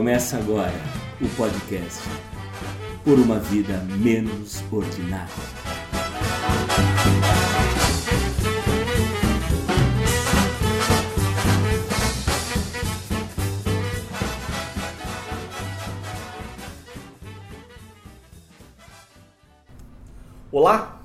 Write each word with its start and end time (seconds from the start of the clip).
Começa 0.00 0.38
agora 0.38 0.72
o 1.20 1.28
podcast 1.36 2.00
Por 3.04 3.18
uma 3.18 3.38
Vida 3.38 3.84
Menos 3.98 4.64
Ordinária. 4.72 5.28
Olá! 20.50 21.02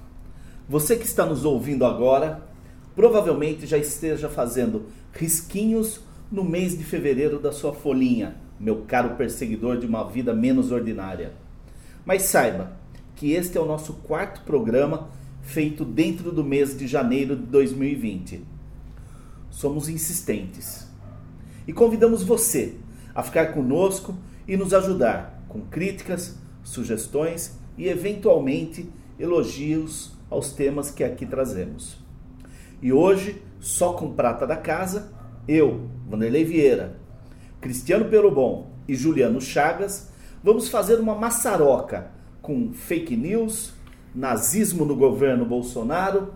Você 0.70 0.96
que 0.96 1.06
está 1.06 1.26
nos 1.26 1.44
ouvindo 1.44 1.86
agora 1.86 2.48
provavelmente 2.96 3.68
já 3.68 3.78
esteja 3.78 4.30
fazendo 4.30 4.86
risquinhos 5.12 6.00
no 6.32 6.46
mês 6.46 6.78
de 6.78 6.86
fevereiro 6.86 7.40
da 7.40 7.52
sua 7.52 7.74
folhinha, 7.74 8.45
meu 8.60 8.84
caro 8.88 9.16
perseguidor 9.16 9.78
de 9.78 9.86
uma 9.86 10.04
vida 10.10 10.34
menos 10.34 10.72
ordinária. 10.72 11.34
Mas 12.06 12.24
saiba 12.24 12.78
que 13.16 13.32
este 13.32 13.58
é 13.58 13.62
o 13.62 13.66
nosso 13.66 13.94
quarto 13.94 14.42
programa 14.42 15.10
feito 15.42 15.86
dentro 15.86 16.32
do 16.32 16.44
mês 16.44 16.78
de 16.78 16.88
janeiro 16.88 17.36
de 17.36 17.44
2020. 17.44 18.44
Somos 19.50 19.88
insistentes 19.88 20.88
e 21.68 21.74
convidamos 21.74 22.24
você 22.24 22.76
a 23.14 23.24
ficar 23.24 23.54
conosco 23.54 24.16
e 24.48 24.58
nos 24.58 24.74
ajudar 24.74 25.44
com 25.48 25.62
críticas, 25.62 26.38
sugestões 26.64 27.58
e 27.78 27.88
eventualmente 27.88 28.90
elogios 29.18 30.12
aos 30.30 30.52
temas 30.52 30.92
que 30.92 31.04
aqui 31.04 31.26
trazemos. 31.26 31.98
E 32.82 32.92
hoje, 32.92 33.42
só 33.60 33.94
com 33.94 34.14
prata 34.14 34.46
da 34.46 34.58
casa, 34.58 35.14
eu, 35.48 35.90
Vanderlei 36.10 36.44
Vieira, 36.44 37.00
Cristiano 37.66 38.06
Perobon 38.06 38.68
e 38.88 38.94
Juliano 38.94 39.42
Chagas 39.42 40.12
vamos 40.44 40.70
fazer 40.70 41.00
uma 41.00 41.16
maçaroca 41.16 42.12
com 42.40 42.72
fake 42.72 43.16
news, 43.16 43.74
nazismo 44.14 44.86
no 44.86 44.96
governo 44.96 45.44
Bolsonaro, 45.48 46.32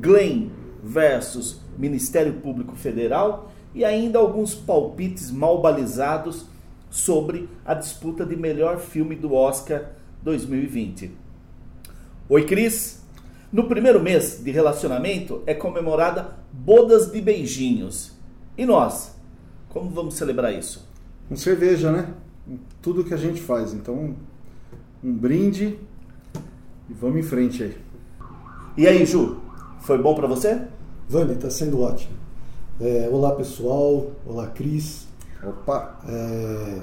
Glenn 0.00 0.48
versus 0.82 1.60
Ministério 1.78 2.32
Público 2.40 2.74
Federal 2.74 3.52
e 3.72 3.84
ainda 3.84 4.18
alguns 4.18 4.52
palpites 4.52 5.30
mal 5.30 5.62
balizados 5.62 6.44
sobre 6.90 7.48
a 7.64 7.72
disputa 7.72 8.26
de 8.26 8.34
melhor 8.34 8.80
filme 8.80 9.14
do 9.14 9.32
Oscar 9.32 9.92
2020. 10.24 11.12
Oi, 12.28 12.44
Cris! 12.46 13.00
No 13.52 13.68
primeiro 13.68 14.02
mês 14.02 14.42
de 14.42 14.50
relacionamento 14.50 15.40
é 15.46 15.54
comemorada 15.54 16.36
bodas 16.52 17.12
de 17.12 17.20
beijinhos. 17.20 18.12
E 18.58 18.66
nós? 18.66 19.13
Como 19.74 19.90
vamos 19.90 20.14
celebrar 20.14 20.54
isso? 20.54 20.88
Com 21.28 21.34
cerveja, 21.34 21.90
né? 21.90 22.14
Tudo 22.80 23.02
que 23.02 23.12
a 23.12 23.16
gente 23.16 23.40
faz. 23.40 23.74
Então, 23.74 24.14
um 25.02 25.12
brinde 25.12 25.76
e 26.88 26.94
vamos 26.94 27.18
em 27.18 27.22
frente 27.24 27.64
aí. 27.64 27.76
E 28.76 28.86
aí, 28.86 29.04
Ju? 29.04 29.40
Foi 29.80 29.98
bom 29.98 30.14
para 30.14 30.28
você? 30.28 30.62
Vani, 31.08 31.34
tá 31.34 31.50
sendo 31.50 31.80
ótimo. 31.80 32.14
É, 32.80 33.08
olá, 33.10 33.34
pessoal. 33.34 34.12
Olá, 34.24 34.46
Cris. 34.46 35.08
Opa! 35.42 35.98
É, 36.08 36.82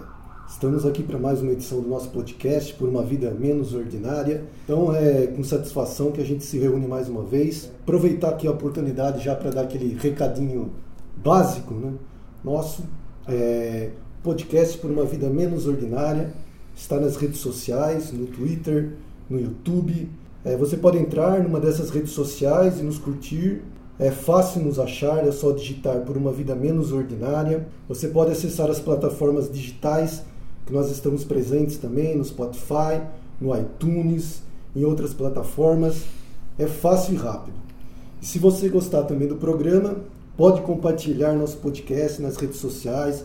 Estamos 0.49 0.85
aqui 0.85 1.01
para 1.01 1.17
mais 1.17 1.41
uma 1.41 1.53
edição 1.53 1.79
do 1.79 1.87
nosso 1.87 2.09
podcast 2.09 2.73
Por 2.73 2.89
uma 2.89 3.03
Vida 3.03 3.31
Menos 3.31 3.73
Ordinária. 3.73 4.43
Então 4.65 4.93
é 4.93 5.27
com 5.27 5.41
satisfação 5.45 6.11
que 6.11 6.19
a 6.19 6.25
gente 6.25 6.43
se 6.43 6.59
reúne 6.59 6.89
mais 6.89 7.07
uma 7.07 7.23
vez. 7.23 7.71
Aproveitar 7.83 8.31
aqui 8.31 8.47
a 8.47 8.51
oportunidade 8.51 9.23
já 9.23 9.33
para 9.33 9.49
dar 9.49 9.61
aquele 9.61 9.95
recadinho 9.97 10.73
básico, 11.15 11.73
né? 11.73 11.93
Nosso 12.43 12.83
é, 13.27 13.91
podcast 14.23 14.75
Por 14.79 14.89
uma 14.89 15.05
Vida 15.05 15.29
Menos 15.29 15.67
Ordinária 15.67 16.33
está 16.75 16.99
nas 16.99 17.15
redes 17.15 17.39
sociais, 17.39 18.11
no 18.11 18.25
Twitter, 18.25 18.93
no 19.29 19.39
YouTube. 19.39 20.09
É, 20.43 20.57
você 20.57 20.75
pode 20.75 20.97
entrar 20.97 21.43
numa 21.43 21.59
dessas 21.59 21.91
redes 21.91 22.11
sociais 22.11 22.79
e 22.79 22.83
nos 22.83 22.97
curtir. 22.97 23.61
É 23.99 24.09
fácil 24.09 24.63
nos 24.63 24.79
achar, 24.79 25.27
é 25.27 25.31
só 25.31 25.51
digitar 25.51 25.99
por 25.99 26.17
uma 26.17 26.31
vida 26.31 26.55
menos 26.55 26.91
ordinária. 26.91 27.67
Você 27.87 28.07
pode 28.07 28.31
acessar 28.31 28.71
as 28.71 28.79
plataformas 28.79 29.51
digitais 29.51 30.23
que 30.65 30.73
nós 30.73 30.89
estamos 30.89 31.23
presentes 31.23 31.77
também 31.77 32.17
no 32.17 32.25
Spotify, 32.25 33.03
no 33.39 33.55
iTunes, 33.55 34.41
em 34.75 34.83
outras 34.83 35.13
plataformas. 35.13 36.05
É 36.57 36.65
fácil 36.65 37.13
e 37.13 37.17
rápido. 37.17 37.55
E 38.19 38.25
se 38.25 38.39
você 38.39 38.67
gostar 38.67 39.03
também 39.03 39.27
do 39.27 39.35
programa, 39.35 39.97
pode 40.37 40.61
compartilhar 40.61 41.33
nosso 41.33 41.57
podcast 41.57 42.21
nas 42.21 42.37
redes 42.37 42.57
sociais, 42.57 43.23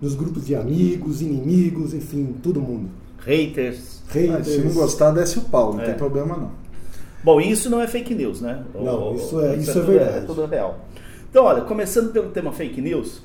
nos 0.00 0.14
grupos 0.14 0.46
de 0.46 0.54
amigos, 0.54 1.22
inimigos, 1.22 1.94
enfim, 1.94 2.34
todo 2.42 2.60
mundo. 2.60 2.90
Haters. 3.18 4.02
Haters. 4.08 4.40
Ah, 4.40 4.44
se 4.44 4.58
não 4.58 4.74
gostar, 4.74 5.10
desce 5.12 5.38
o 5.38 5.42
pau, 5.42 5.72
não 5.72 5.80
é. 5.80 5.86
tem 5.86 5.94
problema 5.94 6.36
não. 6.36 6.50
Bom, 7.22 7.40
isso 7.40 7.70
não 7.70 7.80
é 7.80 7.86
fake 7.86 8.14
news, 8.14 8.40
né? 8.40 8.64
Não, 8.74 9.14
isso 9.14 9.40
é, 9.40 9.56
isso, 9.56 9.70
isso 9.70 9.78
é, 9.78 9.82
é 9.82 9.84
verdade. 9.84 10.18
É 10.18 10.20
tudo 10.22 10.46
real. 10.46 10.80
Então, 11.30 11.44
olha, 11.44 11.62
começando 11.62 12.12
pelo 12.12 12.30
tema 12.30 12.52
fake 12.52 12.80
news, 12.80 13.22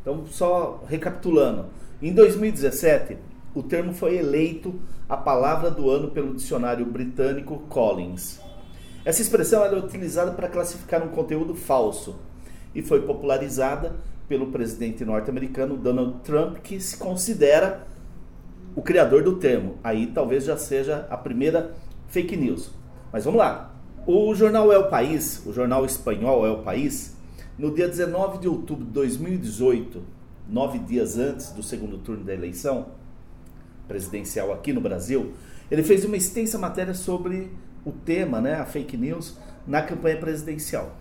então 0.00 0.24
só 0.30 0.84
recapitulando. 0.88 1.66
Em 2.00 2.12
2017, 2.12 3.18
o 3.54 3.62
termo 3.62 3.92
foi 3.92 4.16
eleito 4.16 4.74
a 5.08 5.16
palavra 5.16 5.68
do 5.68 5.90
ano 5.90 6.12
pelo 6.12 6.34
dicionário 6.34 6.86
britânico 6.86 7.58
Collins. 7.68 8.38
Essa 9.04 9.20
expressão 9.20 9.64
é 9.64 9.74
utilizada 9.76 10.30
para 10.30 10.48
classificar 10.48 11.02
um 11.02 11.08
conteúdo 11.08 11.54
falso 11.54 12.14
e 12.74 12.82
foi 12.82 13.02
popularizada 13.02 13.96
pelo 14.28 14.48
presidente 14.48 15.04
norte-americano 15.04 15.76
Donald 15.76 16.20
Trump, 16.22 16.58
que 16.58 16.80
se 16.80 16.96
considera 16.96 17.86
o 18.76 18.82
criador 18.82 19.22
do 19.22 19.36
termo. 19.36 19.78
Aí 19.82 20.06
talvez 20.06 20.44
já 20.44 20.56
seja 20.56 21.06
a 21.10 21.16
primeira 21.16 21.74
fake 22.08 22.36
news. 22.36 22.70
Mas 23.12 23.24
vamos 23.24 23.38
lá. 23.38 23.74
O 24.06 24.34
jornal 24.34 24.72
É 24.72 24.78
o 24.78 24.88
País, 24.88 25.42
o 25.44 25.52
jornal 25.52 25.84
espanhol 25.84 26.46
É 26.46 26.50
o 26.50 26.62
País, 26.62 27.16
no 27.58 27.74
dia 27.74 27.88
19 27.88 28.38
de 28.38 28.48
outubro 28.48 28.84
de 28.84 28.92
2018, 28.92 30.02
nove 30.48 30.78
dias 30.78 31.18
antes 31.18 31.50
do 31.50 31.62
segundo 31.62 31.98
turno 31.98 32.24
da 32.24 32.32
eleição 32.32 32.86
presidencial 33.86 34.52
aqui 34.52 34.72
no 34.72 34.80
Brasil, 34.80 35.32
ele 35.70 35.82
fez 35.82 36.04
uma 36.04 36.16
extensa 36.16 36.56
matéria 36.58 36.94
sobre 36.94 37.50
o 37.84 37.90
tema, 37.90 38.40
né, 38.40 38.54
a 38.54 38.64
fake 38.64 38.96
news, 38.96 39.36
na 39.66 39.82
campanha 39.82 40.18
presidencial. 40.18 40.96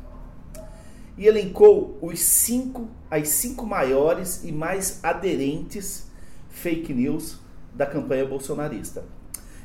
E 1.18 1.26
elencou 1.26 1.98
os 2.02 2.20
cinco, 2.20 2.88
as 3.10 3.30
cinco 3.30 3.66
maiores 3.66 4.44
e 4.44 4.52
mais 4.52 5.04
aderentes 5.04 6.08
fake 6.50 6.94
news 6.94 7.40
da 7.74 7.86
campanha 7.86 8.26
bolsonarista. 8.26 9.04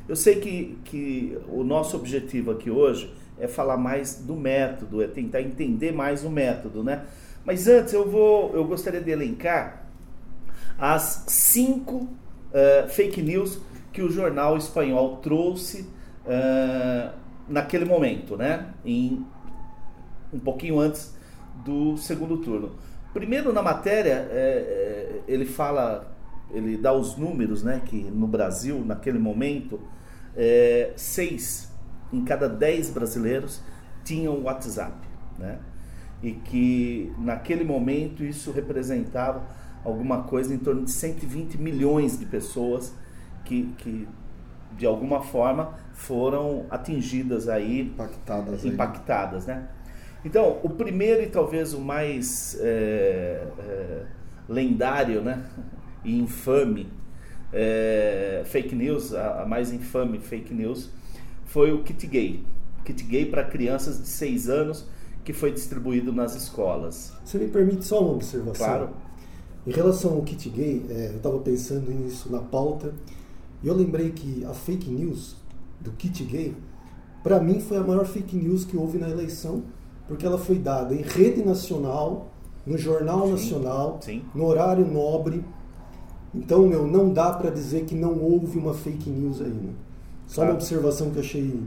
Eu 0.07 0.15
sei 0.15 0.39
que, 0.39 0.77
que 0.83 1.37
o 1.47 1.63
nosso 1.63 1.95
objetivo 1.95 2.51
aqui 2.51 2.69
hoje 2.69 3.13
é 3.39 3.47
falar 3.47 3.77
mais 3.77 4.15
do 4.15 4.35
método, 4.35 5.01
é 5.01 5.07
tentar 5.07 5.41
entender 5.41 5.91
mais 5.91 6.23
o 6.23 6.29
método, 6.29 6.83
né? 6.83 7.05
Mas 7.45 7.67
antes 7.67 7.93
eu 7.93 8.09
vou, 8.09 8.53
eu 8.53 8.65
gostaria 8.65 9.01
de 9.01 9.11
elencar 9.11 9.87
as 10.77 11.25
cinco 11.27 11.95
uh, 11.95 12.87
fake 12.89 13.21
news 13.21 13.59
que 13.91 14.01
o 14.01 14.09
jornal 14.09 14.57
espanhol 14.57 15.17
trouxe 15.17 15.87
uh, 16.25 17.13
naquele 17.47 17.85
momento, 17.85 18.35
né? 18.35 18.73
Em, 18.85 19.25
um 20.33 20.39
pouquinho 20.39 20.79
antes 20.79 21.13
do 21.63 21.97
segundo 21.97 22.37
turno. 22.37 22.71
Primeiro 23.13 23.53
na 23.53 23.61
matéria 23.61 24.27
é, 24.31 25.21
ele 25.27 25.45
fala, 25.45 26.15
ele 26.51 26.77
dá 26.77 26.93
os 26.93 27.15
números, 27.15 27.63
né? 27.63 27.81
Que 27.85 27.97
no 28.03 28.27
Brasil 28.27 28.83
naquele 28.85 29.19
momento 29.19 29.79
é, 30.35 30.93
seis 30.95 31.71
em 32.11 32.23
cada 32.23 32.47
dez 32.47 32.89
brasileiros 32.89 33.61
tinham 34.03 34.43
WhatsApp, 34.43 34.97
né? 35.39 35.59
e 36.23 36.31
que 36.31 37.13
naquele 37.17 37.65
momento 37.65 38.23
isso 38.23 38.51
representava 38.51 39.43
alguma 39.83 40.23
coisa 40.23 40.53
em 40.53 40.57
torno 40.57 40.85
de 40.85 40.91
120 40.91 41.57
milhões 41.57 42.17
de 42.17 42.25
pessoas 42.25 42.95
que, 43.43 43.73
que 43.77 44.07
de 44.77 44.85
alguma 44.85 45.21
forma 45.21 45.73
foram 45.91 46.65
atingidas 46.69 47.49
aí, 47.49 47.81
impactadas, 47.81 48.63
impactadas 48.63 49.45
né? 49.45 49.67
Então, 50.25 50.59
o 50.63 50.69
primeiro 50.69 51.21
e 51.21 51.27
talvez 51.27 51.73
o 51.73 51.79
mais 51.79 52.57
é, 52.61 53.45
é, 53.59 54.05
lendário, 54.47 55.21
né, 55.21 55.45
e 56.03 56.17
infame 56.17 56.87
é, 57.51 58.43
fake 58.45 58.75
news, 58.75 59.13
a, 59.13 59.43
a, 59.43 59.45
mais 59.45 59.71
infame 59.71 60.19
fake 60.19 60.53
news, 60.53 60.89
foi 61.45 61.71
o 61.71 61.83
kit 61.83 62.07
gay. 62.07 62.43
Kit 62.83 63.03
gay 63.03 63.25
para 63.25 63.43
crianças 63.43 64.01
de 64.01 64.07
6 64.07 64.49
anos 64.49 64.85
que 65.23 65.31
foi 65.31 65.51
distribuído 65.51 66.11
nas 66.11 66.35
escolas. 66.35 67.13
Você 67.23 67.37
me 67.37 67.47
permite 67.47 67.85
só 67.85 68.01
uma 68.01 68.13
observação? 68.13 68.65
Claro. 68.65 68.89
Em 69.65 69.71
relação 69.71 70.15
ao 70.15 70.21
kit 70.23 70.49
gay, 70.49 70.85
é, 70.89 71.11
eu 71.11 71.17
estava 71.17 71.39
pensando 71.39 71.89
nisso 71.91 72.29
na 72.31 72.39
pauta 72.39 72.93
e 73.61 73.67
eu 73.67 73.73
lembrei 73.73 74.11
que 74.11 74.43
a 74.43 74.53
fake 74.53 74.89
news 74.89 75.37
do 75.79 75.91
kit 75.91 76.23
gay, 76.25 76.53
para 77.21 77.39
mim 77.39 77.61
foi 77.61 77.77
a 77.77 77.83
maior 77.83 78.05
fake 78.05 78.35
news 78.35 78.65
que 78.65 78.75
houve 78.75 78.97
na 78.97 79.09
eleição, 79.09 79.63
porque 80.07 80.25
ela 80.25 80.37
foi 80.37 80.57
dada 80.59 80.93
em 80.93 81.01
rede 81.01 81.43
nacional, 81.43 82.29
no 82.65 82.77
jornal 82.77 83.25
sim, 83.25 83.31
nacional, 83.31 83.97
sim. 84.01 84.21
no 84.33 84.45
horário 84.45 84.85
nobre, 84.85 85.43
Então, 86.35 86.67
meu, 86.67 86.87
não 86.87 87.13
dá 87.13 87.31
para 87.31 87.51
dizer 87.51 87.85
que 87.85 87.93
não 87.93 88.19
houve 88.19 88.57
uma 88.57 88.73
fake 88.73 89.07
news 89.07 89.39
aí, 89.39 89.49
né? 89.49 89.73
Só 90.25 90.41
Tá. 90.41 90.47
uma 90.47 90.55
observação 90.55 91.11
que 91.11 91.17
eu 91.17 91.21
achei. 91.21 91.59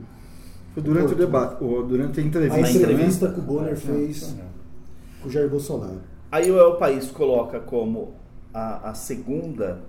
Foi 0.74 0.82
durante 0.82 1.12
o 1.12 1.16
debate, 1.16 1.62
ou 1.62 1.86
durante 1.86 2.18
a 2.18 2.22
A 2.22 2.26
entrevista. 2.26 2.60
Na 2.62 2.68
entrevista 2.70 2.92
entrevista? 2.92 3.32
que 3.32 3.38
o 3.38 3.42
Bonner 3.42 3.76
fez 3.76 4.34
com 5.22 5.28
o 5.28 5.30
Jair 5.30 5.48
Bolsonaro. 5.48 6.00
Aí 6.32 6.50
o 6.50 6.58
El 6.58 6.76
País 6.78 7.10
coloca 7.12 7.60
como 7.60 8.14
a, 8.52 8.90
a 8.90 8.94
segunda 8.94 9.82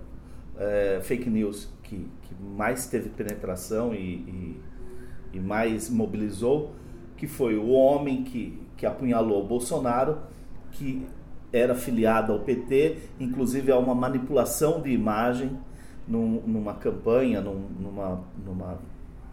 eh, 0.56 1.00
fake 1.02 1.28
news 1.28 1.68
que, 1.82 1.96
que 1.96 2.34
mais 2.56 2.86
teve 2.86 3.08
penetração 3.08 3.92
e, 3.92 3.98
e, 3.98 4.60
e 5.34 5.40
mais 5.40 5.90
mobilizou, 5.90 6.70
que 7.18 7.26
foi 7.26 7.56
o 7.58 7.68
homem 7.68 8.22
que, 8.22 8.58
que 8.76 8.86
apunhalou 8.86 9.42
o 9.42 9.46
Bolsonaro, 9.46 10.16
que 10.72 11.04
era 11.52 11.74
filiado 11.74 12.32
ao 12.32 12.38
PT, 12.40 12.96
inclusive 13.20 13.70
há 13.72 13.78
uma 13.78 13.94
manipulação 13.94 14.80
de 14.80 14.90
imagem 14.90 15.50
num- 16.06 16.40
numa 16.46 16.74
campanha, 16.74 17.40
num- 17.40 17.66
numa, 17.80 18.20
numa 18.46 18.78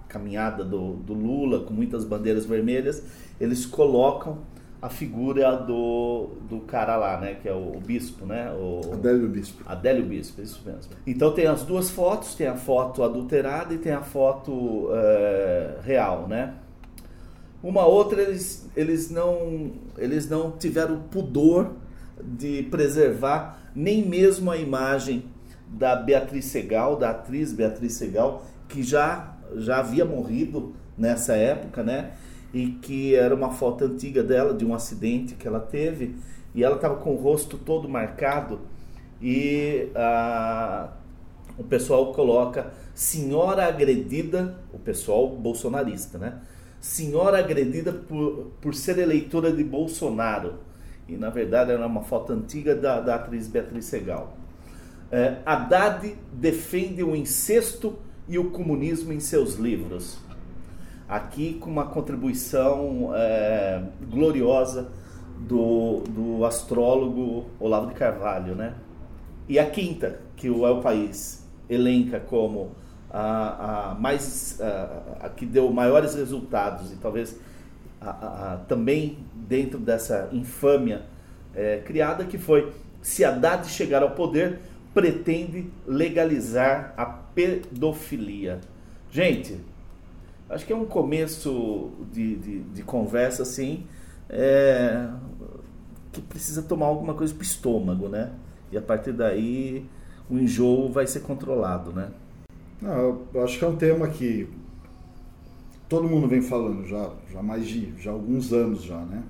caminhada 0.09 0.63
do, 0.63 0.93
do 0.93 1.13
Lula 1.13 1.61
com 1.61 1.73
muitas 1.73 2.03
bandeiras 2.03 2.45
vermelhas, 2.45 3.03
eles 3.39 3.65
colocam 3.65 4.39
a 4.81 4.89
figura 4.89 5.55
do, 5.57 6.29
do 6.49 6.59
cara 6.61 6.95
lá, 6.95 7.19
né, 7.19 7.35
que 7.41 7.47
é 7.49 7.53
o, 7.53 7.75
o 7.75 7.79
bispo, 7.79 8.25
né, 8.25 8.51
o 8.53 8.93
Adélio 8.93 9.27
Bispo. 9.27 9.63
Adélio 9.65 10.05
Bispo, 10.05 10.41
isso 10.41 10.61
mesmo. 10.65 10.93
Então 11.07 11.31
tem 11.33 11.47
as 11.47 11.63
duas 11.63 11.89
fotos, 11.89 12.35
tem 12.35 12.47
a 12.47 12.55
foto 12.55 13.03
adulterada 13.03 13.73
e 13.73 13.77
tem 13.77 13.91
a 13.93 14.01
foto 14.01 14.89
eh, 14.91 15.79
real, 15.83 16.27
né? 16.27 16.53
Uma 17.65 17.83
outra 17.83 18.21
eles, 18.21 18.69
eles 18.75 19.09
não 19.09 19.71
eles 19.97 20.29
não 20.29 20.51
tiveram 20.51 21.01
pudor 21.09 21.71
de 22.23 22.61
preservar 22.69 23.59
nem 23.75 24.07
mesmo 24.07 24.51
a 24.51 24.55
imagem 24.55 25.25
da 25.67 25.95
Beatriz 25.95 26.45
Segal, 26.45 26.95
da 26.95 27.09
atriz 27.09 27.51
Beatriz 27.51 27.93
Segal, 27.93 28.45
que 28.69 28.83
já 28.83 29.35
já 29.55 29.79
havia 29.79 30.05
morrido 30.05 30.75
nessa 30.95 31.35
época, 31.35 31.81
né? 31.81 32.11
E 32.53 32.67
que 32.67 33.15
era 33.15 33.33
uma 33.33 33.49
foto 33.49 33.85
antiga 33.85 34.21
dela 34.21 34.53
de 34.53 34.63
um 34.63 34.75
acidente 34.75 35.33
que 35.33 35.47
ela 35.47 35.59
teve 35.59 36.17
e 36.53 36.63
ela 36.63 36.75
estava 36.75 36.97
com 36.97 37.13
o 37.13 37.17
rosto 37.17 37.57
todo 37.57 37.89
marcado 37.89 38.59
e 39.19 39.89
ah, 39.95 40.91
o 41.57 41.63
pessoal 41.63 42.13
coloca 42.13 42.71
senhora 42.93 43.65
agredida, 43.65 44.55
o 44.71 44.77
pessoal 44.77 45.27
bolsonarista, 45.29 46.19
né? 46.19 46.41
Senhora 46.85 47.39
agredida 47.39 47.91
por, 47.91 48.51
por 48.61 48.75
ser 48.75 48.99
eleitora 48.99 49.51
de 49.51 49.63
Bolsonaro. 49.63 50.59
E 51.09 51.17
na 51.17 51.31
verdade 51.31 51.71
era 51.71 51.85
uma 51.87 52.03
foto 52.03 52.31
antiga 52.31 52.75
da, 52.75 53.01
da 53.01 53.15
atriz 53.15 53.47
Beatriz 53.47 53.85
Segal. 53.85 54.37
É, 55.11 55.37
Haddad 55.43 56.15
defende 56.31 57.03
o 57.03 57.15
incesto 57.15 57.97
e 58.27 58.37
o 58.37 58.51
comunismo 58.51 59.11
em 59.11 59.19
seus 59.19 59.55
livros. 59.55 60.19
Aqui 61.09 61.55
com 61.55 61.71
uma 61.71 61.87
contribuição 61.87 63.09
é, 63.15 63.81
gloriosa 64.07 64.91
do, 65.39 66.01
do 66.01 66.45
astrólogo 66.45 67.47
Olavo 67.59 67.87
de 67.87 67.95
Carvalho, 67.95 68.53
né? 68.53 68.75
E 69.49 69.57
a 69.57 69.67
quinta, 69.67 70.19
que 70.35 70.51
o 70.51 70.67
El 70.67 70.81
País 70.81 71.43
elenca 71.67 72.19
como 72.19 72.75
a, 73.17 73.91
a 73.91 73.95
mais 73.95 74.59
a, 74.61 75.25
a 75.27 75.29
que 75.29 75.45
deu 75.45 75.71
maiores 75.71 76.15
resultados 76.15 76.91
e 76.91 76.95
talvez 76.97 77.37
a- 78.01 78.59
também 78.67 79.17
dentro 79.33 79.79
dessa 79.79 80.29
infâmia 80.31 81.03
é, 81.55 81.77
criada, 81.85 82.25
que 82.25 82.37
foi 82.37 82.73
se 83.01 83.23
Haddad 83.23 83.67
chegar 83.69 84.03
ao 84.03 84.11
poder, 84.11 84.59
pretende 84.93 85.69
legalizar 85.87 86.93
a 86.97 87.05
pedofilia. 87.05 88.59
Gente, 89.11 89.59
acho 90.49 90.65
que 90.65 90.73
é 90.73 90.75
um 90.75 90.85
começo 90.85 91.91
de, 92.11 92.35
de, 92.35 92.59
de 92.61 92.83
conversa 92.83 93.43
assim 93.43 93.85
é, 94.29 95.07
que 96.11 96.21
precisa 96.21 96.61
tomar 96.63 96.87
alguma 96.87 97.13
coisa 97.13 97.33
pro 97.33 97.43
estômago, 97.43 98.07
né? 98.07 98.31
E 98.71 98.77
a 98.77 98.81
partir 98.81 99.11
daí 99.11 99.85
o 100.29 100.37
enjoo 100.37 100.89
vai 100.91 101.05
ser 101.07 101.21
controlado, 101.21 101.91
né? 101.91 102.09
Não, 102.81 103.21
eu 103.33 103.43
acho 103.43 103.57
que 103.57 103.65
é 103.65 103.67
um 103.67 103.75
tema 103.75 104.07
que 104.07 104.47
todo 105.87 106.07
mundo 106.07 106.27
vem 106.27 106.41
falando 106.41 106.85
já, 106.87 107.09
já 107.31 107.41
mais 107.41 107.67
de 107.67 107.93
já 107.97 108.11
alguns 108.11 108.51
anos 108.51 108.83
já, 108.83 108.99
né? 108.99 109.23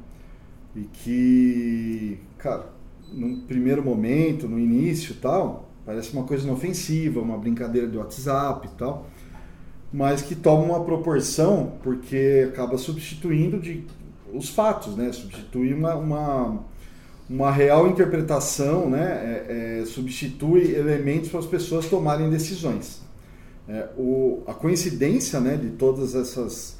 E 0.75 0.81
que, 0.81 2.19
cara, 2.37 2.69
num 3.11 3.41
primeiro 3.41 3.83
momento, 3.83 4.47
no 4.47 4.59
início 4.59 5.15
tal, 5.21 5.69
parece 5.85 6.11
uma 6.13 6.23
coisa 6.23 6.45
inofensiva, 6.45 7.21
uma 7.21 7.37
brincadeira 7.37 7.87
de 7.87 7.97
WhatsApp 7.97 8.67
e 8.67 8.77
tal, 8.77 9.07
mas 9.93 10.21
que 10.21 10.35
toma 10.35 10.63
uma 10.63 10.83
proporção 10.83 11.73
porque 11.83 12.47
acaba 12.49 12.77
substituindo 12.77 13.59
de 13.59 13.85
os 14.33 14.49
fatos, 14.49 14.97
né? 14.97 15.13
Substitui 15.13 15.73
uma, 15.73 15.95
uma, 15.95 16.59
uma 17.29 17.51
real 17.51 17.87
interpretação, 17.87 18.89
né? 18.89 19.45
É, 19.47 19.79
é, 19.81 19.85
substitui 19.85 20.75
elementos 20.75 21.29
para 21.29 21.39
as 21.39 21.45
pessoas 21.45 21.85
tomarem 21.85 22.29
decisões. 22.29 23.04
É, 23.67 23.89
o, 23.97 24.43
a 24.45 24.53
coincidência 24.53 25.39
né, 25.39 25.55
de 25.55 25.69
todas 25.71 26.13
essas 26.13 26.77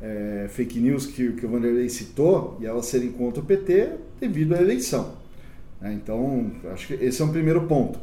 é, 0.00 0.46
fake 0.48 0.80
news 0.80 1.06
que, 1.06 1.32
que 1.32 1.44
o 1.44 1.48
Vanderlei 1.48 1.88
citou 1.88 2.56
e 2.60 2.66
elas 2.66 2.86
serem 2.86 3.12
contra 3.12 3.42
o 3.42 3.44
PT 3.44 3.92
devido 4.20 4.54
à 4.54 4.60
eleição. 4.60 5.12
né? 5.80 5.92
então, 5.92 6.50
acho 6.72 6.88
que 6.88 6.94
esse 6.94 7.20
é 7.20 7.24
um 7.24 7.32
primeiro 7.32 7.62
ponto. 7.62 7.98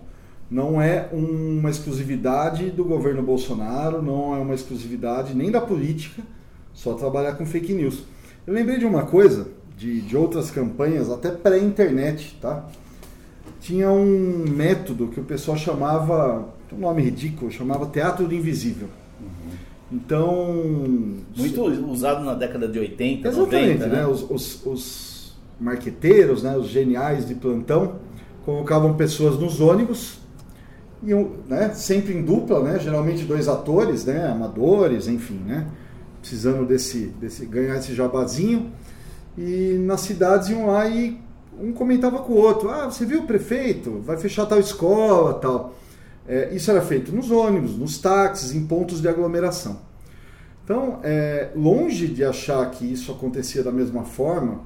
Não 0.49 0.81
é 0.81 1.07
uma 1.13 1.69
exclusividade 1.69 2.69
do 2.71 2.83
governo 2.83 3.23
Bolsonaro, 3.23 4.01
não 4.01 4.35
é 4.35 4.39
uma 4.39 4.53
exclusividade 4.53 5.33
nem 5.33 5.49
da 5.49 5.61
política, 5.61 6.21
só 6.73 6.93
trabalhar 6.93 7.35
com 7.35 7.45
fake 7.45 7.73
news. 7.73 8.03
Eu 8.45 8.53
lembrei 8.53 8.77
de 8.77 8.85
uma 8.85 9.05
coisa, 9.05 9.47
de, 9.77 10.01
de 10.01 10.17
outras 10.17 10.51
campanhas, 10.51 11.09
até 11.09 11.31
pré-internet, 11.31 12.37
tá? 12.41 12.69
tinha 13.61 13.89
um 13.91 14.43
método 14.49 15.07
que 15.07 15.19
o 15.19 15.23
pessoal 15.23 15.55
chamava, 15.55 16.49
um 16.73 16.79
nome 16.79 17.01
ridículo, 17.01 17.51
chamava 17.51 17.85
teatro 17.85 18.27
do 18.27 18.33
invisível. 18.33 18.87
Então, 19.91 20.53
Muito 21.35 21.63
usado 21.91 22.23
na 22.23 22.33
década 22.33 22.67
de 22.67 22.79
80, 22.79 23.27
exatamente, 23.27 23.79
90, 23.79 23.87
né? 23.87 23.95
né? 23.97 24.07
Os, 24.07 24.25
os, 24.29 24.65
os 24.65 25.33
marqueteiros, 25.59 26.43
né? 26.43 26.55
os 26.55 26.67
geniais 26.67 27.27
de 27.27 27.35
plantão, 27.35 27.95
colocavam 28.45 28.93
pessoas 28.93 29.37
nos 29.37 29.59
ônibus, 29.59 30.19
iam, 31.03 31.31
né? 31.47 31.73
sempre 31.73 32.13
em 32.13 32.23
dupla, 32.23 32.63
né? 32.63 32.79
geralmente 32.79 33.25
dois 33.25 33.49
atores, 33.49 34.05
né? 34.05 34.29
amadores, 34.29 35.07
enfim, 35.09 35.41
né? 35.45 35.67
precisando 36.21 36.65
desse, 36.65 37.07
desse 37.19 37.45
ganhar 37.45 37.75
esse 37.75 37.93
jabazinho, 37.93 38.71
e 39.37 39.77
nas 39.85 40.01
cidades 40.01 40.49
iam 40.49 40.67
lá 40.67 40.87
e 40.87 41.19
um 41.59 41.73
comentava 41.73 42.19
com 42.19 42.33
o 42.33 42.37
outro, 42.37 42.69
ah, 42.69 42.89
você 42.89 43.05
viu 43.05 43.21
o 43.21 43.27
prefeito? 43.27 44.01
Vai 44.03 44.17
fechar 44.17 44.45
tal 44.45 44.59
escola, 44.59 45.33
tal. 45.35 45.75
É, 46.27 46.53
isso 46.53 46.69
era 46.69 46.81
feito 46.81 47.11
nos 47.11 47.31
ônibus, 47.31 47.77
nos 47.77 47.97
táxis, 47.97 48.53
em 48.53 48.65
pontos 48.65 49.01
de 49.01 49.07
aglomeração. 49.07 49.79
Então, 50.63 50.99
é, 51.03 51.49
longe 51.55 52.07
de 52.07 52.23
achar 52.23 52.69
que 52.71 52.85
isso 52.85 53.11
acontecia 53.11 53.63
da 53.63 53.71
mesma 53.71 54.03
forma, 54.03 54.61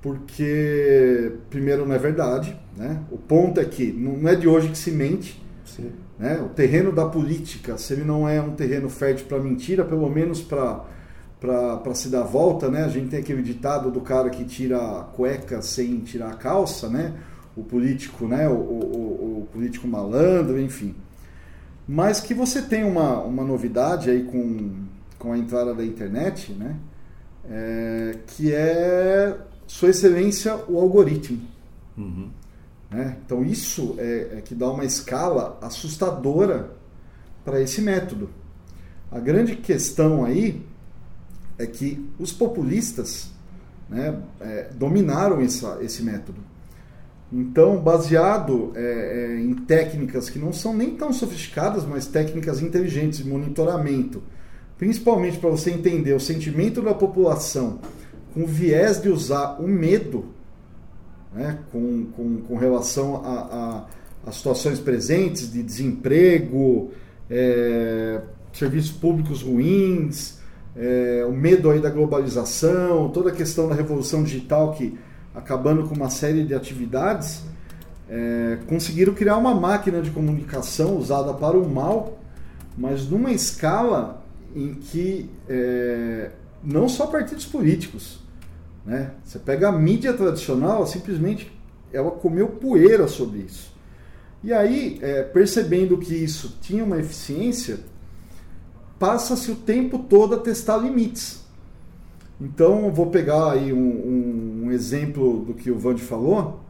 porque, 0.00 1.32
primeiro, 1.50 1.86
não 1.86 1.94
é 1.94 1.98
verdade. 1.98 2.56
Né? 2.76 3.00
O 3.10 3.18
ponto 3.18 3.60
é 3.60 3.64
que 3.64 3.92
não 3.92 4.28
é 4.28 4.34
de 4.34 4.48
hoje 4.48 4.68
que 4.68 4.78
se 4.78 4.90
mente. 4.90 5.42
Sim. 5.64 5.92
Né? 6.18 6.40
O 6.40 6.48
terreno 6.48 6.92
da 6.92 7.06
política, 7.06 7.76
se 7.76 7.92
ele 7.92 8.04
não 8.04 8.28
é 8.28 8.40
um 8.40 8.52
terreno 8.52 8.88
fértil 8.88 9.26
para 9.26 9.38
mentira, 9.38 9.84
pelo 9.84 10.08
menos 10.08 10.40
para 10.40 10.84
para 11.38 11.94
se 11.94 12.08
dar 12.08 12.22
volta, 12.22 12.70
né? 12.70 12.84
A 12.84 12.88
gente 12.88 13.08
tem 13.08 13.20
aquele 13.20 13.42
ditado 13.42 13.90
do 13.90 14.00
cara 14.00 14.30
que 14.30 14.42
tira 14.44 14.78
a 14.78 15.04
cueca 15.04 15.60
sem 15.60 15.98
tirar 16.00 16.30
a 16.30 16.34
calça, 16.34 16.88
né? 16.88 17.14
O 17.56 17.62
político, 17.64 18.26
né? 18.28 18.48
O, 18.48 18.52
o, 18.52 19.40
o- 19.42 19.48
político 19.52 19.86
malandro, 19.88 20.60
enfim. 20.60 20.94
Mas 21.88 22.20
que 22.20 22.34
você 22.34 22.60
tem 22.60 22.84
uma, 22.84 23.20
uma 23.20 23.42
novidade 23.44 24.10
aí 24.10 24.24
com, 24.24 24.84
com 25.18 25.32
a 25.32 25.38
entrada 25.38 25.74
da 25.74 25.84
internet, 25.84 26.52
né? 26.52 26.76
É, 27.48 28.18
que 28.26 28.52
é 28.52 29.38
Sua 29.66 29.88
Excelência 29.90 30.56
o 30.68 30.78
algoritmo. 30.78 31.40
Uhum. 31.96 32.28
né? 32.90 33.16
Então 33.24 33.42
isso 33.44 33.94
é, 33.98 34.38
é 34.38 34.40
que 34.44 34.54
dá 34.54 34.70
uma 34.70 34.84
escala 34.84 35.58
assustadora 35.62 36.72
para 37.44 37.60
esse 37.60 37.80
método. 37.80 38.28
A 39.10 39.18
grande 39.20 39.56
questão 39.56 40.24
aí 40.24 40.60
é 41.58 41.66
que 41.66 42.06
os 42.18 42.32
populistas 42.32 43.30
né, 43.88 44.20
é, 44.40 44.68
dominaram 44.74 45.40
essa, 45.40 45.78
esse 45.80 46.02
método. 46.02 46.40
Então, 47.32 47.78
baseado 47.78 48.72
é, 48.76 48.80
é, 48.80 49.40
em 49.40 49.52
técnicas 49.54 50.30
que 50.30 50.38
não 50.38 50.52
são 50.52 50.74
nem 50.74 50.94
tão 50.94 51.12
sofisticadas, 51.12 51.84
mas 51.84 52.06
técnicas 52.06 52.62
inteligentes 52.62 53.18
de 53.18 53.28
monitoramento, 53.28 54.22
principalmente 54.78 55.38
para 55.38 55.50
você 55.50 55.70
entender 55.70 56.12
o 56.12 56.20
sentimento 56.20 56.80
da 56.80 56.94
população 56.94 57.80
com 58.32 58.46
viés 58.46 59.00
de 59.00 59.08
usar 59.08 59.60
o 59.60 59.66
medo 59.66 60.36
né, 61.36 61.58
com, 61.70 62.06
com, 62.16 62.36
com 62.38 62.56
relação 62.56 63.16
a, 63.24 63.30
a, 63.30 63.84
as 64.28 64.36
situações 64.36 64.78
presentes 64.78 65.52
de 65.52 65.62
desemprego, 65.62 66.90
é, 67.28 68.20
serviços 68.52 68.92
públicos 68.92 69.42
ruins, 69.42 70.38
é, 70.74 71.24
o 71.28 71.32
medo 71.32 71.70
aí 71.70 71.80
da 71.80 71.90
globalização, 71.90 73.10
toda 73.10 73.30
a 73.30 73.32
questão 73.32 73.68
da 73.68 73.74
revolução 73.74 74.22
digital 74.22 74.72
que 74.72 74.98
acabando 75.36 75.86
com 75.86 75.94
uma 75.94 76.10
série 76.10 76.44
de 76.44 76.54
atividades, 76.54 77.42
é, 78.08 78.58
conseguiram 78.66 79.14
criar 79.14 79.36
uma 79.36 79.54
máquina 79.54 80.00
de 80.00 80.10
comunicação 80.10 80.96
usada 80.96 81.34
para 81.34 81.56
o 81.56 81.68
mal, 81.68 82.18
mas 82.76 83.08
numa 83.08 83.30
escala 83.30 84.24
em 84.54 84.74
que 84.74 85.30
é, 85.48 86.30
não 86.64 86.88
só 86.88 87.06
partidos 87.06 87.44
políticos, 87.44 88.20
né? 88.84 89.10
Você 89.24 89.38
pega 89.38 89.68
a 89.68 89.72
mídia 89.72 90.12
tradicional, 90.14 90.86
simplesmente 90.86 91.52
ela 91.92 92.10
comeu 92.10 92.48
poeira 92.48 93.08
sobre 93.08 93.40
isso. 93.40 93.74
E 94.44 94.52
aí, 94.52 94.98
é, 95.02 95.22
percebendo 95.22 95.98
que 95.98 96.14
isso 96.14 96.58
tinha 96.62 96.84
uma 96.84 96.98
eficiência, 96.98 97.80
passa-se 98.98 99.50
o 99.50 99.56
tempo 99.56 99.98
todo 99.98 100.36
a 100.36 100.38
testar 100.38 100.76
limites. 100.76 101.44
Então, 102.40 102.92
vou 102.92 103.10
pegar 103.10 103.52
aí 103.52 103.72
um, 103.72 103.78
um, 103.78 104.45
um 104.66 104.72
exemplo 104.72 105.44
do 105.44 105.54
que 105.54 105.70
o 105.70 105.78
Vande 105.78 106.02
falou. 106.02 106.60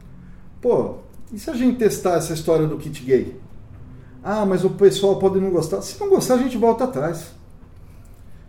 Pô, 0.61 0.95
e 1.33 1.39
se 1.39 1.49
a 1.49 1.53
gente 1.53 1.77
testar 1.77 2.17
essa 2.17 2.33
história 2.33 2.67
do 2.67 2.77
kit 2.77 3.03
gay? 3.03 3.35
Ah, 4.23 4.45
mas 4.45 4.63
o 4.63 4.71
pessoal 4.71 5.17
pode 5.19 5.39
não 5.39 5.49
gostar. 5.49 5.81
Se 5.81 5.99
não 5.99 6.09
gostar, 6.09 6.35
a 6.35 6.37
gente 6.37 6.57
volta 6.57 6.83
atrás. 6.83 7.31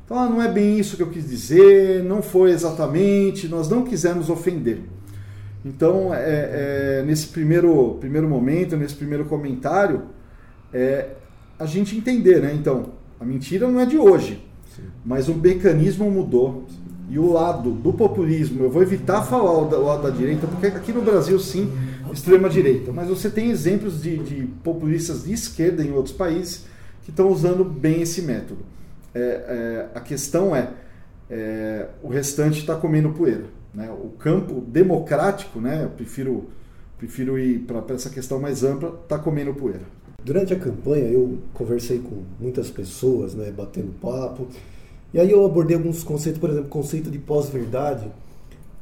Então, 0.04 0.18
ah, 0.18 0.28
não 0.28 0.40
é 0.40 0.50
bem 0.50 0.78
isso 0.78 0.96
que 0.96 1.02
eu 1.02 1.10
quis 1.10 1.28
dizer, 1.28 2.02
não 2.02 2.22
foi 2.22 2.50
exatamente, 2.50 3.46
nós 3.46 3.68
não 3.68 3.84
quisemos 3.84 4.30
ofender. 4.30 4.80
Então, 5.64 6.14
é, 6.14 7.00
é, 7.00 7.04
nesse 7.06 7.26
primeiro, 7.26 7.98
primeiro 8.00 8.26
momento, 8.26 8.74
nesse 8.74 8.94
primeiro 8.94 9.26
comentário, 9.26 10.04
é 10.72 11.10
a 11.58 11.66
gente 11.66 11.94
entender, 11.94 12.40
né? 12.40 12.54
Então, 12.54 12.86
a 13.20 13.24
mentira 13.24 13.68
não 13.68 13.80
é 13.80 13.84
de 13.84 13.98
hoje, 13.98 14.42
Sim. 14.74 14.84
mas 15.04 15.28
o 15.28 15.34
mecanismo 15.34 16.10
mudou. 16.10 16.66
E 17.10 17.18
o 17.18 17.32
lado 17.32 17.70
do 17.70 17.92
populismo, 17.92 18.64
eu 18.64 18.70
vou 18.70 18.82
evitar 18.82 19.22
falar 19.22 19.52
o 19.52 19.84
lado 19.84 20.02
da 20.02 20.10
direita, 20.10 20.46
porque 20.46 20.66
aqui 20.66 20.92
no 20.92 21.00
Brasil, 21.00 21.38
sim, 21.38 21.72
extrema-direita. 22.12 22.92
Mas 22.92 23.08
você 23.08 23.30
tem 23.30 23.50
exemplos 23.50 24.02
de, 24.02 24.18
de, 24.18 24.46
populistas 24.62 25.24
de 25.24 25.32
esquerda 25.32 25.82
em 25.82 25.92
outros 25.92 26.14
países 26.14 26.66
que 27.02 27.10
estão 27.10 27.30
usando 27.30 27.64
bem 27.64 28.02
esse 28.02 28.20
método. 28.22 28.60
É, 29.14 29.20
é, 29.20 29.88
a 29.94 30.00
questão 30.00 30.54
é, 30.54 30.70
é 31.30 31.88
o 32.02 32.08
restante 32.08 32.60
está 32.60 32.74
comendo 32.74 33.10
poeira. 33.10 33.44
Né? 33.72 33.90
O 33.90 34.10
campo 34.10 34.60
democrático, 34.60 35.60
né? 35.60 35.84
eu 35.84 35.90
prefiro, 35.90 36.50
prefiro 36.98 37.38
ir 37.38 37.60
para 37.60 37.94
essa 37.94 38.10
questão 38.10 38.38
mais 38.38 38.62
ampla, 38.62 39.00
está 39.02 39.18
comendo 39.18 39.54
poeira. 39.54 39.98
Durante 40.22 40.52
a 40.52 40.58
campanha 40.58 41.06
eu 41.06 41.38
conversei 41.54 42.00
com 42.00 42.22
muitas 42.40 42.68
pessoas, 42.68 43.34
né, 43.34 43.52
batendo 43.52 43.92
papo, 44.00 44.48
e 45.12 45.18
aí 45.18 45.30
eu 45.30 45.44
abordei 45.44 45.76
alguns 45.76 46.02
conceitos, 46.02 46.40
por 46.40 46.50
exemplo, 46.50 46.68
conceito 46.68 47.10
de 47.10 47.18
pós-verdade, 47.18 48.10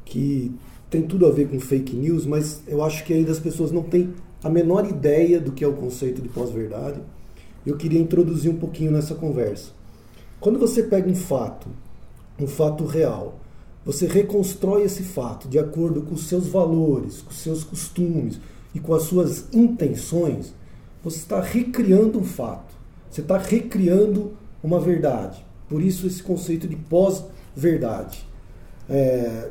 que 0.03 0.51
tem 0.89 1.01
tudo 1.01 1.25
a 1.25 1.31
ver 1.31 1.47
com 1.49 1.59
fake 1.59 1.95
news, 1.95 2.25
mas 2.25 2.61
eu 2.67 2.83
acho 2.83 3.03
que 3.05 3.13
ainda 3.13 3.31
as 3.31 3.39
pessoas 3.39 3.71
não 3.71 3.83
têm 3.83 4.13
a 4.43 4.49
menor 4.49 4.87
ideia 4.87 5.39
do 5.39 5.51
que 5.51 5.63
é 5.63 5.67
o 5.67 5.73
conceito 5.73 6.21
de 6.21 6.29
pós-verdade. 6.29 6.99
Eu 7.65 7.77
queria 7.77 7.99
introduzir 7.99 8.51
um 8.51 8.57
pouquinho 8.57 8.91
nessa 8.91 9.15
conversa. 9.15 9.71
Quando 10.39 10.59
você 10.59 10.83
pega 10.83 11.09
um 11.09 11.15
fato, 11.15 11.67
um 12.39 12.47
fato 12.47 12.85
real, 12.85 13.39
você 13.85 14.05
reconstrói 14.05 14.83
esse 14.83 15.03
fato 15.03 15.47
de 15.47 15.57
acordo 15.57 16.01
com 16.01 16.13
os 16.13 16.27
seus 16.27 16.47
valores, 16.47 17.21
com 17.21 17.31
os 17.31 17.37
seus 17.37 17.63
costumes 17.63 18.39
e 18.75 18.79
com 18.79 18.93
as 18.93 19.03
suas 19.03 19.45
intenções, 19.53 20.53
você 21.01 21.17
está 21.17 21.41
recriando 21.41 22.19
um 22.19 22.23
fato. 22.23 22.75
Você 23.09 23.21
está 23.21 23.37
recriando 23.37 24.33
uma 24.61 24.79
verdade. 24.79 25.46
Por 25.69 25.81
isso 25.81 26.07
esse 26.07 26.23
conceito 26.23 26.67
de 26.67 26.75
pós-verdade. 26.75 28.25
É, 28.89 29.49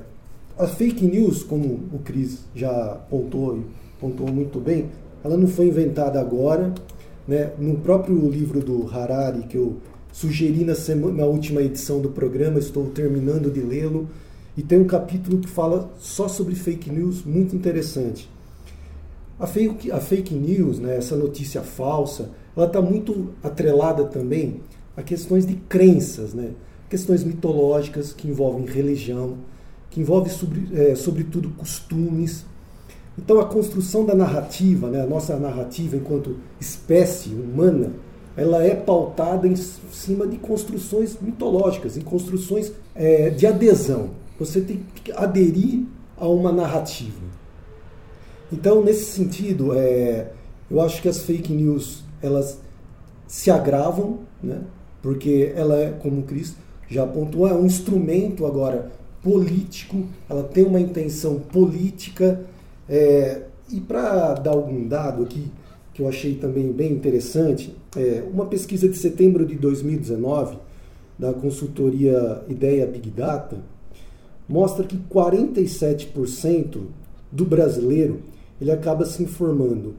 a 0.58 0.66
fake 0.66 1.04
news, 1.04 1.42
como 1.42 1.66
o 1.92 1.98
Cris 2.02 2.44
já 2.54 2.98
pontuou, 3.10 3.64
pontuou 4.00 4.32
muito 4.32 4.58
bem, 4.58 4.86
ela 5.22 5.36
não 5.36 5.46
foi 5.46 5.66
inventada 5.66 6.20
agora. 6.20 6.72
Né? 7.28 7.52
No 7.58 7.76
próprio 7.76 8.16
livro 8.30 8.60
do 8.60 8.88
Harari, 8.88 9.42
que 9.42 9.56
eu 9.56 9.76
sugeri 10.12 10.64
na, 10.64 10.74
semana, 10.74 11.18
na 11.18 11.24
última 11.26 11.60
edição 11.60 12.00
do 12.00 12.08
programa, 12.08 12.58
estou 12.58 12.86
terminando 12.86 13.50
de 13.50 13.60
lê-lo, 13.60 14.08
e 14.56 14.62
tem 14.62 14.78
um 14.78 14.86
capítulo 14.86 15.38
que 15.38 15.48
fala 15.48 15.90
só 15.98 16.28
sobre 16.28 16.54
fake 16.54 16.90
news, 16.90 17.22
muito 17.22 17.54
interessante. 17.54 18.26
A 19.38 19.46
fake, 19.46 19.92
a 19.92 20.00
fake 20.00 20.34
news, 20.34 20.78
né, 20.78 20.96
essa 20.96 21.14
notícia 21.14 21.60
falsa, 21.60 22.30
ela 22.56 22.66
está 22.66 22.80
muito 22.80 23.34
atrelada 23.42 24.04
também 24.04 24.62
a 24.96 25.02
questões 25.02 25.46
de 25.46 25.54
crenças, 25.54 26.32
né? 26.32 26.50
questões 26.88 27.24
mitológicas 27.24 28.12
que 28.12 28.28
envolvem 28.28 28.66
religião, 28.66 29.38
que 29.90 30.00
envolve 30.00 30.30
sobre, 30.30 30.68
é, 30.74 30.94
sobretudo 30.94 31.50
costumes. 31.50 32.44
Então 33.18 33.40
a 33.40 33.46
construção 33.46 34.04
da 34.04 34.14
narrativa, 34.14 34.88
né, 34.88 35.02
a 35.02 35.06
nossa 35.06 35.36
narrativa 35.36 35.96
enquanto 35.96 36.36
espécie 36.60 37.30
humana, 37.30 37.92
ela 38.36 38.62
é 38.62 38.74
pautada 38.74 39.48
em 39.48 39.56
cima 39.56 40.26
de 40.26 40.36
construções 40.36 41.16
mitológicas, 41.20 41.96
em 41.96 42.02
construções 42.02 42.72
é, 42.94 43.30
de 43.30 43.46
adesão. 43.46 44.10
Você 44.38 44.60
tem 44.60 44.84
que 45.02 45.10
aderir 45.12 45.84
a 46.18 46.28
uma 46.28 46.52
narrativa. 46.52 47.24
Então, 48.52 48.84
nesse 48.84 49.06
sentido, 49.06 49.72
é, 49.72 50.30
eu 50.70 50.80
acho 50.82 51.00
que 51.00 51.08
as 51.08 51.20
fake 51.20 51.52
news 51.52 52.04
elas 52.22 52.60
se 53.26 53.50
agravam, 53.50 54.20
né? 54.42 54.60
Porque 55.06 55.52
ela 55.54 55.76
é, 55.78 55.92
como 55.92 56.22
o 56.22 56.22
Cris 56.24 56.56
já 56.88 57.04
apontou, 57.04 57.46
é 57.46 57.54
um 57.54 57.64
instrumento 57.64 58.44
agora 58.44 58.90
político, 59.22 60.04
ela 60.28 60.42
tem 60.42 60.64
uma 60.64 60.80
intenção 60.80 61.38
política. 61.38 62.44
É, 62.88 63.42
e 63.70 63.80
para 63.80 64.34
dar 64.34 64.50
algum 64.50 64.88
dado 64.88 65.22
aqui, 65.22 65.46
que 65.94 66.02
eu 66.02 66.08
achei 66.08 66.34
também 66.34 66.72
bem 66.72 66.90
interessante, 66.90 67.72
é, 67.96 68.24
uma 68.28 68.46
pesquisa 68.46 68.88
de 68.88 68.96
setembro 68.96 69.46
de 69.46 69.54
2019 69.54 70.58
da 71.16 71.32
consultoria 71.32 72.42
Ideia 72.48 72.84
Big 72.84 73.08
Data 73.10 73.58
mostra 74.48 74.84
que 74.84 74.96
47% 74.96 76.80
do 77.30 77.44
brasileiro 77.44 78.22
ele 78.60 78.72
acaba 78.72 79.06
se 79.06 79.22
informando 79.22 79.94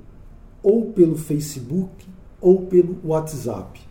ou 0.62 0.88
pelo 0.88 1.18
Facebook 1.18 1.94
ou 2.42 2.64
pelo 2.64 2.98
WhatsApp. 3.06 3.87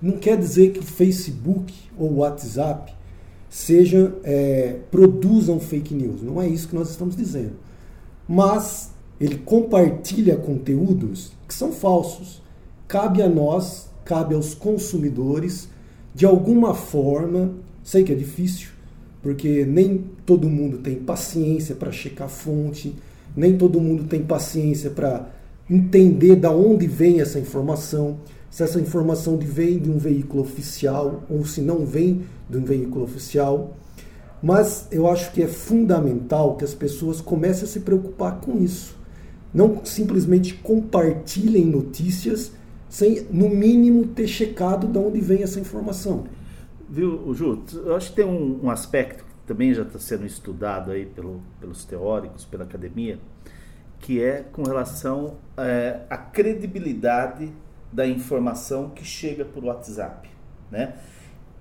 Não 0.00 0.12
quer 0.12 0.38
dizer 0.38 0.72
que 0.72 0.78
o 0.80 0.84
Facebook 0.84 1.74
ou 1.96 2.10
o 2.10 2.16
WhatsApp 2.18 2.94
sejam 3.48 4.12
é, 4.22 4.76
produzam 4.90 5.58
fake 5.58 5.94
news. 5.94 6.22
Não 6.22 6.40
é 6.40 6.48
isso 6.48 6.68
que 6.68 6.74
nós 6.74 6.90
estamos 6.90 7.16
dizendo. 7.16 7.52
Mas 8.28 8.92
ele 9.20 9.36
compartilha 9.38 10.36
conteúdos 10.36 11.32
que 11.46 11.52
são 11.52 11.72
falsos. 11.72 12.40
Cabe 12.88 13.20
a 13.20 13.28
nós, 13.28 13.90
cabe 14.04 14.34
aos 14.34 14.54
consumidores, 14.54 15.68
de 16.14 16.24
alguma 16.24 16.74
forma, 16.74 17.52
sei 17.84 18.02
que 18.02 18.12
é 18.12 18.14
difícil, 18.14 18.70
porque 19.22 19.64
nem 19.64 20.04
todo 20.24 20.48
mundo 20.48 20.78
tem 20.78 20.96
paciência 20.96 21.74
para 21.74 21.92
checar 21.92 22.28
fonte, 22.28 22.94
nem 23.36 23.56
todo 23.56 23.80
mundo 23.80 24.04
tem 24.04 24.22
paciência 24.22 24.90
para 24.90 25.28
entender 25.68 26.36
da 26.36 26.50
onde 26.50 26.86
vem 26.86 27.20
essa 27.20 27.38
informação, 27.38 28.18
se 28.50 28.64
essa 28.64 28.80
informação 28.80 29.38
vem 29.38 29.78
de 29.78 29.88
um 29.88 29.96
veículo 29.96 30.42
oficial 30.42 31.22
ou 31.30 31.44
se 31.44 31.62
não 31.62 31.86
vem 31.86 32.26
de 32.48 32.58
um 32.58 32.64
veículo 32.64 33.04
oficial. 33.04 33.76
Mas 34.42 34.88
eu 34.90 35.08
acho 35.08 35.32
que 35.32 35.42
é 35.42 35.46
fundamental 35.46 36.56
que 36.56 36.64
as 36.64 36.74
pessoas 36.74 37.20
comecem 37.20 37.64
a 37.64 37.66
se 37.68 37.80
preocupar 37.80 38.40
com 38.40 38.58
isso. 38.58 38.98
Não 39.54 39.84
simplesmente 39.84 40.54
compartilhem 40.54 41.64
notícias 41.64 42.52
sem, 42.88 43.26
no 43.30 43.48
mínimo, 43.48 44.08
ter 44.08 44.26
checado 44.26 44.88
de 44.88 44.98
onde 44.98 45.20
vem 45.20 45.42
essa 45.42 45.60
informação. 45.60 46.24
Viu, 46.88 47.32
Ju? 47.34 47.62
Eu 47.84 47.94
acho 47.94 48.10
que 48.10 48.16
tem 48.16 48.24
um, 48.24 48.64
um 48.64 48.70
aspecto 48.70 49.24
que 49.24 49.30
também 49.46 49.72
já 49.72 49.82
está 49.82 49.98
sendo 49.98 50.26
estudado 50.26 50.90
aí 50.90 51.06
pelo, 51.06 51.40
pelos 51.60 51.84
teóricos, 51.84 52.44
pela 52.44 52.64
academia, 52.64 53.20
que 54.00 54.20
é 54.20 54.44
com 54.52 54.62
relação 54.62 55.34
é, 55.56 56.00
à 56.10 56.16
credibilidade 56.16 57.52
da 57.92 58.06
informação 58.06 58.90
que 58.90 59.04
chega 59.04 59.44
por 59.44 59.64
WhatsApp, 59.64 60.28
né? 60.70 60.94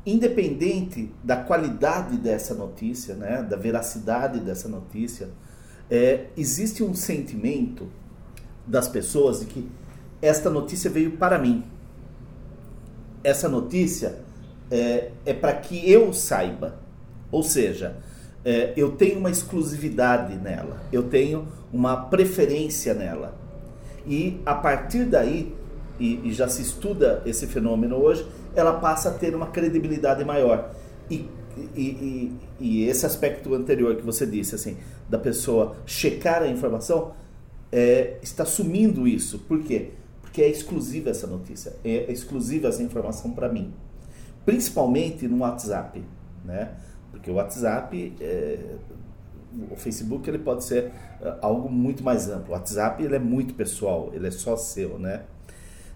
Independente 0.06 1.12
da 1.24 1.38
qualidade 1.38 2.18
dessa 2.18 2.54
notícia, 2.54 3.16
né, 3.16 3.44
da 3.44 3.58
veracidade 3.58 4.40
dessa 4.40 4.68
notícia, 4.68 5.30
é, 5.90 6.28
existe 6.38 6.84
um 6.84 6.94
sentimento 6.94 7.88
das 8.66 8.88
pessoas 8.88 9.42
de 9.42 9.48
que 9.48 9.70
esta 10.22 10.50
notícia 10.50 10.90
veio 10.90 11.12
para 11.18 11.38
mim. 11.38 11.64
Essa 13.24 13.50
notícia 13.50 14.20
é, 14.72 15.12
é 15.26 15.34
para 15.34 15.54
que 15.54 15.90
eu 15.90 16.14
saiba. 16.14 16.80
Ou 17.32 17.44
seja, 17.44 17.98
é, 18.44 18.74
eu 18.78 18.94
tenho 18.94 19.20
uma 19.20 19.30
exclusividade 19.30 20.36
nela, 20.36 20.82
eu 20.92 21.04
tenho 21.04 21.48
uma 21.72 22.06
preferência 22.06 22.94
nela. 22.94 23.38
E 24.08 24.40
a 24.46 24.56
partir 24.56 25.06
daí, 25.06 25.56
e, 26.00 26.28
e 26.28 26.34
já 26.34 26.48
se 26.48 26.62
estuda 26.62 27.22
esse 27.26 27.46
fenômeno 27.46 27.98
hoje, 27.98 28.26
ela 28.56 28.74
passa 28.80 29.10
a 29.10 29.14
ter 29.14 29.36
uma 29.36 29.48
credibilidade 29.48 30.24
maior. 30.24 30.74
E, 31.10 31.28
e, 31.76 31.82
e, 31.82 32.38
e, 32.60 32.84
esse 32.86 33.06
aspecto 33.06 33.54
anterior 33.54 33.96
que 33.96 34.04
você 34.04 34.26
disse, 34.26 34.56
assim, 34.56 34.78
da 35.10 35.18
pessoa 35.18 35.76
checar 35.86 36.42
a 36.42 36.48
informação, 36.48 37.14
é, 37.72 38.18
está 38.22 38.46
sumindo 38.46 39.08
isso. 39.08 39.40
Por 39.40 39.64
quê? 39.64 39.92
Porque 40.22 40.42
é 40.42 40.50
exclusiva 40.50 41.10
essa 41.10 41.28
notícia, 41.28 41.74
é 41.84 42.12
exclusiva 42.12 42.68
essa 42.68 42.82
informação 42.82 43.32
para 43.32 43.50
mim. 43.50 43.74
Principalmente 44.46 45.28
no 45.28 45.40
WhatsApp, 45.40 46.04
né? 46.46 46.72
Porque 47.12 47.30
o 47.30 47.36
WhatsApp, 47.36 48.16
é, 48.22 48.60
o 49.70 49.76
Facebook, 49.76 50.30
ele 50.30 50.40
pode 50.40 50.64
ser 50.64 50.92
é, 51.22 51.36
algo 51.42 51.70
muito 51.70 52.04
mais 52.04 52.30
amplo. 52.30 52.50
O 52.50 52.52
WhatsApp, 52.54 53.04
ele 53.04 53.16
é 53.16 53.20
muito 53.20 53.54
pessoal, 53.54 54.12
ele 54.14 54.28
é 54.28 54.32
só 54.32 54.56
seu, 54.56 54.98
né? 54.98 55.24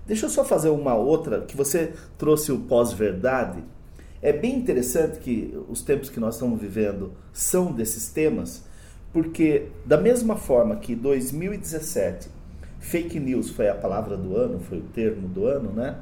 Deixa 0.06 0.26
eu 0.26 0.30
só 0.30 0.44
fazer 0.44 0.70
uma 0.70 0.96
outra, 0.96 1.42
que 1.42 1.56
você 1.56 1.94
trouxe 2.18 2.52
o 2.52 2.60
pós-verdade. 2.60 3.64
É 4.22 4.34
bem 4.34 4.58
interessante 4.58 5.20
que 5.20 5.58
os 5.70 5.82
tempos 5.82 6.10
que 6.10 6.20
nós 6.20 6.36
estamos 6.36 6.60
vivendo 6.60 7.14
são 7.32 7.72
desses 7.72 8.10
temas, 8.10 8.64
porque 9.14 9.68
da 9.86 9.98
mesma 9.98 10.36
forma 10.36 10.76
que 10.76 10.96
2017 10.96 12.30
fake 12.80 13.18
news 13.18 13.50
foi 13.50 13.70
a 13.70 13.76
palavra 13.76 14.18
do 14.18 14.36
ano, 14.36 14.60
foi 14.60 14.80
o 14.80 14.84
termo 14.94 15.28
do 15.28 15.46
ano, 15.46 15.72
né? 15.72 15.98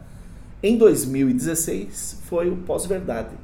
Em 0.64 0.78
2016 0.78 2.22
foi 2.24 2.50
o 2.50 2.58
pós-verdade. 2.58 3.36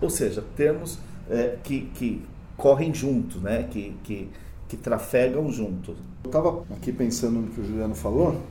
Ou 0.00 0.10
seja, 0.10 0.44
termos 0.56 0.98
é, 1.28 1.56
que, 1.62 1.82
que 1.94 2.22
correm 2.56 2.92
juntos, 2.92 3.40
né? 3.40 3.66
Que, 3.70 3.96
que, 4.04 4.28
que 4.68 4.76
trafegam 4.76 5.50
juntos. 5.50 5.96
Eu 6.22 6.28
estava 6.28 6.64
aqui 6.70 6.92
pensando 6.92 7.40
no 7.40 7.48
que 7.48 7.60
o 7.60 7.64
Juliano 7.64 7.94
falou 7.94 8.42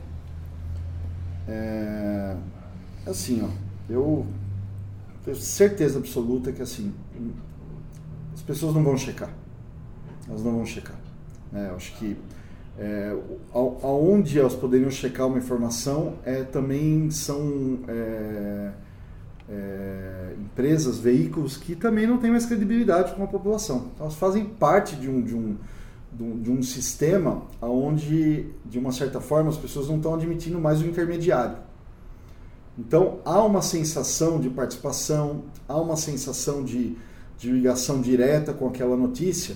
é, 1.48 2.36
assim, 3.05 3.43
ó, 3.43 3.50
eu 3.91 4.25
tenho 5.24 5.38
certeza 5.38 6.00
absoluta 6.00 6.51
que 6.51 6.62
assim 6.62 6.93
as 8.34 8.41
pessoas 8.41 8.74
não 8.74 8.84
vão 8.84 8.98
checar, 8.98 9.34
elas 10.27 10.43
não 10.43 10.53
vão 10.53 10.65
checar. 10.65 10.96
Né? 11.51 11.67
Eu 11.69 11.75
acho 11.75 11.96
que 11.98 12.15
é, 12.77 13.13
aonde 13.53 14.39
elas 14.39 14.55
poderiam 14.55 14.89
checar 14.89 15.27
uma 15.27 15.38
informação 15.38 16.15
é, 16.24 16.43
também 16.43 17.12
são 17.12 17.79
é, 17.88 18.72
é, 19.50 20.36
empresas, 20.39 20.98
veículos 21.00 21.58
que 21.58 21.75
também 21.75 22.08
não 22.08 22.17
têm 22.17 22.31
mais 22.31 22.46
credibilidade 22.46 23.13
com 23.15 23.24
a 23.24 23.27
população. 23.27 23.89
Então, 23.93 24.05
elas 24.05 24.15
fazem 24.15 24.46
parte 24.46 24.96
de 24.96 25.10
um, 25.10 25.22
de 25.22 25.36
um 25.36 25.58
de 26.11 26.51
um 26.51 26.61
sistema 26.61 27.43
onde, 27.61 28.47
de 28.65 28.79
uma 28.79 28.91
certa 28.91 29.21
forma, 29.21 29.49
as 29.49 29.57
pessoas 29.57 29.87
não 29.87 29.97
estão 29.97 30.13
admitindo 30.13 30.59
mais 30.59 30.81
o 30.81 30.85
intermediário. 30.85 31.57
Então, 32.77 33.19
há 33.25 33.43
uma 33.43 33.61
sensação 33.61 34.39
de 34.39 34.49
participação, 34.49 35.43
há 35.67 35.77
uma 35.77 35.95
sensação 35.95 36.63
de, 36.63 36.97
de 37.37 37.51
ligação 37.51 38.01
direta 38.01 38.53
com 38.53 38.67
aquela 38.67 38.95
notícia, 38.95 39.55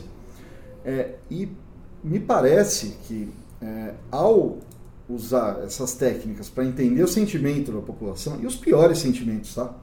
é, 0.85 1.15
e 1.31 1.49
me 2.03 2.19
parece 2.19 2.97
que, 3.07 3.29
é, 3.61 3.93
ao 4.11 4.57
usar 5.09 5.61
essas 5.63 5.93
técnicas 5.93 6.49
para 6.49 6.65
entender 6.65 7.03
o 7.03 7.07
sentimento 7.07 7.71
da 7.71 7.81
população, 7.81 8.39
e 8.41 8.45
os 8.45 8.55
piores 8.55 8.99
sentimentos, 8.99 9.55
tá? 9.55 9.73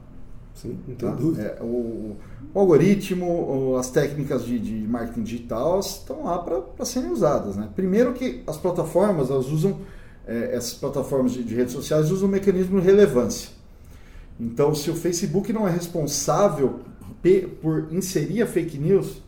Sim, 0.55 0.77
não 0.87 0.95
tem 0.95 1.09
tá? 1.09 1.15
dúvida. 1.15 1.41
É, 1.59 1.63
o, 1.63 2.17
o, 2.53 2.59
algoritmo, 2.59 3.77
as 3.77 3.89
técnicas 3.89 4.45
de, 4.45 4.59
de 4.59 4.87
marketing 4.87 5.23
digital 5.23 5.79
estão 5.79 6.25
lá 6.25 6.39
para 6.39 6.85
serem 6.85 7.11
usadas. 7.11 7.55
Né? 7.55 7.69
Primeiro 7.75 8.13
que 8.13 8.43
as 8.45 8.57
plataformas, 8.57 9.29
elas 9.29 9.47
usam, 9.47 9.79
é, 10.27 10.55
essas 10.55 10.73
plataformas 10.73 11.33
de, 11.33 11.43
de, 11.43 11.55
redes 11.55 11.73
sociais 11.73 12.11
usam 12.11 12.27
um 12.27 12.31
mecanismo 12.31 12.79
de 12.79 12.85
relevância. 12.85 13.49
Então, 14.39 14.73
se 14.73 14.89
o 14.89 14.95
Facebook 14.95 15.53
não 15.53 15.67
é 15.67 15.71
responsável 15.71 16.79
por 17.61 17.87
inserir 17.91 18.41
a 18.41 18.47
fake 18.47 18.77
news, 18.77 19.21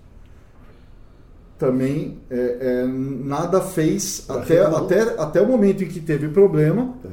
também 1.58 2.18
é, 2.30 2.58
é, 2.60 2.88
nada 2.88 3.62
fez 3.62 4.26
até, 4.28 4.62
até, 4.62 5.02
até 5.18 5.42
o 5.42 5.48
momento 5.48 5.84
em 5.84 5.88
que 5.88 6.00
teve 6.00 6.28
problema. 6.28 6.96
É 7.06 7.13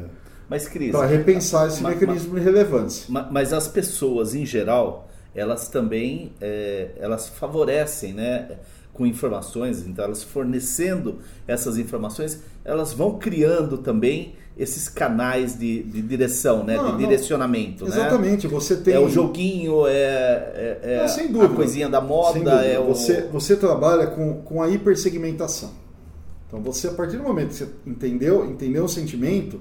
mas, 0.51 0.67
Cris. 0.67 0.91
Para 0.91 1.07
repensar 1.07 1.69
esse 1.69 1.81
mas, 1.81 1.95
mecanismo 1.95 2.33
mas, 2.33 2.43
de 2.43 2.51
relevância. 2.51 3.07
Mas 3.31 3.53
as 3.53 3.69
pessoas, 3.69 4.35
em 4.35 4.45
geral, 4.45 5.09
elas 5.33 5.69
também 5.69 6.33
é, 6.41 6.89
elas 6.99 7.29
favorecem, 7.29 8.13
né? 8.13 8.59
Com 8.93 9.07
informações, 9.07 9.87
então 9.87 10.05
elas 10.05 10.25
fornecendo 10.25 11.21
essas 11.47 11.79
informações, 11.79 12.43
elas 12.65 12.93
vão 12.93 13.17
criando 13.17 13.79
também 13.79 14.35
esses 14.59 14.89
canais 14.89 15.57
de, 15.57 15.85
de 15.85 16.03
direção, 16.03 16.65
né? 16.65 16.77
Não, 16.77 16.93
de 16.93 16.99
direcionamento. 16.99 17.85
Não. 17.85 17.93
Exatamente, 17.93 18.49
né? 18.49 18.53
você 18.53 18.77
tem. 18.77 18.95
É 18.95 18.99
o 18.99 19.09
joguinho, 19.09 19.87
é, 19.87 19.93
é, 19.95 20.81
é 20.83 21.29
não, 21.31 21.43
a 21.43 21.49
coisinha 21.49 21.89
da 21.89 22.01
moda. 22.01 22.67
É 22.67 22.79
o... 22.79 22.89
você, 22.89 23.23
você 23.33 23.55
trabalha 23.55 24.09
com, 24.09 24.43
com 24.43 24.61
a 24.61 24.69
hipersegmentação. 24.69 25.71
Então 26.49 26.61
você, 26.61 26.89
a 26.89 26.93
partir 26.93 27.17
do 27.17 27.23
momento 27.23 27.51
que 27.51 27.55
você 27.55 27.69
entendeu, 27.87 28.45
entendeu 28.45 28.85
o 28.85 28.89
sentimento, 28.89 29.61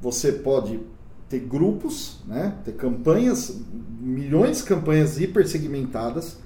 você 0.00 0.32
pode 0.32 0.80
ter 1.28 1.40
grupos, 1.40 2.18
né? 2.26 2.54
ter 2.64 2.72
campanhas, 2.72 3.60
milhões 4.00 4.58
de 4.58 4.64
campanhas 4.64 5.18
hipersegmentadas 5.20 6.38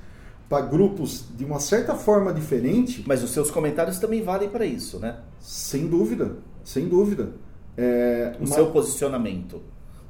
para 0.49 0.65
grupos 0.67 1.25
de 1.37 1.45
uma 1.45 1.61
certa 1.61 1.95
forma 1.95 2.33
diferente. 2.33 3.05
Mas 3.07 3.23
os 3.23 3.31
seus 3.31 3.51
comentários 3.51 3.99
também 3.99 4.23
valem 4.23 4.49
para 4.49 4.65
isso, 4.65 4.99
né? 4.99 5.19
Sem 5.39 5.87
dúvida, 5.87 6.37
sem 6.65 6.89
dúvida. 6.89 7.33
É, 7.77 8.35
o 8.41 8.45
uma... 8.45 8.55
seu 8.55 8.67
posicionamento 8.71 9.63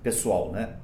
pessoal, 0.03 0.51
né? 0.51 0.77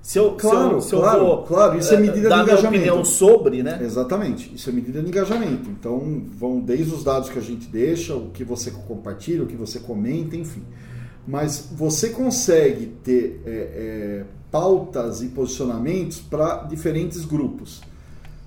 Se 0.00 0.18
eu, 0.18 0.36
claro, 0.36 0.80
se 0.80 0.94
eu, 0.94 1.00
se 1.00 1.04
claro, 1.04 1.26
vou, 1.26 1.42
claro, 1.42 1.78
isso 1.78 1.92
é 1.92 1.98
medida 1.98 2.30
de 2.30 2.34
engajamento. 2.34 2.66
opinião 2.68 3.04
sobre, 3.04 3.62
né? 3.62 3.78
Exatamente, 3.82 4.54
isso 4.54 4.70
é 4.70 4.72
medida 4.72 5.02
de 5.02 5.08
engajamento. 5.08 5.68
Então, 5.68 6.22
vão 6.38 6.60
desde 6.60 6.94
os 6.94 7.04
dados 7.04 7.28
que 7.28 7.38
a 7.38 7.42
gente 7.42 7.66
deixa, 7.66 8.14
o 8.14 8.30
que 8.30 8.42
você 8.42 8.70
compartilha, 8.70 9.42
o 9.42 9.46
que 9.46 9.56
você 9.56 9.80
comenta, 9.80 10.34
enfim 10.34 10.62
mas 11.28 11.68
você 11.70 12.08
consegue 12.08 12.86
ter 13.04 13.42
é, 13.44 13.50
é, 13.50 14.24
pautas 14.50 15.20
e 15.20 15.26
posicionamentos 15.26 16.22
para 16.22 16.64
diferentes 16.64 17.26
grupos. 17.26 17.82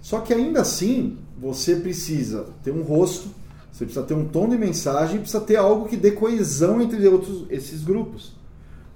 Só 0.01 0.19
que 0.19 0.33
ainda 0.33 0.61
assim, 0.61 1.19
você 1.39 1.75
precisa 1.75 2.47
ter 2.63 2.71
um 2.71 2.81
rosto, 2.81 3.29
você 3.71 3.85
precisa 3.85 4.03
ter 4.03 4.15
um 4.15 4.25
tom 4.25 4.49
de 4.49 4.57
mensagem, 4.57 5.19
precisa 5.19 5.41
ter 5.41 5.57
algo 5.57 5.87
que 5.87 5.95
dê 5.95 6.09
coesão 6.09 6.81
entre 6.81 7.07
outros, 7.07 7.45
esses 7.51 7.83
grupos. 7.83 8.33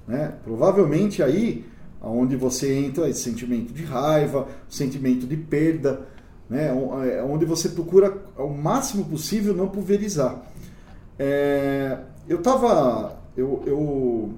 Né? 0.08 0.34
Provavelmente 0.44 1.22
aí, 1.22 1.64
onde 2.02 2.36
você 2.36 2.74
entra 2.74 3.08
esse 3.08 3.22
sentimento 3.22 3.72
de 3.72 3.84
raiva, 3.84 4.48
sentimento 4.68 5.28
de 5.28 5.38
perda, 5.38 6.08
né? 6.50 6.70
É, 7.08 7.24
onde 7.24 7.46
você 7.46 7.70
procura 7.70 8.18
ao 8.36 8.50
máximo 8.50 9.06
possível 9.06 9.54
não 9.54 9.68
pulverizar. 9.68 10.42
É, 11.20 12.00
eu 12.28 12.38
estava 12.38 13.25
eu, 13.38 13.64
eu 13.66 14.34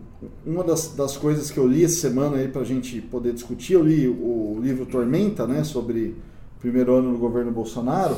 uma 0.46 0.64
das, 0.64 0.96
das 0.96 1.16
coisas 1.18 1.52
que 1.52 1.58
eu 1.58 1.68
li 1.68 1.84
essa 1.84 2.02
semana 2.02 2.38
aí 2.38 2.48
para 2.48 2.62
a 2.62 2.66
gente 2.66 3.00
poder 3.02 3.34
discutir, 3.34 3.74
eu 3.74 3.84
li 3.84 4.08
o 4.08 4.60
livro 4.62 4.86
Tormenta, 4.86 5.46
né, 5.46 5.64
sobre 5.64 6.16
o 6.58 6.60
primeiro 6.60 6.96
ano 6.96 7.12
do 7.12 7.18
governo 7.18 7.52
Bolsonaro. 7.52 8.18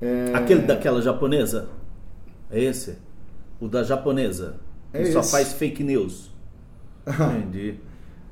É... 0.00 0.32
Aquele 0.34 0.62
daquela 0.62 1.02
japonesa? 1.02 1.68
É 2.50 2.62
esse? 2.62 2.96
O 3.60 3.68
da 3.68 3.82
japonesa? 3.82 4.56
É 4.92 5.02
que 5.02 5.12
só 5.12 5.22
faz 5.22 5.52
fake 5.52 5.82
news. 5.82 6.30
Entendi. 7.06 7.74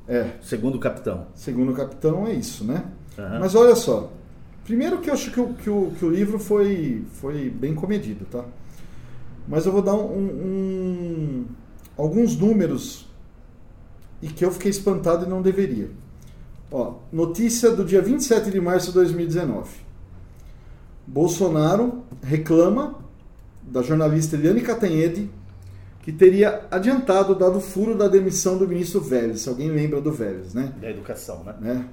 É. 0.06 0.30
Segundo 0.42 0.76
o 0.76 0.78
capitão. 0.78 1.26
Segundo 1.34 1.72
o 1.72 1.74
capitão 1.74 2.26
é 2.26 2.32
isso, 2.32 2.64
né? 2.64 2.84
Uhum. 3.18 3.40
Mas 3.40 3.54
olha 3.54 3.74
só. 3.74 4.10
Primeiro 4.64 4.98
que 4.98 5.10
eu 5.10 5.14
acho 5.14 5.30
que 5.30 5.40
o, 5.40 5.54
que 5.54 5.68
o, 5.68 5.92
que 5.98 6.04
o 6.04 6.10
livro 6.10 6.38
foi, 6.38 7.04
foi 7.12 7.50
bem 7.50 7.74
comedido, 7.74 8.24
tá? 8.26 8.44
Mas 9.46 9.66
eu 9.66 9.72
vou 9.72 9.82
dar 9.82 9.94
um, 9.94 10.18
um, 10.18 11.44
alguns 11.96 12.36
números 12.36 13.06
e 14.22 14.28
que 14.28 14.44
eu 14.44 14.50
fiquei 14.50 14.70
espantado 14.70 15.26
e 15.26 15.28
não 15.28 15.42
deveria. 15.42 15.90
Ó, 16.70 16.94
notícia 17.12 17.70
do 17.70 17.84
dia 17.84 18.00
27 18.00 18.50
de 18.50 18.60
março 18.60 18.88
de 18.88 18.94
2019. 18.94 19.70
Bolsonaro 21.06 22.02
reclama 22.22 22.98
da 23.62 23.82
jornalista 23.82 24.36
Eliane 24.36 24.62
Catanhede 24.62 25.30
que 26.02 26.12
teria 26.12 26.66
adiantado 26.70 27.34
dado 27.34 27.60
furo 27.60 27.96
da 27.96 28.08
demissão 28.08 28.58
do 28.58 28.68
ministro 28.68 29.00
Vélez. 29.00 29.40
Se 29.40 29.48
alguém 29.48 29.70
lembra 29.70 30.02
do 30.02 30.12
Vélez, 30.12 30.52
né? 30.52 30.74
Da 30.78 30.90
educação, 30.90 31.42
né? 31.44 31.54
né? 31.60 31.88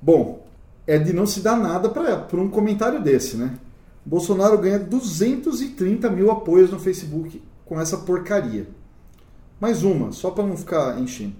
Bom, 0.00 0.46
é 0.86 0.98
de 0.98 1.12
não 1.12 1.24
se 1.24 1.40
dar 1.40 1.56
nada 1.56 1.88
para 1.88 2.40
um 2.40 2.50
comentário 2.50 3.02
desse, 3.02 3.36
né? 3.36 3.54
Bolsonaro 4.04 4.58
ganha 4.58 4.78
230 4.78 6.10
mil 6.10 6.30
apoios 6.30 6.70
no 6.70 6.78
Facebook 6.78 7.42
com 7.64 7.80
essa 7.80 7.98
porcaria. 7.98 8.66
Mais 9.60 9.84
uma, 9.84 10.10
só 10.10 10.30
para 10.30 10.46
não 10.46 10.56
ficar 10.56 11.00
enchendo. 11.00 11.34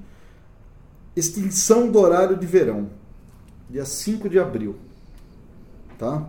Extinção 1.14 1.90
do 1.90 1.98
horário 1.98 2.38
de 2.38 2.46
verão, 2.46 2.88
dia 3.68 3.84
5 3.84 4.28
de 4.28 4.38
abril. 4.38 4.76
Tá? 5.98 6.26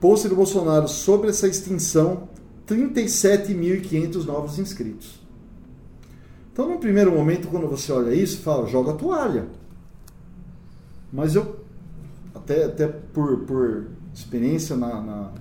Post 0.00 0.28
do 0.28 0.36
Bolsonaro 0.36 0.88
sobre 0.88 1.30
essa 1.30 1.48
extinção, 1.48 2.28
37.500 2.66 4.24
novos 4.24 4.58
inscritos. 4.58 5.20
Então, 6.52 6.68
no 6.68 6.78
primeiro 6.78 7.12
momento, 7.12 7.48
quando 7.48 7.66
você 7.66 7.90
olha 7.90 8.14
isso, 8.14 8.40
fala, 8.42 8.68
joga 8.68 8.92
a 8.92 8.94
toalha. 8.94 9.48
Mas 11.12 11.34
eu, 11.34 11.56
até, 12.34 12.64
até 12.64 12.86
por, 12.86 13.40
por 13.40 13.86
experiência 14.14 14.76
na, 14.76 15.00
na 15.00 15.32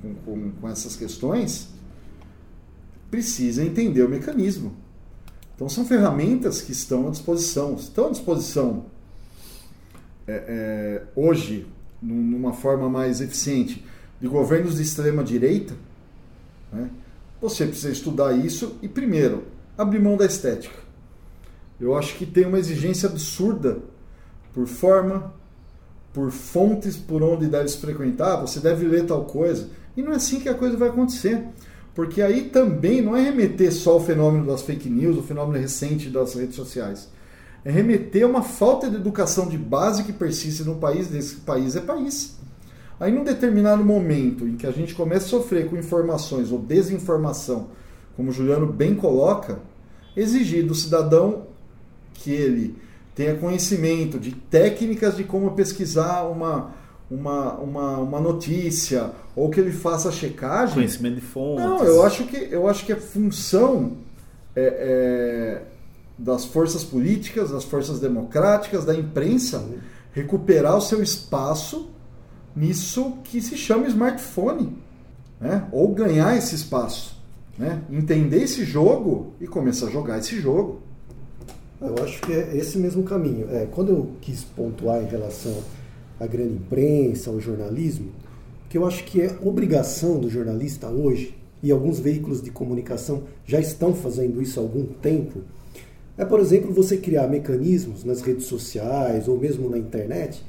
com, 0.00 0.14
com, 0.14 0.50
com 0.52 0.68
essas 0.68 0.96
questões, 0.96 1.68
precisa 3.10 3.64
entender 3.64 4.02
o 4.02 4.08
mecanismo. 4.08 4.74
Então, 5.54 5.68
são 5.68 5.86
ferramentas 5.86 6.60
que 6.60 6.72
estão 6.72 7.08
à 7.08 7.10
disposição. 7.10 7.74
Estão 7.76 8.08
à 8.08 8.10
disposição 8.10 8.86
é, 10.26 10.32
é, 10.34 11.02
hoje, 11.14 11.66
numa 12.02 12.52
forma 12.52 12.90
mais 12.90 13.20
eficiente, 13.20 13.84
de 14.20 14.28
governos 14.28 14.76
de 14.76 14.82
extrema 14.82 15.24
direita. 15.24 15.74
Né? 16.72 16.90
Você 17.40 17.66
precisa 17.66 17.90
estudar 17.90 18.32
isso 18.32 18.76
e, 18.82 18.88
primeiro, 18.88 19.44
abrir 19.78 20.00
mão 20.00 20.16
da 20.16 20.26
estética. 20.26 20.76
Eu 21.80 21.96
acho 21.96 22.16
que 22.16 22.26
tem 22.26 22.46
uma 22.46 22.58
exigência 22.58 23.08
absurda 23.08 23.78
por 24.52 24.66
forma, 24.66 25.34
por 26.16 26.30
fontes 26.30 26.96
por 26.96 27.22
onde 27.22 27.46
deve 27.46 27.68
se 27.68 27.76
frequentar, 27.76 28.36
você 28.36 28.58
deve 28.58 28.86
ler 28.86 29.04
tal 29.04 29.26
coisa. 29.26 29.68
E 29.94 30.00
não 30.00 30.12
é 30.12 30.16
assim 30.16 30.40
que 30.40 30.48
a 30.48 30.54
coisa 30.54 30.74
vai 30.74 30.88
acontecer. 30.88 31.44
Porque 31.94 32.22
aí 32.22 32.44
também 32.44 33.02
não 33.02 33.14
é 33.14 33.20
remeter 33.20 33.70
só 33.70 33.92
ao 33.92 34.00
fenômeno 34.00 34.46
das 34.46 34.62
fake 34.62 34.88
news, 34.88 35.18
o 35.18 35.22
fenômeno 35.22 35.58
recente 35.60 36.08
das 36.08 36.32
redes 36.32 36.56
sociais. 36.56 37.10
É 37.62 37.70
remeter 37.70 38.24
a 38.24 38.28
uma 38.28 38.40
falta 38.40 38.88
de 38.88 38.96
educação 38.96 39.46
de 39.46 39.58
base 39.58 40.04
que 40.04 40.12
persiste 40.12 40.64
no 40.64 40.76
país, 40.76 41.08
desse 41.08 41.36
país 41.36 41.76
é 41.76 41.80
país. 41.82 42.38
Aí, 42.98 43.12
num 43.12 43.22
determinado 43.22 43.84
momento 43.84 44.48
em 44.48 44.56
que 44.56 44.66
a 44.66 44.72
gente 44.72 44.94
começa 44.94 45.26
a 45.26 45.28
sofrer 45.28 45.68
com 45.68 45.76
informações 45.76 46.50
ou 46.50 46.58
desinformação, 46.58 47.68
como 48.16 48.30
o 48.30 48.32
Juliano 48.32 48.66
bem 48.66 48.94
coloca, 48.94 49.58
exigir 50.16 50.64
do 50.64 50.74
cidadão 50.74 51.42
que 52.14 52.30
ele 52.30 52.85
tenha 53.16 53.34
conhecimento 53.34 54.20
de 54.20 54.30
técnicas 54.32 55.16
de 55.16 55.24
como 55.24 55.52
pesquisar 55.52 56.24
uma, 56.24 56.72
uma, 57.10 57.54
uma, 57.54 57.98
uma 57.98 58.20
notícia 58.20 59.10
ou 59.34 59.48
que 59.48 59.58
ele 59.58 59.72
faça 59.72 60.10
a 60.10 60.12
checagem. 60.12 60.74
Conhecimento 60.74 61.14
de 61.14 61.22
fontes. 61.22 61.64
Não, 61.64 61.82
eu 61.82 62.04
acho 62.04 62.24
que, 62.24 62.36
eu 62.36 62.68
acho 62.68 62.84
que 62.84 62.92
a 62.92 62.96
função 62.96 63.96
é, 64.54 64.62
é, 64.62 65.62
das 66.18 66.44
forças 66.44 66.84
políticas, 66.84 67.50
das 67.50 67.64
forças 67.64 67.98
democráticas, 67.98 68.84
da 68.84 68.94
imprensa, 68.94 69.66
recuperar 70.12 70.76
o 70.76 70.82
seu 70.82 71.02
espaço 71.02 71.88
nisso 72.54 73.16
que 73.24 73.40
se 73.40 73.56
chama 73.56 73.86
smartphone. 73.86 74.76
Né? 75.40 75.66
Ou 75.72 75.88
ganhar 75.94 76.36
esse 76.36 76.54
espaço. 76.54 77.16
Né? 77.56 77.80
Entender 77.90 78.42
esse 78.42 78.62
jogo 78.62 79.32
e 79.40 79.46
começar 79.46 79.86
a 79.86 79.90
jogar 79.90 80.18
esse 80.18 80.38
jogo. 80.38 80.82
Eu 81.80 81.94
acho 82.02 82.22
que 82.22 82.32
é 82.32 82.56
esse 82.56 82.78
mesmo 82.78 83.02
caminho. 83.02 83.48
É, 83.50 83.66
quando 83.66 83.90
eu 83.90 84.08
quis 84.20 84.42
pontuar 84.42 85.02
em 85.02 85.06
relação 85.06 85.54
à 86.18 86.26
grande 86.26 86.54
imprensa, 86.54 87.30
ao 87.30 87.38
jornalismo, 87.38 88.10
que 88.68 88.78
eu 88.78 88.86
acho 88.86 89.04
que 89.04 89.20
é 89.20 89.36
obrigação 89.42 90.18
do 90.18 90.30
jornalista 90.30 90.88
hoje, 90.88 91.36
e 91.62 91.70
alguns 91.70 91.98
veículos 91.98 92.42
de 92.42 92.50
comunicação 92.50 93.24
já 93.44 93.58
estão 93.58 93.94
fazendo 93.94 94.40
isso 94.40 94.58
há 94.58 94.62
algum 94.62 94.84
tempo, 94.86 95.40
é, 96.16 96.24
por 96.24 96.40
exemplo, 96.40 96.72
você 96.72 96.96
criar 96.96 97.28
mecanismos 97.28 98.04
nas 98.04 98.22
redes 98.22 98.46
sociais 98.46 99.28
ou 99.28 99.38
mesmo 99.38 99.68
na 99.68 99.76
internet 99.76 100.42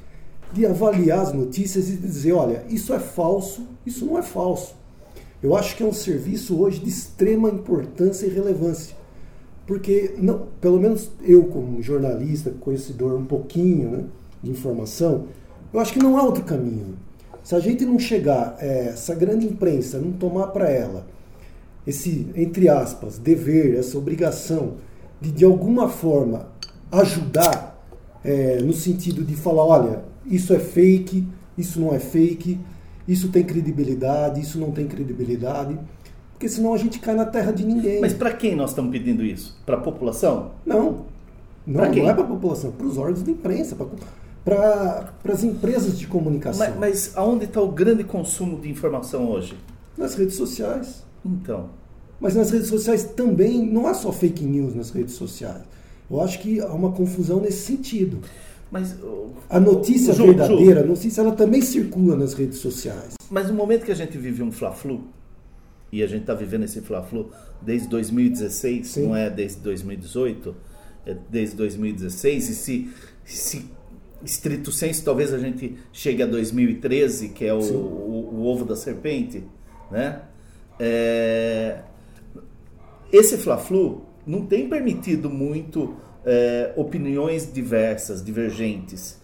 de 0.52 0.64
avaliar 0.64 1.20
as 1.20 1.32
notícias 1.32 1.90
e 1.90 1.96
dizer, 1.96 2.32
olha, 2.32 2.64
isso 2.70 2.94
é 2.94 2.98
falso, 2.98 3.66
isso 3.84 4.06
não 4.06 4.16
é 4.16 4.22
falso. 4.22 4.74
Eu 5.42 5.54
acho 5.54 5.76
que 5.76 5.82
é 5.82 5.86
um 5.86 5.92
serviço 5.92 6.58
hoje 6.58 6.80
de 6.80 6.88
extrema 6.88 7.50
importância 7.50 8.26
e 8.26 8.30
relevância. 8.30 8.96
Porque, 9.68 10.14
não, 10.16 10.46
pelo 10.62 10.80
menos 10.80 11.10
eu, 11.22 11.44
como 11.44 11.82
jornalista, 11.82 12.50
conhecedor 12.58 13.14
um 13.14 13.26
pouquinho 13.26 13.90
né, 13.90 14.04
de 14.42 14.50
informação, 14.50 15.26
eu 15.70 15.78
acho 15.78 15.92
que 15.92 15.98
não 15.98 16.16
há 16.16 16.22
outro 16.22 16.42
caminho. 16.42 16.96
Se 17.44 17.54
a 17.54 17.60
gente 17.60 17.84
não 17.84 17.98
chegar, 17.98 18.56
é, 18.60 18.86
essa 18.86 19.14
grande 19.14 19.46
imprensa 19.46 19.98
não 19.98 20.12
tomar 20.12 20.46
para 20.48 20.70
ela 20.70 21.06
esse, 21.86 22.28
entre 22.34 22.66
aspas, 22.66 23.18
dever, 23.18 23.78
essa 23.78 23.98
obrigação 23.98 24.76
de, 25.20 25.30
de 25.30 25.44
alguma 25.44 25.86
forma, 25.86 26.48
ajudar 26.90 27.78
é, 28.24 28.62
no 28.62 28.72
sentido 28.72 29.22
de 29.22 29.36
falar: 29.36 29.66
olha, 29.66 30.04
isso 30.24 30.54
é 30.54 30.58
fake, 30.58 31.28
isso 31.58 31.78
não 31.78 31.94
é 31.94 31.98
fake, 31.98 32.58
isso 33.06 33.28
tem 33.28 33.44
credibilidade, 33.44 34.40
isso 34.40 34.58
não 34.58 34.70
tem 34.70 34.86
credibilidade. 34.86 35.78
Porque 36.38 36.48
senão 36.48 36.72
a 36.72 36.78
gente 36.78 37.00
cai 37.00 37.16
na 37.16 37.26
terra 37.26 37.50
de 37.50 37.66
ninguém. 37.66 38.00
Mas 38.00 38.14
para 38.14 38.32
quem 38.32 38.54
nós 38.54 38.70
estamos 38.70 38.92
pedindo 38.92 39.24
isso? 39.24 39.58
Para 39.66 39.76
a 39.76 39.80
população? 39.80 40.52
Não. 40.64 41.04
Não, 41.66 41.84
não 41.84 42.08
é 42.08 42.14
para 42.14 42.22
a 42.22 42.26
população, 42.26 42.70
para 42.70 42.86
os 42.86 42.96
órgãos 42.96 43.24
de 43.24 43.32
imprensa, 43.32 43.76
para 44.44 45.12
as 45.24 45.42
empresas 45.42 45.98
de 45.98 46.06
comunicação. 46.06 46.64
Mas, 46.64 46.78
mas 46.78 47.16
aonde 47.16 47.46
está 47.46 47.60
o 47.60 47.72
grande 47.72 48.04
consumo 48.04 48.60
de 48.60 48.70
informação 48.70 49.28
hoje? 49.28 49.56
Nas 49.96 50.14
redes 50.14 50.36
sociais. 50.36 51.04
Então. 51.26 51.70
Mas 52.20 52.36
nas 52.36 52.52
redes 52.52 52.68
sociais 52.68 53.02
também 53.02 53.66
não 53.66 53.88
há 53.88 53.94
só 53.94 54.12
fake 54.12 54.44
news 54.44 54.76
nas 54.76 54.90
redes 54.90 55.14
sociais. 55.14 55.62
Eu 56.08 56.20
acho 56.20 56.38
que 56.38 56.60
há 56.60 56.72
uma 56.72 56.92
confusão 56.92 57.40
nesse 57.40 57.66
sentido. 57.66 58.20
Mas 58.70 58.94
a 59.50 59.58
notícia 59.58 60.14
Ju, 60.14 60.26
verdadeira, 60.26 60.80
Ju, 60.82 60.84
a 60.84 60.88
notícia 60.88 61.20
ela 61.20 61.32
também 61.32 61.60
circula 61.60 62.16
nas 62.16 62.32
redes 62.32 62.58
sociais. 62.58 63.14
Mas 63.28 63.48
no 63.48 63.54
momento 63.54 63.84
que 63.84 63.92
a 63.92 63.96
gente 63.96 64.16
vive 64.16 64.40
um 64.42 64.52
fla-flu, 64.52 65.00
e 65.90 66.02
a 66.02 66.06
gente 66.06 66.22
está 66.22 66.34
vivendo 66.34 66.64
esse 66.64 66.80
fla-flu 66.80 67.30
desde 67.60 67.88
2016, 67.88 68.86
Sim. 68.86 69.06
não 69.06 69.16
é 69.16 69.30
desde 69.30 69.60
2018, 69.60 70.54
é 71.06 71.16
desde 71.30 71.56
2016, 71.56 72.48
e 72.48 72.54
se, 72.54 72.90
se 73.24 73.70
estrito 74.24 74.70
senso, 74.72 75.04
talvez 75.04 75.32
a 75.32 75.38
gente 75.38 75.76
chegue 75.92 76.22
a 76.22 76.26
2013, 76.26 77.30
que 77.30 77.44
é 77.44 77.54
o, 77.54 77.58
o, 77.58 78.34
o 78.34 78.46
ovo 78.46 78.64
da 78.64 78.76
serpente, 78.76 79.44
né? 79.90 80.22
É, 80.78 81.80
esse 83.12 83.36
fla-flu 83.38 84.06
não 84.26 84.44
tem 84.44 84.68
permitido 84.68 85.30
muito 85.30 85.96
é, 86.24 86.72
opiniões 86.76 87.50
diversas, 87.50 88.22
divergentes. 88.22 89.18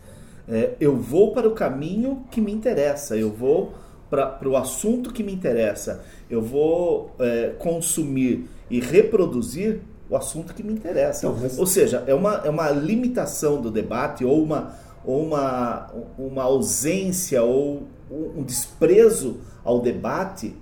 É, 0.49 0.75
eu 0.81 0.97
vou 0.97 1.33
para 1.33 1.49
o 1.49 1.53
caminho 1.53 2.25
que 2.31 2.41
me 2.41 2.53
interessa, 2.53 3.17
eu 3.17 3.31
vou 3.31 3.75
para 4.15 4.49
o 4.49 4.57
assunto 4.57 5.13
que 5.13 5.23
me 5.23 5.33
interessa, 5.33 6.05
eu 6.31 6.41
vou 6.41 7.15
é, 7.19 7.55
consumir 7.59 8.49
e 8.71 8.81
reproduzir 8.81 9.81
o 10.09 10.17
assunto 10.17 10.55
que 10.55 10.63
me 10.63 10.73
interessa. 10.73 11.27
Então, 11.27 11.39
mas... 11.41 11.59
Ou 11.59 11.67
seja, 11.67 12.05
é 12.07 12.15
uma, 12.15 12.43
é 12.45 12.51
uma 12.51 12.71
limitação 12.71 13.61
do 13.61 13.71
debate 13.71 14.25
ou 14.25 14.43
uma, 14.43 14.75
ou 15.05 15.25
uma, 15.25 15.91
uma 16.19 16.43
ausência 16.45 17.43
ou 17.43 17.83
um 18.11 18.43
desprezo 18.43 19.39
ao 19.65 19.81
debate 19.81 20.55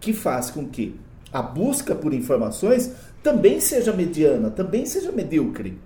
que 0.00 0.12
faz 0.12 0.50
com 0.50 0.66
que 0.66 0.98
a 1.32 1.40
busca 1.40 1.94
por 1.94 2.12
informações 2.12 2.92
também 3.22 3.60
seja 3.60 3.92
mediana, 3.92 4.50
também 4.50 4.84
seja 4.84 5.12
medíocre. 5.12 5.78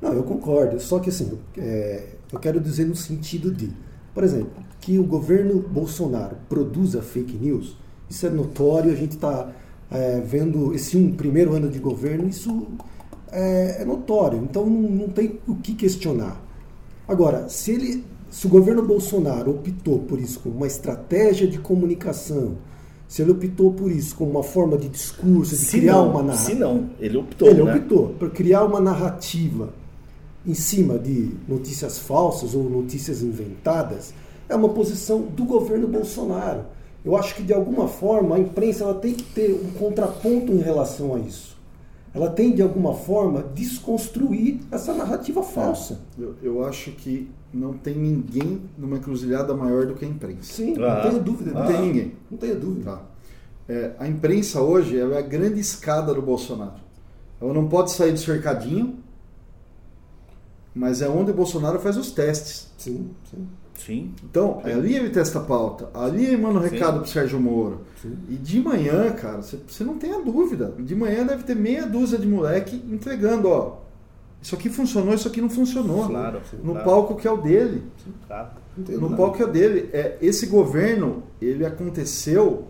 Não, 0.00 0.12
eu 0.12 0.22
concordo. 0.22 0.78
Só 0.80 0.98
que 0.98 1.10
assim, 1.10 1.38
é, 1.56 2.06
eu 2.32 2.38
quero 2.38 2.60
dizer 2.60 2.86
no 2.86 2.96
sentido 2.96 3.50
de, 3.50 3.70
por 4.14 4.24
exemplo, 4.24 4.62
que 4.80 4.98
o 4.98 5.04
governo 5.04 5.60
Bolsonaro 5.60 6.36
produza 6.48 7.02
fake 7.02 7.36
news, 7.36 7.76
isso 8.08 8.26
é 8.26 8.30
notório, 8.30 8.90
a 8.90 8.96
gente 8.96 9.12
está 9.12 9.52
é, 9.90 10.20
vendo 10.20 10.74
esse 10.74 10.96
um 10.96 11.12
primeiro 11.12 11.54
ano 11.54 11.68
de 11.68 11.78
governo, 11.78 12.28
isso 12.28 12.66
é, 13.30 13.82
é 13.82 13.84
notório, 13.84 14.38
então 14.42 14.66
não, 14.66 14.90
não, 14.90 15.08
tem 15.08 15.38
o 15.46 15.54
que 15.56 15.74
questionar. 15.74 16.40
Agora, 17.06 17.48
se 17.48 17.72
ele, 17.72 18.04
se 18.30 18.46
o 18.46 18.50
governo 18.50 18.82
Bolsonaro 18.82 19.50
optou 19.50 19.98
por 20.00 20.18
isso 20.18 20.40
como 20.40 20.56
uma 20.56 20.66
estratégia 20.66 21.46
de 21.46 21.58
comunicação, 21.58 22.56
se 23.06 23.22
ele 23.22 23.32
optou 23.32 23.72
por 23.72 23.90
isso 23.90 24.14
como 24.14 24.30
uma 24.30 24.42
forma 24.42 24.78
de 24.78 24.88
discurso, 24.88 25.50
de 25.50 25.60
se 25.60 25.78
criar 25.78 25.94
não, 25.94 26.10
uma 26.10 26.22
narrativa. 26.22 26.50
Se 26.50 26.54
não, 26.54 26.90
ele 27.00 27.16
optou. 27.16 27.48
Ele 27.48 27.62
né? 27.64 27.74
optou 27.74 28.08
por 28.10 28.30
criar 28.30 28.64
uma 28.64 28.80
narrativa 28.80 29.74
em 30.46 30.54
cima 30.54 30.98
de 30.98 31.32
notícias 31.48 31.98
falsas 31.98 32.54
ou 32.54 32.70
notícias 32.70 33.20
inventadas, 33.20 34.14
é 34.50 34.56
uma 34.56 34.68
posição 34.68 35.22
do 35.22 35.44
governo 35.44 35.86
Bolsonaro. 35.86 36.64
Eu 37.04 37.16
acho 37.16 37.34
que 37.34 37.42
de 37.42 37.54
alguma 37.54 37.88
forma 37.88 38.36
a 38.36 38.38
imprensa 38.38 38.84
ela 38.84 38.94
tem 38.94 39.14
que 39.14 39.22
ter 39.22 39.52
um 39.52 39.70
contraponto 39.78 40.52
em 40.52 40.58
relação 40.58 41.14
a 41.14 41.20
isso. 41.20 41.56
Ela 42.12 42.28
tem 42.28 42.52
de 42.52 42.60
alguma 42.60 42.92
forma 42.92 43.44
desconstruir 43.54 44.58
essa 44.70 44.92
narrativa 44.92 45.42
falsa. 45.42 46.00
É, 46.18 46.22
eu, 46.22 46.34
eu 46.42 46.64
acho 46.64 46.90
que 46.90 47.30
não 47.54 47.72
tem 47.72 47.94
ninguém 47.94 48.60
numa 48.76 48.96
encruzilhada 48.96 49.54
maior 49.54 49.86
do 49.86 49.94
que 49.94 50.04
a 50.04 50.08
imprensa. 50.08 50.52
Sim, 50.52 50.74
ah, 50.78 50.96
não 50.96 51.10
tenho 51.10 51.22
dúvida. 51.22 51.52
Não 51.52 51.62
ah, 51.62 51.66
tem 51.66 51.80
ninguém. 51.80 52.12
Não 52.28 52.36
tenho 52.36 52.58
dúvida. 52.58 52.90
Tá. 52.90 53.02
É, 53.68 53.92
a 54.00 54.08
imprensa 54.08 54.60
hoje 54.60 54.98
é 54.98 55.18
a 55.18 55.22
grande 55.22 55.60
escada 55.60 56.12
do 56.12 56.20
Bolsonaro. 56.20 56.80
Ela 57.40 57.54
não 57.54 57.68
pode 57.68 57.92
sair 57.92 58.12
do 58.12 58.18
cercadinho, 58.18 58.98
mas 60.74 61.00
é 61.00 61.08
onde 61.08 61.30
o 61.30 61.34
Bolsonaro 61.34 61.78
faz 61.78 61.96
os 61.96 62.10
testes. 62.10 62.68
Sim, 62.76 63.10
sim. 63.30 63.46
Sim. 63.86 64.12
Então, 64.24 64.60
ali 64.64 64.94
ele 64.94 65.10
testa 65.10 65.38
a 65.38 65.42
pauta, 65.42 65.88
ali 65.94 66.26
ele 66.26 66.36
manda 66.36 66.58
um 66.58 66.62
recado 66.62 67.00
pro 67.00 67.08
Sérgio 67.08 67.40
Moro. 67.40 67.80
Sim. 68.00 68.16
E 68.28 68.34
de 68.34 68.60
manhã, 68.60 69.10
cara, 69.12 69.42
você- 69.42 69.84
não 69.84 69.96
tem 69.96 70.12
a 70.12 70.18
dúvida. 70.20 70.74
De 70.78 70.94
manhã 70.94 71.24
deve 71.24 71.44
ter 71.44 71.56
meia 71.56 71.86
dúzia 71.86 72.18
de 72.18 72.26
moleque 72.28 72.82
entregando, 72.90 73.48
ó. 73.48 73.78
Isso 74.42 74.54
aqui 74.54 74.68
funcionou, 74.70 75.12
isso 75.14 75.28
aqui 75.28 75.40
não 75.40 75.50
funcionou. 75.50 76.06
Claro, 76.06 76.40
No 76.62 76.72
claro. 76.72 76.84
palco 76.88 77.14
que 77.16 77.28
é 77.28 77.30
o 77.30 77.36
dele. 77.36 77.82
Claro. 78.26 78.48
No 78.76 79.14
palco 79.16 79.36
que 79.36 79.42
é 79.42 79.46
o 79.46 79.50
dele. 79.52 79.90
É, 79.92 80.16
esse 80.22 80.46
governo, 80.46 81.22
ele 81.42 81.64
aconteceu 81.66 82.68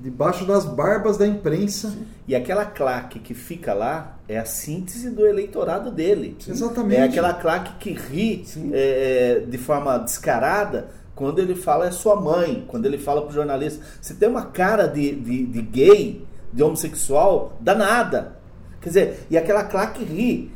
debaixo 0.00 0.44
das 0.44 0.64
barbas 0.64 1.16
da 1.16 1.26
imprensa. 1.26 1.92
E 2.26 2.34
aquela 2.34 2.64
claque 2.64 3.18
que 3.18 3.34
fica 3.34 3.72
lá 3.74 4.18
é 4.28 4.38
a 4.38 4.44
síntese 4.44 5.10
do 5.10 5.26
eleitorado 5.26 5.90
dele. 5.90 6.36
Exatamente. 6.46 7.00
É 7.00 7.04
aquela 7.04 7.34
claque 7.34 7.72
que 7.78 7.92
ri 7.98 8.42
Sim. 8.44 8.70
é, 8.72 9.38
é, 9.38 9.46
de 9.46 9.58
forma 9.58 9.98
descarada 9.98 10.88
quando 11.14 11.40
ele 11.40 11.54
fala 11.56 11.86
é 11.86 11.90
sua 11.90 12.14
mãe, 12.20 12.64
quando 12.68 12.86
ele 12.86 12.96
fala 12.98 13.22
pro 13.22 13.34
jornalista. 13.34 13.84
Você 14.00 14.14
tem 14.14 14.28
uma 14.28 14.46
cara 14.46 14.86
de, 14.86 15.12
de, 15.16 15.46
de 15.46 15.62
gay, 15.62 16.24
de 16.52 16.62
homossexual, 16.62 17.56
danada. 17.60 18.36
Quer 18.80 18.88
dizer, 18.90 19.26
e 19.30 19.36
aquela 19.36 19.64
claque 19.64 20.04
ri. 20.04 20.52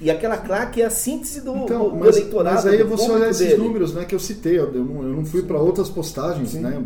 E 0.00 0.10
aquela 0.10 0.36
claque 0.36 0.80
é 0.82 0.86
a 0.86 0.90
síntese 0.90 1.40
do, 1.42 1.54
Então, 1.56 1.84
do- 1.84 1.90
do 1.90 1.96
mas, 1.96 2.16
eleitorado. 2.16 2.54
mas 2.56 2.66
aí 2.66 2.78
público 2.84 3.12
olhar 3.12 3.30
esses 3.30 3.48
dele. 3.48 3.62
números 3.62 3.94
né, 3.94 4.04
que 4.04 4.14
eu 4.14 4.18
citei. 4.20 4.58
Eu, 4.58 4.72
eu 4.74 4.84
não, 4.84 5.02
eu 5.02 5.08
não 5.16 5.24
fui 5.24 5.42
para 5.42 5.58
outras 5.58 5.88
postagens, 5.88 6.50
Sim. 6.50 6.60
né? 6.60 6.82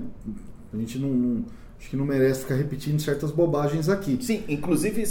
A 0.73 0.77
gente 0.77 0.99
não, 0.99 1.09
não- 1.09 1.45
acho 1.81 1.89
que 1.89 1.97
não 1.97 2.05
merece 2.05 2.41
ficar 2.41 2.57
repetindo 2.57 3.01
certas 3.01 3.31
bobagens 3.31 3.89
aqui. 3.89 4.19
Sim, 4.21 4.45
inclusive 4.49 5.03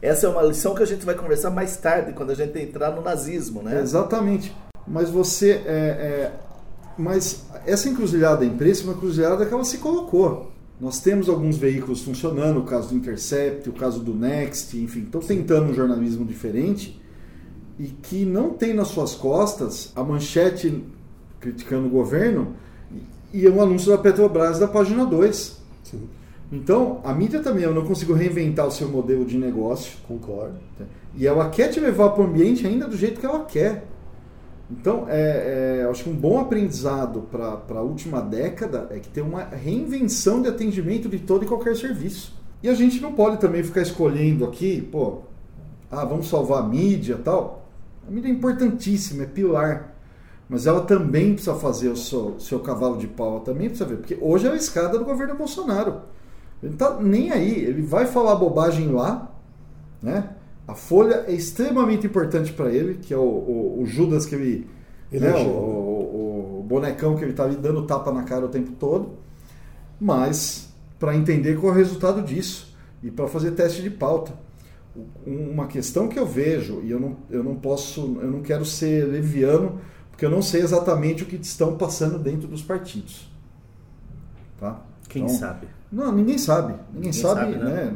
essa 0.00 0.26
é 0.26 0.30
uma 0.30 0.42
lição 0.42 0.72
que 0.72 0.82
a 0.82 0.86
gente 0.86 1.04
vai 1.04 1.16
conversar 1.16 1.50
mais 1.50 1.76
tarde, 1.76 2.12
quando 2.12 2.30
a 2.30 2.34
gente 2.34 2.56
entrar 2.60 2.92
no 2.92 3.02
nazismo, 3.02 3.60
né? 3.60 3.80
Exatamente. 3.80 4.54
Mas 4.86 5.10
você. 5.10 5.62
É, 5.66 5.66
é, 5.66 6.32
mas 6.96 7.46
essa 7.66 7.88
encruzilhada 7.88 8.38
da 8.38 8.46
imprensa 8.46 8.82
é 8.82 8.84
uma 8.84 8.92
encruzilhada 8.94 9.44
que 9.44 9.52
ela 9.52 9.64
se 9.64 9.78
colocou. 9.78 10.52
Nós 10.80 11.00
temos 11.00 11.28
alguns 11.28 11.56
veículos 11.56 12.02
funcionando, 12.02 12.60
o 12.60 12.64
caso 12.64 12.88
do 12.90 12.94
Intercept, 12.94 13.68
o 13.68 13.72
caso 13.72 14.00
do 14.00 14.14
Next, 14.14 14.76
enfim, 14.76 15.00
estão 15.00 15.20
tentando 15.20 15.70
um 15.70 15.74
jornalismo 15.74 16.24
diferente 16.24 17.00
e 17.78 17.86
que 17.86 18.24
não 18.24 18.50
tem 18.50 18.74
nas 18.74 18.88
suas 18.88 19.14
costas 19.14 19.92
a 19.96 20.02
manchete 20.02 20.84
criticando 21.40 21.86
o 21.86 21.90
governo 21.90 22.54
e 23.32 23.46
o 23.48 23.62
anúncio 23.62 23.90
da 23.90 23.98
Petrobras 23.98 24.58
da 24.58 24.68
página 24.68 25.04
2. 25.04 25.61
Então, 26.52 27.00
a 27.02 27.14
mídia 27.14 27.40
também 27.40 27.64
ela 27.64 27.74
não 27.74 27.86
conseguiu 27.86 28.14
reinventar 28.14 28.66
o 28.66 28.70
seu 28.70 28.86
modelo 28.86 29.24
de 29.24 29.38
negócio. 29.38 29.96
concordo. 30.06 30.56
E 31.16 31.26
ela 31.26 31.48
quer 31.48 31.68
te 31.68 31.80
levar 31.80 32.10
para 32.10 32.22
o 32.22 32.26
ambiente 32.26 32.66
ainda 32.66 32.86
do 32.86 32.96
jeito 32.96 33.18
que 33.18 33.24
ela 33.24 33.46
quer. 33.46 33.86
Então, 34.70 35.06
é, 35.08 35.78
é, 35.80 35.84
eu 35.84 35.90
acho 35.90 36.04
que 36.04 36.10
um 36.10 36.14
bom 36.14 36.38
aprendizado 36.38 37.22
para 37.30 37.78
a 37.78 37.82
última 37.82 38.20
década 38.20 38.86
é 38.90 38.98
que 38.98 39.08
tem 39.08 39.22
uma 39.22 39.44
reinvenção 39.44 40.42
de 40.42 40.48
atendimento 40.48 41.08
de 41.08 41.18
todo 41.18 41.44
e 41.44 41.48
qualquer 41.48 41.74
serviço. 41.74 42.34
E 42.62 42.68
a 42.68 42.74
gente 42.74 43.00
não 43.00 43.12
pode 43.12 43.38
também 43.38 43.62
ficar 43.62 43.80
escolhendo 43.80 44.44
aqui, 44.44 44.80
pô, 44.80 45.22
ah, 45.90 46.04
vamos 46.04 46.28
salvar 46.28 46.62
a 46.62 46.66
mídia 46.66 47.18
tal. 47.22 47.66
A 48.06 48.10
mídia 48.10 48.28
é 48.28 48.32
importantíssima, 48.32 49.22
é 49.22 49.26
pilar. 49.26 49.94
Mas 50.48 50.66
ela 50.66 50.82
também 50.82 51.32
precisa 51.32 51.54
fazer 51.54 51.88
o 51.88 51.96
seu, 51.96 52.38
seu 52.38 52.60
cavalo 52.60 52.98
de 52.98 53.06
pau, 53.06 53.36
ela 53.36 53.40
também 53.40 53.68
precisa 53.68 53.88
ver. 53.88 53.96
Porque 53.96 54.18
hoje 54.20 54.46
é 54.46 54.50
a 54.50 54.54
escada 54.54 54.98
do 54.98 55.04
governo 55.04 55.34
Bolsonaro. 55.34 56.02
Ele 56.62 56.70
não 56.70 56.76
tá 56.78 57.00
nem 57.00 57.30
aí, 57.30 57.52
ele 57.64 57.82
vai 57.82 58.06
falar 58.06 58.36
bobagem 58.36 58.88
lá, 58.92 59.32
né? 60.02 60.30
A 60.66 60.74
Folha 60.74 61.24
é 61.26 61.32
extremamente 61.32 62.06
importante 62.06 62.52
para 62.52 62.70
ele, 62.70 62.94
que 62.94 63.12
é 63.12 63.16
o, 63.16 63.20
o- 63.20 63.82
o 63.82 63.86
Judas 63.86 64.24
que 64.26 64.34
ele. 64.34 64.70
Né, 65.10 65.18
o, 65.18 65.34
Elegeu. 65.34 65.50
o- 65.50 66.60
o 66.60 66.62
bonecão 66.62 67.16
que 67.16 67.24
ele 67.24 67.32
tá 67.32 67.44
ali 67.44 67.56
dando 67.56 67.84
tapa 67.86 68.12
na 68.12 68.22
cara 68.22 68.46
o 68.46 68.48
tempo 68.48 68.72
todo. 68.72 69.10
Mas 70.00 70.72
para 70.98 71.16
entender 71.16 71.58
qual 71.58 71.72
é 71.72 71.74
o 71.74 71.78
resultado 71.78 72.22
disso 72.22 72.74
e 73.02 73.10
para 73.10 73.26
fazer 73.28 73.52
teste 73.52 73.82
de 73.82 73.90
pauta. 73.90 74.32
Uma 75.26 75.66
questão 75.66 76.06
que 76.06 76.18
eu 76.18 76.26
vejo, 76.26 76.80
e 76.84 76.90
eu 76.90 77.00
não, 77.00 77.16
eu 77.30 77.42
não 77.42 77.56
posso, 77.56 78.18
eu 78.20 78.30
não 78.30 78.42
quero 78.42 78.64
ser 78.64 79.06
leviano, 79.06 79.80
porque 80.10 80.24
eu 80.24 80.30
não 80.30 80.42
sei 80.42 80.60
exatamente 80.60 81.22
o 81.22 81.26
que 81.26 81.36
estão 81.36 81.76
passando 81.78 82.18
dentro 82.18 82.46
dos 82.46 82.62
partidos. 82.62 83.30
Tá? 84.60 84.80
Quem 85.08 85.24
Então, 85.24 85.34
sabe? 85.34 85.66
Não, 85.92 86.10
ninguém 86.10 86.38
sabe. 86.38 86.74
Ninguém, 86.94 87.12
sabe, 87.12 87.52
sabe, 87.52 87.64
né? 87.64 87.84
né? 87.92 87.94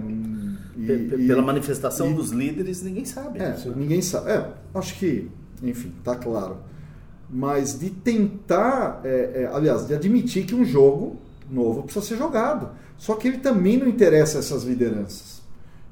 E- 0.77 0.87
Pe- 0.87 0.99
pe- 0.99 1.23
e- 1.23 1.27
Pela 1.27 1.41
manifestação 1.43 2.11
e- 2.11 2.15
dos 2.15 2.31
líderes, 2.31 2.83
ninguém 2.83 3.05
sabe. 3.07 3.39
é, 3.39 3.57
ninguém 3.75 4.03
sabe. 4.03 4.31
É, 4.31 4.51
acho 4.75 4.99
que, 4.99 5.31
enfim, 5.63 5.93
tá 6.05 6.15
claro. 6.15 6.59
Mas 7.31 7.79
de 7.79 7.89
tentar, 7.91 9.01
é, 9.03 9.45
é, 9.45 9.51
aliás, 9.53 9.87
de 9.87 9.95
admitir 9.95 10.45
que 10.45 10.55
um 10.55 10.65
jogo 10.65 11.17
novo 11.51 11.83
precisa 11.85 12.05
ser 12.05 12.17
jogado. 12.19 12.71
Só 12.99 13.15
que 13.15 13.27
ele 13.29 13.39
também 13.39 13.79
não 13.79 13.89
interessa 13.89 14.39
essas 14.39 14.65
lideranças. 14.65 15.41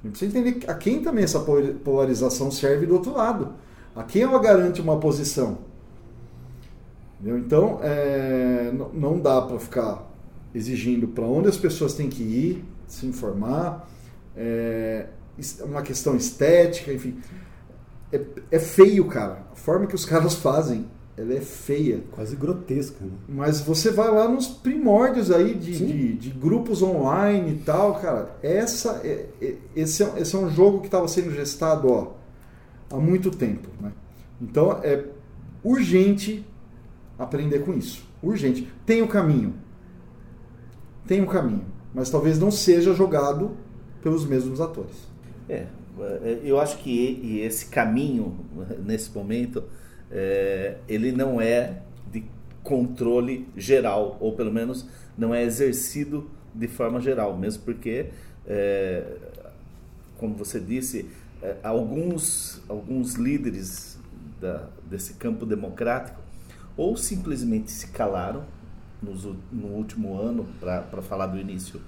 A 0.02 0.06
gente 0.06 0.18
precisa 0.18 0.38
entender 0.38 0.70
a 0.70 0.74
quem 0.74 1.02
também 1.02 1.24
essa 1.24 1.40
pol- 1.40 1.74
polarização 1.82 2.50
serve 2.50 2.84
do 2.86 2.94
outro 2.94 3.12
lado. 3.14 3.54
A 3.96 4.02
quem 4.02 4.22
ela 4.22 4.38
garante 4.38 4.80
uma 4.82 4.98
posição. 4.98 5.58
Entendeu? 7.20 7.38
Então, 7.38 7.80
é, 7.82 8.70
não 8.92 9.18
dá 9.18 9.40
para 9.42 9.58
ficar 9.58 10.10
exigindo 10.54 11.08
para 11.08 11.24
onde 11.24 11.48
as 11.48 11.56
pessoas 11.56 11.94
têm 11.94 12.08
que 12.08 12.22
ir, 12.22 12.64
se 12.86 13.06
informar. 13.06 13.88
É 14.36 15.06
uma 15.64 15.82
questão 15.82 16.16
estética, 16.16 16.92
enfim. 16.92 17.18
É, 18.12 18.20
é 18.52 18.58
feio, 18.58 19.06
cara. 19.06 19.42
A 19.52 19.56
forma 19.56 19.86
que 19.86 19.94
os 19.94 20.04
caras 20.06 20.34
fazem, 20.34 20.86
ela 21.16 21.32
é 21.34 21.40
feia. 21.40 22.02
Quase 22.12 22.36
grotesca, 22.36 23.04
né? 23.04 23.10
Mas 23.28 23.60
você 23.60 23.90
vai 23.90 24.10
lá 24.10 24.28
nos 24.28 24.46
primórdios 24.46 25.30
aí 25.30 25.54
de, 25.54 25.72
de, 25.72 26.12
de 26.14 26.30
grupos 26.30 26.82
online 26.82 27.52
e 27.52 27.58
tal, 27.58 28.00
cara. 28.00 28.36
Essa, 28.42 29.00
é, 29.04 29.26
é- 29.40 29.56
esse, 29.74 30.02
é, 30.02 30.12
esse 30.18 30.34
é 30.34 30.38
um 30.38 30.50
jogo 30.50 30.80
que 30.80 30.86
estava 30.86 31.08
sendo 31.08 31.32
gestado 31.32 31.88
ó, 31.90 32.12
há 32.90 32.98
muito 32.98 33.30
tempo. 33.30 33.68
Né? 33.80 33.92
Então 34.40 34.80
é 34.82 35.04
urgente 35.62 36.44
aprender 37.18 37.60
com 37.60 37.72
isso. 37.72 38.04
Urgente. 38.22 38.68
Tem 38.84 39.02
o 39.02 39.08
caminho. 39.08 39.54
Tem 41.06 41.20
um 41.20 41.26
caminho. 41.26 41.64
Mas 41.94 42.10
talvez 42.10 42.38
não 42.38 42.50
seja 42.50 42.92
jogado 42.92 43.56
pelos 44.02 44.26
mesmos 44.26 44.60
atores. 44.60 44.96
É, 45.48 45.66
é, 46.00 46.40
eu 46.42 46.58
acho 46.58 46.78
que 46.78 47.40
esse 47.40 47.66
caminho, 47.66 48.36
nesse 48.84 49.10
momento, 49.14 49.62
é, 50.10 50.76
ele 50.88 51.12
não 51.12 51.40
é 51.40 51.82
de 52.12 52.24
controle 52.62 53.46
geral, 53.56 54.16
ou 54.20 54.32
pelo 54.34 54.52
menos 54.52 54.86
não 55.16 55.34
é 55.34 55.42
exercido 55.44 56.28
de 56.54 56.66
forma 56.66 57.00
geral, 57.00 57.36
mesmo 57.36 57.62
porque, 57.64 58.06
é, 58.46 59.04
como 60.18 60.34
você 60.34 60.58
disse, 60.58 61.08
é, 61.42 61.56
alguns, 61.62 62.60
alguns 62.68 63.14
líderes 63.14 63.98
da- 64.40 64.68
desse 64.88 65.14
campo 65.14 65.44
democrático 65.44 66.20
ou 66.76 66.96
simplesmente 66.96 67.70
se 67.70 67.88
calaram 67.88 68.44
nos 69.04 69.24
no 69.52 69.68
último 69.68 70.18
ano 70.18 70.46
para 70.60 71.02
falar 71.02 71.26
do 71.26 71.38
início 71.38 71.80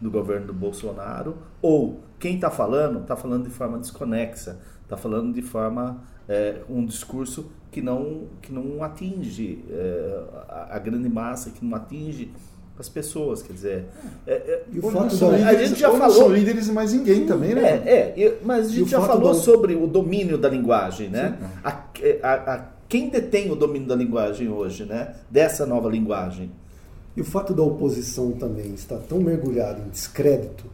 do 0.00 0.10
governo 0.10 0.48
do 0.48 0.52
Bolsonaro, 0.52 1.36
ou 1.62 2.00
quem 2.18 2.34
está 2.34 2.50
falando, 2.50 3.00
está 3.00 3.16
falando 3.16 3.44
de 3.44 3.50
forma 3.50 3.78
desconexa, 3.78 4.58
está 4.82 4.96
falando 4.96 5.32
de 5.32 5.40
forma, 5.42 6.02
é, 6.28 6.56
um 6.68 6.84
discurso 6.84 7.50
que 7.70 7.80
não, 7.80 8.24
que 8.42 8.52
não 8.52 8.82
atinge 8.82 9.64
é, 9.70 10.20
a, 10.48 10.76
a 10.76 10.78
grande 10.78 11.08
massa, 11.08 11.50
que 11.50 11.64
não 11.64 11.76
atinge 11.76 12.30
as 12.78 12.88
pessoas, 12.88 13.40
quer 13.42 13.52
dizer... 13.52 13.84
é- 14.26 14.32
é- 14.32 14.64
E 14.72 14.78
o 14.80 14.90
fato 14.90 15.14
são 15.14 15.30
da- 15.30 15.36
a 15.36 15.38
líderes- 15.38 15.68
gente 15.70 15.80
já 15.80 15.90
falou- 15.92 16.10
são 16.16 16.28
líderes 16.28 16.68
mais 16.70 16.92
ninguém 16.92 17.24
também, 17.24 17.54
né? 17.54 17.62
é, 17.86 18.20
é, 18.20 18.38
mas 18.44 18.66
a 18.66 18.70
gente 18.70 18.90
já 18.90 19.00
falou 19.00 19.32
da- 19.32 19.38
sobre 19.38 19.74
o 19.76 19.86
domínio 19.86 20.36
da 20.36 20.48
linguagem, 20.48 21.08
né? 21.08 21.38
A, 21.62 21.70
a- 21.70 22.54
a- 22.54 22.64
quem 22.88 23.08
detém 23.08 23.50
o 23.50 23.54
domínio 23.56 23.86
da 23.88 23.94
linguagem 23.94 24.48
hoje, 24.48 24.84
né? 24.84 25.14
Dessa 25.30 25.64
nova 25.64 25.88
linguagem. 25.88 26.50
E 27.16 27.20
o 27.20 27.24
fato 27.24 27.52
da 27.54 27.62
oposição 27.62 28.32
também 28.32 28.74
estar 28.74 28.98
tão 28.98 29.20
mergulhada 29.20 29.80
em 29.86 29.88
descrédito, 29.88 30.64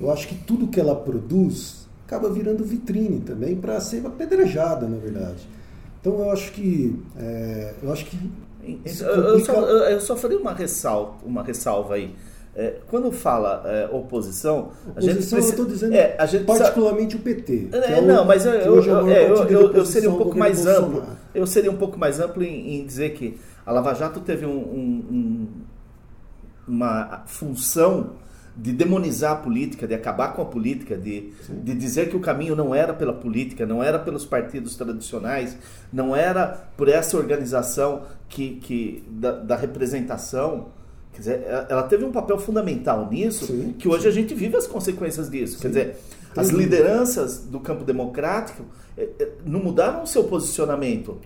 eu 0.00 0.10
acho 0.10 0.28
que 0.28 0.34
tudo 0.34 0.66
que 0.68 0.78
ela 0.78 0.94
produz 0.94 1.86
acaba 2.06 2.28
virando 2.30 2.64
vitrine 2.64 3.20
também 3.20 3.56
para 3.56 3.80
ser 3.80 4.04
apedrejada, 4.06 4.86
na 4.86 4.96
verdade. 4.96 5.46
Então 6.00 6.18
eu 6.20 6.30
acho 6.30 6.52
que 6.52 6.98
eu 7.82 7.86
eu 7.88 7.92
acho 7.92 8.04
que 8.06 8.18
Eu, 9.00 9.06
eu 9.06 9.40
só, 9.44 9.52
eu- 9.54 10.00
só 10.00 10.16
faria 10.16 10.38
uma 10.38 10.52
ressalva, 10.52 11.14
uma 11.24 11.42
ressalva 11.42 11.94
aí. 11.94 12.14
É, 12.54 12.76
quando 12.88 13.10
fala 13.12 13.62
é, 13.66 13.88
oposição, 13.92 14.70
a 14.96 15.00
gente 15.00 15.12
oposição 15.12 15.38
eu 15.38 15.42
precisa- 15.44 15.48
estou 15.50 15.64
dizendo 15.66 15.94
é, 15.94 16.16
a 16.18 16.26
gente 16.26 16.44
precisa- 16.44 16.64
particularmente 16.64 17.16
o 17.16 17.20
PT. 17.20 17.68
que 17.70 17.76
É, 17.76 17.98
o- 18.00 18.06
não, 18.06 18.24
mas 18.24 18.44
eu, 18.44 18.52
eu, 18.52 18.82
é 18.82 18.88
eu, 18.88 19.08
é, 19.08 19.24
eu- 19.30 19.36
eu- 19.48 19.60
oposição 19.66 19.84
seria 19.86 20.10
um 20.10 20.16
pouco 20.16 20.36
mais 20.36 20.56
Bolsonaro. 20.64 20.86
amplo. 20.98 21.02
Eu 21.34 21.46
seria 21.46 21.70
um 21.70 21.76
pouco 21.76 21.98
mais 21.98 22.18
amplo 22.20 22.42
em, 22.42 22.80
em 22.80 22.84
dizer 22.86 23.10
que 23.14 23.38
a 23.64 23.70
Lava 23.72 23.94
Jato 23.94 24.20
teve 24.20 24.44
um- 24.44 24.50
um- 24.50 25.04
um- 25.10 25.46
uma 26.68 27.22
função 27.26 28.16
de 28.58 28.72
demonizar 28.72 29.32
a 29.32 29.36
política, 29.36 29.86
de 29.86 29.94
acabar 29.94 30.34
com 30.34 30.42
a 30.42 30.44
política, 30.44 30.96
de, 30.96 31.32
de 31.48 31.74
dizer 31.74 32.08
que 32.08 32.16
o 32.16 32.20
caminho 32.20 32.56
não 32.56 32.74
era 32.74 32.92
pela 32.92 33.12
política, 33.12 33.64
não 33.64 33.80
era 33.80 34.00
pelos 34.00 34.24
partidos 34.24 34.74
tradicionais, 34.74 35.56
não 35.92 36.14
era 36.14 36.68
por 36.76 36.88
essa 36.88 37.16
organização 37.16 38.02
que, 38.28 38.56
que 38.56 39.04
da, 39.08 39.30
da 39.30 39.56
representação. 39.56 40.70
Quer 41.12 41.18
dizer, 41.18 41.46
ela 41.68 41.84
teve 41.84 42.04
um 42.04 42.10
papel 42.10 42.36
fundamental 42.36 43.08
nisso, 43.08 43.46
Sim, 43.46 43.74
que 43.78 43.88
hoje 43.88 44.08
a 44.08 44.10
gente 44.10 44.34
vive 44.34 44.56
as 44.56 44.66
consequências 44.66 45.30
disso. 45.30 45.54
Sim. 45.54 45.62
Quer 45.62 45.68
dizer, 45.68 45.96
as 46.36 46.48
Entendi. 46.48 46.64
lideranças 46.64 47.38
do 47.38 47.60
campo 47.60 47.84
democrático 47.84 48.64
eh, 48.96 49.08
eh, 49.20 49.28
não 49.46 49.60
mudaram 49.60 50.02
o 50.02 50.06
seu 50.06 50.24
posicionamento, 50.24 51.18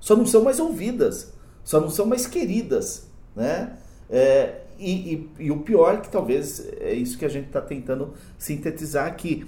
só 0.00 0.16
não 0.16 0.26
são 0.26 0.42
mais 0.42 0.58
ouvidas, 0.58 1.32
só 1.62 1.80
não 1.80 1.90
são 1.90 2.04
mais 2.04 2.26
queridas, 2.26 3.06
né? 3.34 3.76
É, 4.08 4.59
e, 4.80 5.14
e- 5.14 5.28
e 5.46 5.50
o 5.50 5.58
pior 5.60 5.94
é 5.94 5.96
que 5.98 6.08
talvez 6.08 6.66
é 6.80 6.92
isso 6.94 7.18
que 7.18 7.24
a 7.24 7.28
gente 7.28 7.46
está 7.46 7.60
tentando 7.60 8.14
sintetizar 8.38 9.06
aqui, 9.06 9.44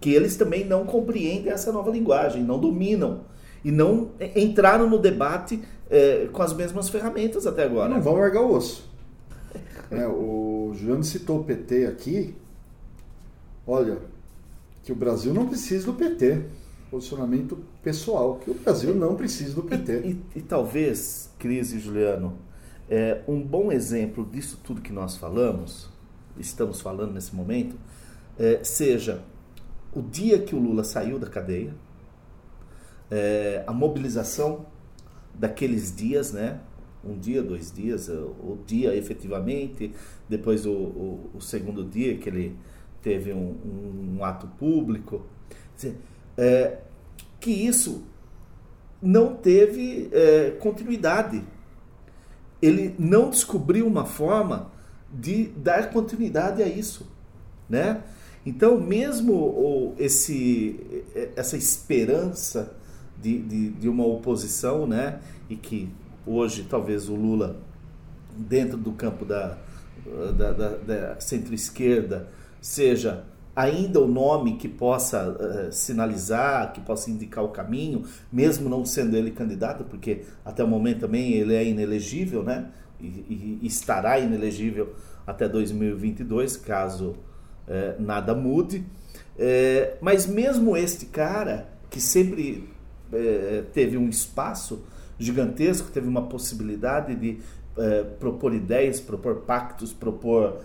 que 0.00 0.10
eles 0.12 0.36
também 0.36 0.64
não 0.64 0.84
compreendem 0.86 1.52
essa 1.52 1.72
nova 1.72 1.90
linguagem, 1.90 2.42
não 2.42 2.58
dominam 2.60 3.22
e 3.64 3.70
não 3.72 4.10
entraram 4.34 4.88
no 4.88 4.98
debate 4.98 5.60
eh, 5.90 6.28
com 6.32 6.42
as 6.42 6.52
mesmas 6.52 6.88
ferramentas 6.88 7.46
até 7.46 7.64
agora. 7.64 7.88
Não 7.88 8.00
vão 8.00 8.14
largar 8.14 8.42
o 8.42 8.52
osso. 8.54 8.88
É, 9.90 10.06
o 10.06 10.72
Juliano 10.74 11.02
citou 11.04 11.40
o 11.40 11.44
PT 11.44 11.86
aqui. 11.86 12.34
Olha, 13.66 13.98
que 14.84 14.92
o 14.92 14.94
Brasil 14.94 15.32
não 15.34 15.46
precisa 15.46 15.86
do 15.86 15.94
PT. 15.94 16.42
Posicionamento 16.90 17.58
pessoal, 17.82 18.36
que 18.36 18.50
o 18.50 18.54
Brasil 18.54 18.94
não 18.94 19.16
precisa 19.16 19.54
do 19.54 19.62
PT. 19.62 19.92
E, 20.04 20.10
e- 20.10 20.20
e 20.36 20.40
talvez, 20.40 21.30
Cris 21.38 21.72
e 21.72 21.80
Juliano, 21.80 22.34
é, 22.88 23.22
um 23.26 23.42
bom 23.42 23.72
exemplo 23.72 24.24
disso 24.24 24.60
tudo 24.62 24.80
que 24.80 24.92
nós 24.92 25.16
falamos, 25.16 25.90
estamos 26.38 26.80
falando 26.80 27.12
nesse 27.12 27.34
momento, 27.34 27.76
é, 28.38 28.62
seja 28.62 29.22
o 29.92 30.02
dia 30.02 30.38
que 30.38 30.54
o 30.54 30.58
Lula 30.58 30.84
saiu 30.84 31.18
da 31.18 31.26
cadeia, 31.26 31.74
é, 33.10 33.64
a 33.66 33.72
mobilização 33.72 34.66
daqueles 35.34 35.94
dias, 35.94 36.32
né? 36.32 36.60
Um 37.04 37.16
dia, 37.18 37.42
dois 37.42 37.70
dias, 37.70 38.08
o 38.08 38.58
dia 38.66 38.94
efetivamente, 38.96 39.92
depois 40.28 40.66
o, 40.66 40.72
o- 40.72 41.30
o 41.34 41.40
segundo 41.40 41.84
dia 41.84 42.16
que 42.18 42.28
ele 42.28 42.56
teve 43.00 43.32
um, 43.32 44.16
um 44.18 44.24
ato 44.24 44.48
público. 44.58 45.24
É, 46.36 46.78
que 47.38 47.50
isso 47.50 48.02
não 49.00 49.36
teve 49.36 50.08
é, 50.12 50.50
continuidade. 50.60 51.44
Ele 52.60 52.94
não 52.98 53.30
descobriu 53.30 53.86
uma 53.86 54.04
forma 54.04 54.70
de 55.12 55.46
dar 55.56 55.90
continuidade 55.90 56.62
a 56.62 56.66
isso, 56.68 57.06
né? 57.68 58.02
Então, 58.44 58.80
mesmo 58.80 59.94
esse, 59.98 60.78
essa 61.34 61.56
esperança 61.56 62.72
de, 63.20 63.38
de, 63.40 63.70
de 63.70 63.88
uma 63.88 64.06
oposição, 64.06 64.86
né? 64.86 65.20
E 65.50 65.56
que 65.56 65.88
hoje 66.26 66.66
talvez 66.68 67.08
o 67.08 67.14
Lula, 67.14 67.56
dentro 68.36 68.76
do 68.78 68.92
campo 68.92 69.24
da, 69.24 69.58
da, 70.36 70.52
da- 70.52 70.76
da 70.76 71.20
centro-esquerda, 71.20 72.28
seja 72.60 73.24
ainda 73.56 73.98
o 74.00 74.06
nome 74.06 74.58
que 74.58 74.68
possa 74.68 75.34
eh, 75.40 75.70
sinalizar, 75.72 76.74
que 76.74 76.80
possa 76.82 77.10
indicar 77.10 77.42
o 77.42 77.48
caminho, 77.48 78.04
mesmo 78.30 78.68
não 78.68 78.84
sendo 78.84 79.16
ele 79.16 79.30
candidato, 79.30 79.82
porque 79.84 80.24
até 80.44 80.62
o 80.62 80.68
momento 80.68 81.00
também 81.00 81.32
ele 81.32 81.54
é 81.54 81.64
inelegível, 81.64 82.42
né? 82.42 82.70
E, 83.00 83.06
e- 83.06 83.66
estará 83.66 84.18
inelegível 84.18 84.94
até 85.26 85.48
2022, 85.48 86.58
caso 86.58 87.16
eh, 87.66 87.96
nada 87.98 88.34
mude. 88.34 88.84
Eh, 89.38 89.96
mas 90.02 90.26
mesmo 90.26 90.76
este 90.76 91.06
cara, 91.06 91.66
que 91.88 92.00
sempre 92.00 92.68
teve 93.72 93.96
um 93.96 94.08
espaço 94.08 94.84
gigantesco, 95.16 95.92
teve 95.92 96.08
uma 96.08 96.22
possibilidade 96.28 97.14
de 97.14 97.38
propor 98.18 98.52
ideias, 98.52 98.98
propor 99.00 99.42
pactos, 99.42 99.92
propor 99.92 100.60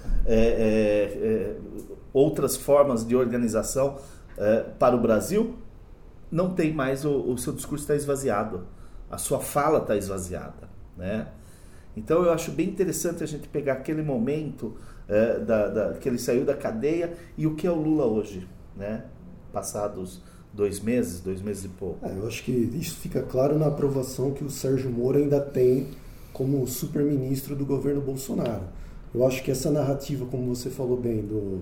outras 2.14 2.56
formas 2.58 3.06
de 3.06 3.16
organização 3.16 3.98
eh, 4.38 4.66
para 4.80 4.96
o 4.96 5.00
Brasil, 5.00 5.56
não 6.32 6.54
tem 6.54 6.74
mais 6.74 7.06
o, 7.06 7.12
o 7.32 7.38
seu 7.38 7.54
discurso 7.54 7.84
está 7.84 7.96
esvaziado, 7.96 8.66
a 9.10 9.18
sua 9.18 9.40
fala 9.40 9.80
está 9.80 9.96
esvaziada, 9.98 10.70
né? 10.98 11.28
Então 11.96 12.24
eu 12.24 12.32
acho 12.32 12.52
bem 12.52 12.70
interessante 12.70 13.24
a 13.24 13.28
gente 13.28 13.48
pegar 13.50 13.74
aquele 13.74 14.02
momento 14.02 14.76
eh, 15.10 15.40
da, 15.40 15.68
da- 15.68 15.94
que 15.96 16.08
ele 16.08 16.18
saiu 16.18 16.46
da 16.46 16.54
cadeia 16.56 17.14
e 17.38 17.46
o 17.46 17.56
que 17.56 17.68
é 17.68 17.72
o 17.72 17.76
Lula 17.76 18.06
hoje, 18.06 18.48
né? 18.78 19.04
Passados 19.52 20.22
dois 20.54 20.80
meses, 20.80 21.20
dois 21.22 21.42
meses 21.42 21.66
e 21.66 21.70
pouco. 21.70 22.06
É, 22.06 22.12
eu 22.18 22.28
acho 22.28 22.44
que 22.44 22.52
isso 22.52 22.96
fica 22.98 23.22
claro 23.22 23.58
na 23.60 23.68
aprovação 23.68 24.32
que 24.32 24.44
o 24.44 24.50
Sérgio 24.50 24.90
Moro 24.90 25.18
ainda 25.18 25.40
tem 25.42 25.90
como 26.34 26.66
super-ministro 26.68 27.56
do 27.56 27.66
governo 27.66 28.02
Bolsonaro. 28.02 28.64
Eu 29.14 29.26
acho 29.28 29.44
que 29.44 29.52
essa 29.52 29.70
narrativa, 29.70 30.26
como 30.26 30.54
você 30.56 30.70
falou 30.70 30.96
bem, 30.98 31.22
do 31.22 31.62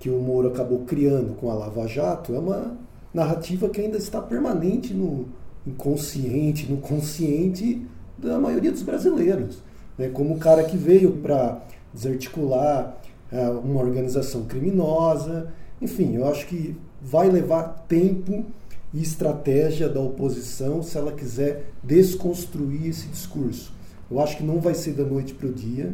que 0.00 0.10
o 0.10 0.18
Moro 0.18 0.48
acabou 0.48 0.80
criando 0.80 1.36
com 1.36 1.48
a 1.50 1.54
Lava 1.54 1.86
Jato, 1.86 2.34
é 2.34 2.38
uma 2.38 2.76
narrativa 3.14 3.68
que 3.68 3.80
ainda 3.80 3.98
está 3.98 4.20
permanente 4.20 4.92
no 4.92 5.28
inconsciente, 5.64 6.66
no 6.68 6.78
consciente 6.78 7.86
da 8.18 8.38
maioria 8.38 8.72
dos 8.72 8.82
brasileiros. 8.82 9.62
Né? 9.96 10.08
Como 10.08 10.34
o 10.34 10.38
cara 10.38 10.64
que 10.64 10.76
veio 10.76 11.12
para 11.18 11.60
desarticular 11.92 12.96
eh, 13.32 13.48
uma 13.48 13.80
organização 13.80 14.44
criminosa. 14.44 15.52
Enfim, 15.80 16.16
eu 16.16 16.26
acho 16.26 16.46
que 16.46 16.76
vai 17.00 17.30
levar 17.30 17.84
tempo 17.88 18.44
e 18.92 19.00
estratégia 19.00 19.88
da 19.88 20.00
oposição 20.00 20.82
se 20.82 20.98
ela 20.98 21.12
quiser 21.12 21.70
desconstruir 21.82 22.88
esse 22.88 23.06
discurso. 23.06 23.72
Eu 24.10 24.20
acho 24.20 24.36
que 24.36 24.42
não 24.42 24.60
vai 24.60 24.74
ser 24.74 24.94
da 24.94 25.04
noite 25.04 25.32
para 25.32 25.46
o 25.46 25.52
dia. 25.52 25.92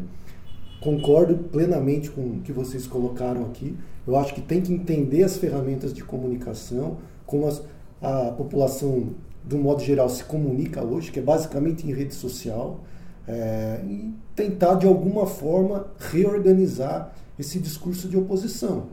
Concordo 0.81 1.37
plenamente 1.37 2.11
com 2.11 2.21
o 2.23 2.41
que 2.43 2.53
vocês 2.53 2.87
colocaram 2.87 3.45
aqui. 3.47 3.77
Eu 4.07 4.17
acho 4.17 4.35
que 4.35 4.41
tem 4.41 4.61
que 4.61 4.73
entender 4.73 5.25
as 5.25 5.37
ferramentas 5.37 5.93
de 5.93 6.05
comunicação, 6.05 6.99
como 7.27 7.47
as- 7.49 7.63
a 8.01 8.31
população, 8.33 9.09
do 9.43 9.57
modo 9.59 9.83
geral, 9.83 10.09
se 10.09 10.23
comunica 10.25 10.85
hoje, 10.85 11.11
que 11.11 11.19
é 11.19 11.23
basicamente 11.23 11.87
em 11.89 11.93
rede 11.93 12.15
social, 12.15 12.81
é, 13.27 13.81
e 13.89 14.13
tentar 14.35 14.75
de 14.75 14.87
alguma 14.87 15.27
forma 15.27 15.87
reorganizar 15.99 17.13
esse 17.39 17.59
discurso 17.59 18.09
de 18.09 18.17
oposição. 18.17 18.85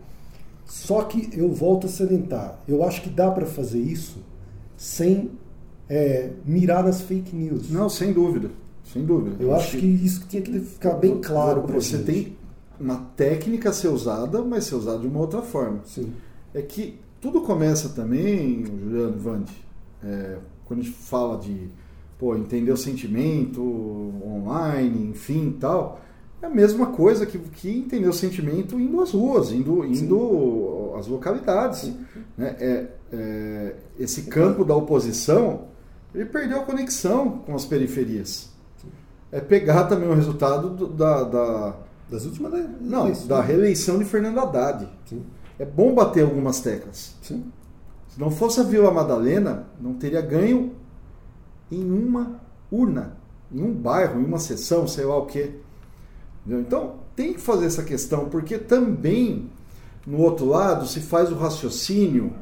Só 0.66 1.04
que 1.04 1.30
eu 1.38 1.52
volto 1.52 1.86
a 1.88 1.90
salientar, 1.90 2.60
eu 2.68 2.84
acho 2.84 3.02
que 3.02 3.10
dá 3.10 3.30
para 3.30 3.46
fazer 3.46 3.80
isso 3.80 4.24
sem 4.78 5.32
é, 5.90 6.32
mirar 6.46 6.84
nas 6.84 7.02
fake 7.02 7.36
news. 7.36 7.70
Não, 7.70 7.90
sem 7.90 8.14
dúvida. 8.14 8.50
Sem 8.84 9.06
dúvida. 9.06 9.42
Eu 9.42 9.54
acho 9.56 9.78
que 9.78 9.86
isso 9.86 10.26
tinha 10.28 10.42
que 10.42 10.60
ficar 10.60 10.94
bem 10.94 11.20
claro 11.20 11.64
para 11.64 11.76
Você 11.76 12.00
tem 12.00 12.36
uma 12.80 12.98
técnica 13.16 13.70
a 13.70 13.74
ser 13.74 13.88
usada, 13.88 14.42
mas 14.42 14.66
ser 14.66 14.76
usada 14.76 15.00
de 15.00 15.08
uma 15.08 15.20
outra 15.20 15.42
forma. 15.42 15.82
Sim. 15.86 16.12
É 16.54 16.62
que 16.62 17.00
tudo 17.22 17.42
começa 17.42 17.90
também, 17.90 18.66
Juliano 18.66 19.18
Vande, 19.18 19.54
é, 20.04 20.38
quando 20.66 20.82
a 20.82 20.84
gente 20.84 20.96
fala 20.96 21.38
de 21.38 21.70
pô, 22.20 22.36
entender 22.36 22.72
o 22.72 22.78
sentimento 22.78 23.62
online, 24.26 25.10
enfim 25.10 25.50
e 25.50 25.54
tal, 25.54 26.02
é 26.42 26.46
a 26.46 26.50
mesma 26.50 26.88
coisa 26.88 27.26
que, 27.26 27.40
que 27.40 27.70
entender 27.70 28.08
o 28.08 28.14
sentimento 28.14 28.80
indo 28.80 29.02
às 29.02 29.12
ruas, 29.12 29.52
indo, 29.52 29.86
indo 29.86 30.94
às 30.98 31.08
localidades. 31.08 31.94
Né? 32.38 32.56
É, 32.60 32.88
é, 33.14 33.76
esse 33.98 34.24
campo 34.24 34.66
da 34.66 34.76
oposição, 34.76 35.68
ele 36.14 36.26
perdeu 36.26 36.60
a 36.60 36.64
conexão 36.64 37.40
com 37.46 37.56
as 37.56 37.66
periferias. 37.66 38.53
É 39.34 39.42
pegar 39.42 39.86
também 39.86 40.08
o 40.08 40.14
resultado 40.14 40.70
do- 40.70 40.88
da, 40.88 41.24
da, 41.24 41.76
Das 42.10 42.24
últimas 42.26 42.52
não, 42.80 43.06
eleições. 43.06 43.28
da 43.28 43.42
reeleição 43.42 43.98
de 43.98 44.06
Fernando 44.06 44.40
Haddad. 44.40 44.88
Sim. 45.06 45.24
É 45.58 45.66
bom 45.66 45.94
bater 45.94 46.24
algumas 46.24 46.60
teclas. 46.62 47.16
Sim. 47.22 47.44
Se 48.10 48.20
não 48.20 48.30
fosse 48.30 48.60
a 48.60 48.64
Vila 48.64 48.92
Madalena, 48.92 49.66
não 49.82 49.96
teria 49.96 50.22
ganho 50.22 50.74
em 51.72 51.92
uma 51.92 52.40
urna, 52.72 53.18
em 53.52 53.62
um 53.64 53.74
bairro, 53.74 54.22
em 54.22 54.26
uma 54.26 54.38
sessão, 54.38 54.88
sei 54.88 55.06
lá 55.06 55.18
o 55.18 55.26
quê. 55.26 55.56
Entendeu? 56.46 56.62
Então, 56.62 56.96
tem 57.16 57.34
que 57.34 57.42
fazer 57.42 57.66
essa 57.66 57.82
questão, 57.84 58.30
porque 58.30 58.60
também, 58.60 59.50
no 60.06 60.20
outro 60.20 60.46
lado, 60.46 60.86
se 60.86 61.00
faz 61.00 61.32
o 61.32 61.36
raciocínio, 61.36 62.34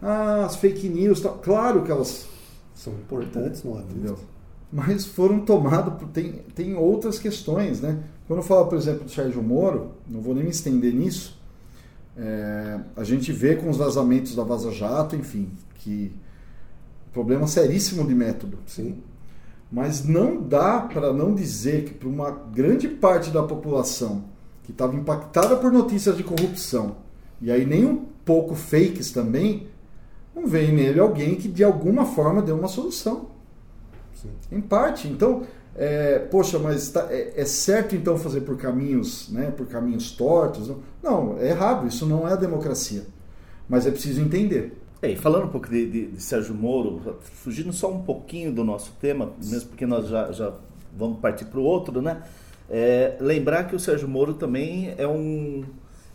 ah, 0.00 0.44
as 0.46 0.56
fake 0.56 0.88
news, 0.88 1.20
tal. 1.20 1.34
claro 1.42 1.82
que 1.82 1.90
elas 1.90 2.26
São 2.74 2.94
importantes, 2.94 3.62
não 3.64 3.72
dúvida. 3.72 3.90
entendeu? 3.92 4.18
Mas 4.72 5.06
foram 5.06 5.40
tomados. 5.40 5.94
Tem, 6.12 6.32
tem 6.54 6.74
outras 6.74 7.18
questões, 7.18 7.80
né? 7.80 7.98
Quando 8.26 8.40
eu 8.40 8.44
falo, 8.44 8.66
por 8.66 8.76
exemplo, 8.76 9.04
do 9.04 9.10
Sérgio 9.10 9.42
Moro, 9.42 9.92
não 10.06 10.20
vou 10.20 10.34
nem 10.34 10.44
me 10.44 10.50
estender 10.50 10.92
nisso, 10.92 11.38
é, 12.16 12.78
a 12.96 13.04
gente 13.04 13.32
vê 13.32 13.56
com 13.56 13.70
os 13.70 13.76
vazamentos 13.76 14.34
da 14.34 14.42
Vaza 14.42 14.70
Jato, 14.70 15.16
enfim, 15.16 15.48
que 15.76 16.12
problema 17.12 17.46
seríssimo 17.46 18.06
de 18.06 18.14
método. 18.14 18.58
Sim. 18.66 18.98
Mas 19.70 20.04
não 20.04 20.42
dá 20.42 20.80
para 20.80 21.12
não 21.12 21.34
dizer 21.34 21.84
que 21.84 21.94
para 21.94 22.08
uma 22.08 22.30
grande 22.30 22.88
parte 22.88 23.30
da 23.30 23.42
população 23.42 24.24
que 24.64 24.72
estava 24.72 24.94
impactada 24.96 25.56
por 25.56 25.72
notícias 25.72 26.16
de 26.16 26.22
corrupção, 26.22 26.96
e 27.40 27.50
aí 27.50 27.64
nem 27.64 27.86
um 27.86 28.04
pouco 28.24 28.54
fakes 28.54 29.10
também, 29.10 29.66
não 30.34 30.46
vem 30.46 30.72
nele 30.72 31.00
alguém 31.00 31.36
que 31.36 31.48
de 31.48 31.64
alguma 31.64 32.04
forma 32.04 32.42
deu 32.42 32.56
uma 32.56 32.68
solução. 32.68 33.37
Sim. 34.22 34.30
Em 34.50 34.60
parte. 34.60 35.08
Então, 35.08 35.42
é, 35.76 36.18
poxa, 36.18 36.58
mas 36.58 36.88
tá- 36.90 37.06
é, 37.10 37.40
é 37.40 37.44
certo 37.44 37.94
então 37.94 38.16
fazer 38.18 38.40
por 38.42 38.56
caminhos, 38.56 39.28
né, 39.30 39.50
por 39.50 39.66
caminhos 39.66 40.10
tortos? 40.12 40.70
Não, 41.02 41.38
é 41.38 41.50
errado. 41.50 41.86
Isso 41.86 42.06
não 42.06 42.26
é 42.28 42.32
a 42.32 42.36
democracia. 42.36 43.04
Mas 43.68 43.86
é 43.86 43.90
preciso 43.90 44.20
entender. 44.20 44.76
É, 45.00 45.10
e 45.12 45.16
falando 45.16 45.44
um 45.44 45.48
pouco 45.50 45.68
de, 45.68 45.86
de- 45.88 46.06
de 46.08 46.22
Sérgio 46.22 46.54
Moro, 46.54 47.16
fugindo 47.22 47.72
só 47.72 47.90
um 47.92 48.02
pouquinho 48.02 48.52
do 48.52 48.64
nosso 48.64 48.92
tema, 49.00 49.32
mesmo 49.44 49.68
porque 49.68 49.86
nós 49.86 50.08
já, 50.08 50.32
já 50.32 50.52
vamos 50.96 51.20
partir 51.20 51.44
para 51.44 51.60
o 51.60 51.62
outro, 51.62 52.02
né? 52.02 52.22
É, 52.68 53.16
lembrar 53.20 53.64
que 53.64 53.76
o 53.76 53.78
Sérgio 53.80 54.08
Moro 54.08 54.34
também 54.34 54.92
é 54.98 55.06
um, 55.06 55.62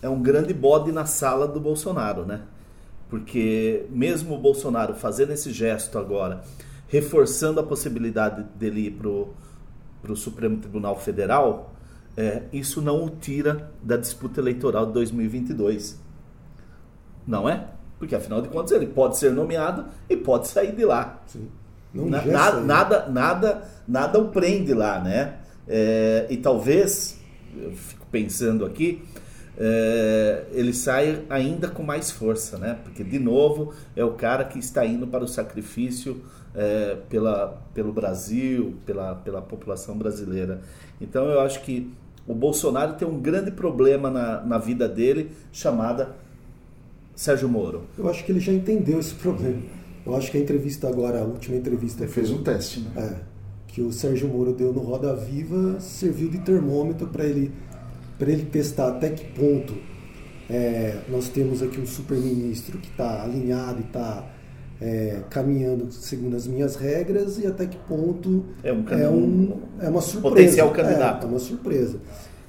é 0.01 0.09
um 0.09 0.21
grande 0.21 0.53
bode 0.53 0.91
na 0.91 1.05
sala 1.05 1.47
do 1.47 1.59
Bolsonaro, 1.61 2.25
né? 2.25 2.41
Porque 3.09 3.85
mesmo 3.89 4.35
o 4.35 4.37
Bolsonaro 4.37 4.93
fazendo 4.95 5.31
esse 5.31 5.51
gesto 5.51 5.97
agora, 5.97 6.43
reforçando 6.93 7.59
a 7.59 7.63
possibilidade 7.63 8.43
dele 8.55 8.81
ir 8.81 8.91
para 8.91 10.11
o 10.11 10.15
Supremo 10.15 10.57
Tribunal 10.57 10.95
Federal, 10.95 11.73
é, 12.15 12.43
isso 12.53 12.83
não 12.83 13.03
o 13.03 13.09
tira 13.09 13.71
da 13.81 13.97
disputa 13.97 14.39
eleitoral 14.39 14.85
de 14.85 14.93
2022. 14.93 15.99
Não 17.25 17.49
é? 17.49 17.65
Porque 17.97 18.13
afinal 18.13 18.43
de 18.43 18.47
contas 18.49 18.73
ele 18.73 18.85
pode 18.85 19.17
ser 19.17 19.31
nomeado 19.31 19.85
e 20.07 20.15
pode 20.15 20.47
sair 20.47 20.75
de 20.75 20.85
lá. 20.85 21.19
Sim. 21.25 21.47
Não 21.91 22.05
Na- 22.05 22.23
nada, 22.23 22.61
nada, 22.61 23.09
nada, 23.09 23.63
nada 23.87 24.19
o 24.19 24.27
prende 24.29 24.71
lá, 24.75 24.99
né? 24.99 25.37
É, 25.67 26.27
e 26.29 26.37
talvez, 26.37 27.19
eu 27.59 27.71
fico 27.71 28.05
pensando 28.11 28.65
aqui, 28.65 29.03
é, 29.57 30.45
ele 30.51 30.73
saia 30.73 31.23
ainda 31.27 31.69
com 31.69 31.81
mais 31.81 32.11
força, 32.11 32.59
né? 32.59 32.77
Porque, 32.83 33.03
de 33.03 33.17
novo, 33.17 33.73
é 33.95 34.03
o 34.05 34.11
cara 34.13 34.43
que 34.43 34.59
está 34.59 34.85
indo 34.85 35.07
para 35.07 35.23
o 35.23 35.27
sacrifício 35.27 36.21
é, 36.55 36.97
pela, 37.09 37.61
pelo 37.73 37.91
Brasil, 37.91 38.75
pela, 38.85 39.15
pela 39.15 39.41
população 39.41 39.97
brasileira. 39.97 40.61
Então, 41.01 41.25
eu 41.25 41.39
acho 41.39 41.61
que 41.61 41.91
o 42.27 42.33
Bolsonaro 42.33 42.93
tem 42.93 43.07
um 43.07 43.19
grande 43.19 43.51
problema 43.51 44.09
na, 44.09 44.41
na 44.41 44.57
vida 44.57 44.87
dele, 44.87 45.31
chamada 45.51 46.15
Sérgio 47.15 47.49
Moro. 47.49 47.83
Eu 47.97 48.09
acho 48.09 48.23
que 48.23 48.31
ele 48.31 48.39
já 48.39 48.53
entendeu 48.53 48.99
esse 48.99 49.13
problema. 49.15 49.61
Eu 50.05 50.15
acho 50.15 50.31
que 50.31 50.37
a 50.37 50.39
entrevista 50.39 50.87
agora, 50.87 51.21
a 51.21 51.23
última 51.23 51.55
entrevista 51.55 52.03
Ele 52.03 52.07
que 52.07 52.13
fez 52.13 52.31
um 52.31 52.43
teste, 52.43 52.81
né? 52.81 52.91
É, 52.97 53.33
que 53.67 53.81
o 53.81 53.91
Sérgio 53.91 54.27
Moro 54.27 54.53
deu 54.53 54.71
no 54.71 54.81
Roda 54.81 55.15
Viva 55.15 55.79
serviu 55.79 56.29
de 56.29 56.39
termômetro 56.39 57.07
para 57.07 57.25
ele, 57.25 57.51
para 58.19 58.31
ele 58.31 58.45
testar 58.45 58.89
até 58.89 59.09
que 59.09 59.25
ponto 59.31 59.73
é, 60.49 60.99
nós 61.09 61.29
temos 61.29 61.63
aqui 61.63 61.79
um 61.79 61.85
super-ministro 61.85 62.77
que 62.77 62.89
está 62.89 63.23
alinhado 63.23 63.79
e 63.79 63.85
está 63.85 64.27
caminhando 65.29 65.91
segundo 65.91 66.35
as 66.35 66.45
minhas 66.47 66.75
regras 66.75 67.37
e 67.39 67.45
até 67.47 67.65
que 67.65 67.77
ponto 67.87 68.43
É 68.63 68.71
um 68.73 68.83
é, 68.89 69.09
um, 69.09 69.59
é 69.79 69.89
uma 69.89 70.01
surpresa. 70.01 70.35
potencial 70.35 70.71
candidato. 70.71 71.23
É, 71.23 71.27
é 71.27 71.29
uma 71.29 71.39
surpresa. 71.39 71.97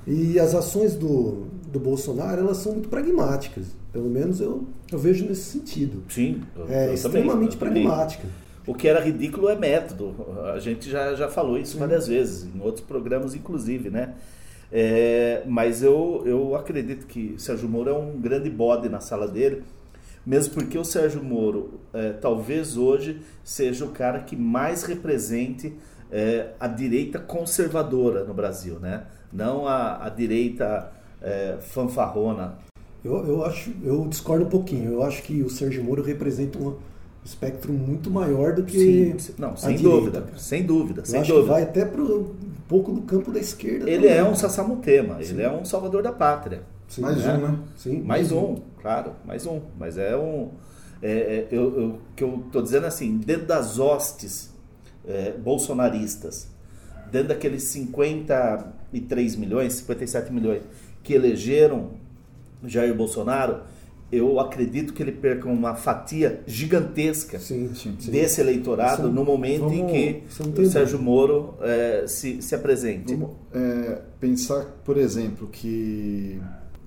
E 0.07 0.39
as 0.39 0.55
ações 0.55 0.95
do, 0.95 1.47
do 1.73 1.79
Bolsonaro, 1.81 2.41
elas 2.41 2.59
são 2.59 2.73
muito 2.73 2.89
pragmáticas. 2.89 3.67
Pelo 3.93 4.09
menos 4.11 4.41
eu, 4.41 4.65
eu 4.93 4.99
vejo 4.99 5.25
nesse 5.27 5.43
sentido. 5.43 6.03
Sim, 6.09 6.43
eu- 6.57 6.63
eu 6.63 6.69
É 6.69 6.79
também, 6.81 6.95
extremamente 6.95 7.55
eu 7.55 7.59
também. 7.61 7.85
pragmática. 7.85 8.25
O 8.67 8.75
que 8.75 8.89
era 8.89 8.99
ridículo 9.01 9.49
é 9.49 9.57
método. 9.57 10.15
A 10.55 10.59
gente 10.59 10.91
já, 10.91 11.15
já 11.15 11.29
falou 11.29 11.59
isso 11.59 11.79
várias 11.79 12.07
vezes, 12.09 12.49
em 12.55 12.61
outros 12.61 12.85
programas, 12.85 13.35
inclusive, 13.35 13.91
né? 13.91 14.15
É, 14.73 15.43
mas 15.47 15.83
eu, 15.83 16.23
eu 16.27 16.57
acredito 16.57 17.07
que 17.07 17.35
Sérgio 17.39 17.69
Moro 17.69 17.91
é 17.91 17.93
um 17.93 18.19
grande 18.19 18.51
bode 18.51 18.89
na 18.89 18.99
sala 19.01 19.29
dele, 19.29 19.63
mesmo 20.27 20.55
porque 20.55 20.79
o 20.79 20.85
Sérgio 20.85 21.23
Moro 21.23 21.81
é, 21.93 22.13
talvez 22.13 22.77
hoje 22.77 23.21
seja 23.43 23.85
o 23.85 23.89
cara 23.91 24.21
que 24.21 24.37
mais 24.37 24.85
represente 24.85 25.75
é, 26.11 26.51
a 26.59 26.67
direita 26.69 27.19
conservadora 27.19 28.25
no 28.25 28.33
Brasil, 28.35 28.79
né? 28.79 29.05
Não 29.33 29.67
a, 29.67 30.07
a 30.07 30.09
direita 30.09 30.91
é, 31.21 31.57
fanfarrona. 31.61 32.55
Eu, 33.05 33.27
eu 33.27 33.45
acho, 33.45 33.71
eu 33.83 34.07
discordo 34.09 34.45
um 34.47 34.49
pouquinho. 34.49 34.93
Eu 34.93 35.03
acho 35.03 35.23
que 35.23 35.43
o 35.43 35.51
Sérgio 35.51 35.83
Moro 35.85 36.03
representa 36.03 36.59
um 36.59 36.75
espectro 37.25 37.73
muito 37.73 38.11
maior 38.11 38.55
do 38.55 38.63
que 38.65 39.17
Sim, 39.19 39.33
não, 39.39 39.57
sem 39.57 39.77
direita, 39.77 39.97
dúvida, 39.99 40.21
cara. 40.23 40.39
sem 40.39 40.63
dúvida, 40.63 41.01
Eu 41.01 41.07
sem 41.07 41.21
acho 41.21 41.33
dúvida. 41.33 41.47
que 41.47 41.53
vai 41.53 41.63
até 41.63 41.85
para 41.85 42.03
um 42.03 42.35
pouco 42.69 42.93
do 42.93 43.03
campo 43.03 43.31
da 43.33 43.41
esquerda. 43.41 43.91
Ele 43.91 44.03
também. 44.09 44.19
é 44.19 44.25
um 44.25 44.35
sassamutema, 44.35 45.17
ele 45.21 45.43
é 45.43 45.51
um 45.51 45.65
salvador 45.65 46.03
da 46.03 46.13
pátria. 46.13 46.63
Sim, 46.87 47.01
Mais 47.01 47.17
né? 47.25 47.35
um, 47.35 47.39
né? 47.41 47.59
Sim, 47.77 48.03
Mais 48.03 48.31
um, 48.33 48.57
claro, 48.85 49.13
mais 49.25 49.47
um. 49.47 49.63
Mas 49.79 49.97
é 49.97 50.15
um. 50.15 50.51
É, 51.03 51.11
é, 51.11 51.49
eu, 51.51 51.81
eu, 51.81 51.99
que 52.15 52.23
eu 52.23 52.45
tô 52.53 52.61
dizendo 52.61 52.85
assim, 52.87 53.17
dentro 53.17 53.47
das 53.47 53.79
hostes 53.79 54.53
é, 55.09 55.33
bolsonaristas, 55.33 56.49
dentro 57.11 57.29
daqueles 57.29 57.63
53 57.65 59.37
milhões, 59.37 59.73
57 59.75 60.31
milhões 60.31 60.63
que 61.03 61.15
elegeram 61.15 61.93
Jair 62.63 62.95
Bolsonaro, 62.95 63.63
eu 64.13 64.39
acredito 64.39 64.93
que 64.93 65.03
ele 65.03 65.13
perca 65.13 65.49
uma 65.49 65.75
fatia 65.75 66.41
gigantesca 66.47 67.39
Sim, 67.39 67.75
sim, 67.75 67.97
sim. 67.99 68.11
desse 68.11 68.41
eleitorado 68.41 69.03
Isso- 69.03 69.11
no 69.13 69.25
momento 69.25 69.65
em 69.73 69.79
vamos- 69.79 69.93
que 69.93 70.23
isso 70.29 70.43
não 70.47 70.63
o 70.63 70.67
Sérgio 70.67 70.99
Moro 71.03 71.55
é, 71.61 72.05
se, 72.07 72.41
se 72.41 72.55
apresente. 72.55 73.15
Vamos 73.15 73.35
é, 73.53 74.01
pensar, 74.21 74.65
por 74.85 74.97
exemplo, 74.99 75.49
que 75.49 76.41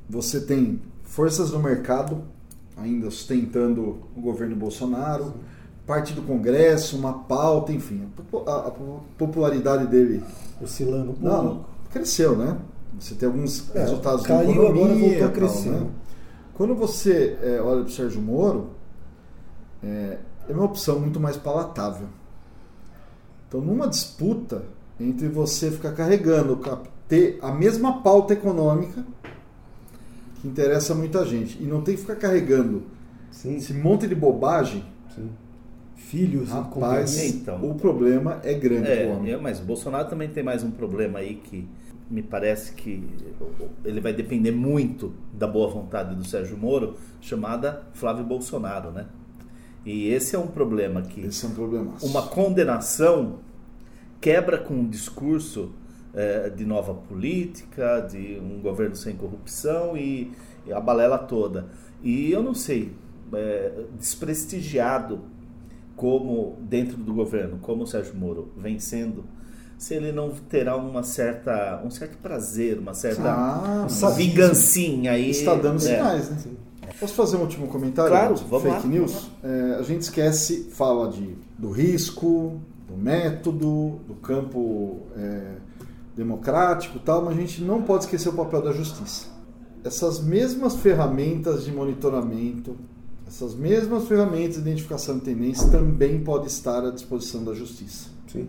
você 0.10 0.40
tem 0.42 0.80
forças 1.18 1.50
do 1.50 1.58
mercado 1.60 2.22
ainda 2.78 3.10
sustentando 3.10 3.98
o 4.16 4.22
governo 4.22 4.56
Bolsonaro, 4.56 5.34
parte 5.84 6.14
do 6.14 6.22
Congresso, 6.22 6.96
uma 6.96 7.12
pauta, 7.24 7.74
enfim. 7.74 8.08
A, 8.46 8.52
a- 8.52 8.68
a 8.68 8.72
popularidade 9.18 9.88
dele 9.88 10.24
Oscilando 10.62 11.10
um 11.12 11.16
pouco. 11.16 11.26
não, 11.44 11.66
cresceu, 11.92 12.38
né? 12.38 12.60
Você 13.00 13.16
tem 13.16 13.28
alguns 13.28 13.74
É, 13.76 13.80
resultados 13.82 14.22
da 14.24 14.28
caiu, 14.30 14.52
economia. 14.52 14.84
agora 14.84 15.00
voltou 15.00 15.16
a 15.18 15.20
tal, 15.22 15.32
crescer. 15.32 15.70
né? 15.72 15.88
Quando 16.54 16.76
você 16.76 17.38
é, 17.42 17.60
olha 17.62 17.82
para 17.82 17.90
o 17.90 17.92
Sérgio 17.92 18.22
Moro, 18.22 18.70
é, 19.84 20.20
é 20.48 20.54
uma 20.54 20.66
opção 20.66 21.00
muito 21.00 21.20
mais 21.20 21.36
palatável. 21.36 22.08
Então, 23.48 23.60
numa 23.60 23.88
disputa 23.88 24.64
entre 25.00 25.28
você 25.30 25.72
ficar 25.72 25.94
carregando, 25.94 26.60
ter 27.08 27.40
a 27.42 27.52
mesma 27.52 28.02
pauta 28.04 28.34
econômica 28.34 29.04
que 30.42 30.48
interessa 30.48 30.94
muita 30.96 31.26
gente, 31.26 31.58
e 31.62 31.66
não 31.66 31.82
ter 31.82 31.94
que 31.94 32.02
ficar 32.02 32.16
carregando 32.16 32.84
Sim, 33.32 33.58
esse 33.58 33.74
monte 33.74 34.08
de 34.08 34.16
bobagem, 34.16 34.84
sim. 35.14 35.30
Filhos 35.96 36.50
rapaz, 36.50 37.12
companhia. 37.12 37.28
Então. 37.30 37.70
o 37.70 37.76
problema 37.76 38.40
é 38.44 38.54
grande 38.54 38.88
É, 38.90 39.08
homem. 39.08 39.34
é, 39.34 39.38
mas 39.38 39.60
o 39.60 39.64
Bolsonaro 39.64 40.08
também 40.10 40.30
tem 40.30 40.44
mais 40.44 40.64
um 40.64 40.72
problema 40.72 41.20
aí 41.20 41.36
que 41.36 41.68
me 42.10 42.22
parece 42.24 42.72
que 42.74 43.04
ele 43.84 44.00
vai 44.00 44.14
depender 44.14 44.52
muito 44.52 45.12
da 45.34 45.46
boa 45.46 45.68
vontade 45.70 46.16
do 46.16 46.24
Sérgio 46.26 46.56
Moro, 46.58 46.96
chamada 47.20 47.84
Flávio 47.94 48.24
Bolsonaro, 48.24 48.92
né? 48.92 49.08
E 49.86 50.08
esse 50.08 50.36
é 50.36 50.40
um 50.40 50.48
problema 50.48 51.02
que 51.02 51.22
Esse 51.26 51.46
é 51.46 51.50
um 51.50 51.52
problema. 51.54 51.92
uma 52.02 52.22
condenação 52.28 53.40
quebra 54.22 54.58
com 54.58 54.74
um 54.76 54.88
discurso 54.88 55.72
eh, 56.18 56.50
de 56.50 56.66
nova 56.66 56.96
política, 56.96 58.00
de 58.00 58.40
um 58.42 58.60
governo 58.60 58.96
sem 58.96 59.16
corrupção 59.16 59.96
e, 59.96 60.32
e 60.66 60.74
a 60.74 60.80
balela 60.80 61.20
toda. 61.20 61.68
E 62.02 62.32
eu 62.32 62.42
não 62.42 62.56
sei, 62.56 62.92
eh, 63.32 63.84
desprestigiado 64.00 65.20
como 65.96 66.58
dentro 66.60 66.98
do 66.98 67.14
governo, 67.14 67.60
como 67.62 67.84
o 67.84 67.88
Sérgio 67.88 68.16
Moro 68.16 68.52
vem 68.58 68.80
sendo, 68.80 69.26
se 69.78 69.94
ele 69.94 70.12
não 70.12 70.32
terá 70.32 70.76
uma 70.76 71.04
certa, 71.04 71.82
um 71.86 71.92
certo 71.92 72.18
prazer, 72.18 72.80
uma 72.80 72.96
certa 72.96 73.30
Ah, 73.32 73.88
vingancinha 74.16 75.12
aí. 75.12 75.30
Está 75.30 75.54
dando 75.54 75.78
é. 75.78 75.80
sinais, 75.80 76.30
né? 76.32 76.38
Posso 77.00 77.14
fazer 77.14 77.38
um 77.38 77.42
último 77.42 77.68
comentário? 77.68 78.10
Claro, 78.10 78.36
vamos 78.50 78.64
Fake 78.64 78.88
lá, 78.88 78.92
news? 78.92 79.30
É, 79.44 79.76
a 79.80 79.84
gente 79.84 80.02
esquece, 80.02 80.72
fala 80.72 81.12
de, 81.12 81.36
do 81.60 81.70
risco, 81.70 82.60
do 82.88 82.98
método, 82.98 84.00
do 84.08 84.16
campo 84.16 85.02
é, 85.16 85.58
democrático 86.18 86.98
e 86.98 87.00
tal, 87.00 87.24
mas 87.24 87.38
a 87.38 87.40
gente 87.40 87.62
não 87.64 87.82
pode 87.84 88.06
esquecer 88.06 88.30
o 88.30 88.34
papel 88.34 88.62
da 88.62 88.72
justiça. 88.74 89.28
Essas 89.84 90.20
mesmas 90.20 90.76
ferramentas 90.76 91.64
de 91.64 91.72
monitoramento, 91.72 92.76
essas 93.28 93.54
mesmas 93.54 94.06
ferramentas 94.08 94.56
de 94.56 94.62
identificação 94.62 95.16
de 95.20 95.22
tendência 95.22 95.68
também 95.70 96.20
podem 96.20 96.48
estar 96.48 96.84
à 96.84 96.90
disposição 96.92 97.44
da 97.44 97.54
justiça. 97.54 98.10
Sim. 98.32 98.48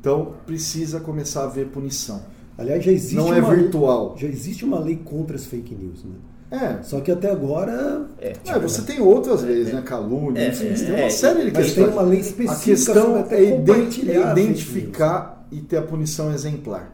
Então 0.00 0.34
precisa 0.44 0.98
começar 1.00 1.42
a 1.42 1.44
haver 1.44 1.68
punição. 1.68 2.20
Aliás, 2.58 2.84
já 2.84 2.92
existe 2.92 3.14
Não 3.14 3.32
é 3.32 3.38
uma 3.40 3.54
virtual. 3.54 4.14
já 4.18 4.26
existe 4.26 4.64
uma 4.64 4.78
lei 4.78 4.96
contra 4.96 5.36
as 5.36 5.44
fake 5.46 5.74
news, 5.74 6.04
né? 6.04 6.12
É, 6.50 6.82
Só 6.82 7.00
que 7.00 7.10
até 7.10 7.30
agora 7.30 8.06
É, 8.18 8.34
É, 8.44 8.58
você 8.58 8.82
tem 8.82 9.00
outras 9.00 9.42
leis, 9.42 9.72
né? 9.72 9.80
Calúnia, 9.80 10.38
É, 10.42 10.48
enfim, 10.48 10.66
é, 10.66 10.74
tem 10.74 10.94
é, 10.96 11.00
uma 11.04 11.10
série 11.10 11.44
de 11.46 11.52
mas 11.52 11.64
questões. 11.64 11.86
tem 11.86 11.94
uma 11.94 12.02
lei 12.02 12.20
específica 12.20 12.52
A 12.52 12.64
questão 12.64 13.04
sobre 13.06 13.20
até 13.20 13.36
é 13.38 13.42
iden- 13.44 13.58
compartilhar 13.74 14.12
é 14.12 14.34
fake 14.34 14.40
identificar 14.40 15.41
e 15.52 15.60
ter 15.60 15.76
a 15.76 15.82
punição 15.82 16.32
exemplar. 16.32 16.92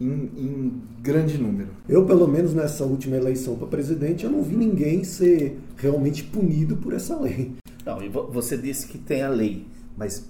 em, 0.00 0.30
em 0.36 0.82
grande 1.00 1.38
número. 1.38 1.70
Eu, 1.88 2.04
pelo 2.04 2.26
menos 2.26 2.52
nessa 2.52 2.84
última 2.84 3.16
eleição 3.16 3.54
para 3.56 3.68
presidente, 3.68 4.24
eu 4.24 4.30
não 4.30 4.42
vi 4.42 4.56
ninguém 4.56 5.04
ser 5.04 5.60
realmente 5.76 6.24
punido 6.24 6.76
por 6.76 6.92
essa 6.92 7.18
lei. 7.20 7.52
Não, 7.84 8.02
e 8.02 8.08
você 8.08 8.56
disse 8.56 8.86
que 8.88 8.98
tem 8.98 9.22
a 9.22 9.28
lei, 9.28 9.66
mas 9.96 10.28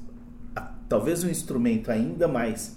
a, 0.55 0.61
talvez 0.89 1.25
um 1.25 1.31
instrumento 1.31 1.91
ainda 1.91 2.29
mais 2.29 2.77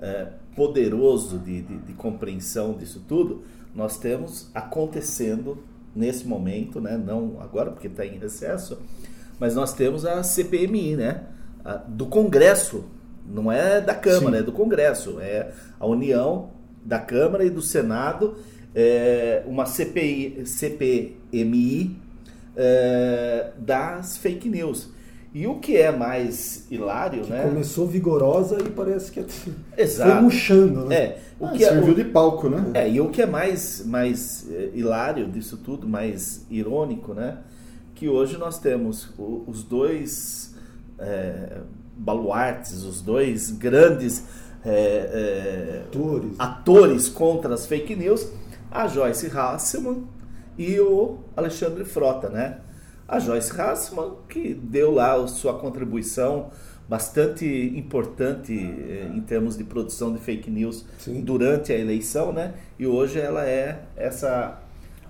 é, 0.00 0.28
poderoso 0.54 1.38
de, 1.38 1.62
de, 1.62 1.78
de, 1.78 1.92
compreensão 1.94 2.74
disso 2.74 3.02
tudo, 3.06 3.42
nós 3.74 3.98
temos 3.98 4.50
acontecendo 4.54 5.58
nesse 5.94 6.26
momento, 6.26 6.80
né? 6.80 6.96
não 6.96 7.40
agora 7.40 7.70
porque 7.70 7.86
está 7.86 8.04
em 8.04 8.18
recesso, 8.18 8.78
mas 9.38 9.54
nós 9.54 9.72
temos 9.72 10.04
a 10.04 10.22
CPMI, 10.22 10.96
né? 10.96 11.24
A, 11.64 11.74
do 11.76 12.06
Congresso, 12.06 12.84
não 13.32 13.50
é 13.52 13.80
da 13.80 13.94
Câmara, 13.94 14.36
Sim. 14.36 14.42
é 14.42 14.44
do 14.44 14.52
Congresso, 14.52 15.18
é 15.20 15.50
a 15.78 15.86
união 15.86 16.50
da 16.84 16.98
Câmara 16.98 17.44
e 17.44 17.50
do 17.50 17.60
Senado, 17.60 18.36
é 18.74 19.42
uma 19.46 19.66
CPI, 19.66 20.42
CPMI 20.46 21.96
é, 22.56 23.50
das 23.58 24.16
fake 24.16 24.48
news. 24.48 24.90
E 25.32 25.46
o 25.46 25.56
que 25.56 25.76
é 25.76 25.92
mais 25.92 26.66
hilário, 26.70 27.22
que 27.22 27.30
né? 27.30 27.42
Começou 27.42 27.86
vigorosa 27.86 28.58
e 28.60 28.70
parece 28.70 29.12
que 29.12 29.24
Exato. 29.76 30.10
foi 30.10 30.20
murchando, 30.22 30.86
né? 30.86 30.96
É, 30.96 31.18
o 31.38 31.46
ah, 31.46 31.50
que 31.50 31.64
é 31.64 31.68
serviu 31.68 31.88
é, 31.88 31.92
o, 31.92 31.94
de 31.94 32.04
palco, 32.04 32.48
né? 32.48 32.70
É, 32.74 32.90
e 32.90 33.00
o 33.00 33.10
que 33.10 33.20
é 33.20 33.26
mais, 33.26 33.84
mais 33.84 34.46
é, 34.50 34.70
hilário 34.74 35.28
disso 35.28 35.58
tudo, 35.58 35.86
mais 35.86 36.46
irônico, 36.50 37.12
né? 37.12 37.38
Que 37.94 38.08
hoje 38.08 38.38
nós 38.38 38.58
temos 38.58 39.12
os 39.46 39.62
dois 39.62 40.54
é, 40.98 41.58
baluartes, 41.98 42.84
os 42.84 43.02
dois 43.02 43.50
grandes 43.50 44.24
é, 44.64 45.82
atores. 45.86 46.32
atores 46.38 47.08
contra 47.08 47.54
as 47.54 47.66
fake 47.66 47.94
news, 47.96 48.28
a 48.70 48.86
Joyce 48.86 49.30
Hasselman 49.36 50.04
e 50.56 50.78
o 50.80 51.18
Alexandre 51.36 51.84
Frota, 51.84 52.28
né? 52.28 52.58
A 53.06 53.18
Joyce 53.18 53.58
Hassman, 53.58 54.12
que 54.28 54.52
deu 54.52 54.92
lá 54.92 55.26
sua 55.28 55.54
contribuição 55.58 56.50
bastante 56.88 57.46
importante 57.76 58.52
eh, 58.54 59.10
em 59.14 59.20
termos 59.20 59.56
de 59.56 59.64
produção 59.64 60.12
de 60.12 60.18
fake 60.18 60.50
news 60.50 60.86
Sim. 60.98 61.20
durante 61.20 61.70
a 61.72 61.78
eleição, 61.78 62.32
né? 62.32 62.54
E 62.78 62.86
hoje 62.86 63.20
ela 63.20 63.46
é 63.46 63.82
essa 63.94 64.58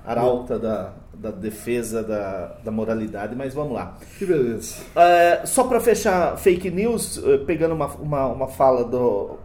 arauta 0.04 0.58
da, 0.58 0.92
da 1.18 1.30
defesa 1.30 2.02
da, 2.02 2.58
da 2.64 2.70
moralidade, 2.70 3.34
mas 3.34 3.52
vamos 3.52 3.74
lá. 3.74 3.98
Que 4.18 4.24
beleza. 4.24 4.76
É, 4.94 5.44
só 5.44 5.64
para 5.64 5.80
fechar 5.80 6.36
fake 6.38 6.70
news, 6.70 7.20
eh, 7.24 7.38
pegando 7.38 7.74
uma, 7.74 7.86
uma, 7.86 8.26
uma 8.26 8.48
fala 8.48 8.84
do, 8.84 9.36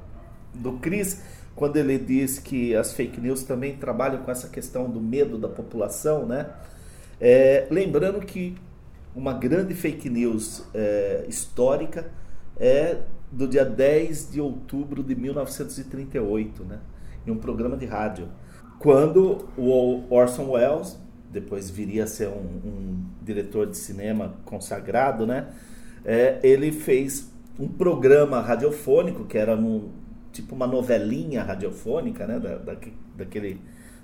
do 0.54 0.74
Cris, 0.74 1.22
quando 1.56 1.78
ele 1.78 1.98
diz 1.98 2.40
que 2.40 2.76
as 2.76 2.94
fake 2.94 3.20
news 3.20 3.44
também 3.44 3.76
trabalham 3.76 4.24
com 4.24 4.32
essa 4.32 4.48
questão 4.50 4.90
do 4.90 5.02
medo 5.02 5.38
da 5.38 5.48
população, 5.48 6.26
né? 6.26 6.48
É, 7.20 7.68
lembrando 7.72 8.20
que 8.20 8.56
uma 9.16 9.34
grande 9.34 9.74
fake 9.74 10.10
news 10.10 10.64
é, 10.74 11.26
histórica 11.28 12.12
é 12.60 12.98
do 13.32 13.48
dia 13.48 13.66
10 13.66 14.32
de 14.32 14.42
outubro 14.42 15.04
de 15.04 15.16
1938, 15.16 16.64
né? 16.64 16.80
em 17.26 17.32
um 17.32 17.38
programa 17.38 17.78
de 17.78 17.86
rádio, 17.86 18.28
quando 18.80 19.48
o 19.58 20.04
Orson 20.10 20.52
Welles, 20.52 21.00
depois 21.34 21.70
viria 21.70 22.04
a 22.04 22.08
ser 22.08 22.28
um, 22.28 22.62
um 22.66 23.06
diretor 23.22 23.68
de 23.68 23.78
cinema 23.78 24.36
consagrado, 24.46 25.26
né? 25.26 25.48
É, 26.06 26.40
ele 26.44 26.72
fez 26.72 27.32
um 27.60 27.68
programa 27.68 28.40
radiofônico 28.40 29.26
que 29.26 29.38
era 29.38 29.56
um, 29.56 29.90
tipo 30.32 30.56
uma 30.56 30.68
novelinha 30.68 31.44
radiofônica, 31.44 32.28
né? 32.28 32.40
Da, 32.40 32.58
da, 32.58 32.78
daquele 33.18 33.60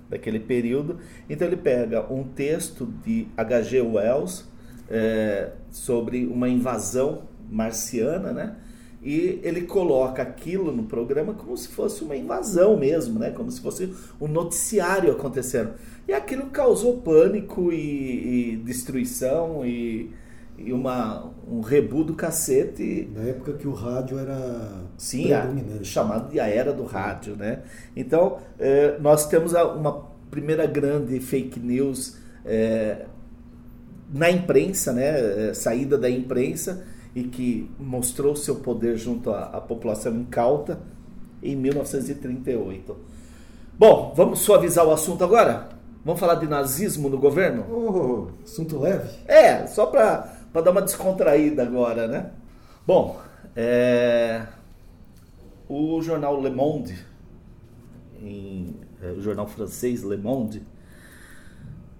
daquele 0.09 0.39
período. 0.39 0.97
Então 1.29 1.47
ele 1.47 1.57
pega 1.57 2.11
um 2.11 2.23
texto 2.23 2.91
de 3.05 3.27
H.G. 3.37 3.81
Wells 3.81 4.45
é, 4.89 5.51
sobre 5.69 6.25
uma 6.25 6.49
invasão 6.49 7.27
marciana, 7.49 8.31
né? 8.31 8.55
E 9.01 9.39
ele 9.43 9.61
coloca 9.61 10.21
aquilo 10.21 10.73
no 10.73 10.83
programa 10.83 11.33
como 11.33 11.55
se 11.55 11.69
fosse 11.69 12.03
uma 12.03 12.17
invasão 12.17 12.75
mesmo, 12.77 13.17
né? 13.17 13.31
Como 13.31 13.49
se 13.49 13.61
fosse 13.61 13.93
um 14.19 14.27
noticiário 14.27 15.11
acontecendo. 15.11 15.71
E 16.05 16.11
aquilo 16.13 16.47
causou 16.47 16.97
pânico 16.97 17.71
e, 17.71 18.55
e 18.55 18.57
destruição 18.57 19.65
e, 19.65 20.11
e 20.57 20.73
uma, 20.73 21.31
um 21.49 21.61
rebu 21.61 22.03
do 22.03 22.13
cacete. 22.13 23.09
Na 23.15 23.21
época 23.21 23.53
que 23.53 23.67
o 23.67 23.73
rádio 23.73 24.19
era 24.19 24.83
Sim, 24.97 25.31
a, 25.31 25.47
chamado 25.81 26.29
de 26.29 26.37
a 26.37 26.47
era 26.47 26.73
do 26.73 26.83
rádio, 26.83 27.37
né? 27.37 27.63
Então, 27.95 28.39
é, 28.59 28.97
nós 28.99 29.27
temos 29.29 29.53
uma 29.53 30.09
primeira 30.29 30.65
grande 30.65 31.21
fake 31.21 31.57
news 31.57 32.17
é, 32.43 33.05
na 34.13 34.29
imprensa, 34.29 34.91
né? 34.91 35.49
É, 35.49 35.53
saída 35.53 35.97
da 35.97 36.09
imprensa 36.09 36.85
e 37.15 37.23
que 37.23 37.69
mostrou 37.79 38.35
seu 38.35 38.55
poder 38.57 38.97
junto 38.97 39.31
à, 39.31 39.45
à 39.45 39.61
população 39.61 40.15
incauta 40.15 40.79
em 41.41 41.55
1938. 41.55 42.95
Bom, 43.77 44.13
vamos 44.15 44.39
suavizar 44.39 44.85
o 44.85 44.91
assunto 44.91 45.23
agora? 45.23 45.69
Vamos 46.03 46.19
falar 46.19 46.35
de 46.35 46.47
nazismo 46.47 47.09
no 47.09 47.17
governo? 47.17 47.65
Oh, 47.69 48.43
assunto 48.43 48.79
leve? 48.79 49.09
É, 49.27 49.65
só 49.67 49.85
para 49.85 50.39
para 50.51 50.61
dar 50.61 50.71
uma 50.71 50.81
descontraída 50.81 51.63
agora, 51.63 52.07
né? 52.07 52.31
Bom, 52.85 53.19
é... 53.55 54.45
o 55.67 56.01
jornal 56.01 56.41
Le 56.41 56.49
Monde, 56.49 56.97
em... 58.21 58.75
é, 59.01 59.11
o 59.11 59.21
jornal 59.21 59.47
francês 59.47 60.03
Le 60.03 60.17
Monde, 60.17 60.65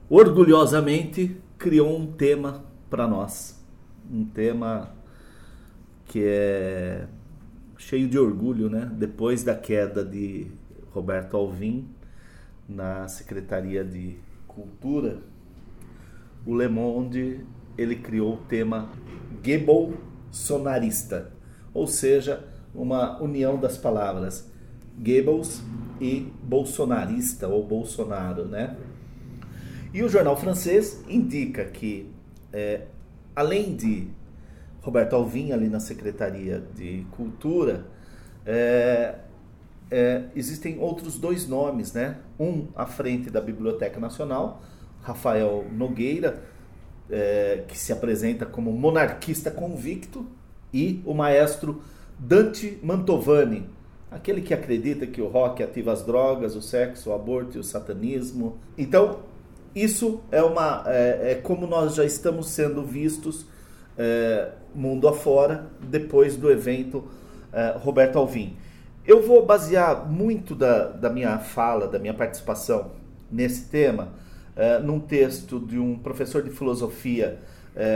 orgulhosamente 0.10 1.40
criou 1.58 1.96
um 1.96 2.12
tema 2.12 2.64
para 2.90 3.08
nós, 3.08 3.64
um 4.12 4.26
tema 4.26 4.96
que 6.10 6.24
é 6.26 7.06
cheio 7.78 8.10
de 8.10 8.18
orgulho, 8.18 8.70
né? 8.70 8.92
Depois 8.94 9.44
da 9.44 9.56
queda 9.56 10.04
de 10.04 10.48
Roberto 10.92 11.38
Alvim 11.38 11.88
na 12.68 13.08
Secretaria 13.08 13.86
de 13.86 14.18
Cultura, 14.48 15.20
o 16.46 16.56
Le 16.56 16.68
Monde 16.68 17.46
ele 17.78 17.96
criou 17.96 18.34
o 18.34 18.38
tema 18.38 18.90
Gebel 19.44 19.94
sonarista, 20.32 21.32
ou 21.74 21.88
seja, 21.88 22.44
uma 22.74 23.22
união 23.22 23.58
das 23.58 23.78
palavras 23.78 24.52
Goebbels 24.98 25.62
e 26.02 26.28
bolsonarista 26.44 27.48
ou 27.48 27.66
Bolsonaro, 27.66 28.46
né? 28.46 28.76
E 29.94 30.04
o 30.04 30.10
jornal 30.10 30.36
francês 30.36 31.04
indica 31.08 31.66
que, 31.66 32.12
é, 32.52 32.86
além 33.36 33.76
de 33.76 34.08
Roberto 34.82 35.16
Alvim 35.16 35.52
ali 35.52 35.68
na 35.68 35.80
Secretaria 35.80 36.64
de 36.76 37.06
Cultura, 37.12 37.86
é, 38.46 39.16
é, 39.92 40.24
existem 40.36 40.80
outros 40.80 41.18
dois 41.18 41.48
nomes, 41.48 41.94
né? 41.94 42.18
Um 42.40 42.68
à 42.76 42.86
frente 42.86 43.30
da 43.30 43.42
Biblioteca 43.42 44.00
Nacional, 44.00 44.62
Rafael 45.02 45.66
Nogueira, 45.72 46.44
é, 47.10 47.64
que 47.68 47.78
se 47.78 47.92
apresenta 47.92 48.46
como 48.46 48.72
monarquista 48.72 49.50
convicto, 49.50 50.26
e 50.74 51.02
o 51.06 51.14
maestro 51.14 51.82
Dante 52.18 52.80
Mantovani, 52.84 53.68
aquele 54.12 54.42
que 54.42 54.54
acredita 54.54 55.08
que 55.08 55.22
o 55.22 55.28
rock 55.28 55.64
ativa 55.64 55.92
as 55.92 56.04
drogas, 56.04 56.56
o 56.56 56.62
sexo, 56.62 57.10
o 57.10 57.14
aborto 57.14 57.58
e 57.58 57.60
o 57.60 57.64
satanismo. 57.64 58.58
Então, 58.78 59.20
isso 59.74 60.22
é, 60.32 60.42
uma, 60.42 60.84
é, 60.88 61.32
é 61.32 61.36
como 61.36 61.68
nós 61.68 61.96
já 61.96 62.06
estamos 62.06 62.50
sendo 62.50 62.84
vistos 62.84 63.46
é, 64.00 64.54
mundo 64.74 65.08
afora 65.08 65.68
depois 65.82 66.38
do 66.38 66.50
evento 66.50 67.04
é, 67.54 67.76
Roberto 67.78 68.18
Alvim. 68.18 68.56
Eu 69.06 69.22
vou 69.22 69.46
basear 69.46 70.10
muito 70.10 70.56
da, 70.56 70.88
da 70.88 71.10
minha 71.10 71.38
fala, 71.38 71.88
da 71.88 72.00
minha 72.00 72.14
participação 72.14 72.92
nesse 73.30 73.66
tema 73.70 74.14
é, 74.56 74.80
num 74.80 75.00
texto 75.00 75.60
de 75.60 75.78
um 75.78 75.98
professor 76.00 76.42
de 76.42 76.50
filosofia 76.50 77.40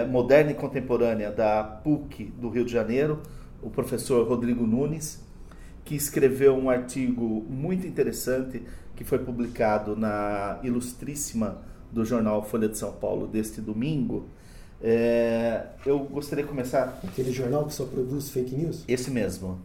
moderna 0.09 0.51
e 0.51 0.53
contemporânea 0.53 1.29
da 1.29 1.61
PUC 1.61 2.31
do 2.39 2.47
Rio 2.47 2.63
de 2.63 2.71
Janeiro, 2.71 3.21
o 3.61 3.69
professor 3.69 4.25
Rodrigo 4.25 4.65
Nunes, 4.65 5.21
que 5.83 5.95
escreveu 5.95 6.55
um 6.55 6.69
artigo 6.69 7.45
muito 7.49 7.85
interessante 7.85 8.63
que 8.95 9.03
foi 9.03 9.19
publicado 9.19 9.95
na 9.95 10.59
Ilustríssima 10.63 11.57
do 11.91 12.05
jornal 12.05 12.43
Folha 12.43 12.69
de 12.69 12.77
São 12.77 12.93
Paulo 12.93 13.27
deste 13.27 13.59
domingo. 13.61 14.27
É, 14.85 15.63
eu 15.85 15.97
gostaria 15.99 16.43
de 16.43 16.49
começar. 16.49 16.99
Aquele 17.07 17.31
jornal 17.31 17.65
que 17.65 17.73
só 17.73 17.85
produz 17.85 18.29
fake 18.29 18.53
news? 18.53 18.83
Esse 18.85 19.09
mesmo. 19.09 19.59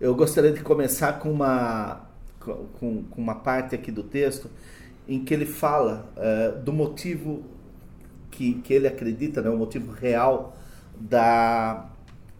Eu 0.00 0.14
gostaria 0.14 0.50
de 0.50 0.62
começar 0.62 1.18
com 1.18 1.30
uma, 1.30 2.00
com, 2.40 3.04
com 3.04 3.20
uma 3.20 3.34
parte 3.34 3.74
aqui 3.74 3.92
do 3.92 4.02
texto 4.02 4.50
em 5.06 5.22
que 5.22 5.34
ele 5.34 5.44
fala 5.44 6.10
uh, 6.16 6.62
do 6.62 6.72
motivo 6.72 7.44
que, 8.30 8.54
que 8.54 8.72
ele 8.72 8.88
acredita, 8.88 9.42
né, 9.42 9.50
o 9.50 9.56
motivo 9.56 9.92
real 9.92 10.56
da, 10.98 11.90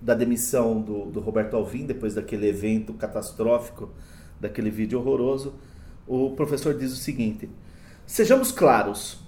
da 0.01 0.15
demissão 0.15 0.81
do, 0.81 1.07
do 1.07 1.21
Roberto 1.21 1.55
Alvim, 1.57 1.85
depois 1.85 2.15
daquele 2.15 2.49
evento 2.49 2.95
catastrófico 2.95 3.91
daquele 4.41 4.71
vídeo 4.71 4.99
horroroso, 4.99 5.55
o 6.07 6.31
professor 6.31 6.75
diz 6.77 6.93
o 6.93 6.97
seguinte: 6.97 7.49
Sejamos 8.07 8.51
claros, 8.51 9.24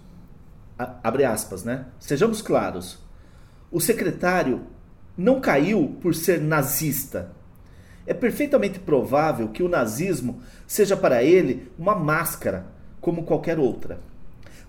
abre 0.79 1.25
aspas, 1.25 1.65
né? 1.65 1.87
Sejamos 1.99 2.43
claros. 2.43 2.99
O 3.71 3.81
secretário 3.81 4.63
não 5.17 5.41
caiu 5.41 5.97
por 6.01 6.15
ser 6.15 6.41
nazista. 6.41 7.33
É 8.07 8.15
perfeitamente 8.15 8.79
provável 8.79 9.49
que 9.49 9.63
o 9.63 9.69
nazismo 9.69 10.41
seja 10.67 10.97
para 10.97 11.23
ele 11.23 11.71
uma 11.79 11.95
máscara, 11.95 12.67
como 13.01 13.25
qualquer 13.25 13.59
outra. 13.59 13.99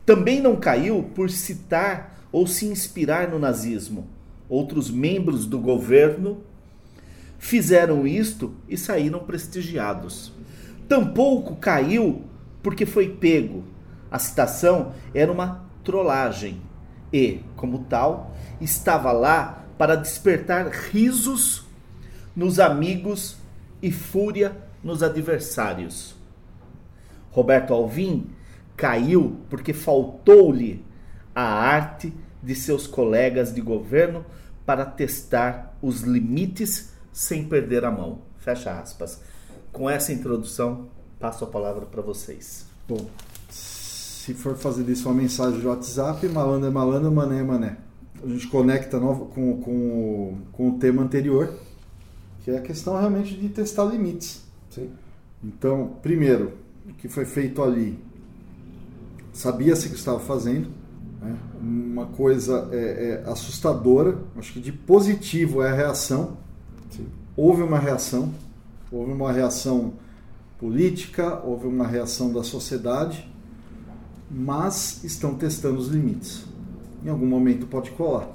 Também 0.06 0.42
não 0.42 0.56
caiu 0.56 1.04
por 1.14 1.30
citar 1.30 2.18
ou 2.32 2.48
se 2.48 2.66
inspirar 2.66 3.30
no 3.30 3.38
nazismo. 3.38 4.08
Outros 4.50 4.90
membros 4.90 5.46
do 5.46 5.60
governo 5.60 6.42
fizeram 7.38 8.08
isto 8.08 8.56
e 8.68 8.78
saíram 8.78 9.20
prestigiados. 9.20 10.32
Tampouco 10.88 11.58
caiu 11.58 12.24
porque 12.64 12.86
foi 12.86 13.10
pego. 13.10 13.64
A 14.10 14.18
citação 14.18 14.94
era 15.14 15.32
uma 15.32 15.67
trollagem 15.88 16.62
e, 17.14 17.40
como 17.56 17.86
tal, 17.86 18.36
estava 18.60 19.14
lá 19.14 19.66
para 19.78 19.96
despertar 19.96 20.68
risos 20.68 21.66
nos 22.36 22.60
amigos 22.60 23.38
e 23.82 23.90
fúria 23.90 24.54
nos 24.84 25.02
adversários. 25.02 26.14
Roberto 27.32 27.74
Alvim 27.74 28.30
caiu 28.76 29.38
porque 29.50 29.74
faltou-lhe 29.74 30.86
a 31.34 31.44
arte 31.44 32.14
de 32.44 32.54
seus 32.54 32.86
colegas 32.86 33.56
de 33.56 33.62
governo 33.62 34.26
para 34.66 34.86
testar 34.86 35.78
os 35.82 36.02
limites 36.02 36.92
sem 37.14 37.48
perder 37.48 37.86
a 37.86 37.92
mão. 37.92 38.24
Fecha 38.40 38.78
aspas. 38.78 39.22
Com 39.72 39.90
essa 39.90 40.12
introdução, 40.12 40.90
passo 41.18 41.46
a 41.46 41.48
palavra 41.48 41.86
para 41.86 42.02
vocês. 42.02 42.66
Bom, 42.88 43.08
se 44.28 44.34
for 44.34 44.58
fazer 44.58 44.84
isso 44.92 45.08
uma 45.08 45.16
mensagem 45.16 45.58
de 45.58 45.66
WhatsApp, 45.66 46.28
malandro 46.28 46.68
é 46.68 46.70
malandro, 46.70 47.10
mané 47.10 47.40
é 47.40 47.44
mané. 47.44 47.78
A 48.22 48.28
gente 48.28 48.46
conecta 48.48 49.00
com, 49.00 49.62
com, 49.62 50.38
com 50.52 50.70
o 50.70 50.78
tema 50.78 51.02
anterior, 51.02 51.54
que 52.44 52.52
é 52.52 52.58
a 52.58 52.62
questão 52.62 53.00
realmente 53.00 53.38
de 53.38 53.48
testar 53.48 53.86
limites. 53.86 54.44
Sim. 54.70 54.90
Então, 55.42 55.94
primeiro, 56.04 56.52
o 56.90 56.94
que 56.96 57.08
foi 57.08 57.24
feito 57.24 57.64
ali, 57.64 57.98
sabia-se 59.32 59.88
que 59.88 59.96
estava 59.96 60.20
fazendo, 60.20 60.72
né? 61.22 61.38
uma 61.62 62.08
coisa 62.08 62.68
é, 62.74 63.22
é 63.24 63.30
assustadora, 63.32 64.18
acho 64.36 64.52
que 64.52 64.60
de 64.60 64.74
positivo 64.74 65.62
é 65.62 65.72
a 65.72 65.74
reação, 65.74 66.36
houve 67.34 67.62
uma 67.62 67.80
reação, 67.80 68.34
houve 68.92 69.10
uma 69.10 69.32
reação 69.32 69.94
política, 70.60 71.42
houve 71.46 71.66
uma 71.66 71.88
reação 71.88 72.34
da 72.34 72.44
sociedade, 72.44 73.37
mas 74.30 75.04
estão 75.04 75.36
testando 75.36 75.78
os 75.78 75.88
limites. 75.88 76.46
Em 77.04 77.10
algum 77.10 77.26
momento 77.26 77.68
pode 77.68 77.92
colar. 77.92 78.30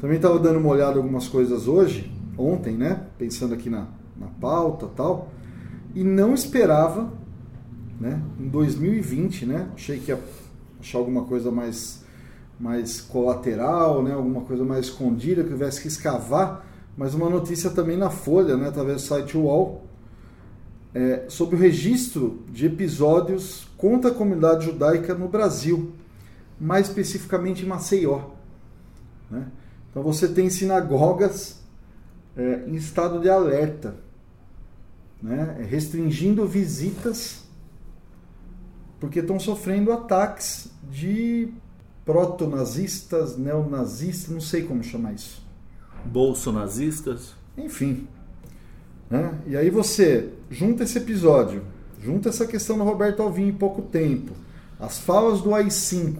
Também 0.00 0.16
estava 0.16 0.38
dando 0.38 0.58
uma 0.58 0.68
olhada 0.68 0.94
em 0.94 1.02
algumas 1.02 1.28
coisas 1.28 1.66
hoje, 1.66 2.12
ontem, 2.36 2.76
né? 2.76 3.06
Pensando 3.18 3.54
aqui 3.54 3.70
na, 3.70 3.86
na 4.16 4.26
pauta 4.40 4.86
tal, 4.94 5.28
e 5.94 6.04
não 6.04 6.34
esperava, 6.34 7.12
né? 8.00 8.22
Em 8.38 8.48
2020, 8.48 9.46
né? 9.46 9.68
Achei 9.74 9.98
que 9.98 10.10
ia 10.10 10.20
achar 10.80 10.98
alguma 10.98 11.22
coisa 11.22 11.50
mais 11.50 12.04
mais 12.58 13.02
colateral, 13.02 14.02
né? 14.02 14.12
Alguma 14.12 14.42
coisa 14.42 14.64
mais 14.64 14.86
escondida 14.86 15.42
que 15.42 15.50
tivesse 15.50 15.80
que 15.80 15.88
escavar 15.88 16.64
mas 16.96 17.14
uma 17.14 17.28
notícia 17.28 17.70
também 17.70 17.96
na 17.96 18.08
Folha, 18.08 18.56
né, 18.56 18.68
através 18.68 19.02
do 19.02 19.06
site 19.06 19.36
UOL, 19.36 19.84
é, 20.94 21.26
sobre 21.28 21.56
o 21.56 21.58
registro 21.58 22.42
de 22.50 22.66
episódios 22.66 23.65
contra 23.76 24.10
a 24.10 24.14
comunidade 24.14 24.66
judaica 24.66 25.14
no 25.14 25.28
Brasil, 25.28 25.92
mais 26.60 26.88
especificamente 26.88 27.64
em 27.64 27.68
Maceió. 27.68 28.30
Né? 29.30 29.46
Então 29.90 30.02
você 30.02 30.28
tem 30.28 30.48
sinagogas 30.50 31.60
é, 32.36 32.64
em 32.66 32.74
estado 32.74 33.20
de 33.20 33.28
alerta, 33.28 33.96
né? 35.22 35.66
restringindo 35.68 36.46
visitas, 36.46 37.44
porque 38.98 39.20
estão 39.20 39.38
sofrendo 39.38 39.92
ataques 39.92 40.70
de 40.90 41.52
proto-nazistas, 42.04 43.36
neonazistas, 43.36 44.30
não 44.30 44.40
sei 44.40 44.62
como 44.62 44.82
chamar 44.82 45.12
isso 45.12 45.46
bolsonazistas. 46.06 47.34
Enfim. 47.56 48.06
Né? 49.10 49.38
E 49.46 49.56
aí 49.56 49.70
você 49.70 50.30
junta 50.50 50.84
esse 50.84 50.98
episódio, 50.98 51.62
junta 52.06 52.28
essa 52.28 52.46
questão 52.46 52.78
do 52.78 52.84
Roberto 52.84 53.20
Alvim 53.20 53.48
em 53.48 53.52
pouco 53.52 53.82
tempo, 53.82 54.32
as 54.78 54.98
falas 54.98 55.40
do 55.40 55.52
AI-5, 55.52 56.18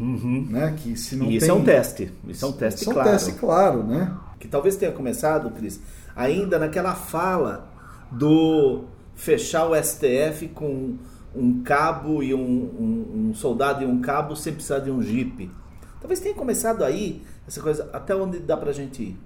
uhum. 0.00 0.46
né? 0.50 0.74
Que 0.76 0.96
se 0.96 1.14
não 1.14 1.26
e 1.30 1.36
isso 1.36 1.46
tem... 1.46 1.54
é 1.54 1.58
um 1.58 1.64
teste. 1.64 2.12
Isso 2.26 2.44
é 2.44 2.48
um 2.48 2.52
teste 2.52 2.82
isso 2.82 2.90
claro. 2.90 3.08
É 3.08 3.12
um 3.12 3.14
teste 3.14 3.32
claro, 3.34 3.84
né? 3.84 4.16
Que 4.40 4.48
talvez 4.48 4.74
tenha 4.74 4.90
começado, 4.90 5.50
Cris, 5.52 5.80
ainda 6.16 6.58
naquela 6.58 6.94
fala 6.94 7.70
do 8.10 8.84
fechar 9.14 9.66
o 9.66 9.80
STF 9.80 10.48
com 10.48 10.96
um 11.34 11.62
cabo 11.62 12.22
e 12.22 12.34
um, 12.34 12.40
um, 12.40 13.28
um 13.28 13.34
soldado 13.34 13.84
e 13.84 13.86
um 13.86 14.00
cabo 14.00 14.34
sem 14.34 14.52
precisar 14.52 14.80
de 14.80 14.90
um 14.90 15.00
jipe. 15.00 15.48
Talvez 16.00 16.18
tenha 16.18 16.34
começado 16.34 16.82
aí 16.82 17.22
essa 17.46 17.60
coisa, 17.60 17.88
até 17.92 18.16
onde 18.16 18.40
dá 18.40 18.56
pra 18.56 18.72
gente 18.72 19.02
ir? 19.02 19.16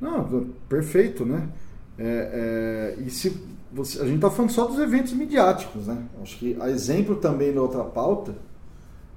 Não, 0.00 0.48
perfeito, 0.68 1.24
né? 1.24 1.48
É, 1.96 2.96
é, 2.98 3.02
e 3.02 3.10
se 3.10 3.53
você, 3.74 4.00
a 4.00 4.04
gente 4.04 4.16
está 4.16 4.30
falando 4.30 4.50
só 4.50 4.66
dos 4.66 4.78
eventos 4.78 5.12
midiáticos, 5.12 5.88
né? 5.88 6.04
Acho 6.22 6.38
que 6.38 6.56
a 6.60 6.70
exemplo 6.70 7.16
também 7.16 7.52
da 7.52 7.60
outra 7.60 7.82
pauta, 7.82 8.34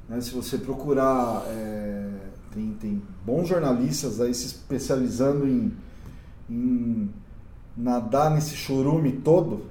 né? 0.09 0.19
se 0.19 0.31
você 0.31 0.57
procurar, 0.57 1.43
é, 1.47 2.09
tem, 2.53 2.75
tem 2.81 3.01
bons 3.25 3.47
jornalistas 3.47 4.19
aí 4.19 4.33
se 4.33 4.47
especializando 4.47 5.47
em, 5.47 5.71
em 6.49 7.09
nadar 7.75 8.31
nesse 8.31 8.55
churume 8.55 9.11
todo, 9.11 9.65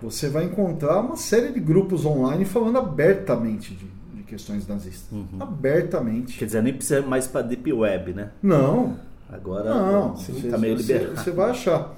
você 0.00 0.28
vai 0.28 0.44
encontrar 0.44 1.00
uma 1.00 1.16
série 1.16 1.52
de 1.52 1.60
grupos 1.60 2.06
online 2.06 2.44
falando 2.44 2.78
abertamente 2.78 3.74
de, 3.74 3.98
questões 4.28 4.68
nazistas. 4.68 5.10
Uhum. 5.10 5.40
Abertamente. 5.40 6.38
Quer 6.38 6.44
dizer, 6.44 6.62
nem 6.62 6.74
precisa 6.74 7.00
mais 7.00 7.26
para 7.26 7.42
Deep 7.42 7.72
Web, 7.72 8.12
né? 8.12 8.30
Não. 8.42 8.96
Agora 9.30 9.74
não, 9.74 10.14
está 10.14 10.56
meio 10.56 10.74
liberado. 10.74 11.16
Você, 11.16 11.30
vai 11.30 11.50
achar. 11.50 11.94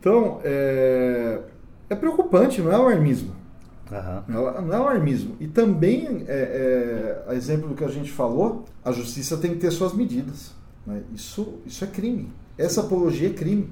Então, 0.00 0.40
é, 0.42 1.40
é 1.90 1.94
preocupante, 1.94 2.62
não 2.62 2.72
é 2.72 2.74
alarmismo. 2.74 3.36
Uhum. 3.90 4.62
Não 4.62 4.72
é 4.72 4.76
alarmismo. 4.76 5.36
E 5.38 5.46
também, 5.46 6.24
é, 6.26 7.24
é, 7.28 7.34
exemplo 7.34 7.68
do 7.68 7.74
que 7.74 7.84
a 7.84 7.88
gente 7.88 8.10
falou, 8.10 8.64
a 8.82 8.92
justiça 8.92 9.36
tem 9.36 9.52
que 9.52 9.58
ter 9.58 9.70
suas 9.70 9.92
medidas. 9.92 10.52
Né? 10.86 11.02
Isso, 11.14 11.58
isso 11.66 11.84
é 11.84 11.86
crime. 11.86 12.32
Essa 12.56 12.80
apologia 12.80 13.28
é 13.28 13.32
crime. 13.32 13.68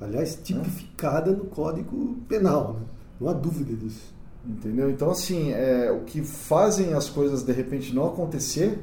Aliás, 0.00 0.36
tipificada 0.42 1.30
no 1.30 1.44
Código 1.44 2.16
Penal. 2.28 2.74
Né? 2.74 2.86
Não 3.20 3.28
há 3.28 3.32
dúvida 3.32 3.72
disso. 3.74 4.12
Entendeu? 4.44 4.90
Então, 4.90 5.10
assim, 5.10 5.52
é, 5.52 5.92
o 5.92 6.00
que 6.00 6.22
fazem 6.22 6.94
as 6.94 7.08
coisas 7.08 7.44
de 7.44 7.52
repente 7.52 7.94
não 7.94 8.08
acontecer 8.08 8.80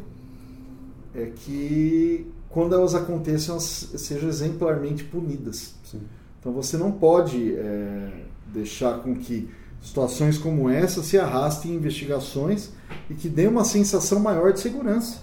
é 1.14 1.26
que 1.26 2.32
quando 2.48 2.74
elas 2.74 2.96
aconteçam, 2.96 3.56
elas 3.56 3.92
sejam 3.98 4.30
exemplarmente 4.30 5.04
punidas. 5.04 5.76
Sim. 5.84 6.02
Então, 6.40 6.52
você 6.54 6.78
não 6.78 6.92
pode 6.92 7.56
é, 7.56 8.10
deixar 8.48 9.00
com 9.00 9.16
que 9.16 9.50
situações 9.82 10.38
como 10.38 10.70
essa 10.70 11.02
se 11.04 11.18
arrastem 11.18 11.72
em 11.72 11.76
investigações 11.76 12.72
e 13.10 13.14
que 13.14 13.30
dê 13.30 13.48
uma 13.48 13.64
sensação 13.64 14.20
maior 14.20 14.52
de 14.54 14.60
segurança. 14.60 15.22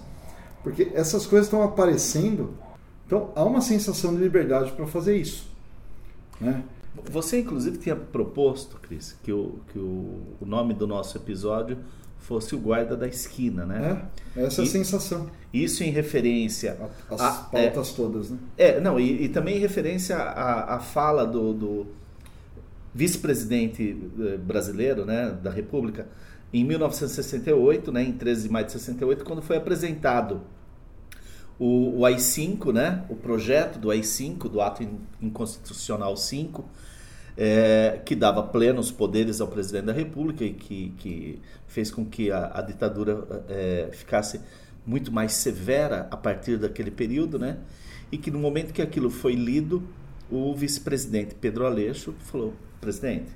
Porque 0.63 0.91
essas 0.95 1.27
coisas 1.27 1.47
estão 1.47 1.63
aparecendo, 1.63 2.55
então 3.07 3.31
há 3.37 3.45
uma 3.45 3.61
sensação 3.61 4.15
de 4.15 4.21
liberdade 4.21 4.73
para 4.73 4.87
fazer 4.87 5.17
isso. 5.17 5.49
Né? 6.41 6.65
Você, 7.11 7.41
inclusive, 7.41 7.79
tinha 7.79 7.95
proposto, 7.95 8.77
Cris, 8.83 9.17
que, 9.23 9.33
o, 9.33 9.61
que 9.73 9.79
o, 9.79 10.23
o 10.41 10.47
nome 10.47 10.75
do 10.75 10.87
nosso 10.87 11.17
episódio 11.17 11.79
fosse 12.27 12.57
o 12.57 12.59
guarda 12.59 12.97
da 12.97 13.07
esquina, 13.07 13.65
né? 13.65 14.03
É, 14.37 14.45
essa 14.45 14.63
é 14.63 14.65
a 14.65 14.69
sensação. 14.69 15.31
Isso 15.53 15.85
em 15.85 15.91
referência... 15.91 16.77
As 17.09 17.21
a, 17.21 17.33
pautas 17.33 17.93
é, 17.93 17.95
todas, 17.95 18.31
né? 18.31 18.39
É, 18.59 18.81
não, 18.81 18.99
e, 18.99 19.25
e 19.25 19.29
também 19.29 19.57
em 19.57 19.61
referência 19.61 20.17
à, 20.17 20.75
à 20.75 20.81
fala 20.81 21.25
do, 21.25 21.55
do 21.55 21.87
vice-presidente 22.93 24.11
eh, 24.19 24.39
brasileiro, 24.39 25.05
né, 25.05 25.39
da 25.43 25.51
República, 25.51 26.09
em 26.53 26.65
1968, 26.65 27.93
né, 27.93 28.03
em 28.03 28.13
13 28.13 28.45
de 28.45 28.49
maio 28.49 28.65
de 28.65 28.73
68, 28.73 29.23
quando 29.23 29.43
foi 29.43 29.59
apresentado 29.59 30.41
o, 31.59 32.01
o 32.01 32.07
AI-5, 32.07 32.73
né, 32.73 33.05
o 33.11 33.15
projeto 33.15 33.79
do 33.79 33.91
AI-5, 33.91 34.49
do 34.49 34.63
Ato 34.63 34.89
Inconstitucional 35.21 36.17
5, 36.17 36.65
é, 37.37 38.01
que 38.05 38.15
dava 38.15 38.43
plenos 38.43 38.91
poderes 38.91 39.41
ao 39.41 39.49
presidente 39.49 39.85
da 39.85 39.93
República 39.93 40.45
e 40.45 40.53
que, 40.53 40.95
que 40.99 41.41
fez 41.67 41.91
com 41.91 42.05
que 42.05 42.31
a, 42.31 42.53
a 42.55 42.63
ditadura 42.63 43.45
é, 43.49 43.91
ficasse 43.93 44.41
muito 44.87 45.13
mais 45.13 45.33
severa 45.33 46.07
a 46.11 46.17
partir 46.17 46.57
daquele 46.57 46.91
período, 46.91 47.39
né? 47.39 47.59
E 48.11 48.17
que 48.17 48.31
no 48.31 48.39
momento 48.39 48.73
que 48.73 48.81
aquilo 48.81 49.11
foi 49.11 49.35
lido, 49.35 49.83
o 50.31 50.55
vice-presidente 50.55 51.35
Pedro 51.35 51.67
Aleixo 51.67 52.15
falou: 52.21 52.55
presidente, 52.81 53.31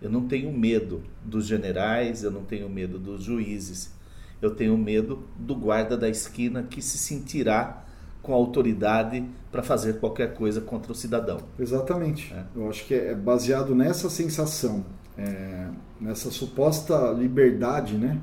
eu 0.00 0.10
não 0.10 0.26
tenho 0.26 0.50
medo 0.52 1.02
dos 1.24 1.46
generais, 1.46 2.24
eu 2.24 2.30
não 2.30 2.42
tenho 2.42 2.68
medo 2.68 2.98
dos 2.98 3.22
juízes, 3.22 3.92
eu 4.40 4.54
tenho 4.54 4.76
medo 4.76 5.24
do 5.38 5.54
guarda 5.54 5.96
da 5.96 6.08
esquina 6.08 6.62
que 6.62 6.80
se 6.80 6.96
sentirá 6.98 7.84
com 8.22 8.32
autoridade 8.34 9.24
para 9.50 9.62
fazer 9.62 9.94
qualquer 9.94 10.34
coisa 10.34 10.60
contra 10.60 10.92
o 10.92 10.94
cidadão. 10.94 11.38
Exatamente. 11.58 12.32
É. 12.32 12.44
Eu 12.54 12.68
acho 12.68 12.84
que 12.86 12.94
é 12.94 13.14
baseado 13.14 13.74
nessa 13.74 14.08
sensação, 14.08 14.84
é, 15.18 15.66
nessa 16.00 16.30
suposta 16.30 17.12
liberdade, 17.12 17.96
né? 17.96 18.20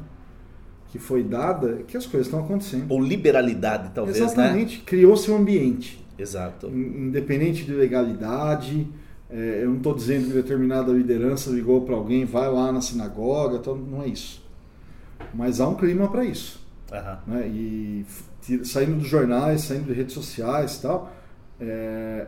Que 0.89 0.97
foi 0.97 1.23
dada, 1.23 1.83
que 1.87 1.97
as 1.97 2.05
coisas 2.05 2.27
estão 2.27 2.39
acontecendo. 2.39 2.89
Ou 2.89 3.01
liberalidade, 3.01 3.91
talvez, 3.93 4.17
Exatamente. 4.17 4.77
Né? 4.77 4.83
Criou-se 4.85 5.29
um 5.29 5.37
ambiente. 5.37 6.05
Exato. 6.17 6.67
Independente 6.67 7.65
de 7.65 7.73
legalidade. 7.73 8.87
É, 9.29 9.59
eu 9.63 9.69
não 9.69 9.77
estou 9.77 9.93
dizendo 9.93 10.27
que 10.27 10.33
determinada 10.33 10.91
liderança 10.91 11.49
ligou 11.49 11.81
para 11.81 11.93
alguém, 11.93 12.23
vai 12.23 12.49
lá 12.49 12.71
na 12.71 12.79
sinagoga, 12.79 13.57
então 13.57 13.75
não 13.75 14.01
é 14.03 14.07
isso. 14.07 14.41
Mas 15.33 15.59
há 15.59 15.67
um 15.67 15.75
clima 15.75 16.09
para 16.09 16.23
isso. 16.23 16.65
Uhum. 16.91 17.33
Né? 17.33 17.47
E 17.49 18.05
saindo 18.63 18.99
dos 18.99 19.07
jornais, 19.07 19.61
saindo 19.61 19.85
de 19.85 19.93
redes 19.93 20.13
sociais 20.13 20.77
e 20.77 20.81
tal, 20.81 21.11
é, 21.59 22.27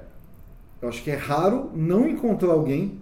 eu 0.81 0.89
acho 0.89 1.03
que 1.03 1.11
é 1.11 1.15
raro 1.15 1.71
não 1.75 2.07
encontrar 2.07 2.51
alguém 2.51 3.01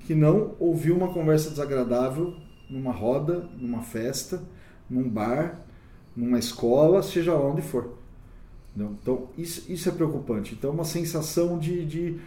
que 0.00 0.14
não 0.14 0.54
ouviu 0.58 0.96
uma 0.96 1.12
conversa 1.12 1.50
desagradável 1.50 2.34
numa 2.68 2.92
roda, 2.92 3.48
numa 3.58 3.82
festa, 3.82 4.42
num 4.88 5.08
bar, 5.08 5.60
numa 6.16 6.38
escola, 6.38 7.02
seja 7.02 7.34
lá 7.34 7.44
onde 7.44 7.62
for. 7.62 7.98
Então, 8.76 9.28
isso, 9.36 9.70
isso 9.70 9.88
é 9.88 9.92
preocupante. 9.92 10.54
Então, 10.54 10.70
uma 10.70 10.84
sensação 10.84 11.58
de, 11.58 11.84
de, 11.84 12.20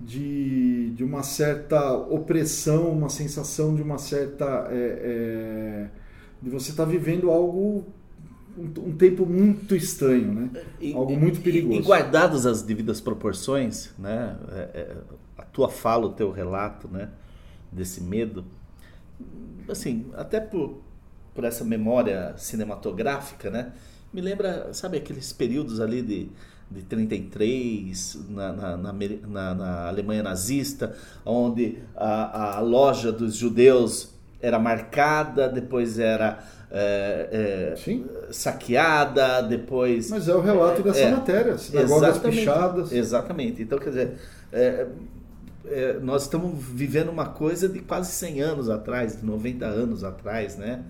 de, 0.00 0.90
de 0.90 1.04
uma 1.04 1.22
certa 1.22 1.94
opressão, 1.94 2.90
uma 2.90 3.08
sensação 3.08 3.74
de 3.74 3.82
uma 3.82 3.98
certa. 3.98 4.68
É, 4.70 4.76
é, 5.02 6.00
de 6.42 6.48
você 6.48 6.70
estar 6.70 6.86
tá 6.86 6.90
vivendo 6.90 7.30
algo 7.30 7.84
um, 8.60 8.88
um, 8.88 8.92
tempo 8.96 9.24
muito 9.24 9.74
estranho, 9.74 10.32
né? 10.32 10.50
E, 10.78 10.92
Algo 10.92 11.16
muito 11.16 11.40
perigoso. 11.40 11.78
E, 11.78 11.82
e 11.82 11.82
guardadas 11.82 12.44
as 12.44 12.62
devidas 12.62 13.00
proporções, 13.00 13.90
né? 13.98 14.36
É, 14.52 14.58
é, 14.58 14.96
a 15.38 15.42
tua 15.42 15.68
fala, 15.68 16.06
o 16.06 16.12
teu 16.12 16.30
relato, 16.30 16.86
né? 16.88 17.08
Desse 17.72 18.02
medo, 18.02 18.44
assim, 19.68 20.06
até 20.14 20.40
por, 20.40 20.80
por 21.34 21.44
essa 21.44 21.64
memória 21.64 22.34
cinematográfica, 22.36 23.50
né? 23.50 23.72
Me 24.12 24.20
lembra, 24.20 24.74
sabe, 24.74 24.98
aqueles 24.98 25.32
períodos 25.32 25.80
ali 25.80 26.02
de, 26.02 26.28
de 26.70 26.82
33, 26.82 28.18
na, 28.28 28.52
na, 28.52 28.76
na, 28.76 29.54
na 29.54 29.88
Alemanha 29.88 30.22
nazista, 30.22 30.96
onde 31.24 31.78
a, 31.96 32.58
a 32.58 32.60
loja 32.60 33.10
dos 33.10 33.36
judeus 33.36 34.12
era 34.40 34.58
marcada, 34.58 35.48
depois 35.48 35.98
era 35.98 36.42
é, 36.70 37.74
é, 37.76 38.32
saqueada, 38.32 39.42
depois. 39.42 40.10
Mas 40.10 40.28
é 40.28 40.34
o 40.34 40.40
relato 40.40 40.82
dessa 40.82 41.00
é, 41.00 41.10
matéria, 41.10 41.58
sinagogas 41.58 42.18
pichadas. 42.18 42.92
Exatamente. 42.92 43.62
Então, 43.62 43.78
quer 43.78 43.88
dizer, 43.90 44.18
é, 44.52 44.86
é, 45.66 45.98
nós 46.00 46.22
estamos 46.22 46.62
vivendo 46.62 47.08
uma 47.08 47.26
coisa 47.26 47.68
de 47.68 47.80
quase 47.80 48.12
100 48.12 48.40
anos 48.40 48.70
atrás, 48.70 49.18
de 49.18 49.26
90 49.26 49.66
anos 49.66 50.04
atrás, 50.04 50.56
né? 50.56 50.84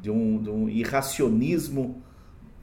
De 0.00 0.10
um, 0.10 0.42
de 0.42 0.50
um 0.50 0.68
irracionismo 0.68 2.02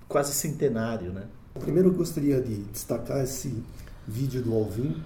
quase 0.08 0.34
centenário, 0.34 1.12
né? 1.12 1.24
Primeiro 1.60 1.90
eu 1.90 1.94
gostaria 1.94 2.40
de 2.42 2.56
destacar 2.66 3.24
esse 3.24 3.62
vídeo 4.08 4.42
do 4.42 4.54
Alvin. 4.54 5.02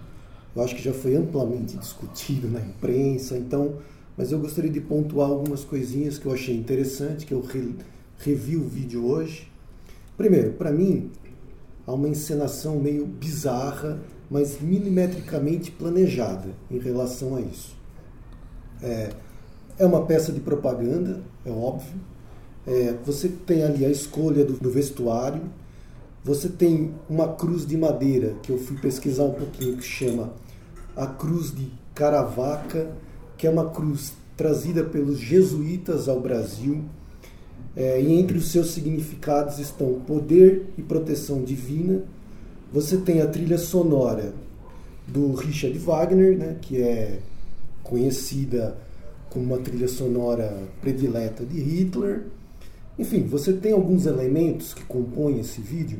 Eu 0.56 0.64
acho 0.64 0.76
que 0.76 0.82
já 0.82 0.94
foi 0.94 1.16
amplamente 1.16 1.78
discutido 1.78 2.48
na 2.48 2.60
imprensa, 2.62 3.38
então 3.38 3.80
mas 4.18 4.32
eu 4.32 4.40
gostaria 4.40 4.72
de 4.72 4.80
pontuar 4.80 5.30
algumas 5.30 5.64
coisinhas 5.64 6.18
que 6.18 6.26
eu 6.26 6.34
achei 6.34 6.56
interessante, 6.56 7.26
que 7.26 7.34
eu 7.34 7.42
re, 7.42 7.76
revi 8.18 8.56
o 8.56 8.68
vídeo 8.68 9.06
hoje. 9.06 9.52
Primeiro, 10.18 10.54
para 10.54 10.72
mim, 10.72 11.12
há 11.86 11.94
uma 11.94 12.08
encenação 12.08 12.80
meio 12.80 13.06
bizarra, 13.06 14.00
mas 14.30 14.60
milimetricamente 14.62 15.72
planejada 15.72 16.50
em 16.72 16.80
relação 16.80 17.36
a 17.36 17.42
isso. 17.42 17.76
É, 18.82 19.10
é 19.78 19.86
uma 19.86 20.06
peça 20.06 20.32
de 20.32 20.40
propaganda, 20.40 21.22
é 21.46 21.52
óbvio. 21.52 22.00
É, 22.66 22.96
você 23.06 23.30
tem 23.30 23.64
ali 23.64 23.86
a 23.86 23.90
escolha 23.90 24.44
do, 24.44 24.54
do 24.54 24.72
vestuário, 24.72 25.42
você 26.24 26.50
tem 26.50 26.92
uma 27.08 27.34
cruz 27.34 27.68
de 27.68 27.78
madeira, 27.78 28.36
que 28.42 28.52
eu 28.52 28.58
fui 28.58 28.78
pesquisar 28.78 29.26
um 29.26 29.34
pouquinho, 29.34 29.78
que 29.78 29.84
chama 29.84 30.34
a 30.96 31.06
cruz 31.06 31.54
de 31.54 31.72
Caravaca, 31.94 32.92
que 33.38 33.48
é 33.48 33.50
uma 33.50 33.70
cruz 33.70 34.14
trazida 34.36 34.84
pelos 34.84 35.20
jesuítas 35.20 36.08
ao 36.08 36.20
Brasil. 36.20 36.84
É, 37.76 38.02
e 38.02 38.14
entre 38.14 38.38
os 38.38 38.52
seus 38.52 38.72
significados 38.72 39.60
estão 39.60 40.00
poder 40.02 40.68
e 40.78 40.82
proteção 40.82 41.44
divina. 41.44 42.04
Você 42.72 42.98
tem 42.98 43.22
a 43.22 43.28
trilha 43.28 43.58
sonora 43.58 44.34
do 45.08 45.34
Richard 45.34 45.78
Wagner, 45.78 46.38
né, 46.38 46.58
que 46.62 46.82
é 46.82 47.20
conhecida 47.84 48.78
como 49.30 49.46
uma 49.46 49.58
trilha 49.58 49.88
sonora 49.88 50.64
predileta 50.82 51.46
de 51.46 51.60
Hitler. 51.60 52.24
Enfim, 52.98 53.24
você 53.24 53.52
tem 53.52 53.74
alguns 53.74 54.06
elementos 54.06 54.74
que 54.74 54.84
compõem 54.86 55.40
esse 55.40 55.60
vídeo 55.60 56.00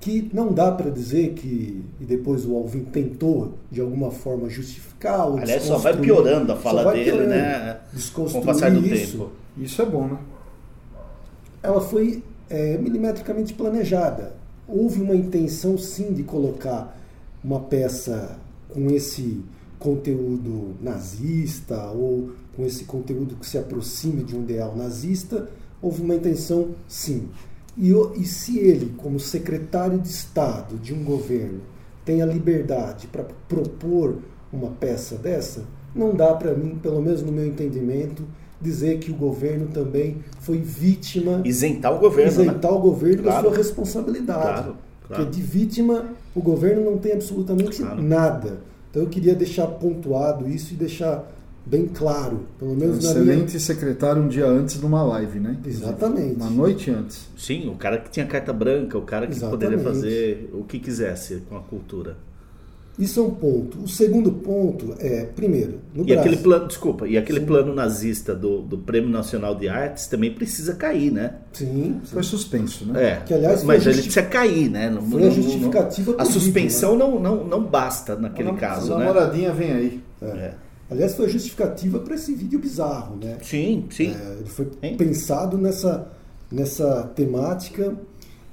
que 0.00 0.30
não 0.32 0.52
dá 0.52 0.72
para 0.72 0.90
dizer 0.90 1.34
que 1.34 1.84
e 2.00 2.04
depois 2.04 2.46
o 2.46 2.56
Alvin 2.56 2.84
tentou 2.84 3.54
de 3.70 3.80
alguma 3.80 4.10
forma 4.10 4.48
justificar 4.48 5.28
ou 5.28 5.38
Aliás, 5.38 5.62
só 5.62 5.76
vai 5.76 5.96
piorando 5.96 6.50
a 6.52 6.56
fala 6.56 6.90
dele, 6.90 7.04
piorando, 7.04 7.28
né? 7.28 7.80
Com 8.14 8.22
o 8.22 8.42
passar 8.42 8.70
do 8.70 8.84
isso. 8.86 9.18
tempo. 9.18 9.30
Isso 9.58 9.82
é 9.82 9.84
bom, 9.84 10.08
né? 10.08 10.18
Ela 11.62 11.82
foi 11.82 12.22
é, 12.48 12.78
milimetricamente 12.78 13.52
planejada. 13.52 14.34
Houve 14.66 15.02
uma 15.02 15.14
intenção, 15.14 15.76
sim, 15.76 16.14
de 16.14 16.22
colocar 16.22 16.96
uma 17.44 17.60
peça 17.60 18.38
com 18.68 18.90
esse 18.90 19.42
conteúdo 19.78 20.76
nazista 20.80 21.90
ou 21.90 22.30
com 22.56 22.64
esse 22.64 22.84
conteúdo 22.84 23.36
que 23.36 23.46
se 23.46 23.58
aproxime 23.58 24.22
de 24.22 24.34
um 24.36 24.42
ideal 24.42 24.74
nazista. 24.74 25.48
Houve 25.82 26.02
uma 26.02 26.14
intenção, 26.14 26.68
sim. 26.88 27.28
E, 27.76 27.92
e 28.16 28.24
se 28.24 28.58
ele, 28.58 28.94
como 28.96 29.18
secretário 29.18 29.98
de 29.98 30.08
Estado 30.08 30.76
de 30.76 30.92
um 30.92 31.02
governo, 31.04 31.60
tem 32.04 32.22
a 32.22 32.26
liberdade 32.26 33.06
para 33.06 33.24
propor 33.48 34.18
uma 34.52 34.70
peça 34.70 35.16
dessa, 35.16 35.64
não 35.94 36.14
dá 36.14 36.34
para 36.34 36.54
mim, 36.54 36.78
pelo 36.82 37.00
menos 37.00 37.22
no 37.22 37.32
meu 37.32 37.46
entendimento, 37.46 38.24
dizer 38.60 38.98
que 38.98 39.10
o 39.10 39.14
governo 39.14 39.68
também 39.68 40.18
foi 40.40 40.58
vítima. 40.58 41.40
Isentar 41.44 41.94
o 41.94 41.98
governo. 41.98 42.32
Né? 42.32 42.42
Isentar 42.42 42.70
né? 42.70 42.76
o 42.76 42.80
governo 42.80 43.22
claro. 43.22 43.42
da 43.42 43.48
sua 43.48 43.56
responsabilidade. 43.56 44.42
Claro, 44.42 44.76
claro. 45.06 45.24
Porque 45.24 45.24
de 45.30 45.42
vítima 45.42 46.06
o 46.34 46.40
governo 46.40 46.84
não 46.84 46.98
tem 46.98 47.12
absolutamente 47.12 47.80
claro. 47.80 48.02
nada. 48.02 48.60
Então 48.90 49.02
eu 49.02 49.08
queria 49.08 49.34
deixar 49.34 49.66
pontuado 49.66 50.48
isso 50.48 50.74
e 50.74 50.76
deixar 50.76 51.30
bem 51.64 51.86
claro, 51.86 52.46
pelo 52.58 52.74
menos 52.74 52.98
um 52.98 53.02
na 53.02 53.10
excelente 53.10 53.48
minha... 53.48 53.60
secretário 53.60 54.22
um 54.22 54.28
dia 54.28 54.46
antes 54.46 54.80
numa 54.80 55.02
live, 55.02 55.38
né? 55.38 55.56
Exatamente. 55.64 56.36
Uma 56.36 56.50
noite 56.50 56.90
antes. 56.90 57.28
Sim, 57.36 57.68
o 57.68 57.76
cara 57.76 57.98
que 57.98 58.10
tinha 58.10 58.26
carta 58.26 58.52
branca, 58.52 58.98
o 58.98 59.02
cara 59.02 59.26
que 59.26 59.32
Exatamente. 59.32 59.60
poderia 59.60 59.84
fazer 59.84 60.50
o 60.52 60.64
que 60.64 60.78
quisesse 60.78 61.42
com 61.48 61.56
a 61.56 61.60
cultura. 61.60 62.16
Isso 62.98 63.18
é 63.18 63.22
um 63.22 63.30
ponto. 63.30 63.78
O 63.82 63.88
segundo 63.88 64.30
ponto 64.30 64.94
é, 64.98 65.24
primeiro, 65.24 65.80
no 65.94 66.02
e 66.02 66.06
Brasil, 66.06 66.20
aquele 66.20 66.36
plano, 66.36 66.68
desculpa, 66.68 67.08
e 67.08 67.16
aquele 67.16 67.40
sim. 67.40 67.46
plano 67.46 67.74
nazista 67.74 68.34
do, 68.34 68.60
do 68.60 68.76
Prêmio 68.76 69.08
Nacional 69.08 69.54
de 69.54 69.70
Artes 69.70 70.06
também 70.06 70.34
precisa 70.34 70.74
cair, 70.74 71.10
né? 71.10 71.36
Sim. 71.52 71.98
Foi 72.04 72.22
suspenso, 72.22 72.84
né? 72.84 73.12
É. 73.12 73.16
Que, 73.24 73.32
aliás, 73.32 73.64
mas 73.64 73.86
ele 73.86 74.02
precisa 74.02 74.22
cair, 74.22 74.68
né? 74.68 74.90
Não, 74.90 75.00
foi 75.02 75.26
a 75.26 75.30
justificativa 75.30 76.12
não, 76.12 76.20
A 76.20 76.24
suspensão 76.26 76.92
né? 76.92 76.98
não, 76.98 77.18
não, 77.18 77.44
não 77.44 77.62
basta 77.64 78.16
naquele 78.16 78.50
a, 78.50 78.54
caso, 78.54 78.92
a 78.92 78.98
né? 78.98 79.04
A 79.04 79.06
namoradinha 79.06 79.52
vem 79.52 79.72
aí. 79.72 80.00
É. 80.20 80.26
é. 80.26 80.54
Aliás, 80.90 81.14
foi 81.14 81.26
a 81.26 81.28
justificativa 81.28 82.00
para 82.00 82.16
esse 82.16 82.34
vídeo 82.34 82.58
bizarro, 82.58 83.16
né? 83.16 83.38
Sim, 83.42 83.86
sim. 83.90 84.08
É, 84.12 84.38
ele 84.40 84.48
foi 84.48 84.68
hein? 84.82 84.96
pensado 84.96 85.56
nessa, 85.56 86.10
nessa 86.50 87.04
temática 87.14 87.96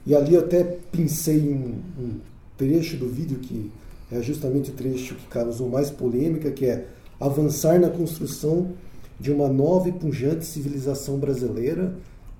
e 0.05 0.15
ali 0.15 0.35
eu 0.35 0.41
até 0.41 0.63
pensei 0.91 1.39
em 1.39 1.75
um 1.99 2.19
trecho 2.55 2.95
do 2.95 3.09
vídeo 3.09 3.39
que 3.39 3.71
é 4.11 4.21
justamente 4.21 4.71
o 4.71 4.73
trecho 4.73 5.15
que 5.15 5.25
causou 5.27 5.67
mais 5.67 5.89
polêmica, 5.89 6.51
que 6.51 6.65
é 6.65 6.87
avançar 7.19 7.79
na 7.79 7.89
construção 7.89 8.71
de 9.19 9.31
uma 9.31 9.49
nova 9.49 9.89
e 9.89 9.91
pujante 9.91 10.45
civilização 10.45 11.17
brasileira. 11.17 11.95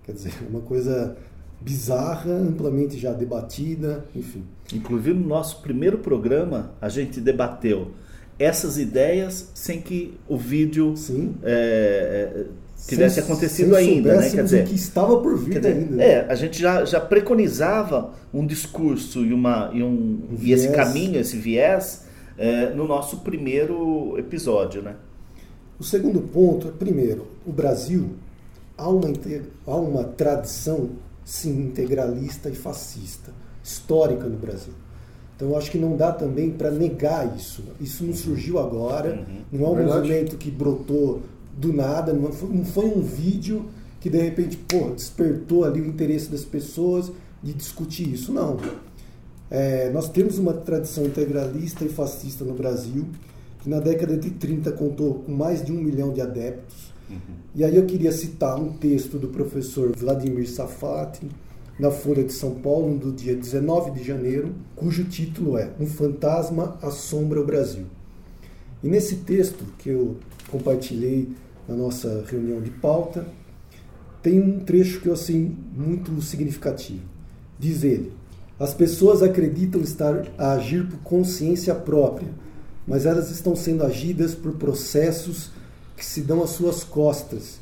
Quer 0.06 0.14
dizer, 0.14 0.34
uma 0.48 0.62
coisa 0.62 1.18
bizarra, 1.60 2.32
amplamente 2.32 2.98
já 2.98 3.12
debatida, 3.12 4.06
enfim. 4.16 4.44
Inclusive 4.72 5.14
no 5.14 5.28
nosso 5.28 5.62
primeiro 5.62 5.98
programa 5.98 6.72
a 6.80 6.88
gente 6.88 7.20
debateu 7.20 7.92
essas 8.40 8.78
ideias 8.78 9.50
sem 9.54 9.82
que 9.82 10.18
o 10.28 10.38
vídeo 10.38 10.94
é, 11.44 12.46
tivesse 12.86 13.16
sem, 13.16 13.24
acontecido 13.24 13.76
sem 13.76 13.96
ainda, 13.96 14.18
né? 14.18 14.30
Quer 14.30 14.44
dizer, 14.44 14.66
que 14.66 14.76
estava 14.76 15.20
por 15.20 15.38
vir 15.38 15.60
dizer, 15.60 15.74
ainda. 15.74 16.04
É, 16.04 16.26
a 16.30 16.36
gente 16.36 16.60
já, 16.60 16.86
já 16.86 17.00
preconizava 17.00 18.14
um 18.34 18.46
discurso 18.46 19.26
e, 19.26 19.34
uma, 19.34 19.72
e, 19.74 19.82
um, 19.82 19.88
um 19.88 20.38
e 20.40 20.52
esse 20.52 20.70
caminho, 20.70 21.20
esse 21.20 21.38
viés, 21.38 22.06
é, 22.38 22.70
no 22.70 22.88
nosso 22.88 23.18
primeiro 23.18 24.18
episódio, 24.20 24.82
né? 24.82 24.96
O 25.80 25.84
segundo 25.84 26.22
ponto 26.22 26.68
é, 26.68 26.72
primeiro, 26.72 27.28
o 27.46 27.52
Brasil 27.52 28.12
há 28.78 28.88
uma, 28.90 29.12
há 29.66 29.76
uma 29.76 30.04
tradição 30.04 30.92
sim 31.26 31.60
integralista 31.60 32.50
e 32.50 32.56
fascista, 32.56 33.32
histórica 33.64 34.26
no 34.26 34.38
Brasil. 34.38 34.74
Então 35.38 35.50
eu 35.50 35.58
acho 35.58 35.70
que 35.70 35.78
não 35.78 35.96
dá 35.96 36.12
também 36.12 36.50
para 36.50 36.72
negar 36.72 37.38
isso. 37.38 37.64
Isso 37.80 38.04
não 38.04 38.14
surgiu 38.14 38.58
agora, 38.58 39.12
uhum. 39.12 39.38
não 39.52 39.66
é 39.68 39.70
um 39.70 39.76
Verdade. 39.76 40.00
movimento 40.00 40.36
que 40.36 40.50
brotou 40.50 41.22
do 41.56 41.72
nada, 41.72 42.12
não 42.12 42.32
foi, 42.32 42.50
não 42.50 42.66
foi 42.66 42.86
um 42.86 43.02
vídeo 43.02 43.66
que 44.02 44.10
de 44.10 44.18
repente 44.20 44.58
pô, 44.58 44.90
despertou 44.90 45.64
ali 45.64 45.80
o 45.80 45.86
interesse 45.86 46.30
das 46.30 46.44
pessoas 46.44 47.12
de 47.42 47.54
discutir 47.54 48.12
isso. 48.12 48.34
Não. 48.34 48.58
É, 49.50 49.92
nós 49.92 50.10
temos 50.10 50.40
uma 50.40 50.54
tradição 50.54 51.06
integralista 51.06 51.86
e 51.86 51.90
fascista 51.90 52.44
no 52.44 52.54
Brasil, 52.54 53.06
que 53.62 53.70
na 53.70 53.80
década 53.80 54.18
de 54.18 54.32
30 54.32 54.72
contou 54.72 55.16
com 55.16 55.32
mais 55.32 55.64
de 55.64 55.72
um 55.72 55.76
milhão 55.76 56.12
de 56.12 56.20
adeptos. 56.20 56.92
Uhum. 57.10 57.18
E 57.56 57.64
aí 57.64 57.76
eu 57.76 57.86
queria 57.86 58.12
citar 58.12 58.60
um 58.60 58.74
texto 58.74 59.20
do 59.20 59.28
professor 59.28 59.96
Vladimir 59.96 60.50
Safati, 60.50 61.28
na 61.80 61.92
Folha 61.92 62.24
de 62.24 62.34
São 62.34 62.56
Paulo, 62.56 62.98
do 62.98 63.12
dia 63.12 63.36
19 63.36 63.92
de 63.92 64.04
janeiro, 64.04 64.54
cujo 64.76 65.04
título 65.04 65.58
é 65.58 65.72
Um 65.80 65.86
Fantasma 65.86 66.78
Assombra 66.82 67.40
o 67.40 67.46
Brasil. 67.46 67.86
E 68.84 68.88
nesse 68.88 69.18
texto 69.18 69.64
que 69.78 69.90
eu 69.90 70.18
compartilhei 70.50 71.30
na 71.68 71.76
nossa 71.76 72.24
reunião 72.28 72.62
de 72.62 72.72
pauta, 72.72 73.28
tem 74.24 74.40
um 74.40 74.60
trecho 74.60 75.02
que 75.02 75.08
eu 75.08 75.14
assim 75.14 75.56
muito 75.76 76.20
significativo. 76.22 77.04
Diz 77.60 77.84
ele: 77.84 78.12
As 78.60 78.74
pessoas 78.74 79.22
acreditam 79.22 79.82
estar 79.82 80.28
a 80.38 80.54
agir 80.54 80.88
por 80.88 81.00
consciência 81.00 81.76
própria, 81.76 82.30
mas 82.88 83.06
elas 83.06 83.30
estão 83.30 83.56
sendo 83.56 83.84
agidas 83.84 84.34
por 84.34 84.54
processos 84.54 85.52
que 85.96 86.06
se 86.06 86.22
dão 86.22 86.44
às 86.44 86.52
suas 86.52 86.84
costas, 86.84 87.60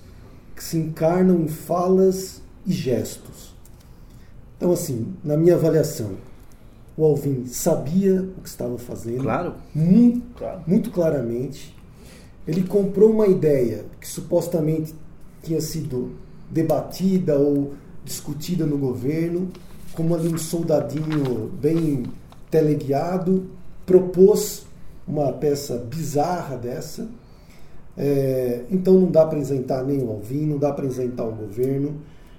que 0.55 0.63
se 0.63 0.77
encarnam 0.77 1.41
em 1.41 1.47
falas 1.47 2.41
e 2.65 2.71
gestos. 2.71 3.54
Então, 4.57 4.71
assim, 4.71 5.13
na 5.23 5.35
minha 5.35 5.55
avaliação, 5.55 6.11
o 6.97 7.03
Alvin 7.03 7.45
sabia 7.47 8.21
o 8.37 8.41
que 8.41 8.47
estava 8.47 8.77
fazendo. 8.77 9.23
Claro. 9.23 9.55
Muito, 9.73 10.21
claro. 10.37 10.61
muito 10.65 10.91
claramente. 10.91 11.75
Ele 12.47 12.63
comprou 12.63 13.11
uma 13.11 13.27
ideia 13.27 13.85
que 13.99 14.07
supostamente 14.07 14.93
tinha 15.43 15.59
sido 15.59 16.11
debatida 16.49 17.37
ou 17.37 17.73
discutida 18.03 18.65
no 18.65 18.77
governo, 18.77 19.49
como 19.93 20.15
ali 20.15 20.33
um 20.33 20.37
soldadinho 20.37 21.49
bem 21.59 22.03
teleguiado, 22.51 23.49
propôs 23.85 24.65
uma 25.07 25.31
peça 25.33 25.77
bizarra 25.77 26.55
dessa. 26.55 27.07
É, 27.97 28.63
então 28.69 28.93
não 28.93 29.09
dá 29.09 29.25
para 29.25 29.39
isentar 29.39 29.83
nem 29.83 30.01
o 30.03 30.09
Alvin, 30.09 30.45
não 30.45 30.57
dá 30.57 30.71
para 30.71 30.85
isentar 30.85 31.27
o 31.27 31.31
governo. 31.31 31.95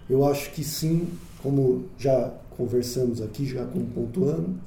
Eu 0.08 0.24
acho 0.26 0.52
que 0.52 0.62
sim, 0.62 1.08
como 1.46 1.84
já 1.96 2.34
conversamos 2.56 3.22
aqui, 3.22 3.46
já 3.46 3.64
como 3.66 3.86
pontuando, 3.86 4.58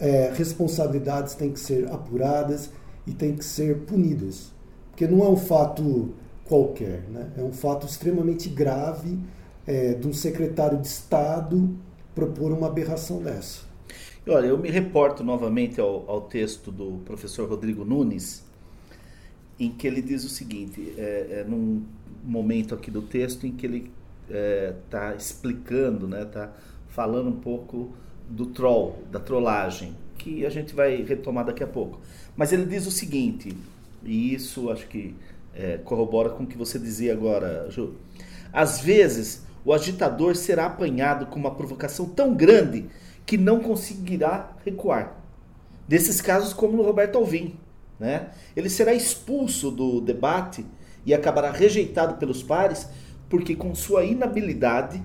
é, 0.00 0.32
responsabilidades 0.34 1.36
têm 1.36 1.52
que 1.52 1.60
ser 1.60 1.86
apuradas 1.88 2.68
e 3.06 3.12
têm 3.12 3.36
que 3.36 3.44
ser 3.44 3.82
punidas. 3.82 4.50
Porque 4.90 5.06
não 5.06 5.24
é 5.24 5.28
um 5.28 5.36
fato 5.36 6.12
qualquer, 6.44 7.02
né? 7.08 7.30
é 7.38 7.42
um 7.42 7.52
fato 7.52 7.86
extremamente 7.86 8.48
grave 8.48 9.20
é, 9.64 9.94
de 9.94 10.08
um 10.08 10.12
secretário 10.12 10.80
de 10.80 10.88
Estado 10.88 11.76
propor 12.12 12.50
uma 12.50 12.66
aberração 12.66 13.22
dessa. 13.22 13.60
Olha, 14.26 14.46
eu 14.46 14.58
me 14.58 14.70
reporto 14.70 15.22
novamente 15.22 15.80
ao, 15.80 16.10
ao 16.10 16.22
texto 16.22 16.72
do 16.72 16.98
professor 17.04 17.48
Rodrigo 17.48 17.84
Nunes, 17.84 18.42
em 19.60 19.70
que 19.70 19.86
ele 19.86 20.02
diz 20.02 20.24
o 20.24 20.28
seguinte, 20.28 20.92
é, 20.98 21.42
é, 21.42 21.44
num 21.48 21.84
momento 22.24 22.74
aqui 22.74 22.90
do 22.90 23.02
texto 23.02 23.46
em 23.46 23.52
que 23.52 23.64
ele 23.64 23.92
está 24.28 25.12
é, 25.12 25.16
explicando, 25.16 26.06
está 26.06 26.16
né, 26.16 26.24
tá 26.24 26.52
falando 26.88 27.28
um 27.28 27.40
pouco 27.40 27.94
do 28.28 28.46
troll, 28.46 29.02
da 29.10 29.20
trollagem, 29.20 29.94
que 30.16 30.46
a 30.46 30.50
gente 30.50 30.74
vai 30.74 31.02
retomar 31.02 31.44
daqui 31.44 31.62
a 31.62 31.66
pouco. 31.66 32.00
Mas 32.36 32.52
ele 32.52 32.64
diz 32.64 32.86
o 32.86 32.90
seguinte, 32.90 33.56
e 34.02 34.34
isso 34.34 34.70
acho 34.70 34.86
que 34.86 35.14
é, 35.54 35.78
corrobora 35.78 36.30
com 36.30 36.44
o 36.44 36.46
que 36.46 36.56
você 36.56 36.78
dizia 36.78 37.12
agora, 37.12 37.70
Ju. 37.70 37.94
Às 38.52 38.80
vezes, 38.80 39.42
o 39.64 39.72
agitador 39.72 40.36
será 40.36 40.66
apanhado 40.66 41.26
com 41.26 41.38
uma 41.38 41.54
provocação 41.54 42.06
tão 42.06 42.34
grande 42.34 42.86
que 43.26 43.36
não 43.36 43.60
conseguirá 43.60 44.52
recuar. 44.64 45.16
Desses 45.88 46.20
casos, 46.20 46.52
como 46.52 46.76
no 46.76 46.82
Roberto 46.82 47.16
Alvim. 47.16 47.56
Né? 47.98 48.30
Ele 48.56 48.68
será 48.68 48.92
expulso 48.92 49.70
do 49.70 50.00
debate 50.00 50.64
e 51.06 51.14
acabará 51.14 51.50
rejeitado 51.50 52.16
pelos 52.16 52.42
pares 52.42 52.88
porque 53.34 53.56
com 53.56 53.74
sua 53.74 54.04
inabilidade 54.04 55.02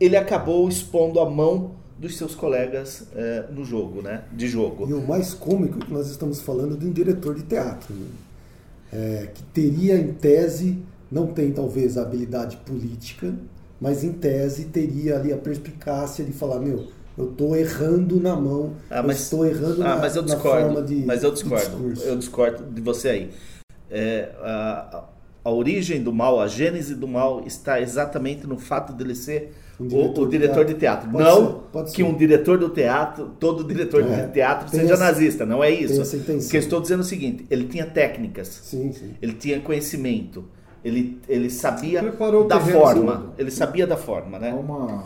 ele 0.00 0.16
acabou 0.16 0.68
expondo 0.68 1.20
a 1.20 1.30
mão 1.30 1.76
dos 1.96 2.16
seus 2.16 2.34
colegas 2.34 3.06
é, 3.14 3.44
no 3.52 3.64
jogo, 3.64 4.02
né? 4.02 4.24
De 4.32 4.48
jogo. 4.48 4.90
E 4.90 4.92
o 4.92 5.00
mais 5.06 5.34
cômico 5.34 5.78
é 5.78 5.86
que 5.86 5.92
nós 5.92 6.10
estamos 6.10 6.40
falando 6.40 6.76
de 6.76 6.84
um 6.84 6.90
diretor 6.90 7.36
de 7.36 7.44
teatro, 7.44 7.94
né? 7.94 8.06
é, 8.92 9.28
que 9.32 9.42
teria 9.44 9.94
em 9.94 10.12
tese, 10.14 10.82
não 11.08 11.28
tem 11.28 11.52
talvez 11.52 11.96
a 11.96 12.02
habilidade 12.02 12.56
política, 12.56 13.32
mas 13.80 14.02
em 14.02 14.12
tese 14.12 14.64
teria 14.64 15.16
ali 15.16 15.32
a 15.32 15.36
perspicácia 15.36 16.24
de 16.24 16.32
falar, 16.32 16.58
meu, 16.58 16.88
eu 17.16 17.30
estou 17.30 17.56
errando 17.56 18.18
na 18.18 18.34
mão, 18.34 18.72
ah, 18.90 19.00
mas, 19.00 19.20
estou 19.20 19.46
errando 19.46 19.80
ah, 19.84 19.90
na, 19.90 19.96
mas 19.98 20.16
eu 20.16 20.24
discordo, 20.24 20.74
forma 20.74 20.82
de 20.82 21.06
Mas 21.06 21.22
eu 21.22 21.30
discordo, 21.30 22.02
eu 22.02 22.16
discordo 22.16 22.64
de 22.64 22.80
você 22.80 23.08
aí. 23.08 23.30
É, 23.88 24.32
a, 24.42 24.98
a 24.98 25.17
origem 25.50 26.02
do 26.02 26.12
mal, 26.12 26.40
a 26.40 26.46
gênese 26.46 26.94
do 26.94 27.06
mal 27.06 27.42
está 27.46 27.80
exatamente 27.80 28.46
no 28.46 28.58
fato 28.58 28.92
dele 28.92 29.14
ser 29.14 29.52
um 29.80 29.86
diretor 29.86 30.22
o, 30.22 30.24
o, 30.24 30.28
diretor 30.28 30.64
de 30.64 30.74
teatro. 30.74 31.08
De 31.08 31.16
teatro. 31.16 31.62
Não 31.72 31.86
ser, 31.86 31.94
que 31.94 32.02
um 32.02 32.16
diretor 32.16 32.58
do 32.58 32.68
teatro, 32.68 33.30
todo 33.38 33.62
diretor 33.62 34.02
é, 34.02 34.26
de 34.26 34.32
teatro 34.32 34.68
seja 34.68 34.94
essa, 34.94 35.04
nazista, 35.04 35.46
não 35.46 35.62
é 35.62 35.70
isso. 35.70 36.02
O 36.02 36.48
que 36.48 36.56
eu 36.56 36.60
estou 36.60 36.80
dizendo 36.80 37.00
é 37.00 37.04
o 37.04 37.06
seguinte, 37.06 37.46
ele 37.48 37.64
tinha 37.64 37.86
técnicas, 37.86 38.48
sim, 38.48 38.92
sim. 38.92 39.14
ele 39.22 39.34
tinha 39.34 39.60
conhecimento, 39.60 40.44
ele, 40.84 41.20
ele 41.28 41.48
sabia 41.48 42.02
da 42.48 42.60
forma, 42.60 43.12
todo. 43.12 43.32
ele 43.38 43.50
sabia 43.50 43.86
da 43.86 43.96
forma, 43.96 44.38
né? 44.38 44.50
Há 44.50 44.56
uma, 44.56 45.04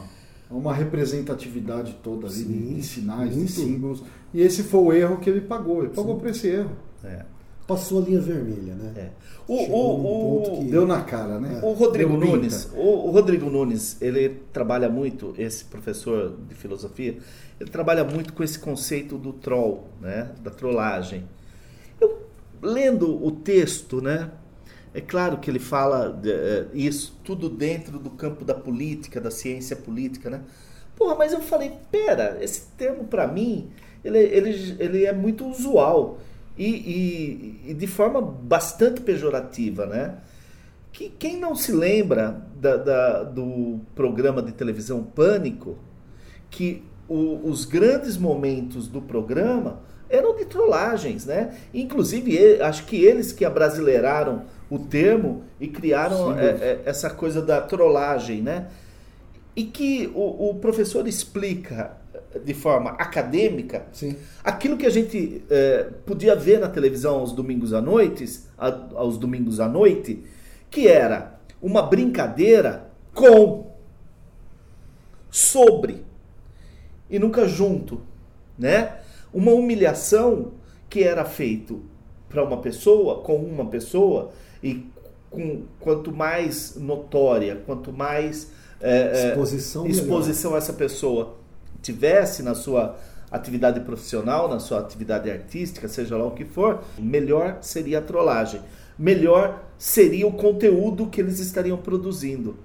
uma 0.51 0.73
representatividade 0.73 1.99
toda 2.03 2.27
ali 2.27 2.37
sim, 2.37 2.75
de 2.75 2.83
sinais, 2.83 3.37
muito. 3.37 3.47
de 3.47 3.53
símbolos. 3.53 4.03
E 4.33 4.41
esse 4.41 4.63
foi 4.63 4.81
o 4.81 4.93
erro 4.93 5.19
que 5.19 5.29
ele 5.29 5.43
pagou, 5.43 5.81
ele 5.81 5.93
pagou 5.93 6.17
por 6.17 6.29
esse 6.29 6.49
erro. 6.49 6.71
É. 7.05 7.25
Passou 7.73 8.03
a 8.03 8.05
linha 8.05 8.21
vermelha, 8.21 8.75
né? 8.75 8.93
É. 8.97 9.09
O, 9.49 9.55
o, 9.55 10.43
o, 10.43 10.59
que... 10.59 10.71
Deu 10.71 10.87
na 10.87 11.01
cara, 11.01 11.41
né? 11.41 11.59
O 11.63 11.73
Rodrigo 11.73 12.19
Nunes, 12.19 12.71
o, 12.75 13.09
o, 13.09 13.11
Rodrigo 13.11 13.49
Nunes, 13.49 13.97
ele 13.99 14.29
trabalha 14.53 14.91
muito, 14.91 15.35
esse 15.39 15.65
professor 15.65 16.37
de 16.47 16.55
filosofia, 16.55 17.17
ele 17.59 17.71
trabalha 17.71 18.05
muito 18.05 18.35
com 18.35 18.45
esse 18.45 18.59
conceito 18.59 19.17
do 19.17 19.33
troll, 19.33 19.89
né? 20.03 20.33
Da 20.43 20.51
trollagem. 20.51 21.25
Eu 21.99 22.27
lendo 22.61 23.25
o 23.25 23.31
texto, 23.31 24.03
né? 24.03 24.31
É 24.93 25.01
claro 25.01 25.39
que 25.39 25.51
ele 25.51 25.59
fala 25.59 26.11
de, 26.11 26.31
é, 26.31 26.67
isso 26.75 27.19
tudo 27.25 27.49
dentro 27.49 27.99
do 27.99 28.11
campo 28.11 28.45
da 28.45 28.55
política, 28.55 29.19
da 29.19 29.31
ciência 29.31 29.77
política, 29.77 30.29
né? 30.29 30.43
Porra, 30.95 31.15
mas 31.15 31.33
eu 31.33 31.41
falei, 31.41 31.73
pera, 31.91 32.37
esse 32.43 32.67
termo 32.77 33.05
para 33.05 33.27
mim, 33.27 33.71
ele, 34.05 34.19
ele, 34.19 34.77
ele 34.79 35.07
é 35.07 35.13
muito 35.15 35.47
usual 35.47 36.19
e, 36.63 37.65
e, 37.67 37.71
e 37.71 37.75
de 37.75 37.87
forma 37.87 38.21
bastante 38.21 39.01
pejorativa, 39.01 39.87
né? 39.87 40.19
Que 40.93 41.09
quem 41.09 41.39
não 41.39 41.57
se 41.57 41.73
lembra 41.73 42.47
da, 42.61 42.77
da, 42.77 43.23
do 43.25 43.81
programa 43.95 44.41
de 44.43 44.53
televisão 44.53 45.03
Pânico, 45.03 45.77
que 46.51 46.85
o, 47.09 47.49
os 47.49 47.65
grandes 47.65 48.17
momentos 48.17 48.87
do 48.87 49.03
programa 49.03 49.81
eram 50.09 50.37
de 50.37 50.45
trollagens, 50.45 51.27
né? 51.27 51.57
Inclusive, 51.75 52.61
acho 52.61 52.85
que 52.85 53.03
eles 53.03 53.33
que 53.33 53.45
abrasileiraram 53.45 54.43
o 54.71 54.79
termo 54.79 55.45
e 55.59 55.67
criaram 55.67 56.39
é, 56.39 56.47
é, 56.47 56.83
essa 56.85 57.11
coisa 57.11 57.43
da 57.43 57.61
trollagem, 57.61 58.41
né? 58.41 58.69
E 59.57 59.65
que 59.65 60.13
o, 60.15 60.51
o 60.51 60.55
professor 60.57 61.09
explica 61.09 61.97
de 62.45 62.55
forma 62.55 62.91
acadêmica 62.91 63.87
Sim. 63.93 64.17
aquilo 64.43 64.77
que 64.77 64.87
a 64.87 64.91
gente 64.91 65.45
é, 65.51 65.89
podia 66.07 66.35
ver 66.35 66.59
na 66.59 66.69
televisão 66.69 67.17
aos 67.17 67.33
domingos 67.33 67.73
à 67.73 67.81
noite, 67.81 68.25
aos 68.57 69.19
domingos 69.19 69.61
à 69.61 69.69
noite, 69.69 70.23
que 70.71 70.89
era 70.89 71.39
uma 71.61 71.83
brincadeira 71.83 72.91
com, 73.15 73.71
sobre 75.31 76.05
e 77.09 77.19
nunca 77.19 77.47
junto, 77.47 78.01
né? 78.59 78.99
Uma 79.33 79.53
humilhação 79.53 80.53
que 80.89 81.03
era 81.03 81.25
feito 81.25 81.83
para 82.29 82.43
uma 82.43 82.59
pessoa, 82.59 83.23
com 83.23 83.37
uma 83.37 83.67
pessoa 83.67 84.33
e 84.63 84.91
com 85.31 85.63
quanto 85.79 86.13
mais 86.13 86.77
notória, 86.77 87.63
quanto 87.67 87.93
mais 87.93 88.51
é, 88.81 89.29
exposição, 89.29 89.87
exposição 89.87 90.55
a 90.55 90.59
essa 90.59 90.73
pessoa 90.73 91.42
tivesse 91.83 92.43
na 92.43 92.55
sua 92.55 92.97
atividade 93.31 93.81
profissional, 93.81 94.49
na 94.49 94.61
sua 94.61 94.79
atividade 94.79 95.31
artística, 95.31 95.89
seja 95.89 96.17
lá 96.17 96.25
o 96.27 96.33
que 96.33 96.45
for, 96.45 96.83
melhor 96.99 97.59
seria 97.63 97.99
a 97.99 98.03
trollagem. 98.03 98.61
melhor 98.99 99.65
seria 99.79 100.27
o 100.27 100.33
conteúdo 100.33 101.07
que 101.07 101.21
eles 101.21 101.41
estariam 101.41 101.79
produzindo. 101.79 102.57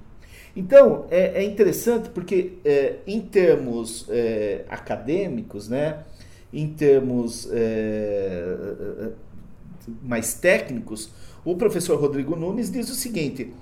Então, 0.56 1.06
é, 1.10 1.42
é 1.42 1.44
interessante 1.44 2.10
porque, 2.10 2.54
é, 2.66 2.96
em 3.08 3.22
termos 3.22 4.06
é, 4.10 4.66
acadêmicos, 4.70 5.70
né, 5.70 6.00
em 6.52 6.68
termos 6.68 7.48
é, 7.52 9.12
mais 10.02 10.34
técnicos, 10.34 11.10
o 11.46 11.56
professor 11.56 12.00
Rodrigo 12.00 12.36
Nunes 12.36 12.70
diz 12.70 12.90
o 12.90 12.96
seguinte: 12.96 13.54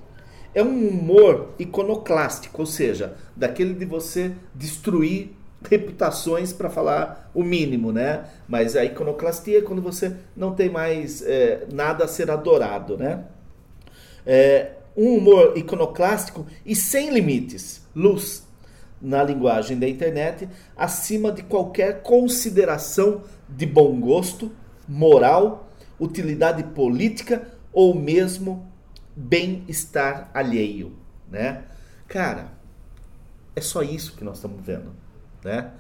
é 0.54 0.64
um 0.64 0.88
humor 0.88 1.50
iconoclástico, 1.60 2.62
ou 2.62 2.66
seja, 2.66 3.16
daquele 3.36 3.74
de 3.74 3.86
você 3.86 4.32
destruir 4.54 5.32
reputações 5.70 6.54
para 6.54 6.70
falar 6.70 7.30
o 7.34 7.44
mínimo, 7.44 7.92
né? 7.92 8.26
Mas 8.48 8.76
a 8.76 8.84
iconoclastia 8.84 9.60
é 9.60 9.62
quando 9.62 9.82
você 9.82 10.16
não 10.36 10.54
tem 10.54 10.70
mais 10.70 11.22
é, 11.22 11.66
nada 11.72 12.06
a 12.06 12.08
ser 12.08 12.30
adorado, 12.32 12.98
né? 12.98 13.26
É, 14.26 14.72
um 14.96 15.18
humor 15.18 15.58
iconoclástico 15.58 16.46
e 16.66 16.76
sem 16.76 17.14
limites, 17.14 17.82
luz 17.96 18.46
na 19.02 19.22
linguagem 19.22 19.78
da 19.78 19.88
internet, 19.88 20.48
acima 20.76 21.32
de 21.32 21.44
qualquer 21.44 22.02
consideração 22.02 23.24
de 23.48 23.66
bom 23.66 24.00
gosto, 24.00 24.52
moral, 24.88 25.70
utilidade 26.00 26.64
política 26.64 27.48
ou 27.72 27.94
mesmo 27.94 28.72
bem-estar 29.16 30.30
alheio, 30.34 30.94
né? 31.30 31.64
Cara, 32.08 32.54
é 33.56 33.62
só 33.62 33.82
isso 33.82 34.16
que 34.16 34.24
nós 34.24 34.38
estamos 34.38 34.64
vendo, 34.66 34.92
né? 35.46 35.72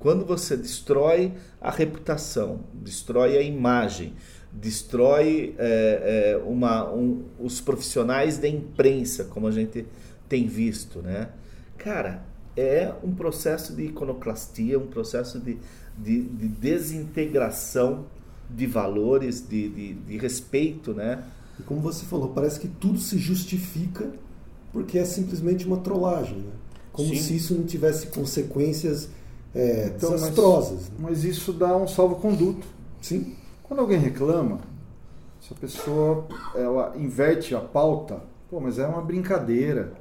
Quando 0.00 0.24
você 0.24 0.56
destrói 0.56 1.34
a 1.60 1.70
reputação, 1.70 2.60
destrói 2.72 3.36
a 3.36 3.42
imagem, 3.42 4.14
destrói 4.50 5.54
é, 5.58 6.32
é, 6.32 6.36
uma, 6.44 6.90
um, 6.90 7.24
os 7.38 7.60
profissionais 7.60 8.38
da 8.38 8.48
imprensa, 8.48 9.24
como 9.24 9.46
a 9.46 9.50
gente 9.50 9.86
tem 10.26 10.46
visto, 10.46 11.00
né? 11.02 11.28
Cara, 11.76 12.24
é 12.56 12.92
um 13.04 13.14
processo 13.14 13.76
de 13.76 13.84
iconoclastia, 13.84 14.78
um 14.78 14.86
processo 14.86 15.38
de, 15.38 15.58
de, 15.96 16.22
de 16.22 16.48
desintegração 16.48 18.06
de 18.48 18.66
valores, 18.66 19.46
de, 19.46 19.68
de, 19.68 19.94
de 19.94 20.16
respeito, 20.16 20.94
né? 20.94 21.22
E 21.58 21.62
como 21.62 21.80
você 21.80 22.06
falou, 22.06 22.30
parece 22.30 22.58
que 22.58 22.68
tudo 22.68 22.98
se 22.98 23.18
justifica 23.18 24.10
porque 24.72 24.98
é 24.98 25.04
simplesmente 25.04 25.66
uma 25.66 25.78
trollagem, 25.78 26.38
né? 26.38 26.52
Como 26.92 27.08
Sim. 27.08 27.16
se 27.16 27.36
isso 27.36 27.54
não 27.54 27.64
tivesse 27.64 28.08
consequências 28.08 29.08
é, 29.54 29.92
então, 29.96 30.12
desastrosas. 30.12 30.90
Mas, 30.98 31.10
mas, 31.10 31.24
isso 31.24 31.52
dá 31.52 31.76
um 31.76 31.86
salvo-conduto. 31.86 32.66
Sim. 33.00 33.34
Quando 33.62 33.80
alguém 33.80 33.98
reclama, 33.98 34.60
se 35.40 35.52
a 35.52 35.56
pessoa 35.56 36.26
ela 36.54 36.94
inverte 36.96 37.54
a 37.54 37.60
pauta, 37.60 38.20
pô, 38.50 38.60
mas 38.60 38.78
é 38.78 38.86
uma 38.86 39.00
brincadeira. 39.00 39.92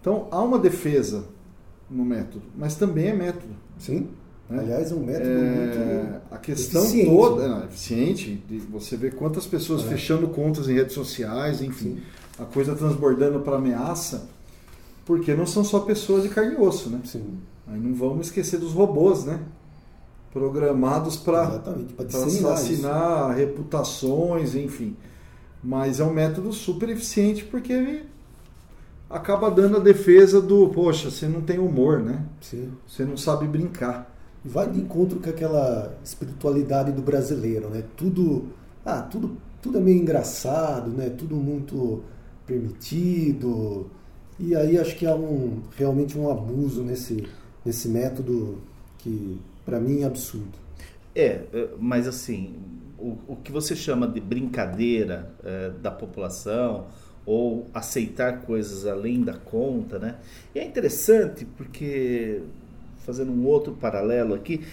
Então 0.00 0.28
há 0.30 0.40
uma 0.42 0.58
defesa 0.58 1.24
no 1.90 2.04
método, 2.04 2.44
mas 2.56 2.76
também 2.76 3.08
é 3.08 3.14
método. 3.14 3.54
Sim. 3.78 4.08
Né? 4.48 4.60
Aliás, 4.60 4.90
é 4.90 4.94
um 4.94 5.04
método 5.04 5.30
é, 5.30 6.02
muito. 6.02 6.20
A 6.30 6.38
questão 6.38 6.82
eficiente. 6.82 7.10
toda. 7.10 7.48
Não, 7.48 7.64
eficiente, 7.64 8.42
de 8.48 8.58
você 8.58 8.96
ver 8.96 9.14
quantas 9.14 9.46
pessoas 9.46 9.82
é. 9.84 9.88
fechando 9.88 10.28
contas 10.28 10.68
em 10.68 10.74
redes 10.74 10.94
sociais, 10.94 11.60
enfim, 11.60 11.96
Sim. 11.96 12.02
a 12.38 12.44
coisa 12.44 12.74
transbordando 12.74 13.40
para 13.40 13.56
ameaça, 13.56 14.28
porque 15.08 15.32
não 15.32 15.46
são 15.46 15.64
só 15.64 15.80
pessoas 15.80 16.22
de 16.22 16.28
carne 16.28 16.54
e 16.54 16.60
osso, 16.60 16.90
né? 16.90 17.00
Sim. 17.02 17.38
Aí 17.66 17.80
não 17.80 17.94
vamos 17.94 18.26
esquecer 18.26 18.60
dos 18.60 18.72
robôs, 18.72 19.24
né? 19.24 19.40
Programados 20.30 21.16
para 21.16 21.62
assassinar 22.06 23.34
reputações, 23.34 24.54
enfim. 24.54 24.94
Mas 25.64 25.98
é 25.98 26.04
um 26.04 26.12
método 26.12 26.52
super 26.52 26.90
eficiente 26.90 27.42
porque 27.42 27.72
ele 27.72 28.04
acaba 29.08 29.50
dando 29.50 29.78
a 29.78 29.80
defesa 29.80 30.42
do, 30.42 30.68
poxa, 30.68 31.10
você 31.10 31.26
não 31.26 31.40
tem 31.40 31.58
humor, 31.58 32.00
né? 32.00 32.26
Sim. 32.42 32.70
Você 32.86 33.02
não 33.02 33.16
sabe 33.16 33.48
brincar 33.48 34.14
vai 34.44 34.70
de 34.70 34.78
encontro 34.78 35.20
com 35.20 35.30
aquela 35.30 35.96
espiritualidade 36.04 36.92
do 36.92 37.02
brasileiro, 37.02 37.70
né? 37.70 37.82
Tudo, 37.96 38.48
ah, 38.84 39.00
tudo, 39.00 39.38
tudo 39.60 39.78
é 39.78 39.80
meio 39.80 40.00
engraçado, 40.00 40.90
né? 40.90 41.08
Tudo 41.10 41.34
muito 41.36 42.02
permitido. 42.46 43.90
E 44.38 44.54
aí 44.54 44.78
acho 44.78 44.96
que 44.96 45.06
há 45.06 45.14
um 45.14 45.62
realmente 45.76 46.16
um 46.16 46.30
abuso 46.30 46.82
nesse 46.82 47.26
nesse 47.64 47.88
método 47.88 48.58
que 48.98 49.38
para 49.64 49.80
mim 49.80 50.02
é 50.02 50.04
absurdo. 50.06 50.58
É, 51.14 51.42
é, 51.52 51.68
mas 51.78 52.06
assim, 52.06 52.54
o, 52.98 53.16
o 53.26 53.36
que 53.36 53.52
você 53.52 53.74
chama 53.76 54.06
de 54.06 54.20
brincadeira 54.20 55.30
é, 55.44 55.70
da 55.70 55.90
população 55.90 56.86
ou 57.26 57.66
aceitar 57.74 58.42
coisas 58.42 58.86
além 58.86 59.22
da 59.22 59.34
conta, 59.34 59.98
né? 59.98 60.16
E 60.54 60.58
é 60.58 60.64
interessante 60.64 61.44
porque 61.44 62.40
fazendo 63.04 63.30
um 63.32 63.46
outro 63.46 63.74
paralelo 63.74 64.34
aqui, 64.34 64.64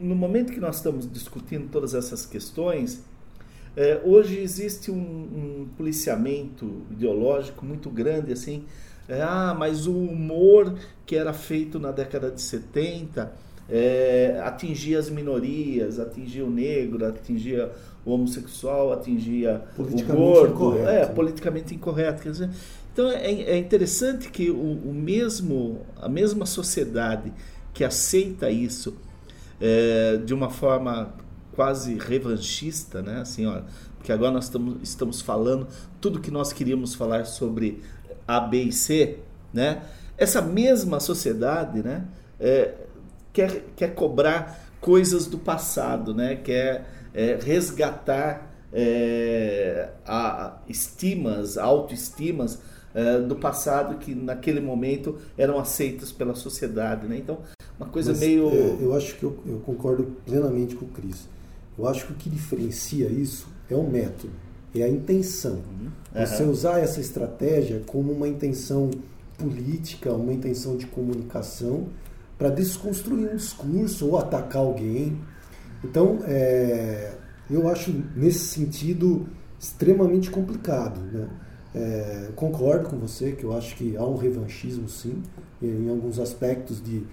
no 0.00 0.14
momento 0.14 0.52
que 0.52 0.60
nós 0.60 0.76
estamos 0.76 1.10
discutindo 1.10 1.68
todas 1.68 1.94
essas 1.94 2.24
questões, 2.26 3.02
é, 3.76 4.00
hoje 4.02 4.38
existe 4.40 4.90
um, 4.90 4.96
um, 4.96 5.68
policiamento 5.76 6.82
ideológico 6.90 7.64
muito 7.64 7.90
grande, 7.90 8.32
assim, 8.32 8.64
é, 9.06 9.20
ah, 9.20 9.54
mas 9.56 9.86
o 9.86 9.92
humor 9.92 10.74
que 11.04 11.14
era 11.14 11.32
feito 11.34 11.78
na 11.78 11.92
década 11.92 12.30
de 12.30 12.40
70 12.40 13.32
é, 13.68 14.40
atingia 14.42 14.98
as 14.98 15.10
minorias, 15.10 16.00
atingia 16.00 16.44
o 16.44 16.50
negro, 16.50 17.04
atingia 17.04 17.70
o 18.04 18.12
homossexual, 18.12 18.92
atingia 18.92 19.62
o 19.76 19.84
gordo, 19.84 20.54
incorreto. 20.54 20.88
é, 20.88 21.06
politicamente 21.06 21.74
incorreto. 21.74 22.22
Quer 22.22 22.30
dizer, 22.30 22.50
então 22.92 23.10
é, 23.10 23.30
é 23.30 23.58
interessante 23.58 24.30
que 24.30 24.50
o, 24.50 24.54
o, 24.54 24.94
mesmo, 24.94 25.80
a 26.00 26.08
mesma 26.08 26.46
sociedade 26.46 27.32
que 27.74 27.84
aceita 27.84 28.50
isso 28.50 28.96
é, 29.60 30.16
de 30.24 30.32
uma 30.32 30.48
forma 30.48 31.12
quase 31.56 31.94
revanchista, 31.94 33.02
né? 33.02 33.22
Assim, 33.22 33.46
ó, 33.46 33.62
porque 33.96 34.12
agora 34.12 34.30
nós 34.30 34.44
estamos, 34.44 34.76
estamos 34.82 35.20
falando 35.20 35.66
tudo 36.00 36.20
que 36.20 36.30
nós 36.30 36.52
queríamos 36.52 36.94
falar 36.94 37.24
sobre 37.24 37.82
A, 38.28 38.38
B 38.38 38.64
e 38.64 38.72
C, 38.72 39.18
né? 39.52 39.82
Essa 40.16 40.40
mesma 40.40 41.00
sociedade, 41.00 41.82
né? 41.82 42.04
É, 42.38 42.74
quer, 43.32 43.64
quer 43.74 43.94
cobrar 43.94 44.66
coisas 44.80 45.26
do 45.26 45.38
passado, 45.38 46.14
né? 46.14 46.36
Quer 46.36 46.86
é, 47.14 47.38
resgatar 47.42 48.54
é, 48.72 49.88
a, 50.06 50.58
estimas, 50.68 51.56
autoestimas 51.56 52.60
é, 52.94 53.18
do 53.20 53.36
passado 53.36 53.98
que 53.98 54.14
naquele 54.14 54.60
momento 54.60 55.18
eram 55.36 55.58
aceitas 55.58 56.12
pela 56.12 56.34
sociedade, 56.34 57.06
né? 57.06 57.16
Então, 57.16 57.38
uma 57.78 57.88
coisa 57.88 58.10
Mas, 58.10 58.20
meio. 58.20 58.48
É, 58.48 58.76
eu 58.80 58.94
acho 58.94 59.16
que 59.16 59.24
eu, 59.24 59.38
eu, 59.46 59.58
concordo 59.60 60.04
plenamente 60.24 60.74
com 60.74 60.84
o 60.86 60.88
Cris. 60.88 61.28
Eu 61.78 61.86
acho 61.86 62.06
que 62.06 62.12
o 62.12 62.16
que 62.16 62.30
diferencia 62.30 63.08
isso 63.08 63.48
é 63.70 63.74
o 63.74 63.82
método, 63.82 64.32
é 64.74 64.82
a 64.82 64.88
intenção. 64.88 65.54
Uhum. 65.54 65.90
Você 66.14 66.42
usar 66.44 66.78
essa 66.78 67.00
estratégia 67.00 67.82
como 67.86 68.12
uma 68.12 68.28
intenção 68.28 68.90
política, 69.36 70.12
uma 70.12 70.32
intenção 70.32 70.76
de 70.76 70.86
comunicação 70.86 71.88
para 72.38 72.48
desconstruir 72.48 73.32
um 73.32 73.36
discurso 73.36 74.08
ou 74.08 74.18
atacar 74.18 74.62
alguém. 74.62 75.18
Então, 75.84 76.18
é, 76.24 77.14
eu 77.50 77.68
acho 77.68 77.92
nesse 78.14 78.46
sentido 78.46 79.26
extremamente 79.58 80.30
complicado. 80.30 81.00
Né? 81.00 81.28
É, 81.74 82.28
concordo 82.34 82.88
com 82.88 82.98
você 82.98 83.32
que 83.32 83.44
eu 83.44 83.56
acho 83.56 83.76
que 83.76 83.96
há 83.96 84.04
um 84.04 84.16
revanchismo, 84.16 84.88
sim, 84.88 85.22
em 85.62 85.88
alguns 85.88 86.18
aspectos 86.18 86.82
de. 86.82 87.04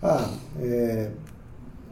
Ah, 0.00 0.32
é, 0.60 1.10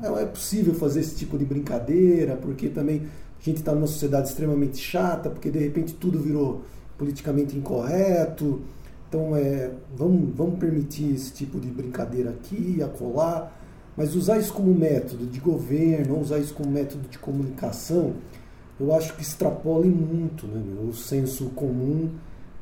não 0.00 0.18
é 0.18 0.24
possível 0.24 0.74
fazer 0.74 1.00
esse 1.00 1.16
tipo 1.16 1.36
de 1.36 1.44
brincadeira, 1.44 2.36
porque 2.36 2.68
também 2.68 3.02
a 3.40 3.42
gente 3.42 3.58
está 3.58 3.74
numa 3.74 3.86
sociedade 3.86 4.28
extremamente 4.28 4.78
chata, 4.78 5.30
porque 5.30 5.50
de 5.50 5.58
repente 5.58 5.94
tudo 5.94 6.18
virou 6.18 6.62
politicamente 6.98 7.56
incorreto. 7.56 8.60
Então, 9.08 9.34
é, 9.34 9.70
vamos, 9.96 10.34
vamos 10.36 10.58
permitir 10.58 11.14
esse 11.14 11.32
tipo 11.32 11.58
de 11.58 11.68
brincadeira 11.68 12.30
aqui, 12.30 12.80
acolá, 12.82 13.52
mas 13.96 14.14
usar 14.14 14.38
isso 14.38 14.52
como 14.52 14.72
método 14.72 15.26
de 15.26 15.40
governo, 15.40 16.20
usar 16.20 16.38
isso 16.38 16.54
como 16.54 16.70
método 16.70 17.08
de 17.08 17.18
comunicação, 17.18 18.14
eu 18.78 18.94
acho 18.94 19.14
que 19.16 19.22
extrapola 19.22 19.84
muito 19.84 20.46
né, 20.46 20.62
o 20.88 20.92
senso 20.92 21.46
comum, 21.50 22.10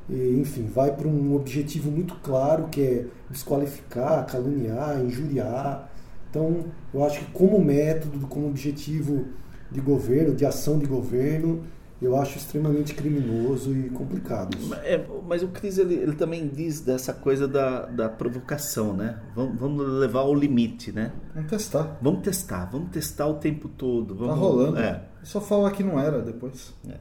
e, 0.09 0.39
enfim, 0.41 0.67
vai 0.67 0.95
para 0.95 1.07
um 1.07 1.37
objetivo 1.37 1.91
muito 1.91 2.15
claro 2.17 2.69
que 2.69 2.81
é 2.81 3.07
desqualificar, 3.31 4.27
caluniar, 4.27 5.01
injuriar. 5.01 5.88
Então, 6.31 6.65
eu 6.93 7.05
acho 7.05 7.21
que 7.21 7.33
como 7.33 7.59
método, 7.59 8.27
como 8.27 8.47
objetivo 8.47 9.27
de 9.71 9.81
governo, 9.81 10.35
de 10.35 10.45
ação 10.45 10.79
de 10.79 10.87
governo, 10.87 11.63
eu 12.01 12.17
acho 12.17 12.39
extremamente 12.39 12.95
criminoso 12.95 13.77
e 13.77 13.91
complicado. 13.91 14.57
É, 14.85 15.05
mas 15.27 15.43
o 15.43 15.49
Cris 15.49 15.79
ele, 15.79 15.95
ele, 15.95 16.15
também 16.15 16.47
diz 16.47 16.81
dessa 16.81 17.13
coisa 17.13 17.49
da, 17.49 17.87
da 17.87 18.09
provocação, 18.09 18.93
né? 18.95 19.19
Vamos, 19.35 19.59
vamos, 19.59 19.87
levar 19.99 20.21
ao 20.21 20.35
limite, 20.35 20.93
né? 20.93 21.13
Vamos 21.35 21.51
testar. 21.51 21.99
Vamos 22.01 22.23
testar, 22.23 22.67
vamos 22.67 22.91
testar 22.91 23.27
o 23.27 23.35
tempo 23.35 23.69
todo. 23.69 24.15
Vamos, 24.15 24.35
tá 24.35 24.41
rolando. 24.41 24.79
É. 24.79 25.03
Só 25.25 25.41
falar 25.41 25.73
que 25.73 25.83
não 25.83 25.99
era 25.99 26.21
depois. 26.23 26.73
É. 26.89 26.95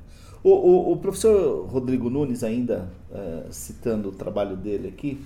O, 0.43 0.49
o, 0.49 0.91
o, 0.93 0.97
professor 0.97 1.67
Rodrigo 1.67 2.09
Nunes, 2.09 2.43
ainda 2.43 2.89
é, 3.11 3.43
citando 3.51 4.09
o 4.09 4.11
trabalho 4.11 4.55
dele 4.55 4.87
aqui, 4.87 5.23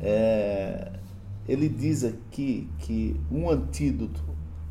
é, 0.00 0.92
ele 1.50 1.68
diz 1.68 2.04
aqui 2.04 2.68
que 2.78 3.20
um 3.30 3.50
antídoto 3.50 4.22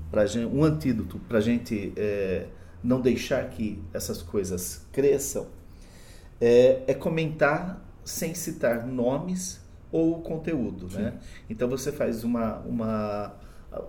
para 0.10 0.24
um 0.48 0.64
antídoto 0.64 1.20
para 1.20 1.38
a 1.38 1.42
gente 1.42 1.92
é, 1.98 2.48
não 2.82 3.02
deixar 3.02 3.50
que 3.50 3.84
essas 3.94 4.22
coisas 4.22 4.86
cresçam, 4.92 5.48
é, 6.40 6.84
é 6.88 6.94
comentar 6.94 7.86
sem 8.04 8.34
citar 8.34 8.88
nomes 8.88 9.60
ou 9.92 10.22
conteúdo, 10.22 10.88
né? 10.88 11.20
Então 11.50 11.68
você 11.68 11.92
faz 11.92 12.24
uma, 12.24 12.60
uma 12.60 13.36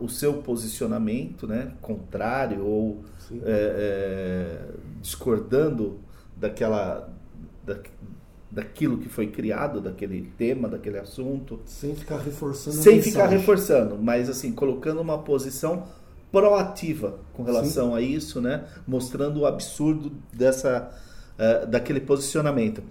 o 0.00 0.08
seu 0.08 0.42
posicionamento, 0.42 1.46
né, 1.46 1.72
contrário 1.80 2.66
ou 2.66 3.04
é, 3.32 3.38
é, 3.46 4.68
discordando 5.00 6.00
daquela 6.36 7.08
da, 7.64 7.78
daquilo 8.50 8.98
que 8.98 9.08
foi 9.08 9.28
criado, 9.28 9.80
daquele 9.80 10.32
tema, 10.36 10.68
daquele 10.68 10.98
assunto, 10.98 11.60
sem 11.64 11.94
ficar 11.94 12.18
reforçando, 12.18 12.76
sem 12.76 13.00
ficar 13.00 13.26
reforçando, 13.26 13.96
mas 13.96 14.28
assim 14.28 14.50
colocando 14.50 15.00
uma 15.00 15.18
posição 15.18 15.84
proativa 16.32 17.18
com 17.32 17.42
relação 17.42 17.90
Sim. 17.90 17.96
a 17.96 18.00
isso, 18.00 18.40
né? 18.40 18.64
Mostrando 18.86 19.40
o 19.40 19.46
absurdo 19.46 20.12
dessa, 20.32 20.90
uh, 21.38 21.66
daquele 21.66 22.00
posicionamento. 22.00 22.82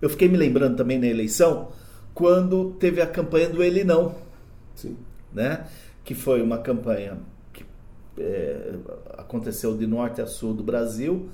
Eu 0.00 0.08
fiquei 0.08 0.28
me 0.28 0.36
lembrando 0.36 0.76
também 0.76 0.98
na 0.98 1.06
eleição 1.06 1.68
quando 2.14 2.72
teve 2.78 3.00
a 3.00 3.06
campanha 3.06 3.48
do 3.48 3.62
Ele 3.62 3.84
Não, 3.84 4.14
Sim. 4.74 4.96
né? 5.32 5.66
Que 6.04 6.14
foi 6.14 6.42
uma 6.42 6.58
campanha 6.58 7.18
que 7.52 7.64
é, 8.18 8.74
aconteceu 9.16 9.76
de 9.76 9.86
norte 9.86 10.20
a 10.20 10.26
sul 10.26 10.52
do 10.54 10.62
Brasil, 10.62 11.28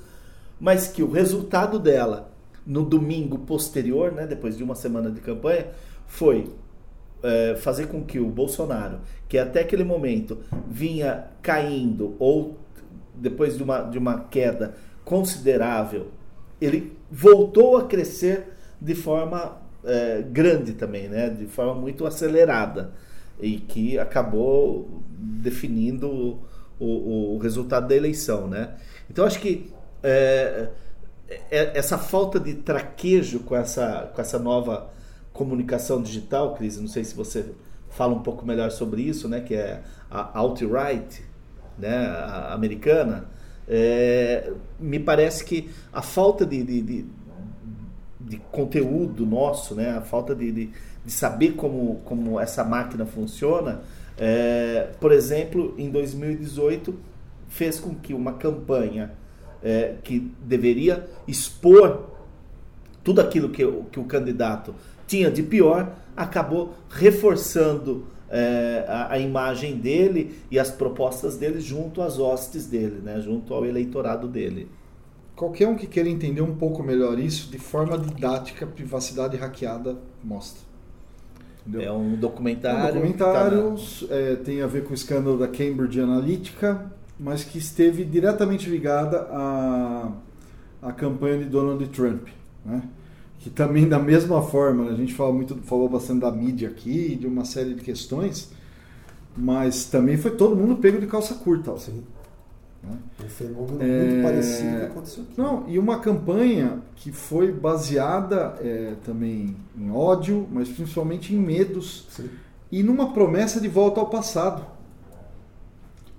mas 0.61 0.89
que 0.89 1.03
o 1.03 1.11
resultado 1.11 1.79
dela 1.79 2.36
no 2.67 2.85
domingo 2.85 3.39
posterior, 3.39 4.13
né? 4.13 4.27
Depois 4.27 4.57
de 4.57 4.65
uma 4.65 4.75
semana 4.75 5.11
de 5.11 5.21
campanha, 5.21 5.69
foi 6.07 6.51
é, 7.23 7.55
fazer 7.57 7.87
com 7.87 8.05
que 8.05 8.19
o 8.19 8.27
Bolsonaro, 8.27 9.01
que 9.29 9.39
até 9.39 9.61
aquele 9.61 9.85
momento 9.85 10.39
vinha 10.69 11.27
caindo 11.43 12.17
ou 12.19 12.59
depois 13.15 13.57
de 13.57 13.63
uma, 13.63 13.83
de 13.83 13.99
uma 13.99 14.21
queda 14.21 14.75
considerável, 15.05 16.09
ele 16.61 16.97
voltou 17.11 17.77
a 17.77 17.85
crescer 17.85 18.53
de 18.81 18.95
forma 18.95 19.59
é, 19.85 20.23
grande 20.23 20.73
também, 20.73 21.09
né? 21.09 21.31
de 21.31 21.47
forma 21.47 21.75
muito 21.75 22.07
acelerada 22.07 22.93
e 23.41 23.59
que 23.59 23.99
acabou 23.99 25.03
definindo 25.19 26.09
o, 26.09 26.41
o, 26.79 27.35
o 27.35 27.39
resultado 27.39 27.89
da 27.89 27.95
eleição. 27.95 28.49
Né? 28.49 28.75
Então 29.11 29.25
acho 29.25 29.41
que 29.41 29.73
é, 30.03 30.69
essa 31.51 31.99
falta 31.99 32.39
de 32.39 32.55
traquejo 32.55 33.41
com 33.41 33.57
essa, 33.57 34.11
com 34.15 34.21
essa 34.21 34.39
nova 34.39 34.91
comunicação 35.33 36.01
digital, 36.01 36.55
Cris, 36.55 36.81
não 36.81 36.89
sei 36.89 37.05
se 37.05 37.15
você 37.15 37.53
fala 37.91 38.15
um 38.15 38.23
pouco 38.23 38.47
melhor 38.47 38.71
sobre 38.71 39.03
isso, 39.03 39.29
né, 39.29 39.41
que 39.41 39.55
é 39.55 39.83
a 40.11 40.39
alt-right, 40.39 41.23
né, 41.79 42.07
americana, 42.51 43.27
é, 43.69 44.53
me 44.79 44.99
parece 44.99 45.45
que 45.45 45.69
a 45.93 46.01
falta 46.01 46.47
de, 46.47 46.63
de, 46.63 46.83
de, 46.83 47.07
de, 48.21 48.37
conteúdo 48.53 49.27
nosso, 49.27 49.75
né, 49.75 49.91
a 49.91 50.01
falta 50.01 50.35
de, 50.35 50.53
de, 50.53 50.71
de 51.05 51.13
saber 51.13 51.53
como, 51.53 51.97
como 52.05 52.39
essa 52.39 52.65
máquina 52.65 53.05
funciona, 53.05 53.83
é, 54.17 54.91
por 55.01 55.13
exemplo, 55.13 55.75
em 55.77 55.91
2018 55.91 56.95
fez 57.49 57.79
com 57.79 57.95
que 57.95 58.15
uma 58.15 58.35
campanha 58.35 59.13
é, 59.67 59.97
que 60.05 60.21
deveria 60.45 61.09
expor 61.27 62.05
tudo 63.03 63.21
aquilo 63.21 63.49
que, 63.49 63.67
que 63.91 63.99
o 63.99 64.05
candidato 64.05 64.73
tinha 65.09 65.29
de 65.29 65.43
pior, 65.43 65.93
acabou 66.17 66.75
reforçando 66.89 68.07
é, 68.31 68.85
a, 68.87 69.15
a, 69.15 69.19
imagem 69.19 69.77
dele 69.77 70.39
e 70.53 70.59
as 70.59 70.71
propostas 70.71 71.37
dele 71.37 71.61
junto 71.61 72.01
às 72.01 72.17
hostes 72.17 72.67
dele, 72.67 73.01
né, 73.03 73.21
junto 73.21 73.53
ao 73.53 73.67
eleitorado 73.67 74.29
dele. 74.29 74.69
Qualquer 75.35 75.67
um 75.67 75.75
que 75.75 75.89
queira 75.89 76.09
entender 76.09 76.43
um 76.43 76.55
pouco 76.55 76.81
melhor 76.83 77.19
isso, 77.19 77.51
de 77.51 77.59
forma 77.59 77.99
didática, 77.99 78.67
privacidade 78.67 79.37
hackeada 79.37 79.97
mostra. 80.23 80.63
Entendeu? 81.67 81.83
É 81.83 81.93
um 81.93 82.15
documentário. 82.15 82.79
É 82.79 82.91
um 82.91 82.95
documentário 82.95 83.75
tá 83.75 84.07
na... 84.09 84.15
é, 84.15 84.37
tem 84.37 84.63
a 84.63 84.67
ver 84.69 84.85
com 84.85 84.93
o 84.93 84.95
escândalo 84.95 85.37
da 85.37 85.49
Cambridge 85.49 86.01
Analytica, 86.01 86.91
mas 87.19 87.45
que 87.45 87.59
esteve 87.59 88.05
diretamente 88.05 88.69
ligada 88.69 89.29
à, 89.31 90.13
à 90.83 90.93
campanha 90.93 91.39
de 91.39 91.45
Donald 91.47 91.87
Trump. 91.89 92.29
Né? 92.65 92.83
que 93.47 93.51
também 93.51 93.89
da 93.89 93.99
mesma 93.99 94.43
forma, 94.43 94.87
né, 94.87 94.91
a 94.91 94.97
gente 94.97 95.15
fala 95.15 95.33
muito, 95.33 95.55
falou 95.59 95.89
bastante 95.89 96.21
da 96.21 96.33
mídia 96.33 96.69
aqui, 96.69 97.15
de 97.15 97.29
uma 97.29 97.45
série 97.45 97.75
de 97.75 97.81
questões, 97.81 98.51
mas 99.37 99.85
também 99.85 100.17
foi 100.17 100.33
todo 100.33 100.57
mundo 100.57 100.75
pego 100.77 100.99
de 100.99 101.07
calça 101.07 101.35
curta. 101.35 101.71
Ó. 101.71 101.77
Sim. 101.77 102.03
Né? 102.83 102.97
Um 103.25 103.29
fenômeno 103.29 103.81
é... 103.81 104.05
muito 104.05 104.23
parecido 104.25 104.85
aconteceu 104.87 105.23
aqui. 105.23 105.41
Não, 105.41 105.65
e 105.69 105.79
uma 105.79 106.01
campanha 106.01 106.81
que 106.97 107.13
foi 107.13 107.53
baseada 107.53 108.57
é, 108.61 108.95
também 109.05 109.57
em 109.79 109.93
ódio, 109.93 110.49
mas 110.51 110.69
principalmente 110.69 111.33
em 111.33 111.39
medos 111.39 112.09
Sim. 112.11 112.29
e 112.73 112.83
numa 112.83 113.13
promessa 113.13 113.61
de 113.61 113.69
volta 113.69 114.01
ao 114.01 114.09
passado. 114.09 114.67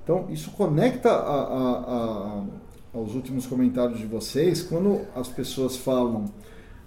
Então, 0.08 0.26
isso 0.30 0.52
conecta 0.52 1.12
a, 1.12 1.16
a, 1.16 1.80
a, 1.82 2.44
aos 2.94 3.14
últimos 3.14 3.46
comentários 3.46 4.00
de 4.00 4.06
vocês, 4.06 4.64
quando 4.64 5.02
as 5.14 5.28
pessoas 5.28 5.76
falam 5.76 6.32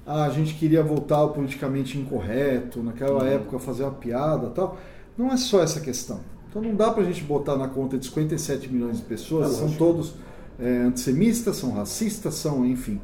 ah, 0.07 0.25
a 0.25 0.31
gente 0.31 0.55
queria 0.55 0.83
voltar 0.83 1.17
ao 1.17 1.35
politicamente 1.35 1.99
incorreto, 1.99 2.83
naquela 2.83 3.23
uhum. 3.23 3.29
época 3.29 3.59
fazer 3.59 3.83
uma 3.83 3.93
piada 3.93 4.49
tal. 4.49 4.79
Não 5.19 5.31
é 5.31 5.37
só 5.37 5.63
essa 5.63 5.81
questão. 5.81 6.21
Então 6.49 6.63
não 6.63 6.75
dá 6.75 6.91
para 6.91 7.03
a 7.03 7.07
gente 7.07 7.23
botar 7.23 7.57
na 7.57 7.69
conta 7.69 7.99
de 7.99 8.07
57 8.07 8.73
milhões 8.73 8.97
de 8.97 9.03
pessoas, 9.03 9.51
é 9.51 9.59
são 9.59 9.71
todos 9.73 10.15
é, 10.59 10.79
antissemistas, 10.79 11.57
são 11.57 11.73
racistas, 11.73 12.37
são, 12.37 12.65
enfim. 12.65 12.99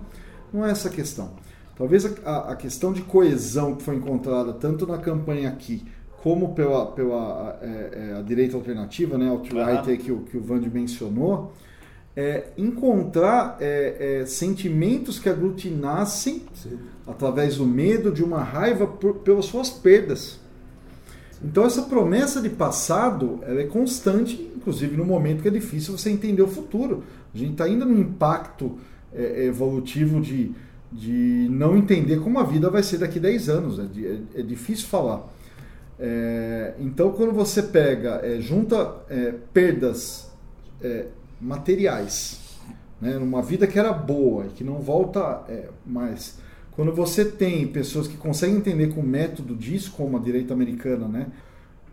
Não 0.50 0.64
é 0.64 0.70
essa 0.70 0.88
a 0.88 0.90
questão. 0.90 1.32
Talvez 1.76 2.06
a, 2.24 2.52
a, 2.52 2.56
questão 2.56 2.90
de 2.90 3.02
coesão 3.02 3.76
que 3.76 3.82
foi 3.82 3.96
encontrada 3.96 4.54
tanto 4.54 4.86
na 4.86 4.96
campanha 4.96 5.50
aqui 5.50 5.84
como 6.26 6.54
pela, 6.54 6.86
pela 6.86 7.56
é, 7.62 8.10
é, 8.10 8.18
a 8.18 8.20
direita 8.20 8.56
alternativa, 8.56 9.16
né, 9.16 9.28
alt-right 9.28 9.88
uhum. 9.88 9.96
que, 9.96 10.10
o, 10.10 10.18
que 10.22 10.36
o 10.36 10.40
Vande 10.40 10.68
mencionou, 10.68 11.52
é, 12.16 12.48
encontrar 12.58 13.56
é, 13.60 14.22
é, 14.22 14.26
sentimentos 14.26 15.20
que 15.20 15.28
aglutinassem 15.28 16.42
Sim. 16.52 16.80
através 17.06 17.58
do 17.58 17.64
medo, 17.64 18.10
de 18.10 18.24
uma 18.24 18.42
raiva 18.42 18.88
por, 18.88 19.18
pelas 19.18 19.44
suas 19.44 19.70
perdas. 19.70 20.40
Então 21.40 21.64
essa 21.64 21.82
promessa 21.82 22.42
de 22.42 22.48
passado 22.48 23.38
ela 23.42 23.60
é 23.60 23.66
constante, 23.66 24.50
inclusive 24.56 24.96
no 24.96 25.04
momento 25.04 25.42
que 25.42 25.48
é 25.48 25.52
difícil 25.52 25.96
você 25.96 26.10
entender 26.10 26.42
o 26.42 26.48
futuro. 26.48 27.04
A 27.32 27.38
gente 27.38 27.52
está 27.52 27.66
ainda 27.66 27.84
no 27.84 27.96
impacto 27.96 28.76
é, 29.14 29.44
evolutivo 29.44 30.20
de, 30.20 30.50
de 30.90 31.46
não 31.52 31.76
entender 31.76 32.18
como 32.18 32.40
a 32.40 32.42
vida 32.42 32.68
vai 32.68 32.82
ser 32.82 32.98
daqui 32.98 33.20
a 33.20 33.22
10 33.22 33.48
anos. 33.48 33.78
É, 33.78 33.82
é, 33.84 34.40
é 34.40 34.42
difícil 34.42 34.88
falar. 34.88 35.35
É, 35.98 36.74
então 36.78 37.12
quando 37.12 37.32
você 37.32 37.62
pega, 37.62 38.22
junta 38.40 38.84
perdas 39.52 40.30
materiais, 41.40 42.46
né? 43.00 43.18
numa 43.18 43.42
vida 43.42 43.66
que 43.66 43.78
era 43.78 43.92
boa 43.92 44.46
e 44.46 44.48
que 44.50 44.64
não 44.64 44.80
volta 44.80 45.44
é, 45.48 45.68
mais. 45.84 46.38
Quando 46.72 46.92
você 46.92 47.24
tem 47.24 47.66
pessoas 47.66 48.06
que 48.06 48.16
conseguem 48.16 48.56
entender 48.56 48.88
com 48.88 49.00
o 49.00 49.06
método 49.06 49.54
disso, 49.54 49.92
como 49.96 50.16
a 50.16 50.20
direita 50.20 50.52
americana, 50.52 51.08
né? 51.08 51.26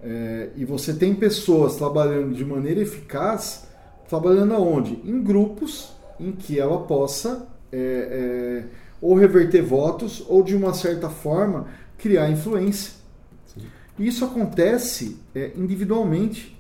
É, 0.01 0.49
e 0.57 0.65
você 0.65 0.93
tem 0.93 1.15
pessoas 1.15 1.77
trabalhando 1.77 2.35
de 2.35 2.43
maneira 2.43 2.81
eficaz, 2.81 3.65
trabalhando 4.09 4.53
aonde? 4.53 4.99
Em 5.05 5.23
grupos 5.23 5.93
em 6.19 6.33
que 6.33 6.59
ela 6.59 6.79
possa 6.79 7.47
é, 7.71 7.77
é, 7.77 8.63
ou 9.01 9.15
reverter 9.15 9.61
votos 9.61 10.23
ou 10.27 10.43
de 10.43 10.53
uma 10.55 10.73
certa 10.73 11.09
forma 11.09 11.67
criar 11.97 12.29
influência. 12.29 13.02
Sim. 13.97 14.03
Isso 14.03 14.25
acontece 14.25 15.17
é, 15.33 15.51
individualmente. 15.55 16.57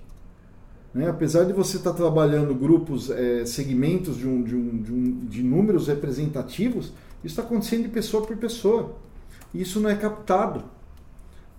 Né? 0.93 1.09
Apesar 1.09 1.43
de 1.45 1.53
você 1.53 1.77
estar 1.77 1.93
trabalhando 1.93 2.53
grupos, 2.53 3.09
é, 3.09 3.45
segmentos 3.45 4.17
de, 4.17 4.27
um, 4.27 4.43
de, 4.43 4.55
um, 4.55 4.81
de, 4.81 4.93
um, 4.93 5.25
de 5.25 5.43
números 5.43 5.87
representativos, 5.87 6.87
isso 7.23 7.39
está 7.39 7.41
acontecendo 7.41 7.83
de 7.83 7.89
pessoa 7.89 8.25
por 8.25 8.37
pessoa. 8.37 8.95
E 9.53 9.61
isso 9.61 9.79
não 9.79 9.89
é 9.89 9.95
captado. 9.95 10.63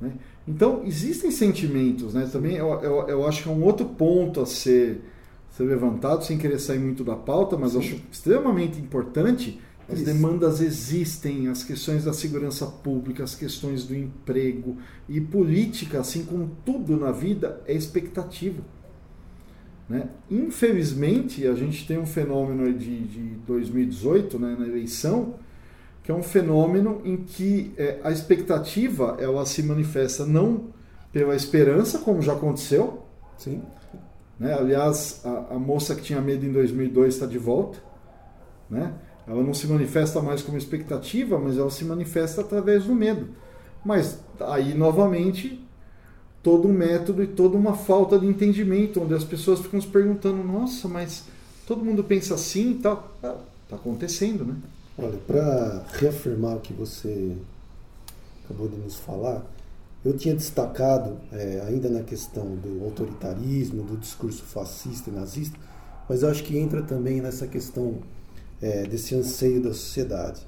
Né? 0.01 0.13
Então, 0.47 0.83
existem 0.85 1.31
sentimentos. 1.31 2.15
Né? 2.15 2.29
Também 2.31 2.57
eu, 2.57 2.69
eu, 2.81 3.09
eu, 3.09 3.27
acho 3.27 3.43
que 3.43 3.49
é 3.49 3.53
um 3.53 3.65
outro 3.65 3.87
ponto 3.87 4.41
a 4.41 4.47
ser, 4.47 5.01
ser 5.57 5.65
levantado 5.65 6.25
sem 6.25 6.39
querer 6.39 6.59
sair 6.59 6.79
muito 6.79 7.03
da 7.03 7.17
pauta, 7.17 7.57
mas 7.57 7.75
acho 7.75 8.01
extremamente 8.13 8.79
importante. 8.79 9.61
As 9.89 10.01
demandas 10.01 10.61
existem, 10.61 11.49
as 11.49 11.63
questões 11.63 12.05
da 12.05 12.13
segurança 12.13 12.67
pública, 12.67 13.23
as 13.23 13.35
questões 13.35 13.85
do 13.85 13.95
emprego 13.95 14.79
e 15.09 15.21
política, 15.21 16.01
assim 16.01 16.25
como 16.25 16.51
tudo 16.65 16.97
na 16.97 17.13
vida, 17.13 17.63
é 17.67 17.75
expectativa. 17.75 18.63
Né? 19.89 20.09
Infelizmente, 20.31 21.47
a 21.47 21.55
gente 21.55 21.87
tem 21.87 21.99
um 21.99 22.07
fenômeno 22.07 22.73
de, 22.73 23.05
de 23.05 23.21
2018, 23.47 24.39
né, 24.39 24.57
na 24.59 24.67
eleição, 24.67 25.35
que 26.03 26.11
é 26.11 26.15
um 26.15 26.23
fenômeno 26.23 27.03
em 27.05 27.19
que 27.19 27.73
é, 27.77 27.99
a 28.03 28.11
expectativa 28.11 29.17
ela 29.21 29.45
se 29.45 29.63
manifesta 29.63 30.25
não 30.25 30.73
pela 31.13 31.37
esperança, 31.37 31.99
como 31.99 32.21
já 32.23 32.33
aconteceu, 32.33 33.05
Sim. 33.39 33.63
né? 34.39 34.53
Aliás, 34.53 35.21
a, 35.25 35.55
a 35.55 35.59
moça 35.59 35.95
que 35.95 36.03
tinha 36.03 36.21
medo 36.21 36.45
em 36.45 36.53
2002 36.53 37.15
está 37.15 37.27
de 37.27 37.39
volta. 37.39 37.79
Né? 38.69 38.93
Ela 39.27 39.43
não 39.43 39.55
se 39.55 39.67
manifesta 39.67 40.21
mais 40.21 40.43
como 40.43 40.59
expectativa, 40.59 41.39
mas 41.39 41.57
ela 41.57 41.71
se 41.71 41.85
manifesta 41.85 42.43
através 42.43 42.85
do 42.85 42.95
medo. 42.95 43.29
Mas 43.85 44.19
aí, 44.41 44.75
novamente, 44.75 45.61
todo 46.43 46.69
um 46.69 46.73
método 46.73 47.23
e 47.23 47.27
toda 47.27 47.57
uma 47.57 47.75
falta 47.75 48.19
de 48.19 48.27
entendimento, 48.27 49.01
onde 49.01 49.15
as 49.15 49.25
pessoas 49.25 49.61
ficam 49.61 49.81
se 49.81 49.87
perguntando: 49.87 50.43
nossa, 50.45 50.87
mas 50.87 51.25
todo 51.67 51.85
mundo 51.85 52.05
pensa 52.05 52.35
assim 52.35 52.73
e 52.73 52.75
tal. 52.75 53.13
Está 53.17 53.77
acontecendo, 53.77 54.45
né? 54.45 54.55
Olha, 54.97 55.19
para 55.27 55.85
reafirmar 55.95 56.57
o 56.57 56.61
que 56.61 56.73
você 56.73 57.35
acabou 58.45 58.69
de 58.69 58.77
nos 58.77 58.97
falar, 58.97 59.43
eu 60.05 60.17
tinha 60.17 60.35
destacado, 60.35 61.17
é, 61.33 61.65
ainda 61.67 61.89
na 61.89 62.03
questão 62.03 62.55
do 62.57 62.85
autoritarismo, 62.85 63.83
do 63.83 63.97
discurso 63.97 64.45
fascista 64.45 65.11
e 65.11 65.13
nazista, 65.13 65.59
mas 66.09 66.23
acho 66.23 66.45
que 66.45 66.59
entra 66.59 66.83
também 66.83 67.21
nessa 67.23 67.47
questão 67.47 67.99
é, 68.61 68.85
desse 68.85 69.15
anseio 69.15 69.63
da 69.63 69.71
sociedade. 69.71 70.47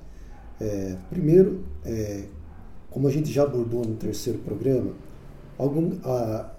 É, 0.61 0.97
primeiro, 1.11 1.65
é, 1.85 2.25
como 2.91 3.09
a 3.09 3.11
gente 3.11 3.31
já 3.31 3.43
abordou 3.43 3.85
no 3.85 3.95
terceiro 3.95 4.39
programa, 4.39 4.93
algum, 5.59 5.93
a, 6.03 6.51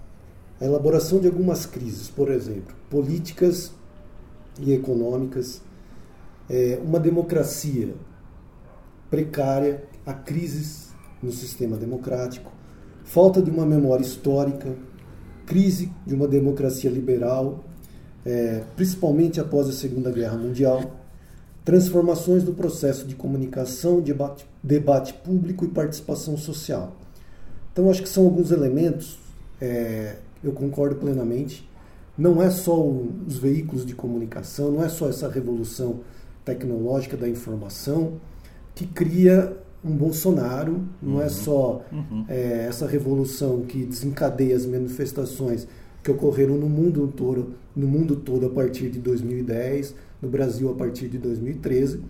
a 0.60 0.64
elaboração 0.64 1.18
de 1.18 1.26
algumas 1.26 1.66
crises, 1.66 2.08
por 2.08 2.30
exemplo, 2.30 2.74
políticas 2.88 3.72
e 4.60 4.72
econômicas, 4.72 5.60
é, 6.48 6.80
uma 6.82 6.98
democracia 6.98 7.94
precária, 9.10 9.84
há 10.06 10.12
crises 10.12 10.88
no 11.22 11.32
sistema 11.32 11.76
democrático, 11.76 12.52
falta 13.04 13.42
de 13.42 13.50
uma 13.50 13.66
memória 13.66 14.04
histórica, 14.04 14.76
crise 15.46 15.90
de 16.06 16.14
uma 16.14 16.28
democracia 16.28 16.90
liberal, 16.90 17.64
é, 18.24 18.62
principalmente 18.76 19.40
após 19.40 19.68
a 19.68 19.72
Segunda 19.72 20.10
Guerra 20.10 20.36
Mundial, 20.36 20.97
transformações 21.68 22.42
do 22.42 22.54
processo 22.54 23.06
de 23.06 23.14
comunicação, 23.14 24.00
debate, 24.00 24.46
debate 24.62 25.12
público 25.12 25.66
e 25.66 25.68
participação 25.68 26.34
social. 26.34 26.96
Então, 27.70 27.90
acho 27.90 28.02
que 28.02 28.08
são 28.08 28.24
alguns 28.24 28.50
elementos, 28.50 29.18
é, 29.60 30.16
eu 30.42 30.52
concordo 30.52 30.96
plenamente. 30.96 31.68
Não 32.16 32.42
é 32.42 32.48
só 32.48 32.74
o, 32.74 33.12
os 33.26 33.36
veículos 33.36 33.84
de 33.84 33.94
comunicação, 33.94 34.72
não 34.72 34.82
é 34.82 34.88
só 34.88 35.10
essa 35.10 35.28
revolução 35.28 36.00
tecnológica 36.42 37.18
da 37.18 37.28
informação 37.28 38.14
que 38.74 38.86
cria 38.86 39.54
um 39.84 39.94
Bolsonaro, 39.94 40.88
não 41.02 41.20
é 41.20 41.28
só 41.28 41.84
é, 42.28 42.64
essa 42.66 42.86
revolução 42.86 43.60
que 43.60 43.84
desencadeia 43.84 44.56
as 44.56 44.64
manifestações 44.64 45.68
que 46.02 46.10
ocorreram 46.10 46.56
no 46.56 46.66
mundo 46.66 47.12
todo, 47.14 47.56
no 47.76 47.86
mundo 47.86 48.16
todo 48.16 48.46
a 48.46 48.48
partir 48.48 48.88
de 48.88 49.00
2010, 49.00 50.07
no 50.20 50.28
Brasil 50.28 50.70
a 50.70 50.74
partir 50.74 51.08
de 51.08 51.18
2013. 51.18 52.00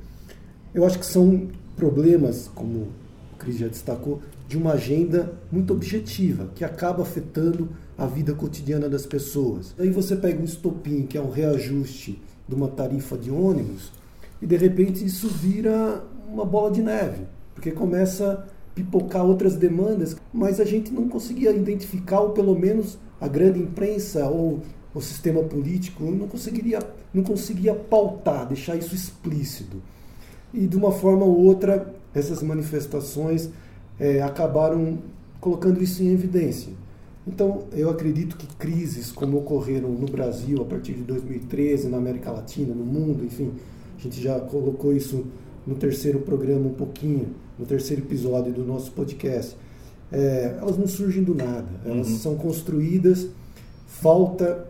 Eu 0.75 0.85
acho 0.85 0.99
que 0.99 1.07
são 1.07 1.49
problemas, 1.77 2.51
como 2.55 2.89
o 3.33 3.37
Cris 3.39 3.59
já 3.59 3.69
destacou, 3.69 4.21
de 4.47 4.57
uma 4.57 4.73
agenda 4.73 5.33
muito 5.53 5.73
objetiva, 5.73 6.51
que 6.55 6.65
acaba 6.65 7.03
afetando 7.03 7.69
a 7.97 8.07
vida 8.07 8.35
cotidiana 8.35 8.89
das 8.89 9.05
pessoas. 9.05 9.75
Aí 9.79 9.91
você 9.91 10.17
pega 10.17 10.41
um 10.41 10.45
estopim, 10.45 11.03
que 11.03 11.19
é 11.19 11.21
um 11.21 11.31
reajuste 11.31 12.21
de 12.49 12.55
uma 12.55 12.69
tarifa 12.69 13.17
de 13.19 13.31
ônibus, 13.31 13.93
e 14.41 14.47
de 14.47 14.57
repente 14.57 15.05
isso 15.05 15.29
vira 15.29 16.03
uma 16.31 16.45
bola 16.45 16.71
de 16.71 16.83
neve, 16.83 17.25
porque 17.55 17.71
começa 17.71 18.33
a 18.33 18.59
pipocar 18.75 19.25
outras 19.25 19.57
demandas, 19.57 20.17
mas 20.33 20.61
a 20.61 20.65
gente 20.65 20.93
não 20.93 21.09
conseguia 21.09 21.51
identificar, 21.51 22.21
ou 22.21 22.31
pelo 22.31 22.59
menos 22.59 22.99
a 23.21 23.27
grande 23.27 23.59
imprensa 23.59 24.27
ou 24.29 24.61
o 24.99 25.03
sistema 25.03 25.43
político 25.43 26.05
não 26.05 26.29
conseguiria, 26.29 26.81
não 27.15 27.23
conseguia 27.23 27.75
pautar, 27.75 28.47
deixar 28.47 28.77
isso 28.77 28.95
explícito. 28.95 29.77
E 30.53 30.67
de 30.67 30.77
uma 30.77 30.93
forma 30.93 31.25
ou 31.25 31.37
outra, 31.45 31.95
essas 32.15 32.43
manifestações 32.43 33.51
é, 33.99 34.23
acabaram 34.23 34.99
colocando 35.41 35.83
isso 35.83 36.03
em 36.03 36.09
evidência. 36.13 36.73
Então, 37.27 37.65
eu 37.73 37.91
acredito 37.91 38.37
que 38.37 38.47
crises 38.57 39.13
como 39.13 39.39
ocorreram 39.39 39.91
no 39.91 40.07
Brasil 40.07 40.63
a 40.63 40.65
partir 40.65 40.95
de 40.95 41.03
2013, 41.03 41.89
na 41.89 41.99
América 41.99 42.31
Latina, 42.31 42.75
no 42.75 42.85
mundo, 42.85 43.25
enfim, 43.25 43.53
a 43.99 44.03
gente 44.03 44.21
já 44.21 44.41
colocou 44.41 44.93
isso 44.95 45.27
no 45.67 45.75
terceiro 45.75 46.21
programa 46.21 46.67
um 46.69 46.73
pouquinho, 46.75 47.29
no 47.59 47.67
terceiro 47.67 48.03
episódio 48.03 48.53
do 48.53 48.65
nosso 48.65 48.91
podcast. 48.93 49.57
É, 50.11 50.57
elas 50.59 50.79
não 50.79 50.87
surgem 50.87 51.23
do 51.23 51.35
nada, 51.35 51.69
elas 51.85 52.09
Uhum. 52.09 52.17
são 52.19 52.35
construídas, 52.37 53.27
falta 53.87 54.67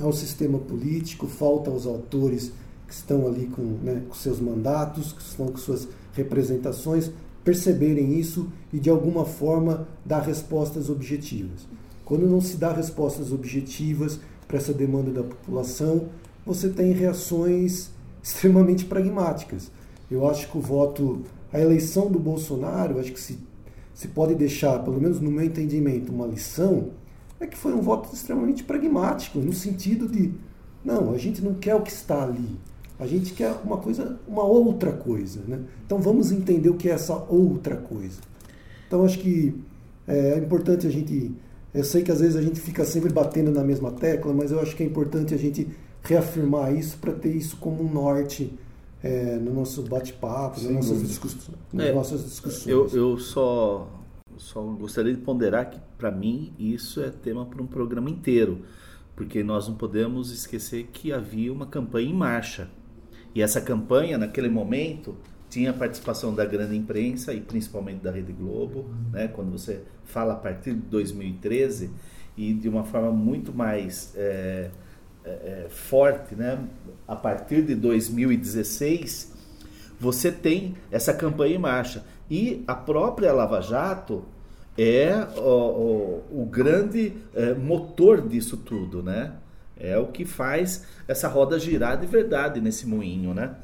ao 0.00 0.12
sistema 0.12 0.58
político, 0.58 1.26
falta 1.26 1.70
aos 1.70 1.86
autores 1.86 2.52
que 2.86 2.94
estão 2.94 3.26
ali 3.26 3.46
com, 3.46 3.62
né, 3.62 4.02
com 4.08 4.14
seus 4.14 4.40
mandatos, 4.40 5.12
que 5.12 5.22
estão 5.22 5.46
com 5.46 5.56
suas 5.56 5.86
representações, 6.12 7.10
perceberem 7.44 8.18
isso 8.18 8.48
e 8.72 8.78
de 8.78 8.90
alguma 8.90 9.24
forma 9.24 9.86
dar 10.04 10.20
respostas 10.20 10.90
objetivas. 10.90 11.66
Quando 12.04 12.26
não 12.26 12.40
se 12.40 12.56
dá 12.56 12.72
respostas 12.72 13.32
objetivas 13.32 14.18
para 14.48 14.56
essa 14.56 14.74
demanda 14.74 15.12
da 15.12 15.22
população, 15.22 16.08
você 16.44 16.68
tem 16.68 16.92
reações 16.92 17.90
extremamente 18.22 18.84
pragmáticas. 18.84 19.70
Eu 20.10 20.28
acho 20.28 20.50
que 20.50 20.58
o 20.58 20.60
voto, 20.60 21.20
a 21.52 21.60
eleição 21.60 22.10
do 22.10 22.18
Bolsonaro, 22.18 22.98
acho 22.98 23.12
que 23.12 23.20
se, 23.20 23.38
se 23.94 24.08
pode 24.08 24.34
deixar, 24.34 24.80
pelo 24.80 25.00
menos 25.00 25.20
no 25.20 25.30
meu 25.30 25.44
entendimento, 25.44 26.12
uma 26.12 26.26
lição, 26.26 26.90
é 27.40 27.46
que 27.46 27.56
foi 27.56 27.72
um 27.72 27.80
voto 27.80 28.14
extremamente 28.14 28.62
pragmático, 28.62 29.38
no 29.38 29.52
sentido 29.52 30.06
de, 30.06 30.32
não, 30.84 31.12
a 31.12 31.18
gente 31.18 31.42
não 31.42 31.54
quer 31.54 31.74
o 31.74 31.82
que 31.82 31.90
está 31.90 32.22
ali, 32.22 32.58
a 32.98 33.06
gente 33.06 33.32
quer 33.32 33.54
uma 33.64 33.78
coisa, 33.78 34.18
uma 34.28 34.42
outra 34.44 34.92
coisa, 34.92 35.40
né? 35.48 35.60
Então 35.86 35.98
vamos 35.98 36.30
entender 36.30 36.68
o 36.68 36.74
que 36.74 36.88
é 36.88 36.92
essa 36.92 37.16
outra 37.28 37.76
coisa. 37.76 38.20
Então 38.86 39.04
acho 39.04 39.18
que 39.18 39.54
é 40.06 40.36
importante 40.38 40.86
a 40.86 40.90
gente, 40.90 41.32
eu 41.72 41.84
sei 41.84 42.02
que 42.02 42.12
às 42.12 42.20
vezes 42.20 42.36
a 42.36 42.42
gente 42.42 42.60
fica 42.60 42.84
sempre 42.84 43.10
batendo 43.10 43.50
na 43.50 43.64
mesma 43.64 43.90
tecla, 43.92 44.32
mas 44.34 44.50
eu 44.50 44.60
acho 44.60 44.76
que 44.76 44.82
é 44.82 44.86
importante 44.86 45.32
a 45.34 45.38
gente 45.38 45.68
reafirmar 46.02 46.74
isso 46.74 46.98
para 46.98 47.12
ter 47.12 47.34
isso 47.34 47.56
como 47.56 47.82
um 47.82 47.90
norte 47.90 48.52
é, 49.02 49.36
no 49.36 49.54
nosso 49.54 49.82
bate-papo, 49.82 50.60
nas 50.60 50.66
Sem 50.66 50.74
nossas, 50.74 51.02
discussões, 51.02 51.56
nas 51.72 51.86
É, 51.86 51.92
nossas 51.92 52.24
discussões. 52.24 52.66
Eu, 52.66 52.86
eu 52.88 53.18
só, 53.18 53.88
só 54.40 54.62
gostaria 54.62 55.14
de 55.14 55.20
ponderar 55.20 55.70
que, 55.70 55.78
para 55.98 56.10
mim, 56.10 56.52
isso 56.58 57.00
é 57.00 57.10
tema 57.10 57.44
para 57.44 57.62
um 57.62 57.66
programa 57.66 58.08
inteiro, 58.08 58.62
porque 59.14 59.42
nós 59.44 59.68
não 59.68 59.76
podemos 59.76 60.32
esquecer 60.32 60.88
que 60.92 61.12
havia 61.12 61.52
uma 61.52 61.66
campanha 61.66 62.08
em 62.08 62.14
marcha. 62.14 62.68
E 63.34 63.42
essa 63.42 63.60
campanha, 63.60 64.16
naquele 64.16 64.48
momento, 64.48 65.14
tinha 65.50 65.70
a 65.70 65.74
participação 65.74 66.34
da 66.34 66.44
grande 66.44 66.74
imprensa 66.74 67.34
e 67.34 67.40
principalmente 67.40 68.00
da 68.02 68.10
Rede 68.10 68.32
Globo, 68.32 68.88
né? 69.12 69.28
quando 69.28 69.50
você 69.50 69.82
fala 70.04 70.32
a 70.32 70.36
partir 70.36 70.72
de 70.72 70.80
2013 70.80 71.90
e 72.36 72.54
de 72.54 72.68
uma 72.68 72.84
forma 72.84 73.12
muito 73.12 73.52
mais 73.52 74.14
é, 74.16 74.70
é, 75.24 75.30
é, 75.30 75.66
forte, 75.68 76.34
né? 76.34 76.58
a 77.06 77.14
partir 77.14 77.62
de 77.62 77.74
2016 77.74 79.38
você 80.00 80.32
tem 80.32 80.76
essa 80.90 81.12
campanha 81.12 81.56
em 81.56 81.58
marcha. 81.58 82.02
E 82.30 82.62
a 82.66 82.74
própria 82.74 83.32
Lava 83.32 83.60
Jato 83.60 84.24
é 84.78 85.26
o, 85.36 86.22
o, 86.30 86.42
o 86.42 86.46
grande 86.46 87.14
é, 87.34 87.54
motor 87.54 88.26
disso 88.26 88.56
tudo, 88.56 89.02
né? 89.02 89.32
É 89.76 89.98
o 89.98 90.06
que 90.06 90.24
faz 90.24 90.84
essa 91.08 91.26
roda 91.26 91.58
girar 91.58 91.98
de 91.98 92.06
verdade 92.06 92.60
nesse 92.60 92.86
moinho, 92.86 93.34
né? 93.34 93.56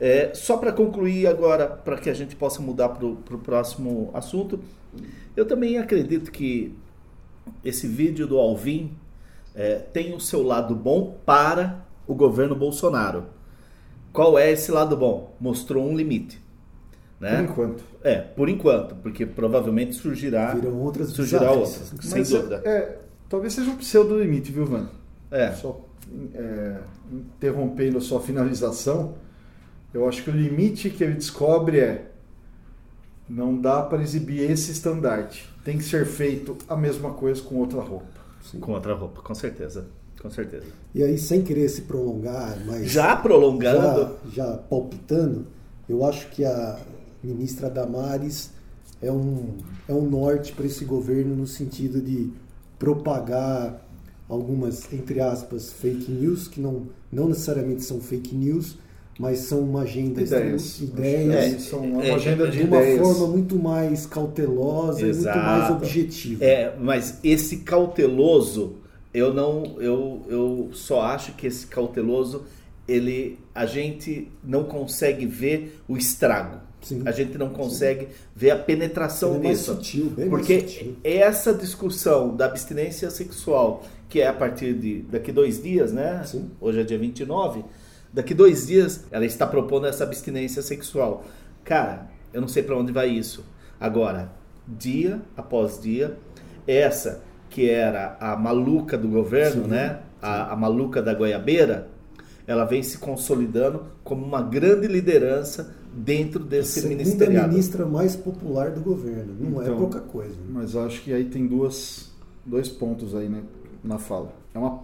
É, 0.00 0.32
só 0.34 0.56
para 0.56 0.72
concluir 0.72 1.26
agora, 1.26 1.66
para 1.66 1.96
que 1.98 2.08
a 2.08 2.14
gente 2.14 2.34
possa 2.34 2.62
mudar 2.62 2.88
para 2.88 3.06
o 3.06 3.38
próximo 3.38 4.10
assunto, 4.14 4.60
eu 5.36 5.46
também 5.46 5.78
acredito 5.78 6.30
que 6.30 6.74
esse 7.64 7.86
vídeo 7.86 8.26
do 8.26 8.38
Alvin 8.38 8.92
é, 9.54 9.76
tem 9.76 10.14
o 10.14 10.20
seu 10.20 10.42
lado 10.42 10.74
bom 10.74 11.18
para 11.26 11.84
o 12.06 12.14
governo 12.14 12.54
Bolsonaro. 12.54 13.26
Qual 14.12 14.38
é 14.38 14.50
esse 14.50 14.70
lado 14.70 14.96
bom? 14.96 15.36
Mostrou 15.40 15.86
um 15.86 15.96
limite. 15.96 16.40
Né? 17.20 17.36
Por 17.36 17.44
enquanto. 17.44 17.84
É, 18.02 18.16
por 18.16 18.48
enquanto, 18.48 18.94
porque 18.96 19.26
provavelmente 19.26 19.94
surgirá, 19.94 20.54
Viram 20.54 20.78
outras 20.80 21.08
surgirá 21.10 21.50
outras, 21.50 21.92
sem 22.00 22.18
Mas 22.20 22.30
dúvida. 22.30 22.62
É, 22.64 22.70
é, 22.70 22.98
talvez 23.28 23.52
seja 23.52 23.70
um 23.70 23.76
pseudo 23.76 24.18
limite, 24.20 24.52
viu, 24.52 24.64
Vando? 24.64 24.90
É. 25.30 25.52
Só 25.52 25.80
é, 26.34 26.76
interrompendo 27.12 27.98
a 27.98 28.00
sua 28.00 28.20
finalização, 28.20 29.14
eu 29.92 30.08
acho 30.08 30.22
que 30.22 30.30
o 30.30 30.32
limite 30.32 30.90
que 30.90 31.02
ele 31.02 31.14
descobre 31.14 31.80
é 31.80 32.10
não 33.28 33.60
dá 33.60 33.82
para 33.82 34.02
exibir 34.02 34.50
esse 34.50 34.70
estandarte. 34.70 35.48
Tem 35.64 35.76
que 35.76 35.84
ser 35.84 36.06
feito 36.06 36.56
a 36.68 36.76
mesma 36.76 37.12
coisa 37.12 37.42
com 37.42 37.56
outra 37.56 37.80
roupa. 37.80 38.06
Sim. 38.42 38.60
Com 38.60 38.72
outra 38.72 38.94
roupa, 38.94 39.20
com 39.20 39.34
certeza. 39.34 39.86
Com 40.20 40.30
certeza. 40.30 40.66
E 40.94 41.02
aí, 41.02 41.18
sem 41.18 41.42
querer 41.42 41.68
se 41.68 41.82
prolongar, 41.82 42.56
mas. 42.66 42.90
Já 42.90 43.14
prolongando? 43.16 44.16
Já, 44.32 44.46
já 44.46 44.56
palpitando, 44.56 45.46
eu 45.88 46.04
acho 46.04 46.28
que 46.30 46.44
a 46.44 46.78
ministra 47.22 47.68
Damares 47.68 48.50
é 49.00 49.10
um, 49.10 49.56
é 49.88 49.92
um 49.92 50.08
norte 50.08 50.52
para 50.52 50.66
esse 50.66 50.84
governo 50.84 51.34
no 51.36 51.46
sentido 51.46 52.00
de 52.00 52.30
propagar 52.78 53.84
algumas, 54.28 54.92
entre 54.92 55.20
aspas, 55.20 55.72
fake 55.72 56.10
news, 56.10 56.48
que 56.48 56.60
não, 56.60 56.86
não 57.10 57.28
necessariamente 57.28 57.82
são 57.82 58.00
fake 58.00 58.34
news, 58.34 58.76
mas 59.18 59.40
são 59.40 59.60
uma 59.60 59.82
agenda 59.82 60.22
ideias, 60.22 60.80
ideias 60.80 61.54
é, 61.54 61.58
são 61.58 61.80
uma 61.80 62.04
é, 62.04 62.14
agenda 62.14 62.48
de, 62.48 62.58
de 62.58 62.64
uma 62.64 62.76
ideias. 62.76 63.00
forma 63.00 63.26
muito 63.26 63.56
mais 63.56 64.06
cautelosa 64.06 65.06
Exato. 65.06 65.38
e 65.38 65.40
muito 65.40 65.46
mais 65.46 65.70
objetiva. 65.70 66.44
É, 66.44 66.76
mas 66.78 67.18
esse 67.24 67.58
cauteloso, 67.58 68.76
eu 69.12 69.34
não, 69.34 69.80
eu, 69.80 70.22
eu 70.28 70.70
só 70.72 71.02
acho 71.02 71.32
que 71.32 71.48
esse 71.48 71.66
cauteloso, 71.66 72.44
ele, 72.86 73.38
a 73.52 73.66
gente 73.66 74.30
não 74.44 74.64
consegue 74.64 75.26
ver 75.26 75.80
o 75.88 75.96
estrago. 75.96 76.67
Sim. 76.80 77.02
A 77.04 77.10
gente 77.10 77.36
não 77.36 77.50
consegue 77.50 78.06
Sim. 78.06 78.12
ver 78.34 78.50
a 78.50 78.56
penetração 78.56 79.36
é 79.36 79.48
disso. 79.48 79.74
Sutil, 79.74 80.12
porque 80.30 80.60
sutil. 80.60 80.96
essa 81.02 81.52
discussão 81.52 82.34
da 82.36 82.46
abstinência 82.46 83.10
sexual, 83.10 83.84
que 84.08 84.20
é 84.20 84.28
a 84.28 84.32
partir 84.32 84.74
de 84.74 85.02
daqui 85.02 85.32
dois 85.32 85.62
dias, 85.62 85.92
né? 85.92 86.22
Sim. 86.24 86.50
Hoje 86.60 86.80
é 86.80 86.84
dia 86.84 86.98
29 86.98 87.64
Daqui 88.12 88.32
dois 88.32 88.66
dias 88.66 89.04
ela 89.10 89.26
está 89.26 89.46
propondo 89.46 89.86
essa 89.86 90.04
abstinência 90.04 90.62
sexual. 90.62 91.24
Cara, 91.62 92.06
eu 92.32 92.40
não 92.40 92.48
sei 92.48 92.62
para 92.62 92.76
onde 92.76 92.90
vai 92.90 93.08
isso. 93.08 93.44
Agora, 93.78 94.30
dia 94.66 95.20
após 95.36 95.80
dia, 95.80 96.16
essa 96.66 97.22
que 97.50 97.68
era 97.68 98.16
a 98.20 98.36
maluca 98.36 98.96
do 98.96 99.08
governo, 99.08 99.66
né? 99.66 100.00
A, 100.20 100.52
a, 100.52 100.56
maluca 100.56 101.00
da 101.00 101.14
goiabeira, 101.14 101.88
ela 102.46 102.64
vem 102.64 102.82
se 102.82 102.98
consolidando 102.98 103.86
como 104.02 104.24
uma 104.24 104.42
grande 104.42 104.86
liderança 104.86 105.74
dentro 105.98 106.44
desse 106.44 106.86
a 106.86 106.88
ministeriado. 106.88 107.46
a 107.46 107.48
ministra 107.48 107.84
mais 107.84 108.14
popular 108.14 108.70
do 108.70 108.80
governo. 108.80 109.34
Não 109.38 109.60
é 109.60 109.64
então, 109.64 109.74
é 109.74 109.78
pouca 109.78 110.00
coisa. 110.00 110.34
Né? 110.34 110.46
Mas 110.50 110.76
acho 110.76 111.02
que 111.02 111.12
aí 111.12 111.24
tem 111.24 111.46
duas, 111.46 112.10
dois 112.46 112.68
pontos 112.68 113.14
aí 113.14 113.28
né, 113.28 113.42
na 113.82 113.98
fala. 113.98 114.32
É 114.54 114.58
uma 114.58 114.80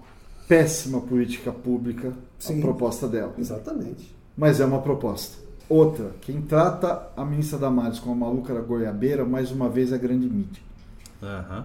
péssima 0.49 1.01
política 1.01 1.53
pública 1.53 2.13
Sim, 2.39 2.59
a 2.59 2.63
proposta 2.63 3.07
dela. 3.07 3.33
Exatamente. 3.39 4.15
Mas 4.37 4.61
é 4.61 4.65
uma 4.65 4.83
proposta. 4.83 5.39
Outra, 5.69 6.11
quem 6.21 6.43
trata 6.43 7.09
a 7.17 7.25
ministra 7.25 7.59
Damares 7.59 7.99
como 7.99 8.13
a 8.13 8.29
maluca 8.29 8.53
da 8.53 8.61
goiabeira, 8.61 9.25
mais 9.25 9.51
uma 9.51 9.69
vez 9.69 9.93
é 9.93 9.95
a 9.95 9.99
grande 9.99 10.29
mídia. 10.29 10.63
Uhum. 11.23 11.65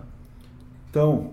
Então, 0.89 1.31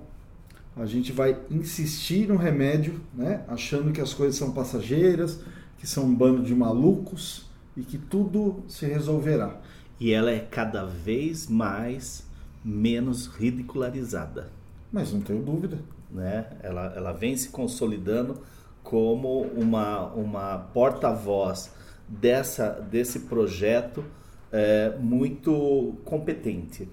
a 0.77 0.85
gente 0.87 1.13
vai 1.13 1.39
insistir 1.51 2.27
no 2.27 2.37
remédio, 2.37 3.01
né? 3.15 3.45
achando 3.47 3.93
que 3.93 4.01
as 4.01 4.13
coisas 4.13 4.37
são 4.37 4.51
passageiras, 4.51 5.39
que 5.79 5.87
são 5.87 6.05
um 6.05 6.15
bando 6.15 6.43
de 6.43 6.55
malucos 6.55 7.46
e 7.77 7.83
que 7.83 7.99
tudo 7.99 8.65
se 8.69 8.87
resolverá. 8.87 9.61
E 9.99 10.13
ela 10.13 10.31
é 10.31 10.41
cada 10.41 10.85
vez 10.85 11.49
mais 11.49 12.27
menos 12.65 13.27
ridicularizada. 13.27 14.51
Mas 14.93 15.13
não 15.13 15.21
tenho 15.21 15.43
dúvida 15.43 15.79
né? 16.11 16.47
Ela, 16.63 16.93
ela 16.97 17.13
vem 17.13 17.37
se 17.37 17.49
consolidando 17.49 18.41
como 18.83 19.43
uma, 19.43 20.07
uma 20.13 20.59
porta-voz 20.73 21.73
dessa 22.09 22.71
desse 22.91 23.21
projeto 23.21 24.05
é, 24.53 24.97
muito 24.99 25.95
competente. 26.05 26.89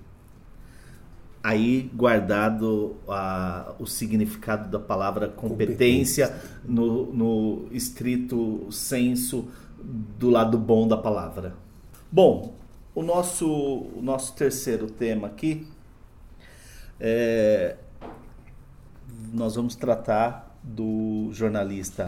Aí 1.44 1.92
guardado 1.94 2.96
a, 3.08 3.76
o 3.78 3.86
significado 3.86 4.70
da 4.70 4.80
palavra 4.80 5.28
competência, 5.28 6.28
competência. 6.28 6.60
No, 6.66 7.14
no 7.14 7.68
estrito 7.72 8.68
senso 8.72 9.50
do 9.84 10.30
lado 10.30 10.58
bom 10.58 10.88
da 10.88 10.98
palavra. 10.98 11.56
Bom, 12.12 12.54
o 12.96 13.04
nosso, 13.04 13.48
o 13.48 14.00
nosso 14.02 14.34
terceiro 14.36 14.88
tema 14.88 15.28
aqui 15.28 15.68
é, 17.00 17.76
nós 19.34 19.56
vamos 19.56 19.76
tratar 19.76 20.56
do 20.64 21.30
jornalista 21.32 22.06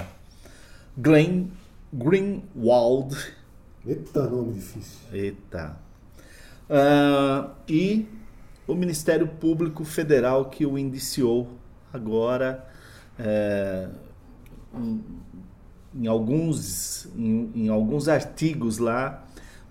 Glenn 0.98 1.48
Greenwald. 1.92 3.16
Eita, 3.86 4.30
nome 4.30 4.54
difícil. 4.54 5.00
Eita. 5.12 5.78
Uh, 6.70 7.52
e 7.68 8.08
o 8.68 8.74
Ministério 8.74 9.28
Público 9.28 9.84
Federal 9.84 10.46
que 10.46 10.66
o 10.66 10.78
indiciou 10.78 11.50
agora 11.94 12.68
é, 13.20 13.88
em, 15.96 16.08
alguns, 16.08 17.08
em, 17.16 17.52
em, 17.56 17.70
alguns 17.70 18.08
artigos 18.08 18.78
lá, 18.78 19.26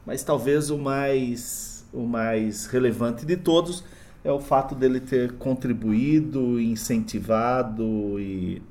mas 0.07 0.23
talvez 0.23 0.71
o 0.71 0.79
mais, 0.79 1.85
o 1.93 2.07
mais 2.07 2.67
relevante 2.67 3.27
de 3.27 3.37
todos 3.37 3.85
é 4.23 4.33
o 4.33 4.41
fato 4.41 4.75
dele 4.75 5.01
ter 5.01 5.33
contribuído, 5.33 6.59
incentivado 6.59 8.19
e, 8.19 8.63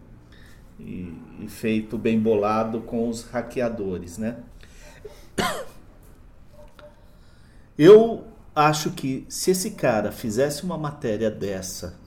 e, 0.79 1.13
e 1.41 1.47
feito 1.47 1.97
bem 1.97 2.19
bolado 2.19 2.81
com 2.81 3.07
os 3.07 3.23
hackeadores, 3.23 4.17
né? 4.17 4.37
Eu 7.77 8.25
acho 8.55 8.91
que 8.91 9.25
se 9.29 9.51
esse 9.51 9.71
cara 9.71 10.11
fizesse 10.11 10.63
uma 10.63 10.77
matéria 10.77 11.29
dessa 11.29 11.97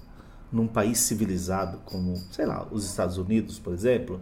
num 0.51 0.67
país 0.67 0.99
civilizado 1.01 1.79
como, 1.85 2.17
sei 2.31 2.47
lá, 2.47 2.67
os 2.71 2.85
Estados 2.85 3.19
Unidos, 3.19 3.59
por 3.59 3.75
exemplo, 3.75 4.21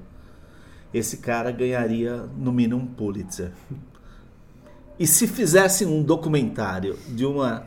esse 0.95 1.17
cara 1.17 1.51
ganharia 1.51 2.25
no 2.39 2.53
mínimo 2.53 2.81
um 2.81 2.87
Pulitzer. 2.87 3.51
E 4.97 5.09
se 5.09 5.27
fizesse 5.27 5.85
um 5.85 6.01
documentário 6.03 6.97
de 7.09 7.27
uma 7.27 7.67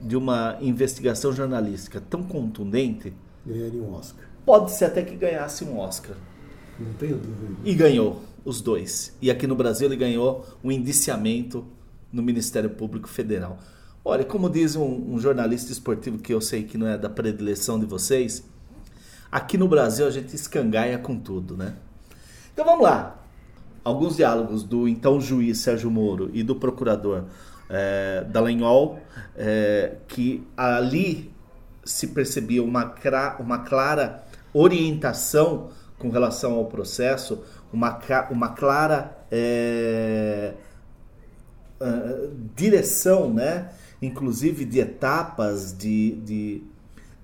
de 0.00 0.16
uma 0.16 0.56
investigação 0.60 1.32
jornalística 1.32 2.00
tão 2.00 2.22
contundente, 2.22 3.12
ganharia 3.44 3.82
um 3.82 3.92
Oscar. 3.92 4.24
Pode 4.46 4.70
ser 4.70 4.86
até 4.86 5.02
que 5.02 5.16
ganhasse 5.16 5.64
um 5.64 5.78
Oscar. 5.78 6.16
Não 6.78 6.92
tenho 6.94 7.16
dúvida. 7.16 7.54
E 7.64 7.74
ganhou 7.74 8.22
os 8.44 8.60
dois. 8.60 9.14
E 9.20 9.30
aqui 9.30 9.46
no 9.46 9.56
Brasil 9.56 9.88
ele 9.88 9.96
ganhou 9.96 10.46
um 10.62 10.70
indiciamento 10.70 11.66
no 12.12 12.22
Ministério 12.22 12.70
Público 12.70 13.08
Federal. 13.08 13.58
Olha, 14.04 14.24
como 14.24 14.48
diz 14.48 14.76
um, 14.76 15.12
um 15.12 15.18
jornalista 15.18 15.72
esportivo 15.72 16.16
que 16.18 16.32
eu 16.32 16.40
sei 16.40 16.62
que 16.62 16.78
não 16.78 16.86
é 16.86 16.96
da 16.96 17.10
predileção 17.10 17.78
de 17.78 17.84
vocês, 17.84 18.44
aqui 19.30 19.58
no 19.58 19.68
Brasil 19.68 20.06
a 20.06 20.10
gente 20.10 20.34
escangaia 20.34 20.96
com 20.96 21.18
tudo, 21.18 21.56
né? 21.56 21.74
Então 22.58 22.66
vamos 22.66 22.82
lá. 22.82 23.16
Alguns 23.84 24.16
diálogos 24.16 24.64
do 24.64 24.88
então 24.88 25.20
juiz 25.20 25.58
Sérgio 25.58 25.88
Moro 25.88 26.28
e 26.32 26.42
do 26.42 26.56
procurador 26.56 27.26
é, 27.70 28.26
Dallagnol, 28.28 28.98
é, 29.36 29.98
que 30.08 30.44
ali 30.56 31.32
se 31.84 32.08
percebia 32.08 32.60
uma, 32.60 32.96
uma 33.38 33.58
clara 33.60 34.24
orientação 34.52 35.70
com 36.00 36.10
relação 36.10 36.54
ao 36.54 36.64
processo, 36.64 37.44
uma, 37.72 37.96
uma 38.28 38.48
clara 38.48 39.16
é, 39.30 40.54
direção, 42.56 43.32
né? 43.32 43.70
inclusive 44.02 44.64
de 44.64 44.80
etapas, 44.80 45.72
de, 45.72 46.16
de 46.22 46.64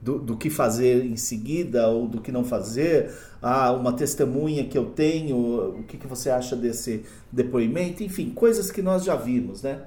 do, 0.04 0.18
do, 0.18 0.36
que 0.36 0.50
fazer 0.50 1.04
em 1.04 1.16
seguida 1.16 1.88
ou 1.88 2.06
do 2.06 2.20
que 2.20 2.30
não 2.30 2.44
fazer. 2.44 3.10
Ah, 3.46 3.72
uma 3.72 3.92
testemunha 3.92 4.64
que 4.64 4.76
eu 4.78 4.86
tenho, 4.86 5.36
o 5.78 5.84
que, 5.84 5.98
que 5.98 6.06
você 6.06 6.30
acha 6.30 6.56
desse 6.56 7.04
depoimento? 7.30 8.02
Enfim, 8.02 8.30
coisas 8.30 8.70
que 8.70 8.80
nós 8.80 9.04
já 9.04 9.14
vimos, 9.16 9.62
né? 9.62 9.82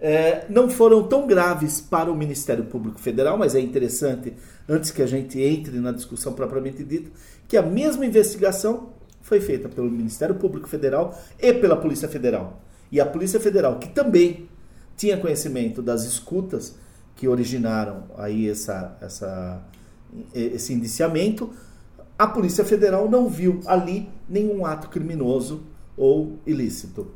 é, 0.00 0.44
não 0.50 0.68
foram 0.68 1.02
tão 1.02 1.26
graves 1.26 1.80
para 1.80 2.10
o 2.10 2.14
Ministério 2.14 2.64
Público 2.64 3.00
Federal, 3.00 3.38
mas 3.38 3.54
é 3.54 3.60
interessante, 3.60 4.34
antes 4.68 4.90
que 4.90 5.00
a 5.00 5.06
gente 5.06 5.40
entre 5.40 5.78
na 5.78 5.92
discussão 5.92 6.34
propriamente 6.34 6.84
dita, 6.84 7.10
que 7.48 7.56
a 7.56 7.62
mesma 7.62 8.04
investigação 8.04 8.90
foi 9.22 9.40
feita 9.40 9.66
pelo 9.66 9.90
Ministério 9.90 10.34
Público 10.34 10.68
Federal 10.68 11.18
e 11.40 11.54
pela 11.54 11.74
Polícia 11.74 12.06
Federal. 12.06 12.60
E 12.92 13.00
a 13.00 13.06
Polícia 13.06 13.40
Federal, 13.40 13.78
que 13.78 13.88
também 13.88 14.46
tinha 14.94 15.16
conhecimento 15.16 15.80
das 15.80 16.04
escutas 16.04 16.76
que 17.16 17.26
originaram 17.26 18.04
aí 18.18 18.48
essa, 18.48 18.98
essa, 19.00 19.62
esse 20.34 20.74
indiciamento, 20.74 21.50
a 22.18 22.26
Polícia 22.26 22.64
Federal 22.64 23.10
não 23.10 23.28
viu 23.28 23.60
ali 23.66 24.08
nenhum 24.28 24.64
ato 24.64 24.88
criminoso 24.88 25.64
ou 25.96 26.38
ilícito. 26.46 27.10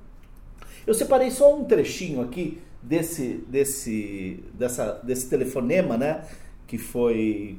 Eu 0.87 0.95
separei 0.95 1.31
só 1.31 1.57
um 1.57 1.65
trechinho 1.65 2.21
aqui 2.21 2.61
desse, 2.83 3.45
desse, 3.49 4.43
dessa, 4.55 4.93
desse 5.05 5.29
telefonema, 5.29 5.97
né, 5.97 6.25
que 6.67 6.79
foi 6.79 7.59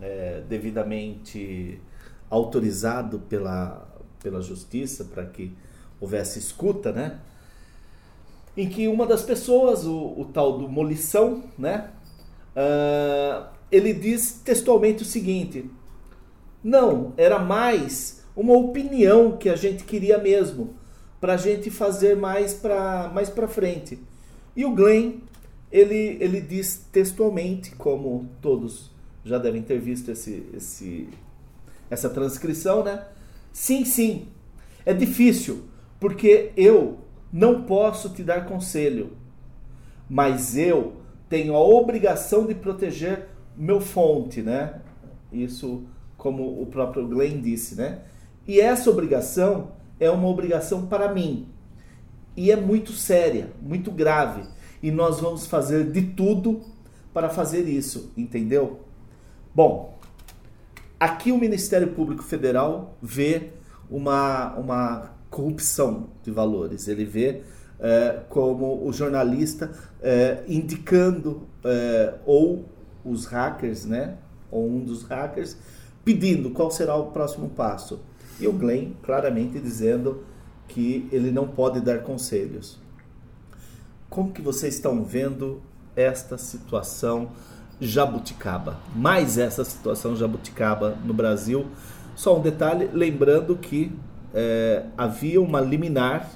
é, 0.00 0.42
devidamente 0.48 1.80
autorizado 2.30 3.20
pela, 3.20 3.86
pela 4.22 4.40
justiça 4.40 5.04
para 5.04 5.26
que 5.26 5.52
houvesse 6.00 6.38
escuta, 6.38 6.92
né? 6.92 7.20
Em 8.56 8.68
que 8.68 8.88
uma 8.88 9.06
das 9.06 9.22
pessoas, 9.22 9.84
o, 9.84 10.14
o 10.18 10.24
tal 10.32 10.58
do 10.58 10.68
Molição, 10.68 11.44
né? 11.58 11.90
Uh, 12.54 13.46
ele 13.70 13.94
diz 13.94 14.40
textualmente 14.44 15.02
o 15.02 15.06
seguinte: 15.06 15.70
não, 16.62 17.12
era 17.16 17.38
mais 17.38 18.22
uma 18.36 18.54
opinião 18.54 19.36
que 19.36 19.48
a 19.48 19.56
gente 19.56 19.84
queria 19.84 20.18
mesmo, 20.18 20.74
para 21.20 21.34
a 21.34 21.36
gente 21.36 21.70
fazer 21.70 22.16
mais 22.16 22.54
para 22.54 23.10
mais 23.14 23.28
para 23.28 23.48
frente. 23.48 23.98
E 24.56 24.64
o 24.64 24.74
Glenn, 24.74 25.20
ele, 25.70 26.18
ele 26.20 26.40
diz 26.40 26.86
textualmente, 26.92 27.72
como 27.76 28.28
todos 28.40 28.90
já 29.24 29.38
devem 29.38 29.62
ter 29.62 29.78
visto 29.78 30.10
esse, 30.10 30.46
esse, 30.52 31.08
essa 31.88 32.10
transcrição, 32.10 32.82
né? 32.82 33.06
Sim, 33.52 33.84
sim, 33.84 34.28
é 34.84 34.92
difícil, 34.92 35.64
porque 36.00 36.52
eu 36.56 36.98
não 37.32 37.62
posso 37.62 38.10
te 38.10 38.22
dar 38.22 38.46
conselho, 38.46 39.12
mas 40.08 40.56
eu 40.56 40.94
tenho 41.28 41.54
a 41.54 41.60
obrigação 41.60 42.46
de 42.46 42.54
proteger 42.54 43.28
meu 43.56 43.80
fonte, 43.80 44.42
né? 44.42 44.80
Isso 45.32 45.84
como 46.22 46.62
o 46.62 46.66
próprio 46.66 47.04
Glenn 47.08 47.40
disse, 47.40 47.74
né? 47.74 47.98
E 48.46 48.60
essa 48.60 48.88
obrigação 48.88 49.72
é 49.98 50.08
uma 50.08 50.28
obrigação 50.28 50.86
para 50.86 51.12
mim. 51.12 51.48
E 52.36 52.52
é 52.52 52.54
muito 52.54 52.92
séria, 52.92 53.50
muito 53.60 53.90
grave. 53.90 54.44
E 54.80 54.92
nós 54.92 55.18
vamos 55.18 55.46
fazer 55.46 55.90
de 55.90 56.00
tudo 56.00 56.60
para 57.12 57.28
fazer 57.28 57.62
isso, 57.62 58.12
entendeu? 58.16 58.82
Bom, 59.52 59.98
aqui 60.98 61.32
o 61.32 61.38
Ministério 61.38 61.88
Público 61.88 62.22
Federal 62.22 62.96
vê 63.02 63.50
uma, 63.90 64.54
uma 64.54 65.10
corrupção 65.28 66.10
de 66.22 66.30
valores. 66.30 66.86
Ele 66.86 67.04
vê 67.04 67.42
é, 67.80 68.20
como 68.28 68.86
o 68.86 68.92
jornalista 68.92 69.72
é, 70.00 70.44
indicando 70.46 71.48
é, 71.64 72.14
ou 72.24 72.64
os 73.04 73.26
hackers, 73.26 73.84
né, 73.84 74.18
ou 74.52 74.68
um 74.68 74.84
dos 74.84 75.02
hackers, 75.02 75.56
pedindo 76.04 76.50
qual 76.50 76.70
será 76.70 76.96
o 76.96 77.10
próximo 77.10 77.50
passo. 77.50 78.00
E 78.40 78.46
o 78.46 78.52
Glenn 78.52 78.92
claramente 79.02 79.58
dizendo 79.60 80.24
que 80.68 81.08
ele 81.12 81.30
não 81.30 81.46
pode 81.46 81.80
dar 81.80 82.02
conselhos. 82.02 82.78
Como 84.08 84.32
que 84.32 84.42
vocês 84.42 84.74
estão 84.74 85.04
vendo 85.04 85.62
esta 85.94 86.36
situação 86.38 87.30
jabuticaba? 87.80 88.78
Mais 88.94 89.38
essa 89.38 89.64
situação 89.64 90.16
jabuticaba 90.16 90.96
no 91.04 91.14
Brasil. 91.14 91.66
Só 92.14 92.38
um 92.38 92.42
detalhe, 92.42 92.90
lembrando 92.92 93.56
que 93.56 93.92
é, 94.34 94.86
havia 94.96 95.40
uma 95.40 95.60
liminar 95.60 96.30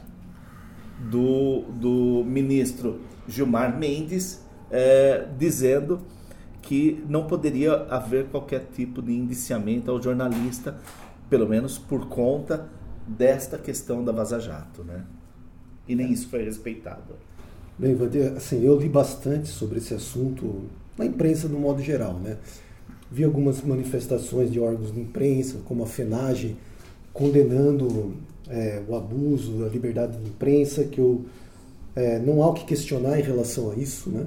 do, 0.98 1.62
do 1.72 2.24
ministro 2.24 3.00
Gilmar 3.28 3.76
Mendes 3.76 4.42
é, 4.70 5.26
dizendo 5.38 6.00
que 6.66 7.04
não 7.08 7.28
poderia 7.28 7.74
haver 7.88 8.26
qualquer 8.26 8.66
tipo 8.74 9.00
de 9.00 9.12
indiciamento 9.12 9.88
ao 9.88 10.02
jornalista, 10.02 10.76
pelo 11.30 11.48
menos 11.48 11.78
por 11.78 12.08
conta 12.08 12.68
desta 13.06 13.56
questão 13.56 14.04
da 14.04 14.10
Vaza 14.10 14.40
Jato, 14.40 14.82
né? 14.82 15.04
E 15.86 15.94
nem 15.94 16.10
isso 16.10 16.28
foi 16.28 16.42
respeitado. 16.42 17.14
Bem, 17.78 17.94
Vander, 17.94 18.32
assim, 18.36 18.64
eu 18.64 18.76
li 18.76 18.88
bastante 18.88 19.46
sobre 19.46 19.78
esse 19.78 19.94
assunto 19.94 20.64
na 20.98 21.06
imprensa 21.06 21.46
no 21.46 21.60
modo 21.60 21.80
geral, 21.80 22.14
né? 22.14 22.36
Vi 23.12 23.22
algumas 23.22 23.62
manifestações 23.62 24.50
de 24.50 24.58
órgãos 24.58 24.92
de 24.92 25.00
imprensa, 25.00 25.58
como 25.66 25.84
a 25.84 25.86
FENAGE, 25.86 26.56
condenando 27.12 28.14
é, 28.48 28.82
o 28.88 28.96
abuso 28.96 29.52
da 29.58 29.68
liberdade 29.68 30.18
de 30.18 30.28
imprensa, 30.28 30.82
que 30.82 30.98
eu 30.98 31.26
é, 31.94 32.18
não 32.18 32.42
há 32.42 32.48
o 32.48 32.54
que 32.54 32.64
questionar 32.64 33.20
em 33.20 33.22
relação 33.22 33.70
a 33.70 33.76
isso, 33.76 34.10
né? 34.10 34.26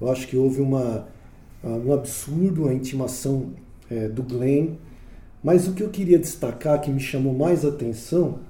Eu 0.00 0.08
acho 0.08 0.28
que 0.28 0.36
houve 0.36 0.60
uma 0.60 1.08
um 1.68 1.92
absurdo 1.92 2.68
a 2.68 2.74
intimação 2.74 3.52
é, 3.90 4.08
do 4.08 4.22
Glenn. 4.22 4.76
Mas 5.42 5.66
o 5.66 5.72
que 5.72 5.82
eu 5.82 5.88
queria 5.88 6.18
destacar, 6.18 6.80
que 6.80 6.90
me 6.90 7.00
chamou 7.00 7.34
mais 7.34 7.64
atenção, 7.64 8.40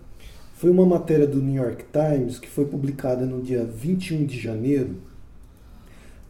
foi 0.55 0.71
uma 0.71 0.85
matéria 0.85 1.27
do 1.27 1.41
New 1.41 1.63
York 1.63 1.85
Times 1.93 2.39
que 2.39 2.49
foi 2.49 2.67
publicada 2.67 3.25
no 3.25 3.41
dia 3.41 3.65
21 3.65 4.27
de 4.27 4.39
janeiro. 4.39 4.97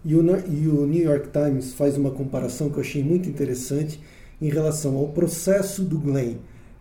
E 0.04 0.14
o, 0.14 0.20
e 0.20 0.68
o 0.68 0.86
New 0.86 1.02
York 1.02 1.28
Times 1.30 1.72
faz 1.72 1.96
uma 1.96 2.10
comparação 2.10 2.70
que 2.70 2.76
eu 2.76 2.80
achei 2.80 3.02
muito 3.02 3.28
interessante 3.28 4.00
em 4.40 4.48
relação 4.48 4.96
ao 4.96 5.08
processo 5.08 5.82
do 5.82 5.98
Glenn 5.98 6.36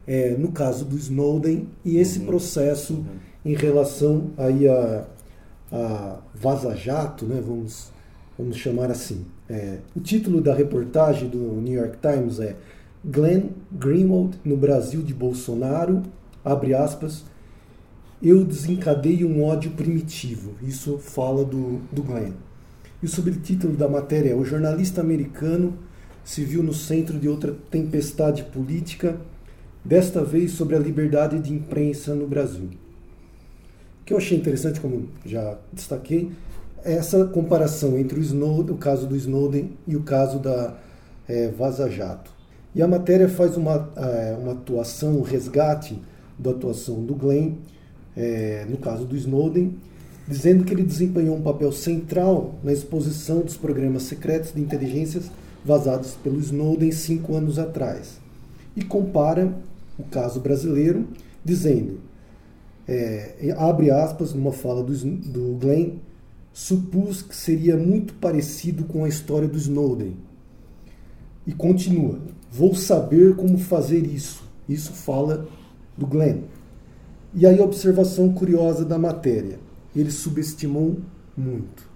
é, 0.09 0.31
no 0.31 0.51
caso 0.51 0.85
do 0.85 0.97
Snowden 0.97 1.67
e 1.85 1.97
esse 1.97 2.17
uhum. 2.17 2.25
processo 2.25 2.93
uhum. 2.93 3.05
em 3.45 3.53
relação 3.53 4.31
aí 4.37 4.67
a, 4.67 5.05
a 5.71 6.17
Vaza 6.33 6.75
Jato, 6.75 7.27
né, 7.27 7.39
vamos, 7.45 7.91
vamos 8.39 8.55
chamar 8.55 8.89
assim. 8.89 9.25
É, 9.49 9.79
o 9.93 9.99
título 9.99 10.39
da 10.39 10.55
reportagem 10.55 11.27
do 11.27 11.37
New 11.37 11.73
York 11.73 11.97
Times 12.01 12.39
é 12.39 12.55
Glenn 13.03 13.49
Greenwald 13.69 14.39
no 14.45 14.55
Brasil 14.55 15.01
de 15.01 15.13
Bolsonaro, 15.13 16.03
abre 16.43 16.73
aspas, 16.73 17.25
eu 18.23 18.45
desencadeio 18.45 19.27
um 19.27 19.43
ódio 19.43 19.71
primitivo. 19.71 20.53
Isso 20.61 20.97
fala 20.97 21.43
do, 21.43 21.81
do 21.91 22.01
Glenn. 22.01 22.31
E 23.03 23.05
o 23.05 23.09
subtítulo 23.09 23.75
da 23.75 23.87
matéria 23.87 24.31
é 24.31 24.35
O 24.35 24.45
jornalista 24.45 25.01
americano 25.01 25.77
se 26.23 26.43
viu 26.43 26.63
no 26.63 26.73
centro 26.73 27.19
de 27.19 27.27
outra 27.27 27.55
tempestade 27.69 28.43
política, 28.43 29.19
desta 29.83 30.23
vez 30.23 30.51
sobre 30.51 30.75
a 30.75 30.79
liberdade 30.79 31.39
de 31.39 31.53
imprensa 31.53 32.13
no 32.13 32.27
Brasil. 32.27 32.69
O 34.01 34.05
que 34.05 34.13
eu 34.13 34.17
achei 34.17 34.37
interessante, 34.37 34.79
como 34.79 35.07
já 35.25 35.57
destaquei, 35.73 36.29
essa 36.83 37.25
comparação 37.25 37.97
entre 37.97 38.19
o, 38.19 38.21
Snowden, 38.21 38.75
o 38.75 38.77
caso 38.77 39.07
do 39.07 39.15
Snowden 39.15 39.71
e 39.87 39.95
o 39.95 40.03
caso 40.03 40.39
da 40.39 40.75
é, 41.27 41.49
Vaza 41.49 41.89
Jato. 41.89 42.31
E 42.73 42.81
a 42.81 42.87
matéria 42.87 43.27
faz 43.27 43.57
uma, 43.57 43.91
é, 43.95 44.37
uma 44.39 44.53
atuação, 44.53 45.17
um 45.17 45.21
resgate 45.21 46.01
da 46.37 46.51
atuação 46.51 47.03
do 47.03 47.15
Glenn, 47.15 47.53
é, 48.15 48.65
no 48.69 48.77
caso 48.77 49.05
do 49.05 49.15
Snowden, 49.15 49.75
dizendo 50.27 50.63
que 50.63 50.73
ele 50.73 50.83
desempenhou 50.83 51.35
um 51.35 51.41
papel 51.41 51.71
central 51.71 52.55
na 52.63 52.71
exposição 52.71 53.39
dos 53.39 53.57
programas 53.57 54.03
secretos 54.03 54.53
de 54.53 54.61
inteligências 54.61 55.31
vazados 55.65 56.15
pelo 56.23 56.39
Snowden 56.39 56.91
cinco 56.91 57.35
anos 57.35 57.57
atrás. 57.57 58.19
E 58.75 58.83
compara 58.83 59.51
o 59.97 60.03
caso 60.03 60.39
brasileiro, 60.39 61.07
dizendo, 61.43 61.99
é, 62.87 63.53
abre 63.57 63.91
aspas, 63.91 64.33
numa 64.33 64.51
fala 64.51 64.83
do, 64.83 64.93
do 64.93 65.57
Glenn, 65.59 65.97
supus 66.59 67.21
que 67.21 67.33
seria 67.33 67.77
muito 67.77 68.13
parecido 68.15 68.83
com 68.83 69.05
a 69.05 69.07
história 69.07 69.47
do 69.47 69.57
Snowden. 69.57 70.17
E 71.47 71.53
continua: 71.53 72.19
Vou 72.51 72.75
saber 72.75 73.35
como 73.35 73.57
fazer 73.57 74.05
isso. 74.05 74.43
Isso 74.67 74.91
fala 74.91 75.47
do 75.97 76.05
Glenn. 76.05 76.41
E 77.33 77.45
aí 77.45 77.59
a 77.59 77.63
observação 77.63 78.33
curiosa 78.33 78.83
da 78.83 78.97
matéria. 78.97 79.57
Ele 79.95 80.11
subestimou 80.11 80.97
muito. 81.35 81.87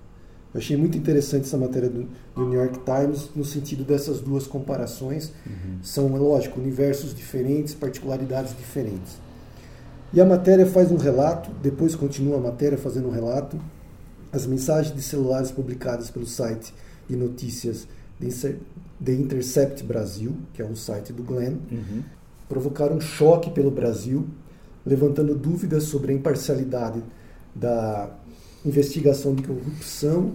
Eu 0.53 0.59
achei 0.59 0.77
muito 0.77 0.97
interessante 0.97 1.43
essa 1.45 1.57
matéria 1.57 1.89
do, 1.89 2.07
do 2.33 2.47
New 2.47 2.59
York 2.59 2.79
Times 2.85 3.29
no 3.35 3.43
sentido 3.43 3.83
dessas 3.83 4.21
duas 4.21 4.47
comparações. 4.47 5.33
Uhum. 5.45 5.79
São, 5.81 6.15
é 6.15 6.19
lógico, 6.19 6.59
universos 6.59 7.13
diferentes, 7.13 7.73
particularidades 7.73 8.55
diferentes. 8.57 9.19
E 10.13 10.21
a 10.21 10.25
matéria 10.25 10.65
faz 10.65 10.89
um 10.89 10.97
relato, 10.97 11.51
depois 11.61 11.95
continua 11.95 12.37
a 12.37 12.41
matéria 12.41 12.77
fazendo 12.77 13.09
um 13.09 13.11
relato 13.11 13.59
as 14.33 14.47
mensagens 14.47 14.95
de 14.95 15.01
celulares 15.01 15.51
publicadas 15.51 16.09
pelo 16.09 16.25
site 16.25 16.73
de 17.07 17.15
notícias 17.15 17.87
The 19.03 19.11
Intercept 19.11 19.83
Brasil, 19.83 20.35
que 20.53 20.61
é 20.61 20.65
um 20.65 20.75
site 20.75 21.13
do 21.13 21.21
Glenn, 21.21 21.57
uhum. 21.71 22.03
provocaram 22.49 22.95
um 22.95 23.01
choque 23.01 23.51
pelo 23.51 23.69
Brasil, 23.69 24.25
levantando 24.83 25.35
dúvidas 25.35 25.83
sobre 25.83 26.11
a 26.11 26.15
imparcialidade 26.15 27.03
da 27.53 28.09
investigação 28.65 29.35
de 29.35 29.43
corrupção 29.43 30.33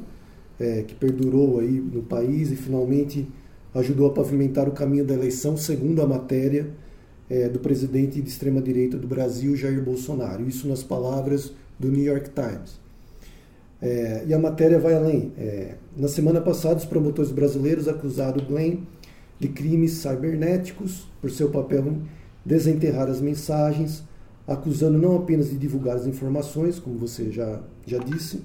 é, 0.60 0.82
que 0.82 0.94
perdurou 0.94 1.58
aí 1.58 1.80
no 1.80 2.02
país 2.02 2.52
e 2.52 2.56
finalmente 2.56 3.26
ajudou 3.74 4.08
a 4.08 4.12
pavimentar 4.12 4.68
o 4.68 4.72
caminho 4.72 5.04
da 5.04 5.14
eleição, 5.14 5.56
segundo 5.56 6.02
a 6.02 6.06
matéria 6.06 6.70
é, 7.28 7.48
do 7.48 7.58
presidente 7.58 8.20
de 8.20 8.28
extrema 8.28 8.60
direita 8.60 8.96
do 8.96 9.06
Brasil, 9.06 9.56
Jair 9.56 9.82
Bolsonaro. 9.82 10.46
Isso 10.46 10.68
nas 10.68 10.82
palavras 10.82 11.52
do 11.78 11.90
New 11.90 12.04
York 12.04 12.30
Times. 12.30 12.78
É, 13.80 14.24
e 14.26 14.34
a 14.34 14.38
matéria 14.38 14.78
vai 14.78 14.94
além. 14.94 15.32
É, 15.38 15.74
na 15.96 16.08
semana 16.08 16.40
passada, 16.40 16.76
os 16.76 16.84
promotores 16.84 17.30
brasileiros 17.30 17.86
acusaram 17.88 18.44
Glenn 18.44 18.78
de 19.38 19.48
crimes 19.48 19.92
cibernéticos 19.92 21.06
por 21.20 21.30
seu 21.30 21.48
papel 21.50 21.86
em 21.86 22.02
desenterrar 22.44 23.08
as 23.08 23.20
mensagens, 23.20 24.02
acusando 24.46 24.98
não 24.98 25.16
apenas 25.16 25.50
de 25.50 25.56
divulgar 25.56 25.96
as 25.96 26.06
informações, 26.06 26.78
como 26.78 26.98
você 26.98 27.30
já, 27.30 27.60
já 27.86 27.98
disse, 27.98 28.42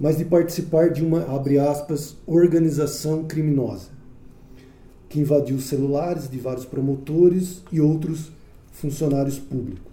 mas 0.00 0.16
de 0.16 0.24
participar 0.24 0.90
de 0.90 1.04
uma, 1.04 1.24
abre 1.34 1.58
aspas, 1.58 2.16
organização 2.26 3.24
criminosa. 3.24 3.90
que 5.08 5.20
invadiu 5.20 5.58
celulares 5.58 6.28
de 6.28 6.38
vários 6.38 6.66
promotores 6.66 7.62
e 7.72 7.80
outros 7.80 8.30
funcionários 8.70 9.38
públicos. 9.38 9.87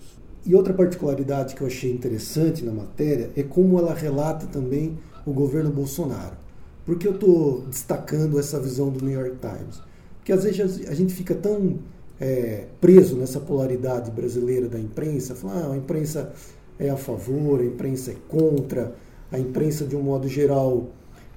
E 0.46 0.54
outra 0.54 0.74
particularidade 0.74 1.56
que 1.56 1.62
eu 1.62 1.68
achei 1.68 1.92
interessante 1.92 2.64
na 2.64 2.72
matéria 2.72 3.32
é 3.36 3.42
como 3.42 3.80
ela 3.80 3.94
relata 3.94 4.46
também 4.46 4.98
o 5.26 5.34
governo 5.34 5.72
Bolsonaro. 5.72 6.38
Por 6.86 7.00
que 7.00 7.08
eu 7.08 7.14
estou 7.14 7.62
destacando 7.62 8.40
essa 8.40 8.60
visão 8.60 8.90
do 8.90 9.04
New 9.04 9.20
York 9.20 9.38
Times? 9.42 9.82
Porque 10.18 10.32
às 10.32 10.44
vezes 10.44 10.88
a 10.88 10.94
gente 10.94 11.14
fica 11.14 11.34
tão 11.34 11.80
é, 12.20 12.66
preso 12.80 13.16
nessa 13.16 13.40
polaridade 13.40 14.12
brasileira 14.12 14.68
da 14.68 14.80
imprensa, 14.80 15.34
falando 15.34 15.72
ah, 15.72 15.74
a 15.74 15.78
imprensa 15.78 16.32
é 16.78 16.90
a 16.90 16.98
favor, 16.98 17.60
a 17.60 17.66
imprensa 17.66 18.12
é 18.12 18.16
contra, 18.28 18.94
a 19.32 19.40
imprensa 19.40 19.86
de 19.86 19.96
um 19.96 20.02
modo 20.02 20.28
geral 20.28 20.90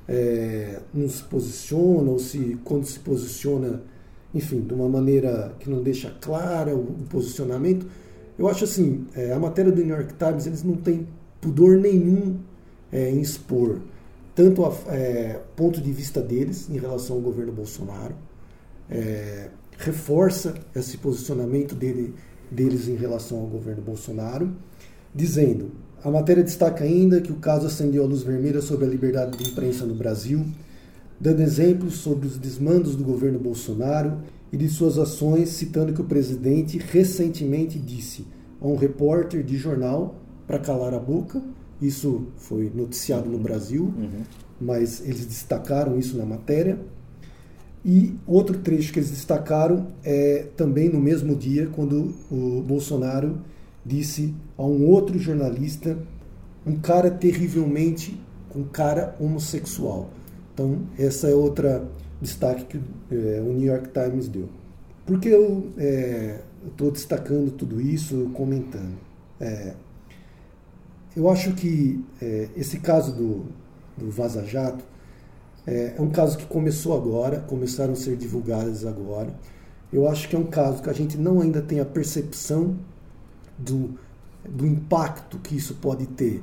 é, 0.07 0.81
não 0.93 1.09
se 1.09 1.23
posiciona, 1.23 2.11
ou 2.11 2.19
se 2.19 2.59
quando 2.65 2.85
se 2.85 2.99
posiciona, 2.99 3.83
enfim, 4.35 4.61
de 4.61 4.75
uma 4.75 4.89
maneira 4.89 5.55
que 5.61 5.69
não 5.71 5.83
deixa 5.83 6.11
clara 6.21 6.75
o, 6.75 6.81
o 6.81 7.07
posicionamento. 7.09 7.87
Eu 8.39 8.48
acho 8.48 8.65
assim, 8.65 9.06
é, 9.15 9.32
a 9.32 9.39
matéria 9.39 9.73
do 9.73 9.85
New 9.85 9.97
York 9.97 10.15
Times, 10.15 10.47
eles 10.47 10.62
não 10.62 10.77
têm 10.77 11.09
pudor 11.40 11.77
nenhum 11.77 12.39
é, 12.93 13.10
em 13.10 13.20
expor 13.20 13.81
tanto 14.39 14.62
o 14.62 14.73
é, 14.86 15.40
ponto 15.56 15.81
de 15.81 15.90
vista 15.90 16.23
deles 16.23 16.70
em 16.70 16.78
relação 16.78 17.16
ao 17.16 17.23
governo 17.23 17.51
Bolsonaro, 17.51 18.15
é, 18.89 19.48
reforça 19.77 20.55
esse 20.77 20.97
posicionamento 20.97 21.74
dele, 21.74 22.15
deles 22.48 22.86
em 22.86 22.94
relação 22.94 23.40
ao 23.40 23.47
governo 23.48 23.82
Bolsonaro, 23.82 24.48
dizendo 25.12 25.73
a 26.05 26.09
matéria 26.09 26.44
destaca 26.44 26.85
ainda 26.85 27.20
que 27.20 27.32
o 27.32 27.40
caso 27.40 27.66
acendeu 27.66 28.05
a 28.05 28.06
luz 28.06 28.23
vermelha 28.23 28.62
sobre 28.62 28.86
a 28.86 28.89
liberdade 28.89 29.36
de 29.36 29.51
imprensa 29.51 29.85
no 29.85 29.97
Brasil, 29.97 30.47
dando 31.19 31.40
exemplos 31.43 31.94
sobre 31.94 32.28
os 32.28 32.39
desmandos 32.39 32.94
do 32.94 33.02
governo 33.02 33.40
Bolsonaro 33.40 34.19
e 34.53 34.57
de 34.57 34.69
suas 34.69 34.99
ações, 34.99 35.51
citando 35.51 35.93
que 35.93 36.01
o 36.01 36.05
presidente 36.05 36.79
recentemente 36.79 37.79
disse 37.79 38.27
a 38.61 38.66
um 38.66 38.77
repórter 38.77 39.43
de 39.43 39.57
jornal 39.57 40.16
para 40.47 40.59
calar 40.59 40.95
a 40.95 40.99
boca. 40.99 41.43
Isso 41.81 42.27
foi 42.37 42.70
noticiado 42.75 43.29
no 43.29 43.39
Brasil, 43.39 43.85
uhum. 43.85 44.23
mas 44.61 45.01
eles 45.05 45.27
destacaram 45.27 45.99
isso 45.99 46.16
na 46.16 46.25
matéria. 46.25 46.79
E 47.85 48.15
outro 48.27 48.59
trecho 48.59 48.93
que 48.93 48.99
eles 48.99 49.11
destacaram 49.11 49.89
é 50.03 50.49
também 50.57 50.89
no 50.89 51.01
mesmo 51.01 51.37
dia, 51.37 51.69
quando 51.69 52.15
o 52.31 52.62
Bolsonaro 52.62 53.39
disse 53.85 54.35
a 54.57 54.65
um 54.65 54.87
outro 54.87 55.19
jornalista, 55.19 55.97
um 56.66 56.77
cara 56.77 57.11
terrivelmente, 57.11 58.20
um 58.55 58.65
cara 58.65 59.15
homossexual. 59.20 60.11
Então, 60.53 60.81
essa 60.99 61.29
é 61.29 61.35
outra 61.35 61.89
destaque 62.20 62.65
que 62.65 62.81
é, 63.15 63.40
o 63.40 63.53
New 63.53 63.66
York 63.66 63.90
Times 63.90 64.28
deu. 64.28 64.49
Por 65.07 65.19
que 65.20 65.28
eu 65.28 65.73
é, 65.78 66.40
estou 66.66 66.90
destacando 66.90 67.51
tudo 67.51 67.81
isso, 67.81 68.31
comentando? 68.35 68.99
É, 69.40 69.74
eu 71.16 71.28
acho 71.31 71.55
que 71.55 72.05
é, 72.20 72.49
esse 72.57 72.78
caso 72.81 73.12
do, 73.12 73.47
do 73.97 74.11
Vaza 74.11 74.45
Jato 74.45 74.85
é, 75.66 75.95
é 75.97 76.01
um 76.01 76.11
caso 76.11 76.39
que 76.39 76.47
começou 76.47 76.97
agora, 76.97 77.40
começaram 77.40 77.93
a 77.93 77.97
ser 77.97 78.16
divulgadas 78.16 78.85
agora. 78.85 79.32
Eu 79.93 80.09
acho 80.09 80.28
que 80.28 80.36
é 80.36 80.39
um 80.39 80.47
caso 80.47 80.82
que 80.82 80.90
a 80.90 80.93
gente 80.93 81.16
não 81.16 81.40
ainda 81.40 81.62
tem 81.62 81.81
a 81.81 81.85
percepção 81.85 82.77
do, 83.59 83.99
do 84.49 84.66
impacto 84.66 85.39
que 85.39 85.57
isso 85.57 85.74
pode 85.74 86.07
ter. 86.07 86.43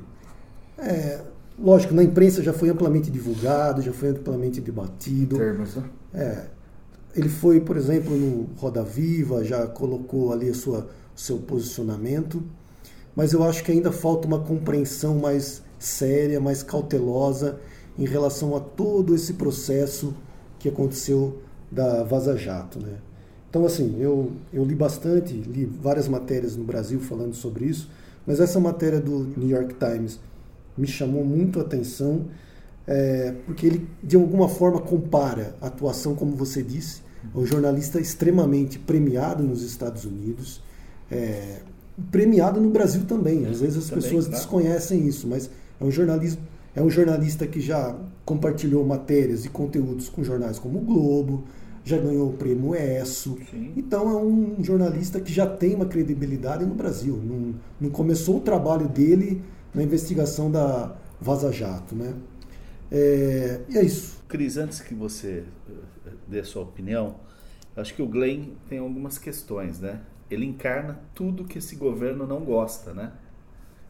É, 0.78 1.22
lógico, 1.58 1.94
na 1.94 2.02
imprensa 2.02 2.42
já 2.42 2.52
foi 2.52 2.68
amplamente 2.68 3.10
divulgado, 3.10 3.82
já 3.82 3.92
foi 3.92 4.10
amplamente 4.10 4.60
debatido. 4.60 5.36
Termos, 5.36 5.76
né? 5.76 5.84
É, 6.14 6.44
ele 7.14 7.28
foi, 7.28 7.60
por 7.60 7.76
exemplo, 7.76 8.14
no 8.14 8.48
Roda 8.56 8.82
Viva, 8.82 9.42
já 9.44 9.66
colocou 9.66 10.32
ali 10.32 10.50
a 10.50 10.54
sua, 10.54 10.88
o 11.16 11.20
seu 11.20 11.38
posicionamento, 11.38 12.42
mas 13.14 13.32
eu 13.32 13.42
acho 13.42 13.64
que 13.64 13.72
ainda 13.72 13.90
falta 13.90 14.26
uma 14.26 14.40
compreensão 14.40 15.18
mais 15.18 15.62
séria, 15.78 16.40
mais 16.40 16.62
cautelosa 16.62 17.58
em 17.98 18.04
relação 18.04 18.54
a 18.54 18.60
todo 18.60 19.14
esse 19.14 19.34
processo 19.34 20.14
que 20.58 20.68
aconteceu 20.68 21.38
da 21.70 22.02
Vaza 22.02 22.36
Jato, 22.36 22.78
né? 22.78 22.98
Então, 23.48 23.64
assim, 23.64 23.96
eu, 23.98 24.32
eu 24.52 24.64
li 24.64 24.74
bastante, 24.74 25.32
li 25.32 25.64
várias 25.64 26.08
matérias 26.08 26.56
no 26.56 26.64
Brasil 26.64 27.00
falando 27.00 27.34
sobre 27.34 27.64
isso, 27.64 27.90
mas 28.26 28.38
essa 28.38 28.60
matéria 28.60 29.00
do 29.00 29.20
New 29.36 29.48
York 29.48 29.74
Times 29.74 30.20
me 30.76 30.86
chamou 30.86 31.24
muito 31.24 31.58
a 31.58 31.62
atenção, 31.62 32.26
é, 32.86 33.34
porque 33.44 33.66
ele, 33.66 33.88
de 34.02 34.16
alguma 34.16 34.48
forma, 34.48 34.80
compara 34.80 35.56
a 35.60 35.66
atuação, 35.66 36.14
como 36.14 36.36
você 36.36 36.62
disse, 36.62 37.02
um 37.34 37.44
jornalista 37.44 38.00
extremamente 38.00 38.78
premiado 38.78 39.42
nos 39.42 39.62
Estados 39.62 40.04
Unidos, 40.04 40.62
é, 41.10 41.60
premiado 42.10 42.60
no 42.60 42.70
Brasil 42.70 43.04
também. 43.04 43.46
Às 43.46 43.60
vezes 43.60 43.78
as 43.78 43.84
também, 43.88 44.02
pessoas 44.02 44.28
desconhecem 44.28 45.06
isso, 45.06 45.26
mas 45.26 45.50
é 45.80 45.84
um 45.84 45.90
jornalismo 45.90 46.42
é 46.76 46.82
um 46.82 46.90
jornalista 46.90 47.46
que 47.46 47.58
já 47.58 47.96
compartilhou 48.22 48.84
matérias 48.84 49.46
e 49.46 49.48
conteúdos 49.48 50.10
com 50.10 50.22
jornais 50.22 50.58
como 50.58 50.78
o 50.78 50.82
Globo, 50.82 51.44
já 51.82 51.96
ganhou 51.96 52.28
o 52.28 52.32
prêmio 52.34 52.74
ESSO. 52.74 53.38
Sim. 53.50 53.72
Então 53.74 54.10
é 54.10 54.16
um 54.16 54.62
jornalista 54.62 55.18
que 55.18 55.32
já 55.32 55.46
tem 55.46 55.74
uma 55.74 55.86
credibilidade 55.86 56.66
no 56.66 56.74
Brasil. 56.74 57.18
Não, 57.24 57.54
não 57.80 57.88
começou 57.88 58.36
o 58.36 58.40
trabalho 58.40 58.88
dele 58.88 59.40
na 59.76 59.82
investigação 59.82 60.50
da 60.50 60.96
Vaza 61.20 61.52
Jato, 61.52 61.94
né? 61.94 62.14
É, 62.90 63.60
e 63.68 63.76
é 63.76 63.84
isso. 63.84 64.24
Cris, 64.26 64.56
antes 64.56 64.80
que 64.80 64.94
você 64.94 65.44
eh, 65.68 66.10
dê 66.26 66.42
sua 66.42 66.62
opinião, 66.62 67.16
acho 67.76 67.94
que 67.94 68.00
o 68.00 68.06
Glenn 68.06 68.54
tem 68.70 68.78
algumas 68.78 69.18
questões, 69.18 69.78
né? 69.78 70.00
Ele 70.30 70.46
encarna 70.46 70.98
tudo 71.14 71.44
que 71.44 71.58
esse 71.58 71.76
governo 71.76 72.26
não 72.26 72.40
gosta, 72.40 72.94
né? 72.94 73.12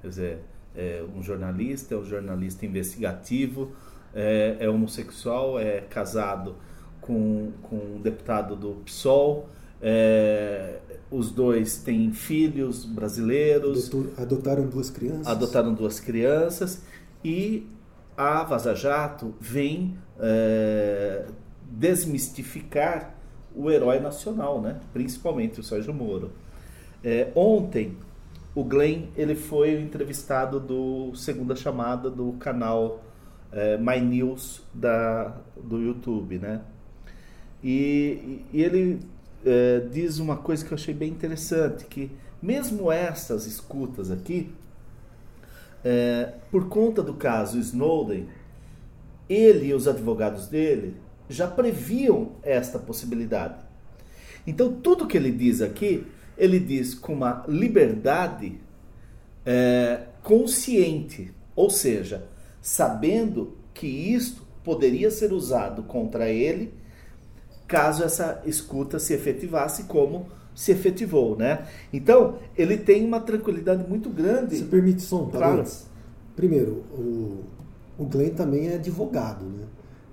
Quer 0.03 0.09
dizer, 0.09 0.39
é 0.75 1.05
um 1.15 1.23
jornalista, 1.23 1.95
é 1.95 1.99
um 1.99 2.05
jornalista 2.05 2.67
investigativo, 2.67 3.71
é, 4.13 4.57
é 4.59 4.69
homossexual, 4.69 5.57
é 5.57 5.83
casado 5.83 6.57
com, 7.01 7.53
com 7.63 7.77
um 7.77 8.01
deputado 8.01 8.57
do 8.57 8.83
PSOL. 8.85 9.49
É, 9.81 10.81
os 11.11 11.31
dois 11.31 11.79
têm 11.79 12.13
filhos 12.13 12.85
brasileiros. 12.85 13.91
adotaram 14.17 14.67
duas 14.67 14.91
crianças. 14.91 15.27
Adotaram 15.27 15.75
duas 15.75 16.01
crianças. 16.01 16.83
E 17.25 17.67
a 18.17 18.43
Vaza 18.43 18.75
Jato 18.75 19.35
vem 19.41 19.97
é, 20.19 21.27
desmistificar 21.71 23.15
o 23.55 23.71
herói 23.71 24.01
nacional, 24.01 24.61
né? 24.61 24.81
principalmente 24.93 25.61
o 25.61 25.63
Sérgio 25.63 25.95
Moro. 25.95 26.33
É, 27.03 27.31
ontem, 27.35 27.97
o 28.55 28.65
Glenn 28.65 29.09
ele 29.17 29.35
foi 29.35 29.81
entrevistado 29.81 30.59
do 30.59 31.15
Segunda 31.15 31.55
Chamada 31.55 32.11
do 32.11 32.33
canal 32.33 33.03
é, 33.53 33.77
My 33.77 34.01
News 34.01 34.63
da, 34.75 35.37
do 35.57 35.79
YouTube, 35.79 36.39
né? 36.39 36.61
E, 37.63 38.43
e 38.53 38.63
ele 38.63 39.01
é, 39.47 39.81
diz 39.81 40.19
uma 40.19 40.37
coisa 40.37 40.65
que 40.65 40.73
eu 40.73 40.75
achei 40.75 40.93
bem 40.93 41.11
interessante, 41.11 41.85
que 41.87 42.11
mesmo 42.43 42.91
essas 42.91 43.47
escutas 43.47 44.11
aqui, 44.11 44.53
é, 45.85 46.33
por 46.51 46.69
conta 46.69 47.03
do 47.03 47.15
caso 47.15 47.59
Snowden, 47.59 48.29
ele 49.29 49.69
e 49.69 49.75
os 49.75 49.87
advogados 49.87 50.49
dele 50.49 50.97
já 51.29 51.47
previam 51.47 52.33
esta 52.43 52.79
possibilidade. 52.79 53.65
Então, 54.47 54.73
tudo 54.73 55.07
que 55.07 55.17
ele 55.17 55.31
diz 55.31 55.61
aqui, 55.61 56.07
ele 56.37 56.61
diz 56.61 56.95
com 56.95 57.13
uma 57.13 57.45
liberdade 57.49 58.61
é, 59.45 60.07
consciente, 60.23 61.33
ou 61.55 61.71
seja, 61.71 62.29
sabendo 62.61 63.57
que 63.73 63.87
isto 63.87 64.43
poderia 64.65 65.11
ser 65.11 65.33
usado 65.33 65.85
contra 65.85 66.29
ele 66.29 66.75
caso 67.67 68.03
essa 68.03 68.43
escuta 68.47 68.99
se 68.99 69.13
efetivasse 69.13 69.85
como 69.85 70.27
se 70.55 70.73
efetivou, 70.73 71.37
né? 71.37 71.67
Então, 71.93 72.39
ele 72.57 72.79
tem 72.79 73.05
uma 73.05 73.21
tranquilidade 73.21 73.87
muito 73.87 74.09
grande. 74.09 74.57
Se 74.57 74.65
permite 74.65 75.03
som, 75.03 75.29
claro. 75.29 75.63
Primeiro, 76.35 76.85
o, 76.93 77.45
o 77.99 78.05
Glenn 78.07 78.31
também 78.31 78.69
é 78.69 78.77
advogado, 78.77 79.45
né? 79.45 79.65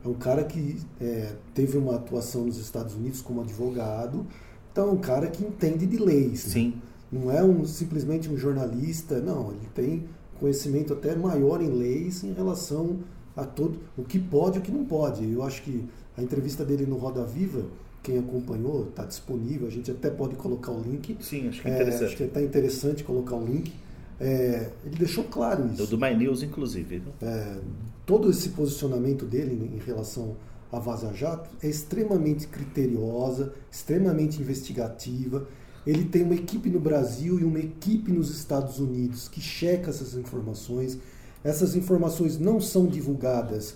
É 0.03 0.07
um 0.07 0.13
cara 0.13 0.43
que 0.43 0.77
é, 0.99 1.31
teve 1.53 1.77
uma 1.77 1.95
atuação 1.95 2.45
nos 2.45 2.57
Estados 2.57 2.93
Unidos 2.93 3.21
como 3.21 3.41
advogado, 3.41 4.25
então 4.69 4.89
é 4.89 4.91
um 4.91 4.97
cara 4.97 5.27
que 5.27 5.45
entende 5.45 5.85
de 5.85 5.97
leis. 5.97 6.45
Né? 6.45 6.51
Sim. 6.51 6.67
Né? 7.09 7.21
Não 7.21 7.31
é 7.31 7.41
um, 7.41 7.63
simplesmente 7.63 8.29
um 8.29 8.35
jornalista, 8.35 9.19
não, 9.21 9.51
ele 9.51 9.69
tem 9.73 10.03
conhecimento 10.39 10.91
até 10.91 11.15
maior 11.15 11.61
em 11.61 11.69
leis 11.69 12.23
em 12.23 12.33
relação 12.33 12.99
a 13.35 13.45
todo 13.45 13.79
o 13.97 14.03
que 14.03 14.19
pode 14.19 14.57
e 14.57 14.59
o 14.59 14.61
que 14.61 14.71
não 14.71 14.83
pode. 14.83 15.31
Eu 15.31 15.41
acho 15.43 15.61
que 15.61 15.87
a 16.17 16.21
entrevista 16.21 16.63
dele 16.63 16.85
no 16.85 16.97
Roda 16.97 17.25
Viva, 17.25 17.65
quem 18.01 18.19
acompanhou, 18.19 18.89
está 18.89 19.05
disponível. 19.05 19.67
A 19.67 19.71
gente 19.71 19.89
até 19.89 20.09
pode 20.09 20.35
colocar 20.35 20.71
o 20.71 20.81
link. 20.81 21.17
Sim, 21.21 21.47
acho 21.47 21.61
que 21.61 21.67
é 21.67 21.73
interessante. 21.73 22.03
É, 22.03 22.05
acho 22.05 22.17
que 22.17 22.23
está 22.23 22.41
interessante 22.41 23.03
colocar 23.03 23.35
o 23.35 23.45
link. 23.45 23.73
É, 24.19 24.69
ele 24.85 24.95
deixou 24.97 25.23
claro 25.23 25.67
isso. 25.73 25.87
Do 25.87 25.97
My 25.97 26.15
News, 26.15 26.43
inclusive. 26.43 27.01
É, 27.21 27.57
todo 28.05 28.29
esse 28.29 28.49
posicionamento 28.49 29.25
dele 29.25 29.71
em 29.73 29.79
relação 29.85 30.35
a 30.71 30.79
Vaza 30.79 31.13
Jato 31.13 31.49
é 31.61 31.67
extremamente 31.67 32.47
criteriosa, 32.47 33.53
extremamente 33.71 34.41
investigativa. 34.41 35.47
Ele 35.85 36.05
tem 36.05 36.23
uma 36.23 36.35
equipe 36.35 36.69
no 36.69 36.79
Brasil 36.79 37.39
e 37.39 37.43
uma 37.43 37.59
equipe 37.59 38.11
nos 38.11 38.35
Estados 38.35 38.79
Unidos 38.79 39.27
que 39.27 39.39
checa 39.39 39.89
essas 39.89 40.15
informações. 40.15 40.97
Essas 41.43 41.75
informações 41.75 42.39
não 42.39 42.59
são 42.59 42.87
divulgadas 42.87 43.75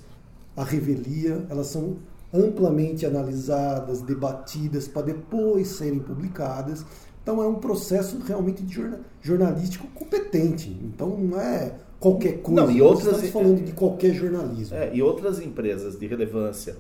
à 0.55 0.63
revelia, 0.63 1.45
elas 1.49 1.67
são 1.67 1.97
amplamente 2.37 3.05
analisadas, 3.05 4.01
debatidas 4.01 4.87
para 4.87 5.03
depois 5.03 5.69
serem 5.69 5.99
publicadas. 5.99 6.85
Então 7.21 7.41
é 7.41 7.47
um 7.47 7.55
processo 7.55 8.19
realmente 8.25 8.63
jornalístico 9.21 9.87
competente. 9.87 10.69
Então 10.69 11.17
não 11.17 11.39
é 11.39 11.73
qualquer 11.99 12.41
coisa. 12.41 12.61
Não, 12.61 12.71
e 12.71 12.81
outras, 12.81 13.07
estamos 13.07 13.29
falando 13.31 13.65
de 13.65 13.71
qualquer 13.73 14.13
jornalismo. 14.13 14.77
É, 14.77 14.95
e 14.95 15.01
outras 15.01 15.41
empresas 15.41 15.99
de 15.99 16.07
relevância 16.07 16.75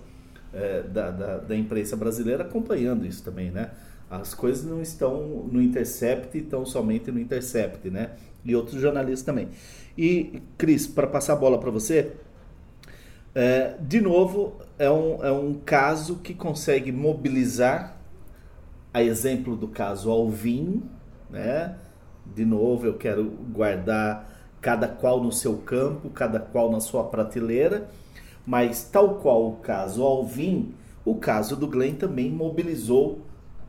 é, 0.53 0.83
da, 0.83 1.11
da, 1.11 1.37
da, 1.37 1.55
imprensa 1.55 1.95
brasileira 1.95 2.43
acompanhando 2.43 3.05
isso 3.05 3.23
também, 3.23 3.51
né? 3.51 3.71
As 4.09 4.33
coisas 4.33 4.63
não 4.63 4.81
estão 4.81 5.45
no 5.51 5.61
Intercept, 5.61 6.37
estão 6.37 6.65
somente 6.65 7.11
no 7.11 7.19
Intercept, 7.19 7.89
né? 7.89 8.11
E 8.45 8.55
outros 8.55 8.79
jornalistas 8.79 9.23
também. 9.23 9.49
E, 9.97 10.41
Cris, 10.57 10.87
para 10.87 11.07
passar 11.07 11.33
a 11.33 11.35
bola 11.35 11.59
para 11.59 11.71
você, 11.71 12.13
é, 13.35 13.75
de 13.81 13.99
novo, 13.99 14.55
é 14.79 14.89
um, 14.89 15.23
é 15.23 15.31
um 15.31 15.55
caso 15.55 16.17
que 16.17 16.33
consegue 16.33 16.91
mobilizar, 16.91 17.97
a 18.93 19.03
exemplo 19.03 19.55
do 19.55 19.67
caso 19.67 20.09
Alvin, 20.09 20.83
né? 21.29 21.75
De 22.25 22.45
novo, 22.45 22.85
eu 22.85 22.95
quero 22.95 23.25
guardar 23.25 24.29
cada 24.61 24.87
qual 24.87 25.23
no 25.23 25.31
seu 25.31 25.57
campo, 25.57 26.09
cada 26.09 26.39
qual 26.39 26.71
na 26.71 26.79
sua 26.79 27.03
prateleira, 27.03 27.89
mas 28.45 28.83
tal 28.83 29.15
qual 29.15 29.47
o 29.47 29.55
caso 29.57 30.03
Alvin, 30.03 30.73
o 31.05 31.15
caso 31.15 31.55
do 31.55 31.67
Glenn 31.67 31.95
também 31.95 32.31
mobilizou 32.31 33.21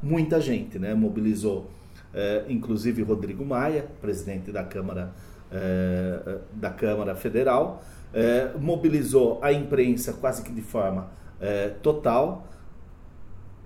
muita 0.02 0.40
gente, 0.40 0.78
né? 0.78 0.94
Mobilizou, 0.94 1.70
é, 2.12 2.44
inclusive 2.48 3.02
Rodrigo 3.02 3.44
Maia, 3.44 3.86
presidente 4.00 4.50
da 4.50 4.64
Câmara 4.64 5.12
é, 5.50 6.38
da 6.52 6.70
Câmara 6.70 7.14
Federal, 7.14 7.82
é, 8.12 8.50
mobilizou 8.58 9.38
a 9.42 9.52
imprensa 9.52 10.12
quase 10.12 10.42
que 10.42 10.52
de 10.52 10.62
forma 10.62 11.10
é, 11.40 11.68
total, 11.82 12.48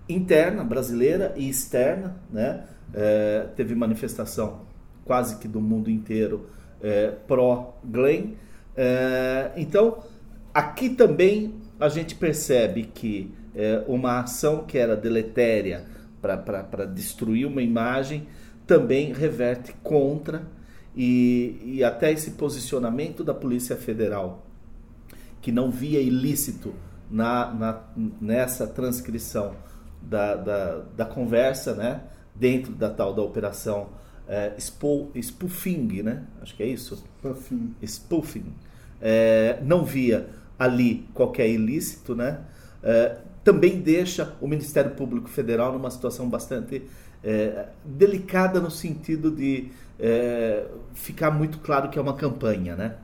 interna 0.08 0.64
brasileira 0.64 1.32
e 1.36 1.48
externa, 1.48 2.16
né? 2.30 2.64
É, 2.94 3.46
teve 3.56 3.74
manifestação 3.74 4.60
quase 5.04 5.38
que 5.38 5.48
do 5.48 5.60
mundo 5.60 5.90
inteiro 5.90 6.46
é, 6.82 7.08
pró-Glenn. 7.26 8.34
É, 8.76 9.52
então, 9.56 10.02
aqui 10.52 10.90
também 10.90 11.54
a 11.80 11.88
gente 11.88 12.14
percebe 12.14 12.84
que 12.84 13.32
é, 13.54 13.82
uma 13.86 14.20
ação 14.20 14.64
que 14.64 14.76
era 14.76 14.96
deletéria 14.96 15.86
para 16.20 16.84
destruir 16.84 17.46
uma 17.46 17.62
imagem 17.62 18.26
também 18.66 19.12
reverte 19.12 19.74
contra 19.82 20.42
e, 20.96 21.60
e 21.64 21.84
até 21.84 22.12
esse 22.12 22.32
posicionamento 22.32 23.24
da 23.24 23.32
Polícia 23.32 23.76
Federal, 23.76 24.46
que 25.40 25.50
não 25.50 25.70
via 25.70 26.00
ilícito 26.00 26.74
na, 27.10 27.52
na, 27.52 27.80
nessa 28.20 28.66
transcrição 28.66 29.54
da, 30.00 30.34
da, 30.34 30.78
da, 30.96 31.04
conversa, 31.04 31.74
né, 31.74 32.02
dentro 32.34 32.72
da 32.72 32.90
tal 32.90 33.14
da 33.14 33.22
operação 33.22 33.90
é, 34.28 34.54
spoofing, 34.58 36.02
né? 36.02 36.24
Acho 36.40 36.56
que 36.56 36.62
é 36.62 36.66
isso. 36.66 36.94
Spoofing. 36.94 37.74
Spoofing. 37.84 38.54
É, 39.00 39.58
não 39.62 39.84
via 39.84 40.28
ali 40.58 41.08
qualquer 41.12 41.48
ilícito, 41.48 42.14
né? 42.14 42.40
É, 42.82 43.16
também 43.44 43.80
deixa 43.80 44.34
o 44.40 44.46
Ministério 44.46 44.92
Público 44.92 45.28
Federal 45.28 45.72
numa 45.72 45.90
situação 45.90 46.28
bastante 46.28 46.82
é, 47.22 47.66
delicada 47.84 48.60
no 48.60 48.70
sentido 48.70 49.30
de 49.30 49.70
é, 50.02 50.68
ficar 50.92 51.30
muito 51.30 51.60
claro 51.60 51.88
que 51.88 51.96
é 51.96 52.02
uma 52.02 52.14
campanha, 52.14 52.74
né? 52.74 52.98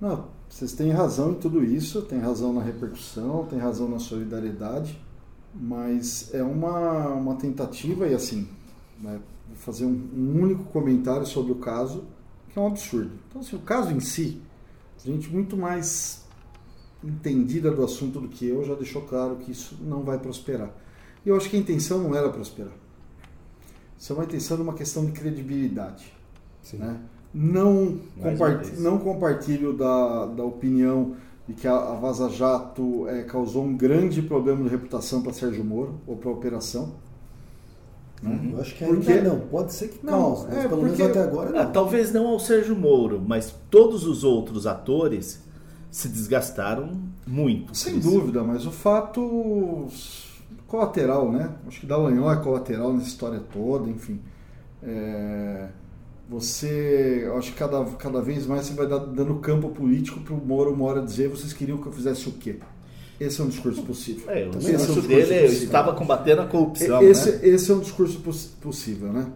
Não, 0.00 0.26
vocês 0.48 0.72
têm 0.72 0.90
razão 0.90 1.30
em 1.30 1.34
tudo 1.34 1.64
isso, 1.64 2.02
tem 2.02 2.18
razão 2.18 2.52
na 2.52 2.60
repercussão, 2.60 3.46
tem 3.46 3.60
razão 3.60 3.88
na 3.88 4.00
solidariedade, 4.00 5.00
mas 5.54 6.34
é 6.34 6.42
uma, 6.42 7.08
uma 7.10 7.36
tentativa 7.36 8.08
e 8.08 8.14
assim, 8.14 8.48
né, 9.00 9.20
vou 9.46 9.56
fazer 9.56 9.84
um, 9.84 10.10
um, 10.14 10.42
único 10.42 10.64
comentário 10.64 11.24
sobre 11.24 11.52
o 11.52 11.56
caso, 11.56 12.04
que 12.48 12.58
é 12.58 12.62
um 12.62 12.66
absurdo. 12.66 13.12
Então, 13.28 13.40
assim, 13.40 13.54
o 13.54 13.60
caso 13.60 13.92
em 13.92 14.00
si, 14.00 14.42
gente 15.04 15.30
muito 15.30 15.56
mais 15.56 16.24
entendida 17.02 17.70
do 17.70 17.84
assunto 17.84 18.20
do 18.20 18.28
que 18.28 18.46
eu 18.46 18.64
já 18.64 18.74
deixou 18.74 19.02
claro 19.02 19.36
que 19.36 19.52
isso 19.52 19.78
não 19.80 20.02
vai 20.02 20.18
prosperar. 20.18 20.74
E 21.24 21.28
eu 21.28 21.36
acho 21.36 21.48
que 21.48 21.56
a 21.56 21.60
intenção 21.60 21.98
não 22.02 22.14
era 22.14 22.30
prosperar. 22.30 22.72
Isso 24.04 24.12
é 24.12 24.16
uma 24.16 24.24
intenção 24.26 24.58
de 24.58 24.62
uma 24.62 24.74
questão 24.74 25.06
de 25.06 25.12
credibilidade. 25.12 26.12
Sim. 26.60 26.76
Né? 26.76 27.00
Não, 27.32 27.98
compartilho, 28.20 28.80
não 28.82 28.98
compartilho 28.98 29.72
da, 29.72 30.26
da 30.26 30.44
opinião 30.44 31.16
de 31.48 31.54
que 31.54 31.66
a, 31.66 31.74
a 31.74 31.94
Vaza 31.94 32.28
Jato 32.28 33.08
é, 33.08 33.22
causou 33.22 33.64
um 33.64 33.74
grande 33.74 34.20
problema 34.20 34.62
de 34.62 34.68
reputação 34.68 35.22
para 35.22 35.32
Sérgio 35.32 35.64
Moro 35.64 35.94
ou 36.06 36.18
para 36.18 36.28
a 36.28 36.34
operação. 36.34 36.92
Uhum. 38.22 38.50
Eu 38.52 38.60
acho 38.60 38.74
que 38.74 38.84
ainda 38.84 38.96
porque... 38.96 39.20
não, 39.22 39.40
pode 39.40 39.72
ser 39.72 39.88
que 39.88 40.04
não, 40.04 40.12
cause, 40.12 40.46
mas 40.48 40.58
é, 40.58 40.68
pelo 40.68 40.80
porque... 40.82 41.02
menos 41.02 41.16
até 41.16 41.22
agora 41.22 41.50
não. 41.50 41.60
Ah, 41.60 41.66
talvez 41.66 42.12
não 42.12 42.26
ao 42.26 42.38
Sérgio 42.38 42.76
Moro, 42.76 43.22
mas 43.26 43.54
todos 43.70 44.06
os 44.06 44.22
outros 44.22 44.66
atores 44.66 45.42
se 45.90 46.08
desgastaram 46.08 46.92
muito. 47.26 47.74
Sem 47.74 47.98
dúvida, 48.00 48.44
mas 48.44 48.66
o 48.66 48.70
fato 48.70 49.88
colateral, 50.66 51.30
né? 51.30 51.50
Acho 51.66 51.80
que 51.80 51.86
Dallagnol 51.86 52.32
é 52.32 52.36
colateral 52.36 52.92
nessa 52.92 53.08
história 53.08 53.40
toda, 53.52 53.88
enfim. 53.88 54.20
É... 54.82 55.68
Você, 56.28 57.30
acho 57.36 57.52
que 57.52 57.58
cada, 57.58 57.84
cada 57.98 58.22
vez 58.22 58.46
mais 58.46 58.66
você 58.66 58.74
vai 58.74 58.86
dar, 58.86 58.98
dando 58.98 59.34
campo 59.36 59.68
político 59.68 60.20
para 60.20 60.32
o 60.32 60.38
Moro 60.38 60.72
uma 60.72 60.86
hora 60.86 61.02
dizer 61.02 61.28
vocês 61.28 61.52
queriam 61.52 61.76
que 61.76 61.86
eu 61.86 61.92
fizesse 61.92 62.28
o 62.28 62.32
quê? 62.32 62.58
Esse 63.20 63.40
é 63.40 63.44
um 63.44 63.48
discurso 63.48 63.82
possível. 63.82 64.30
É, 64.30 64.46
o 64.46 64.50
discurso 64.50 64.68
é 64.68 64.72
um 64.72 64.76
discurso 64.78 65.08
dele 65.08 65.22
possível. 65.22 65.64
estava 65.64 65.94
combatendo 65.94 66.42
a 66.42 66.46
corrupção. 66.46 67.02
Esse, 67.02 67.30
né? 67.30 67.40
esse 67.42 67.70
é 67.70 67.74
um 67.74 67.80
discurso 67.80 68.20
possível, 68.60 69.12
né? 69.12 69.26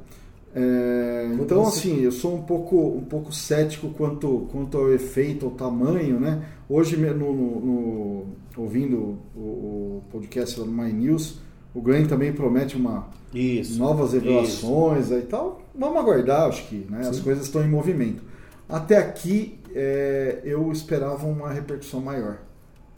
É, 0.55 1.29
então, 1.41 1.63
assim, 1.63 2.01
eu 2.01 2.11
sou 2.11 2.35
um 2.35 2.43
pouco, 2.43 2.77
um 2.77 3.05
pouco 3.05 3.33
cético 3.33 3.91
quanto, 3.91 4.49
quanto 4.51 4.79
ao 4.79 4.93
efeito, 4.93 5.47
ao 5.47 5.53
tamanho, 5.53 6.19
né? 6.19 6.43
Hoje, 6.69 6.97
no, 6.97 7.33
no 7.33 8.27
ouvindo 8.59 9.19
o, 9.35 9.39
o, 9.39 10.03
podcast 10.11 10.57
do 10.57 10.67
My 10.67 10.93
News, 10.93 11.41
o 11.75 11.81
Glenn 11.81 12.07
também 12.07 12.33
promete 12.33 12.77
uma 12.77 13.09
isso, 13.33 13.79
novas 13.79 14.13
revelações 14.13 15.11
e 15.11 15.23
tal. 15.23 15.63
Vamos 15.75 15.97
aguardar, 15.99 16.49
acho 16.49 16.67
que 16.69 16.87
né? 16.91 17.01
as 17.09 17.21
coisas 17.21 17.45
estão 17.45 17.63
em 17.63 17.69
movimento. 17.69 18.23
Até 18.69 18.97
aqui, 18.97 19.59
é, 19.75 20.41
eu 20.45 20.71
esperava 20.73 21.27
uma 21.27 21.53
repercussão 21.53 22.01
maior 22.01 22.39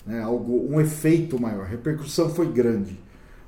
né, 0.06 0.22
algo, 0.22 0.66
um 0.68 0.80
efeito 0.80 1.40
maior. 1.40 1.64
A 1.64 1.68
repercussão 1.68 2.30
foi 2.30 2.50
grande, 2.50 2.98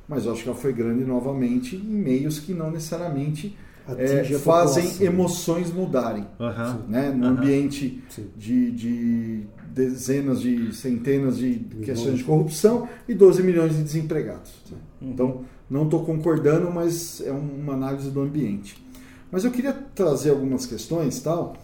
mas 0.08 0.24
eu 0.24 0.32
acho 0.32 0.42
que 0.42 0.48
ela 0.48 0.58
foi 0.58 0.72
grande 0.72 1.04
novamente 1.04 1.76
em 1.76 1.80
meios 1.80 2.38
que 2.38 2.52
não 2.52 2.70
necessariamente 2.70 3.56
é, 3.98 4.22
fazem 4.38 5.04
emoções 5.04 5.72
mudarem. 5.72 6.26
Uhum. 6.38 6.88
Né, 6.88 7.10
no 7.10 7.26
uhum. 7.26 7.32
ambiente 7.32 8.02
de, 8.36 8.70
de, 8.70 9.46
dezenas 9.72 10.40
de 10.40 10.74
centenas 10.74 11.38
de 11.38 11.58
questões 11.84 12.18
de 12.18 12.24
corrupção 12.24 12.88
e 13.08 13.14
12 13.14 13.42
milhões 13.42 13.74
de 13.74 13.82
desempregados. 13.82 14.52
Então, 15.00 15.44
não 15.68 15.84
estou 15.84 16.04
concordando, 16.04 16.70
mas 16.70 17.20
é 17.22 17.32
uma 17.32 17.72
análise 17.72 18.10
do 18.10 18.20
ambiente. 18.20 18.82
Mas 19.30 19.44
eu 19.44 19.50
queria 19.50 19.72
trazer 19.72 20.30
algumas 20.30 20.66
questões 20.66 21.20
tal 21.20 21.56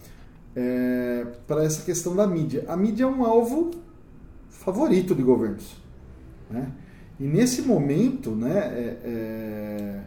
é, 0.57 1.27
para 1.47 1.63
essa 1.63 1.83
questão 1.83 2.17
da 2.17 2.27
mídia. 2.27 2.65
A 2.67 2.77
mídia 2.77 3.05
é 3.05 3.07
um 3.07 3.25
alvo 3.25 3.71
favorito 4.49 5.15
de 5.15 5.23
governos. 5.23 5.77
Né? 6.51 6.73
E 7.21 7.25
nesse 7.25 7.63
momento 7.63 8.31
né, 8.31 8.59
é, 8.59 8.97
é, 9.05 10.01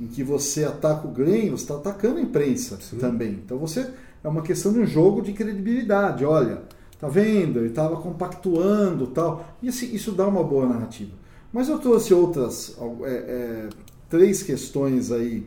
em 0.00 0.06
que 0.06 0.22
você 0.22 0.64
ataca 0.64 1.08
o 1.08 1.10
Glenn, 1.10 1.50
você 1.50 1.64
está 1.64 1.74
atacando 1.74 2.18
a 2.18 2.22
imprensa 2.22 2.78
Sim. 2.80 2.98
também. 2.98 3.40
Então 3.44 3.58
você 3.58 3.90
é 4.22 4.28
uma 4.28 4.42
questão 4.42 4.72
de 4.72 4.78
um 4.78 4.86
jogo 4.86 5.20
de 5.20 5.32
credibilidade. 5.32 6.24
Olha, 6.24 6.62
tá 6.98 7.08
vendo? 7.08 7.58
Ele 7.60 7.68
estava 7.68 7.96
compactuando 7.96 9.06
tal. 9.08 9.46
E 9.62 9.68
assim, 9.68 9.94
isso 9.94 10.12
dá 10.12 10.26
uma 10.26 10.42
boa 10.42 10.66
narrativa. 10.66 11.12
Mas 11.52 11.68
eu 11.68 11.78
trouxe 11.78 12.12
outras 12.12 12.76
é, 13.02 13.10
é 13.10 13.68
três 14.08 14.42
questões 14.42 15.12
aí 15.12 15.46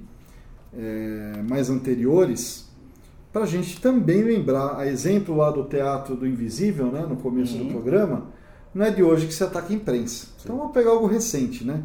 é, 0.73 1.41
mais 1.47 1.69
anteriores 1.69 2.69
para 3.31 3.43
a 3.43 3.47
gente 3.47 3.79
também 3.79 4.21
lembrar, 4.23 4.77
a 4.77 4.87
exemplo 4.87 5.35
lá 5.35 5.49
do 5.51 5.63
Teatro 5.63 6.15
do 6.15 6.27
Invisível, 6.27 6.87
né, 6.87 7.05
no 7.07 7.15
começo 7.15 7.57
uhum. 7.57 7.65
do 7.65 7.71
programa, 7.71 8.25
não 8.73 8.85
é 8.85 8.91
de 8.91 9.01
hoje 9.01 9.25
que 9.25 9.33
se 9.33 9.43
ataca 9.43 9.71
a 9.71 9.75
imprensa. 9.75 10.25
Sim. 10.25 10.31
Então 10.43 10.57
vamos 10.57 10.73
pegar 10.73 10.91
algo 10.91 11.07
recente, 11.07 11.63
né? 11.63 11.81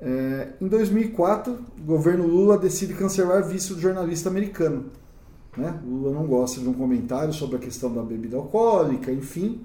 É, 0.00 0.48
em 0.60 0.68
2004, 0.68 1.52
o 1.52 1.82
governo 1.82 2.26
Lula 2.26 2.56
decide 2.56 2.94
cancelar 2.94 3.44
visto 3.44 3.74
do 3.74 3.80
jornalista 3.80 4.28
americano. 4.28 4.86
Né? 5.58 5.76
Lula 5.84 6.12
não 6.12 6.24
gosta 6.24 6.60
de 6.60 6.68
um 6.68 6.72
comentário 6.72 7.32
sobre 7.32 7.56
a 7.56 7.58
questão 7.58 7.92
da 7.92 8.00
bebida 8.00 8.36
alcoólica, 8.36 9.10
enfim, 9.10 9.60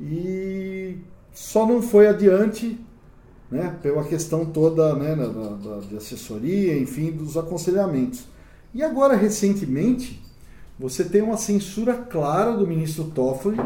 e 0.00 0.96
só 1.34 1.66
não 1.66 1.82
foi 1.82 2.08
adiante 2.08 2.80
né, 3.50 3.76
pela 3.82 4.04
questão 4.04 4.46
toda 4.46 4.94
né, 4.94 5.14
da, 5.14 5.26
da, 5.26 5.80
de 5.80 5.96
assessoria, 5.98 6.78
enfim, 6.78 7.10
dos 7.10 7.36
aconselhamentos. 7.36 8.24
E 8.72 8.82
agora, 8.82 9.14
recentemente, 9.16 10.22
você 10.78 11.04
tem 11.04 11.20
uma 11.20 11.36
censura 11.36 11.94
clara 11.94 12.56
do 12.56 12.66
ministro 12.66 13.04
Toffoli 13.04 13.60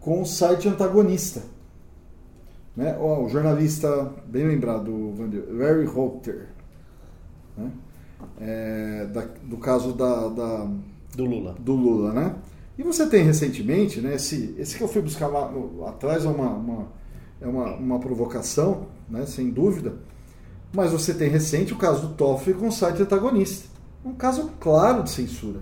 com 0.00 0.22
o 0.22 0.26
site 0.26 0.68
antagonista. 0.68 1.42
Né? 2.76 2.98
O 2.98 3.28
jornalista, 3.28 4.12
bem 4.26 4.44
lembrado, 4.48 5.14
Larry 5.52 5.86
Holter, 5.86 6.48
né? 7.56 7.70
É, 8.40 9.06
da, 9.12 9.26
do 9.42 9.56
caso 9.58 9.92
da, 9.92 10.28
da, 10.28 10.70
do 11.16 11.24
Lula. 11.24 11.54
Do 11.58 11.74
Lula, 11.74 12.12
né? 12.12 12.34
E 12.76 12.82
você 12.82 13.06
tem 13.06 13.22
recentemente, 13.22 14.00
né? 14.00 14.14
Esse, 14.14 14.54
esse 14.58 14.76
que 14.76 14.82
eu 14.82 14.88
fui 14.88 15.02
buscar 15.02 15.28
lá, 15.28 15.50
atrás 15.86 16.24
é 16.24 16.28
uma, 16.28 16.50
uma, 16.50 16.88
é 17.40 17.46
uma, 17.46 17.74
uma 17.76 17.98
provocação, 18.00 18.86
né? 19.08 19.24
Sem 19.26 19.50
dúvida. 19.50 19.94
Mas 20.72 20.90
você 20.90 21.14
tem 21.14 21.28
recente 21.28 21.72
o 21.72 21.76
caso 21.76 22.08
do 22.08 22.14
Toffoli 22.14 22.56
com 22.56 22.68
o 22.68 22.72
site 22.72 23.02
antagonista. 23.02 23.68
Um 24.04 24.12
caso 24.12 24.50
claro 24.58 25.04
de 25.04 25.10
censura. 25.10 25.60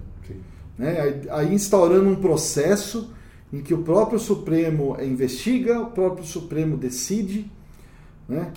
Né? 0.78 1.00
Aí, 1.00 1.22
aí 1.30 1.54
instaurando 1.54 2.08
um 2.08 2.16
processo 2.16 3.12
em 3.52 3.60
que 3.60 3.74
o 3.74 3.82
próprio 3.82 4.18
Supremo 4.18 4.96
investiga, 5.02 5.80
o 5.80 5.90
próprio 5.90 6.24
Supremo 6.24 6.76
decide. 6.76 7.50
Né? 8.28 8.50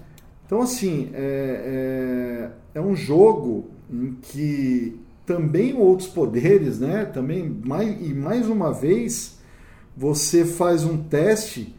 Então, 0.45 0.61
assim, 0.61 1.09
é, 1.13 2.49
é, 2.73 2.79
é 2.79 2.81
um 2.81 2.95
jogo 2.95 3.69
em 3.89 4.13
que 4.21 4.99
também 5.25 5.73
outros 5.75 6.07
poderes, 6.07 6.79
né? 6.79 7.05
Também 7.05 7.49
mais, 7.65 7.89
e 8.01 8.13
mais 8.13 8.47
uma 8.47 8.71
vez 8.71 9.39
você 9.95 10.45
faz 10.45 10.83
um 10.83 10.97
teste 10.97 11.75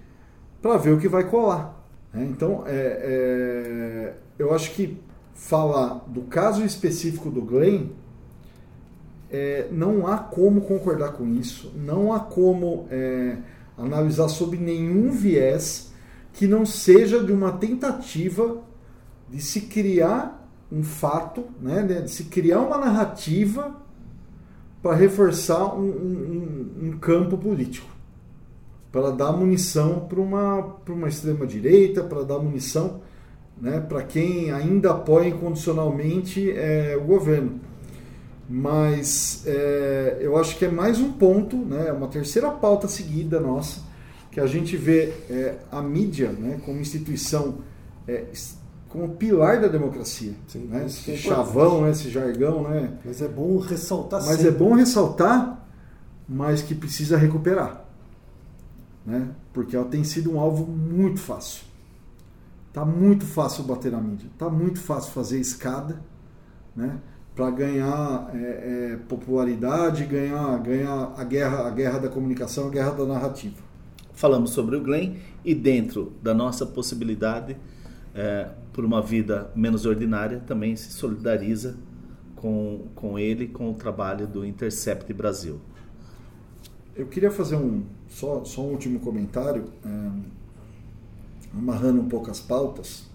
para 0.60 0.76
ver 0.76 0.92
o 0.92 0.98
que 0.98 1.08
vai 1.08 1.24
colar. 1.24 1.86
Né? 2.12 2.26
Então, 2.30 2.64
é, 2.66 2.72
é, 2.72 4.14
eu 4.38 4.54
acho 4.54 4.72
que 4.72 4.98
falar 5.34 6.04
do 6.08 6.22
caso 6.22 6.64
específico 6.64 7.30
do 7.30 7.42
Glenn 7.42 7.88
é, 9.30 9.68
não 9.70 10.06
há 10.06 10.18
como 10.18 10.62
concordar 10.62 11.12
com 11.12 11.28
isso, 11.34 11.72
não 11.76 12.12
há 12.12 12.20
como 12.20 12.86
é, 12.90 13.36
analisar 13.76 14.28
sob 14.28 14.56
nenhum 14.56 15.10
viés 15.10 15.92
que 16.32 16.46
não 16.46 16.64
seja 16.64 17.22
de 17.22 17.32
uma 17.32 17.52
tentativa 17.52 18.62
de 19.28 19.40
se 19.42 19.62
criar 19.62 20.35
um 20.70 20.82
fato, 20.82 21.44
né, 21.60 21.82
de 21.82 22.10
se 22.10 22.24
criar 22.24 22.60
uma 22.60 22.78
narrativa 22.78 23.76
para 24.82 24.94
reforçar 24.94 25.74
um, 25.74 25.88
um, 25.88 26.88
um, 26.88 26.98
campo 26.98 27.36
político, 27.36 27.88
para 28.92 29.10
dar 29.10 29.32
munição 29.32 30.00
para 30.00 30.20
uma, 30.20 30.76
uma 30.88 31.08
extrema-direita, 31.08 32.02
para 32.02 32.22
dar 32.22 32.38
munição 32.38 33.00
né, 33.60 33.80
para 33.80 34.02
quem 34.02 34.50
ainda 34.50 34.90
apoia 34.90 35.28
incondicionalmente 35.28 36.50
é, 36.50 36.96
o 36.96 37.04
governo. 37.04 37.60
Mas 38.48 39.42
é, 39.46 40.18
eu 40.20 40.36
acho 40.36 40.56
que 40.56 40.64
é 40.64 40.70
mais 40.70 41.00
um 41.00 41.12
ponto, 41.12 41.56
né, 41.56 41.90
uma 41.92 42.06
terceira 42.06 42.50
pauta 42.50 42.86
seguida 42.86 43.40
nossa, 43.40 43.80
que 44.30 44.38
a 44.38 44.46
gente 44.46 44.76
vê 44.76 45.12
é, 45.30 45.56
a 45.72 45.80
mídia 45.80 46.30
né, 46.30 46.60
como 46.64 46.78
instituição, 46.78 47.58
é, 48.06 48.26
como 48.96 49.14
pilar 49.14 49.60
da 49.60 49.68
democracia. 49.68 50.32
Sim, 50.48 50.60
né, 50.68 50.86
esse 50.86 51.12
é 51.12 51.16
chavão, 51.16 51.82
né, 51.82 51.90
esse 51.90 52.08
jargão. 52.08 52.62
Né, 52.62 52.94
mas 53.04 53.20
é 53.20 53.28
bom 53.28 53.58
ressaltar 53.58 54.24
Mas 54.24 54.36
sempre. 54.36 54.48
é 54.48 54.50
bom 54.52 54.74
ressaltar, 54.74 55.68
mas 56.26 56.62
que 56.62 56.74
precisa 56.74 57.18
recuperar. 57.18 57.84
Né, 59.04 59.28
porque 59.52 59.76
ela 59.76 59.84
tem 59.84 60.02
sido 60.02 60.32
um 60.32 60.40
alvo 60.40 60.66
muito 60.66 61.20
fácil. 61.20 61.64
Tá 62.72 62.86
muito 62.86 63.26
fácil 63.26 63.64
bater 63.64 63.92
na 63.92 64.00
mídia, 64.00 64.28
tá 64.38 64.48
muito 64.48 64.80
fácil 64.80 65.12
fazer 65.12 65.38
escada, 65.40 66.00
né? 66.74 66.98
para 67.34 67.50
ganhar 67.50 68.30
é, 68.34 68.38
é, 68.38 68.96
popularidade, 69.08 70.06
ganhar, 70.06 70.58
ganhar 70.58 71.12
a 71.16 71.24
guerra, 71.24 71.66
a 71.66 71.70
guerra 71.70 71.98
da 71.98 72.08
comunicação, 72.08 72.68
a 72.68 72.70
guerra 72.70 72.92
da 72.92 73.04
narrativa. 73.04 73.56
Falamos 74.14 74.50
sobre 74.50 74.76
o 74.76 74.80
Glenn 74.82 75.16
e 75.44 75.54
dentro 75.54 76.14
da 76.22 76.32
nossa 76.32 76.64
possibilidade 76.64 77.56
é, 78.14 78.48
por 78.76 78.84
uma 78.84 79.00
vida 79.00 79.50
menos 79.56 79.86
ordinária 79.86 80.38
também 80.46 80.76
se 80.76 80.92
solidariza 80.92 81.78
com, 82.36 82.88
com 82.94 83.18
ele, 83.18 83.48
com 83.48 83.70
o 83.70 83.74
trabalho 83.74 84.26
do 84.26 84.44
Intercept 84.44 85.10
Brasil. 85.14 85.58
Eu 86.94 87.06
queria 87.06 87.30
fazer 87.30 87.56
um 87.56 87.84
só, 88.06 88.44
só 88.44 88.60
um 88.60 88.72
último 88.72 89.00
comentário, 89.00 89.64
é, 89.82 90.10
amarrando 91.56 92.02
um 92.02 92.08
pouco 92.08 92.30
as 92.30 92.38
pautas, 92.38 93.08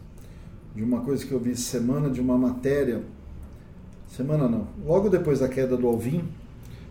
de 0.75 0.81
uma 0.81 1.01
coisa 1.01 1.23
que 1.23 1.31
eu 1.31 1.39
vi 1.39 1.55
semana, 1.55 2.09
de 2.09 2.19
uma 2.19 2.39
matéria 2.39 3.03
semana 4.07 4.49
não, 4.49 4.67
logo 4.83 5.09
depois 5.09 5.41
da 5.41 5.47
queda 5.47 5.77
do 5.77 5.85
Alvin, 5.85 6.23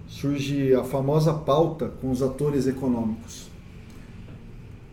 surge 0.06 0.72
a 0.76 0.84
famosa 0.84 1.34
pauta 1.34 1.88
com 2.00 2.08
os 2.12 2.22
atores 2.22 2.68
econômicos. 2.68 3.49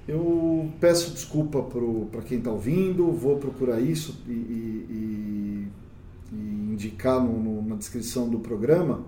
Eu 0.08 0.72
peço 0.80 1.12
desculpa 1.12 1.62
para 1.62 2.22
quem 2.22 2.38
está 2.38 2.50
ouvindo, 2.50 3.12
vou 3.12 3.38
procurar 3.38 3.82
isso 3.82 4.18
e, 4.26 4.32
e, 4.32 5.68
e 6.32 6.38
indicar 6.72 7.22
no, 7.22 7.38
no, 7.38 7.62
na 7.62 7.76
descrição 7.76 8.30
do 8.30 8.40
programa, 8.40 9.04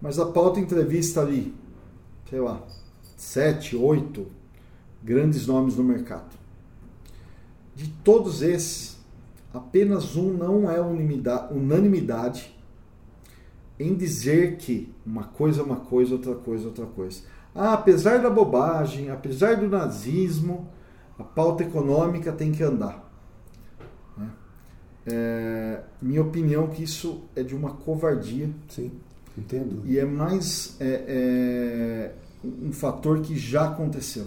mas 0.00 0.18
a 0.18 0.24
pauta 0.24 0.58
entrevista 0.58 1.20
ali, 1.20 1.54
sei 2.30 2.40
lá, 2.40 2.62
sete, 3.16 3.76
oito 3.76 4.26
grandes 5.02 5.46
nomes 5.46 5.76
no 5.76 5.84
mercado. 5.84 6.34
De 7.74 7.88
todos 8.02 8.40
esses, 8.40 8.96
apenas 9.52 10.16
um 10.16 10.32
não 10.32 10.70
é 10.70 10.80
unanimidade 10.80 12.56
em 13.78 13.94
dizer 13.94 14.56
que 14.56 14.90
uma 15.04 15.24
coisa 15.24 15.60
é 15.60 15.64
uma 15.64 15.76
coisa, 15.76 16.14
outra 16.14 16.34
coisa 16.34 16.64
é 16.64 16.66
outra 16.68 16.86
coisa. 16.86 17.20
Ah, 17.56 17.72
apesar 17.72 18.20
da 18.20 18.28
bobagem, 18.28 19.10
apesar 19.10 19.56
do 19.56 19.66
nazismo, 19.66 20.68
a 21.18 21.24
pauta 21.24 21.62
econômica 21.62 22.30
tem 22.30 22.52
que 22.52 22.62
andar. 22.62 23.10
Né? 24.16 24.30
É, 25.06 25.80
minha 26.02 26.20
opinião 26.20 26.64
é 26.64 26.66
que 26.68 26.82
isso 26.82 27.22
é 27.34 27.42
de 27.42 27.54
uma 27.54 27.70
covardia. 27.70 28.50
Sim, 28.68 28.92
entendo. 29.36 29.82
E 29.86 29.98
é 29.98 30.04
mais 30.04 30.76
é, 30.78 31.04
é, 31.08 32.14
um 32.44 32.72
fator 32.72 33.20
que 33.20 33.36
já 33.38 33.68
aconteceu. 33.68 34.26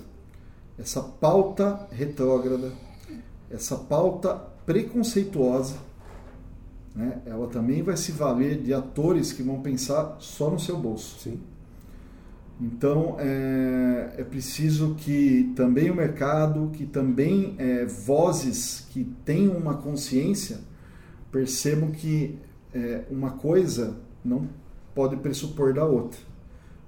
Essa 0.77 1.03
pauta 1.03 1.87
retrógrada, 1.91 2.71
essa 3.51 3.75
pauta 3.75 4.33
preconceituosa, 4.65 5.75
né? 6.95 7.21
ela 7.25 7.47
também 7.47 7.83
vai 7.83 7.95
se 7.95 8.11
valer 8.11 8.61
de 8.61 8.73
atores 8.73 9.31
que 9.31 9.43
vão 9.43 9.61
pensar 9.61 10.17
só 10.19 10.49
no 10.49 10.59
seu 10.59 10.77
bolso. 10.77 11.19
Sim. 11.19 11.39
Então 12.59 13.15
é, 13.19 14.15
é 14.17 14.23
preciso 14.23 14.95
que 14.95 15.53
também 15.55 15.89
o 15.89 15.95
mercado, 15.95 16.69
que 16.73 16.85
também 16.85 17.55
é, 17.57 17.85
vozes 17.85 18.87
que 18.89 19.05
tenham 19.23 19.55
uma 19.55 19.75
consciência 19.75 20.59
percebam 21.31 21.91
que 21.91 22.37
é, 22.73 23.03
uma 23.09 23.31
coisa 23.31 23.97
não 24.25 24.49
pode 24.93 25.15
pressupor 25.17 25.73
da 25.73 25.85
outra. 25.85 26.19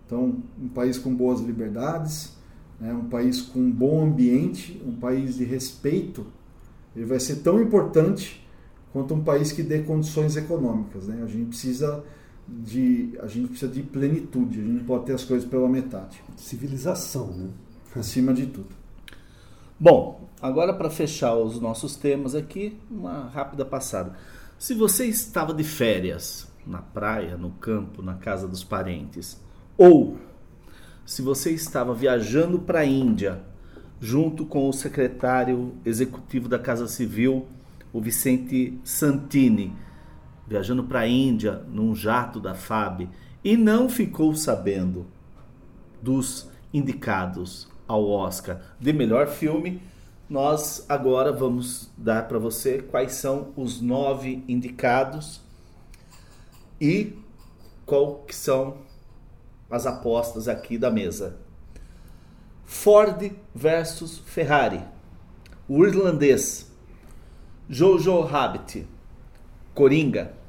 Então, 0.06 0.44
um 0.62 0.68
país 0.68 0.98
com 0.98 1.16
boas 1.16 1.40
liberdades, 1.40 2.36
né, 2.80 2.94
um 2.94 3.08
país 3.08 3.42
com 3.42 3.60
um 3.60 3.72
bom 3.72 4.04
ambiente, 4.04 4.82
um 4.86 4.96
país 4.98 5.36
de 5.36 5.46
respeito 5.46 6.26
ele 6.96 7.06
vai 7.06 7.20
ser 7.20 7.38
tão 7.38 7.62
importante 7.62 8.46
quanto 8.92 9.14
um 9.14 9.24
país 9.24 9.52
que 9.52 9.64
dê 9.64 9.80
condições 9.80 10.36
econômicas. 10.36 11.08
Né? 11.08 11.22
A 11.24 11.28
gente 11.28 11.50
precisa 11.50 12.04
de 12.64 13.18
a 13.22 13.28
gente 13.28 13.50
precisa 13.50 13.72
de 13.72 13.82
plenitude. 13.82 14.60
A 14.60 14.64
gente 14.64 14.74
não 14.80 14.84
pode 14.84 15.06
ter 15.06 15.14
as 15.14 15.24
coisas 15.24 15.48
pela 15.48 15.70
metade. 15.70 16.22
Civilização, 16.36 17.28
né? 17.28 17.50
acima 17.96 18.34
de 18.34 18.48
tudo. 18.48 18.70
Bom, 19.80 20.30
agora 20.42 20.74
para 20.74 20.90
fechar 20.90 21.36
os 21.36 21.60
nossos 21.60 21.96
temas 21.96 22.36
aqui, 22.36 22.78
uma 22.90 23.30
rápida 23.30 23.66
passada. 23.66 24.14
Se 24.60 24.74
você 24.74 25.06
estava 25.06 25.54
de 25.54 25.64
férias 25.64 26.48
na 26.66 26.82
praia, 26.82 27.36
no 27.36 27.52
campo, 27.52 28.02
na 28.02 28.16
casa 28.16 28.48
dos 28.48 28.64
parentes, 28.64 29.42
ou 29.78 30.18
se 31.06 31.22
você 31.22 31.52
estava 31.52 31.94
viajando 31.94 32.60
para 32.60 32.82
a 32.82 32.86
Índia 32.86 33.42
junto 34.00 34.46
com 34.46 34.70
o 34.70 34.74
secretário 34.74 35.74
executivo 35.86 36.48
da 36.48 36.60
Casa 36.60 36.88
Civil, 36.88 37.48
o 37.92 38.00
Vicente 38.00 38.80
Santini, 38.84 39.74
viajando 40.52 40.84
para 40.84 41.00
a 41.00 41.08
Índia 41.08 41.64
num 41.70 41.96
jato 41.96 42.38
da 42.38 42.54
FAB 42.54 43.08
e 43.42 43.56
não 43.56 43.88
ficou 43.88 44.36
sabendo 44.36 45.08
dos 46.02 46.50
indicados 46.74 47.70
ao 47.88 48.06
Oscar 48.10 48.60
de 48.78 48.92
melhor 48.92 49.28
filme. 49.28 49.82
Nós 50.30 50.86
agora 50.90 51.32
vamos 51.32 51.90
dar 51.98 52.28
para 52.28 52.38
você 52.38 52.82
quais 52.82 53.14
são 53.14 53.54
os 53.56 53.80
nove 53.80 54.44
indicados 54.46 55.42
e 56.82 57.18
qual 57.86 58.16
que 58.28 58.36
são 58.36 58.80
as 59.70 59.86
apostas 59.86 60.50
aqui 60.50 60.78
da 60.78 60.92
mesa. 60.92 61.38
Ford 62.66 63.32
versus 63.56 64.20
Ferrari, 64.20 64.82
O 65.68 65.86
Irlandês, 65.86 66.70
Jojo 67.70 68.20
Rabbit, 68.22 68.86
Coringa, 69.74 70.41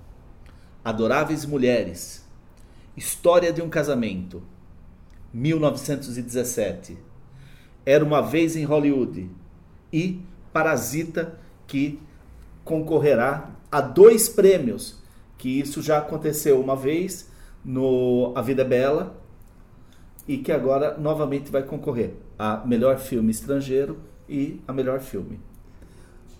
Adoráveis 0.85 1.45
Mulheres, 1.45 2.25
História 2.97 3.53
de 3.53 3.63
um 3.63 3.69
Casamento, 3.69 4.43
1917, 5.33 6.99
Era 7.87 8.05
uma 8.05 8.21
Vez 8.21 8.57
em 8.57 8.65
Hollywood 8.65 9.31
e 9.93 10.21
Parasita, 10.53 11.39
que 11.67 12.01
concorrerá 12.65 13.51
a 13.71 13.81
dois 13.81 14.29
prêmios, 14.29 15.01
que 15.39 15.61
isso 15.61 15.81
já 15.81 15.99
aconteceu 15.99 16.61
uma 16.61 16.77
vez 16.77 17.31
no 17.65 18.33
A 18.35 18.43
Vida 18.43 18.63
é 18.63 18.65
Bela 18.65 19.17
e 20.27 20.39
que 20.39 20.53
agora 20.53 20.97
novamente 20.99 21.51
vai 21.51 21.63
concorrer 21.63 22.15
a 22.39 22.59
melhor 22.67 22.99
filme 22.99 23.31
estrangeiro 23.31 23.99
e 24.29 24.61
a 24.67 24.73
melhor 24.73 25.01
filme. 25.01 25.41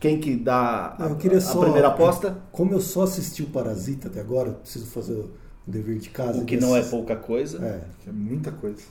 Quem 0.03 0.19
que 0.19 0.35
dá 0.35 0.97
a, 0.99 1.07
Eu 1.11 1.17
queria 1.17 1.39
a 1.39 1.41
só, 1.41 1.61
primeira 1.61 1.87
aposta? 1.87 2.37
Como 2.51 2.73
eu 2.75 2.81
só 2.81 3.05
assisti 3.05 3.45
o 3.45 3.47
Parasita 3.47 4.09
até 4.09 4.19
agora, 4.21 4.51
preciso 4.51 4.87
fazer 4.87 5.13
o 5.15 5.31
dever 5.65 5.99
de 6.01 6.11
casa. 6.11 6.43
O 6.43 6.45
que 6.45 6.57
não 6.57 6.75
é 6.75 6.81
assistir- 6.81 6.97
pouca 6.97 7.15
coisa. 7.15 7.65
É, 7.65 8.09
É 8.09 8.13
muita 8.13 8.51
coisa. 8.51 8.83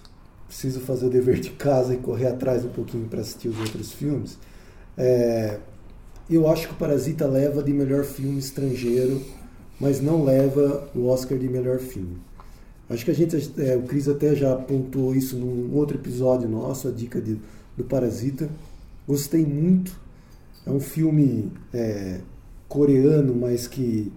preciso 0.48 0.80
fazer 0.80 1.08
o 1.08 1.10
dever 1.10 1.42
de 1.42 1.50
casa 1.50 1.94
e 1.94 1.98
correr 1.98 2.28
atrás 2.28 2.64
um 2.64 2.70
pouquinho 2.70 3.08
para 3.10 3.20
assistir 3.20 3.50
os 3.50 3.60
outros 3.60 3.92
filmes. 3.92 4.38
É, 4.98 5.58
eu 6.30 6.48
acho 6.48 6.68
que 6.70 6.74
o 6.74 6.78
Parasita 6.78 7.28
leva 7.28 7.62
de 7.62 7.74
melhor 7.74 8.06
filme 8.06 8.40
estrangeiro, 8.40 9.22
mas 9.80 10.00
não 10.00 10.24
leva 10.24 10.88
o 10.96 11.08
Oscar 11.08 11.38
de 11.38 11.50
melhor 11.50 11.80
filme. 11.80 12.22
Acho 12.90 13.04
que 13.04 13.12
a 13.12 13.16
gente, 13.16 13.36
é, 13.58 13.76
o 13.76 13.82
Cris 13.84 14.08
até 14.08 14.34
já 14.34 14.54
apontou 14.54 15.14
isso 15.14 15.36
num 15.38 15.76
outro 15.76 15.98
episódio 15.98 16.48
nosso, 16.48 16.88
a 16.88 16.92
dica 16.92 17.20
de- 17.20 17.38
do 17.76 17.84
Parasita. 17.84 18.50
Gostei 19.06 19.46
muito. 19.46 20.00
É 20.66 20.70
um 20.70 20.80
filme 20.80 21.52
é, 21.74 22.20
coreano, 22.68 23.36
mas 23.36 23.68
que 23.68 24.12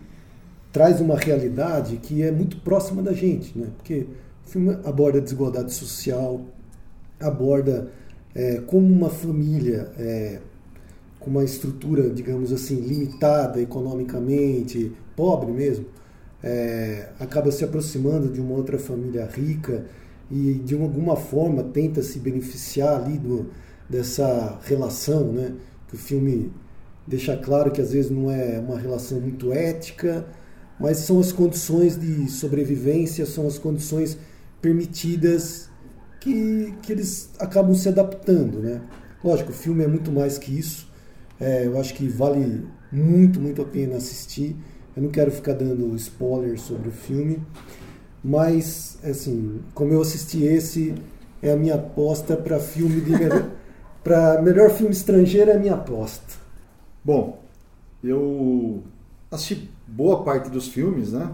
traz 0.73 1.01
uma 1.01 1.17
realidade 1.17 1.97
que 1.99 2.23
é 2.23 2.31
muito 2.31 2.57
próxima 2.59 3.03
da 3.03 3.13
gente, 3.13 3.57
né? 3.59 3.69
Porque 3.77 4.07
o 4.47 4.49
filme 4.49 4.77
aborda 4.85 5.19
a 5.19 5.21
desigualdade 5.21 5.73
social, 5.73 6.41
aborda 7.21 7.91
é, 8.35 8.61
como 8.67 8.87
uma 8.87 9.09
família 9.09 9.91
é, 9.97 10.41
com 11.21 11.31
uma 11.31 11.45
estrutura, 11.45 12.11
digamos 12.11 12.53
assim, 12.53 12.81
limitada 12.81 13.61
economicamente, 13.61 14.93
pobre 15.17 15.51
mesmo, 15.53 15.87
é, 16.43 17.09
acaba 17.19 17.51
se 17.51 17.65
aproximando 17.65 18.29
de 18.29 18.41
uma 18.41 18.55
outra 18.55 18.79
família 18.79 19.25
rica 19.27 19.87
e 20.31 20.55
de 20.55 20.75
alguma 20.75 21.17
forma 21.17 21.63
tenta 21.63 22.03
se 22.03 22.19
beneficiar 22.19 23.03
ali 23.03 23.17
do, 23.17 23.47
dessa 23.89 24.59
relação, 24.65 25.33
né? 25.33 25.53
O 25.95 25.97
filme 25.97 26.51
deixa 27.07 27.37
claro 27.37 27.71
que 27.71 27.81
às 27.81 27.93
vezes 27.93 28.11
não 28.11 28.31
é 28.31 28.59
uma 28.59 28.79
relação 28.79 29.21
muito 29.21 29.53
ética, 29.53 30.27
mas 30.79 30.99
são 30.99 31.21
as 31.21 31.31
condições 31.31 31.97
de 31.97 32.29
sobrevivência, 32.29 33.25
são 33.25 33.47
as 33.47 33.59
condições 33.59 34.19
permitidas 34.61 35.71
que, 36.21 36.75
que 36.83 36.93
eles 36.93 37.31
acabam 37.39 37.75
se 37.75 37.89
adaptando, 37.89 38.59
né? 38.59 38.81
Lógico, 39.23 39.51
o 39.51 39.55
filme 39.55 39.85
é 39.85 39.87
muito 39.87 40.11
mais 40.11 40.37
que 40.37 40.59
isso. 40.59 40.91
É, 41.39 41.67
eu 41.67 41.79
acho 41.79 41.95
que 41.95 42.09
vale 42.09 42.67
muito, 42.91 43.41
muito 43.41 43.63
a 43.63 43.65
pena 43.65 43.97
assistir. 43.97 44.57
Eu 44.97 45.03
não 45.05 45.11
quero 45.11 45.31
ficar 45.31 45.53
dando 45.53 45.95
spoiler 45.97 46.59
sobre 46.59 46.89
o 46.89 46.93
filme, 46.93 47.41
mas 48.23 48.99
assim, 49.05 49.61
como 49.75 49.93
eu 49.93 50.01
assisti 50.01 50.43
esse, 50.43 50.95
é 51.43 51.53
a 51.53 51.57
minha 51.57 51.75
aposta 51.75 52.37
para 52.37 52.59
filme 52.59 53.01
de 53.01 53.11
melhor, 53.17 53.51
para 54.05 54.43
melhor 54.43 54.71
filme 54.71 54.93
estrangeiro 54.93 55.51
é 55.51 55.57
a 55.57 55.59
minha 55.59 55.75
aposta. 55.75 56.35
Bom, 57.03 57.43
eu 58.03 58.83
assisti 59.31 59.71
boa 59.89 60.23
parte 60.23 60.51
dos 60.51 60.69
filmes, 60.69 61.13
né? 61.13 61.33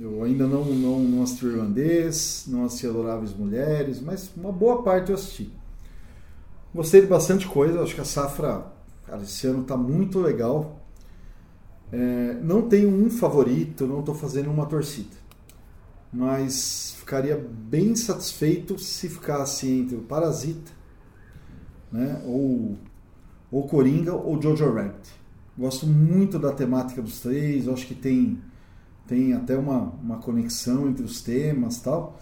Eu 0.00 0.24
ainda 0.24 0.46
não, 0.46 0.64
não, 0.64 0.98
não 0.98 1.22
assisti 1.22 1.44
o 1.44 1.52
Irlandês, 1.52 2.46
não 2.48 2.64
assisti 2.64 2.86
Adoráveis 2.86 3.34
Mulheres, 3.34 4.00
mas 4.00 4.30
uma 4.34 4.50
boa 4.50 4.82
parte 4.82 5.10
eu 5.10 5.14
assisti. 5.14 5.52
Gostei 6.74 7.02
de 7.02 7.06
bastante 7.06 7.46
coisa, 7.46 7.80
acho 7.82 7.94
que 7.94 8.00
a 8.00 8.04
safra, 8.04 8.66
cara, 9.06 9.22
esse 9.22 9.46
ano 9.46 9.62
tá 9.62 9.76
muito 9.76 10.18
legal. 10.18 10.80
É, 11.92 12.34
não 12.42 12.62
tenho 12.62 12.90
um 12.90 13.08
favorito, 13.08 13.86
não 13.86 14.00
estou 14.00 14.14
fazendo 14.14 14.50
uma 14.50 14.66
torcida. 14.66 15.14
Mas 16.12 16.96
ficaria 16.98 17.36
bem 17.36 17.94
satisfeito 17.94 18.78
se 18.78 19.08
ficasse 19.08 19.68
entre 19.68 19.96
o 19.96 20.00
Parasita, 20.00 20.72
né? 21.92 22.22
Ou, 22.24 22.76
ou 23.50 23.66
Coringa 23.66 24.14
ou 24.14 24.40
Jojo 24.40 24.72
Rabbit. 24.72 25.12
Gosto 25.56 25.86
muito 25.86 26.38
da 26.38 26.52
temática 26.52 27.00
dos 27.00 27.20
três, 27.20 27.68
acho 27.68 27.86
que 27.86 27.94
tem, 27.94 28.40
tem 29.06 29.32
até 29.32 29.56
uma, 29.56 29.92
uma 30.02 30.16
conexão 30.18 30.88
entre 30.88 31.04
os 31.04 31.20
temas 31.22 31.80
tal. 31.80 32.18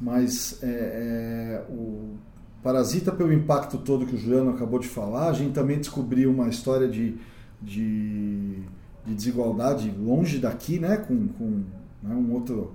Mas 0.00 0.58
é, 0.62 0.66
é, 0.66 1.72
o 1.72 2.16
Parasita, 2.62 3.12
pelo 3.12 3.32
impacto 3.32 3.78
todo 3.78 4.06
que 4.06 4.16
o 4.16 4.18
Juliano 4.18 4.50
acabou 4.50 4.78
de 4.78 4.88
falar, 4.88 5.28
a 5.28 5.32
gente 5.32 5.52
também 5.52 5.78
descobriu 5.78 6.30
uma 6.30 6.48
história 6.48 6.88
de, 6.88 7.16
de, 7.60 8.62
de 9.06 9.14
desigualdade 9.14 9.90
longe 9.90 10.38
daqui, 10.38 10.80
né? 10.80 10.96
Com, 10.96 11.28
com 11.28 11.62
né? 12.02 12.14
um 12.14 12.32
outro, 12.32 12.74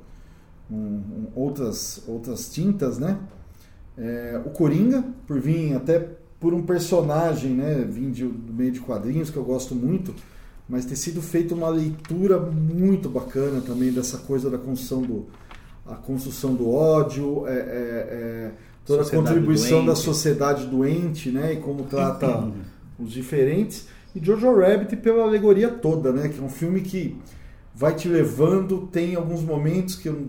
um, 0.72 0.76
um, 0.76 1.28
outras, 1.36 2.04
outras 2.08 2.50
tintas, 2.50 3.00
né? 3.00 3.20
É, 3.98 4.42
o 4.46 4.52
Coringa, 4.52 5.04
por 5.28 5.42
vir 5.42 5.74
até 5.76 6.19
por 6.40 6.54
um 6.54 6.62
personagem, 6.62 7.52
né? 7.52 7.86
Vim 7.90 8.12
de, 8.12 8.26
do 8.26 8.54
meio 8.54 8.72
de 8.72 8.80
quadrinhos 8.80 9.30
que 9.30 9.38
eu 9.38 9.44
gosto 9.44 9.76
muito, 9.76 10.14
mas 10.68 10.86
ter 10.86 10.96
sido 10.96 11.22
feita 11.22 11.54
uma 11.54 11.70
leitura 11.70 12.40
muito 12.40 13.10
bacana 13.10 13.62
também 13.62 13.92
dessa 13.92 14.20
coisa 14.20 14.50
da 14.50 14.58
construção 14.58 15.02
do, 15.02 15.28
a 15.86 15.96
construção 15.96 16.54
do 16.54 16.72
ódio, 16.72 17.48
é, 17.48 17.52
é, 17.52 17.58
é, 17.58 18.52
toda 18.86 19.04
Sociedade 19.04 19.28
a 19.28 19.34
contribuição 19.34 19.80
da 19.80 19.94
doente. 19.94 20.00
sociedade 20.00 20.66
doente, 20.68 21.32
né? 21.32 21.54
E 21.54 21.58
como 21.58 21.84
trata 21.84 22.48
os 22.98 23.12
diferentes. 23.12 23.88
E 24.16 24.24
Jojo 24.24 24.56
Rabbit 24.60 24.96
pela 24.98 25.24
alegoria 25.24 25.70
toda, 25.70 26.12
né? 26.12 26.30
Que 26.30 26.40
é 26.40 26.44
um 26.44 26.50
filme 26.50 26.82
que 26.82 27.18
vai 27.80 27.96
te 27.96 28.10
levando, 28.10 28.88
tem 28.92 29.16
alguns 29.16 29.42
momentos 29.42 29.96
que 29.96 30.10
não- 30.10 30.28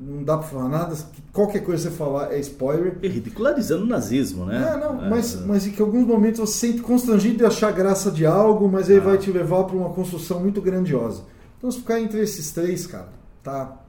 não 0.00 0.24
dá 0.24 0.36
pra 0.36 0.48
falar 0.48 0.68
nada, 0.68 0.96
que 0.96 1.22
qualquer 1.32 1.60
coisa 1.60 1.84
que 1.88 1.92
você 1.92 1.96
falar 1.96 2.32
é 2.32 2.40
spoiler. 2.40 2.98
E 3.00 3.06
ridicularizando 3.06 3.84
o 3.84 3.86
nazismo, 3.86 4.44
né? 4.44 4.72
É, 4.74 4.76
não, 4.76 5.04
É, 5.04 5.08
mas, 5.08 5.36
mas 5.46 5.66
em 5.68 5.70
que 5.70 5.80
alguns 5.80 6.04
momentos 6.04 6.40
você 6.40 6.52
se 6.52 6.58
sente 6.72 6.82
constrangido 6.82 7.38
de 7.38 7.44
achar 7.44 7.70
graça 7.72 8.10
de 8.10 8.26
algo, 8.26 8.68
mas 8.68 8.90
aí 8.90 8.96
Ah. 8.98 9.02
vai 9.02 9.18
te 9.18 9.30
levar 9.30 9.62
para 9.64 9.76
uma 9.76 9.90
construção 9.90 10.40
muito 10.40 10.60
grandiosa. 10.60 11.22
Então, 11.58 11.70
se 11.70 11.78
ficar 11.78 12.00
entre 12.00 12.18
esses 12.20 12.50
três, 12.50 12.88
cara, 12.88 13.08
tá, 13.40 13.80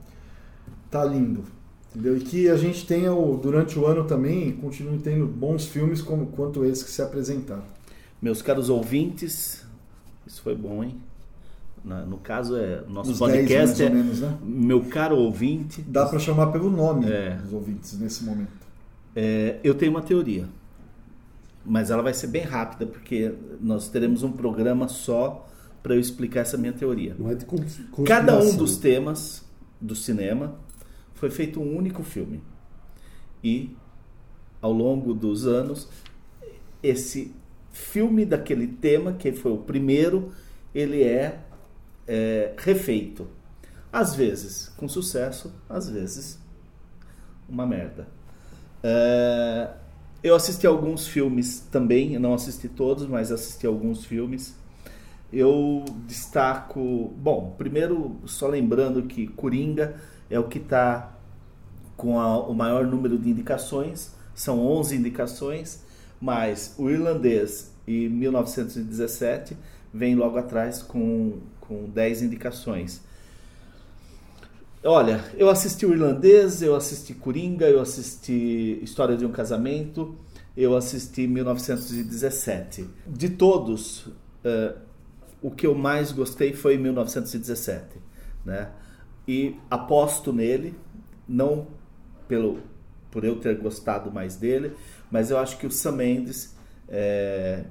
tá 0.91 1.03
lindo. 1.03 1.43
Entendeu? 1.89 2.15
E 2.17 2.19
que 2.21 2.49
a 2.49 2.55
gente 2.55 2.85
tenha, 2.85 3.11
o, 3.13 3.35
durante 3.35 3.79
o 3.79 3.85
ano 3.87 4.03
também, 4.05 4.51
continue 4.51 4.99
tendo 4.99 5.25
bons 5.25 5.65
filmes 5.65 6.01
como 6.03 6.27
quanto 6.27 6.63
esse 6.63 6.85
que 6.85 6.91
se 6.91 7.01
apresentaram. 7.01 7.63
Meus 8.21 8.41
caros 8.43 8.69
ouvintes, 8.69 9.65
isso 10.27 10.41
foi 10.43 10.55
bom, 10.55 10.83
hein? 10.83 10.95
Na- 11.83 12.05
No 12.05 12.17
caso, 12.17 12.55
é 12.57 12.83
nosso 12.87 13.11
Os 13.11 13.19
10 13.19 13.31
mais 13.31 13.41
podcast 13.47 13.81
ou 13.81 13.87
é 13.87 13.91
menos, 13.91 14.19
né? 14.21 14.37
meu 14.43 14.83
caro 14.85 15.15
ouvinte. 15.17 15.81
Dá 15.81 16.05
para 16.05 16.19
chamar 16.19 16.47
pelo 16.51 16.69
nome 16.69 17.11
É. 17.11 17.35
dos 17.35 17.51
ouvintes 17.53 17.97
nesse 17.99 18.23
momento. 18.23 18.51
É, 19.15 19.57
eu 19.63 19.73
tenho 19.73 19.91
uma 19.91 20.01
teoria, 20.01 20.47
mas 21.65 21.89
ela 21.89 22.01
vai 22.03 22.13
ser 22.13 22.27
bem 22.27 22.43
rápida 22.43 22.85
porque 22.85 23.33
nós 23.59 23.89
teremos 23.89 24.23
um 24.23 24.31
programa 24.31 24.87
só 24.87 25.47
para 25.83 25.95
eu 25.95 25.99
explicar 25.99 26.41
essa 26.41 26.57
minha 26.57 26.71
teoria. 26.73 27.15
Não 27.17 27.29
é 27.29 27.35
de 27.35 27.45
Cada 28.05 28.39
um 28.39 28.55
dos 28.55 28.77
temas 28.77 29.43
do 29.81 29.95
cinema 29.95 30.55
foi 31.15 31.29
feito 31.31 31.59
um 31.59 31.75
único 31.75 32.03
filme. 32.03 32.41
E 33.43 33.75
ao 34.61 34.71
longo 34.71 35.13
dos 35.13 35.47
anos, 35.47 35.87
esse 36.83 37.33
filme 37.71 38.25
daquele 38.25 38.67
tema, 38.67 39.13
que 39.13 39.31
foi 39.31 39.51
o 39.51 39.57
primeiro, 39.57 40.31
ele 40.73 41.01
é, 41.03 41.39
é, 42.07 42.53
refeito. 42.57 43.27
Às 43.91 44.15
vezes 44.15 44.69
com 44.77 44.87
sucesso, 44.87 45.53
às 45.69 45.89
vezes 45.89 46.39
uma 47.47 47.65
merda. 47.65 48.07
É, 48.83 49.69
eu 50.23 50.35
assisti 50.35 50.67
alguns 50.67 51.07
filmes 51.07 51.61
também, 51.71 52.17
não 52.19 52.33
assisti 52.33 52.69
todos, 52.69 53.07
mas 53.07 53.31
assisti 53.31 53.65
alguns 53.67 54.05
filmes. 54.05 54.55
Eu 55.31 55.85
destaco, 56.07 57.13
bom, 57.17 57.55
primeiro 57.57 58.17
só 58.25 58.47
lembrando 58.47 59.03
que 59.03 59.27
Coringa 59.27 59.95
é 60.29 60.39
o 60.39 60.45
que 60.47 60.57
está 60.59 61.13
com 61.97 62.19
a- 62.19 62.39
o 62.47 62.53
maior 62.53 62.85
número 62.85 63.17
de 63.17 63.29
indicações, 63.29 64.13
são 64.35 64.59
11 64.59 64.95
indicações, 64.95 65.83
mas 66.19 66.75
o 66.77 66.89
irlandês 66.89 67.73
e 67.87 68.09
1917 68.09 69.57
vem 69.93 70.15
logo 70.15 70.37
atrás 70.37 70.81
com, 70.81 71.39
com 71.71 71.89
10 71.89 72.23
indicações. 72.23 73.01
Olha, 74.83 75.23
eu 75.37 75.49
assisti 75.49 75.85
o 75.85 75.93
Irlandês, 75.93 76.61
eu 76.61 76.75
assisti 76.75 77.13
Coringa, 77.13 77.69
eu 77.69 77.79
assisti 77.79 78.79
História 78.81 79.15
de 79.15 79.25
um 79.25 79.31
Casamento, 79.31 80.17
eu 80.57 80.75
assisti 80.75 81.27
1917. 81.27 82.89
De 83.07 83.29
todos, 83.29 84.07
uh, 84.07 84.77
o 85.41 85.49
que 85.49 85.65
eu 85.65 85.73
mais 85.73 86.11
gostei 86.11 86.51
foi 86.51 86.77
1917, 86.77 87.85
né? 88.43 88.69
E 89.25 89.55
aposto 89.69 90.33
nele, 90.33 90.75
não 91.25 91.67
pelo 92.27 92.59
por 93.09 93.23
eu 93.23 93.35
ter 93.37 93.57
gostado 93.57 94.11
mais 94.11 94.35
dele, 94.35 94.73
mas 95.11 95.29
eu 95.29 95.37
acho 95.37 95.57
que 95.57 95.67
o 95.67 95.71
Sam 95.71 95.91
Mendes, 95.93 96.55
é, 96.87 97.65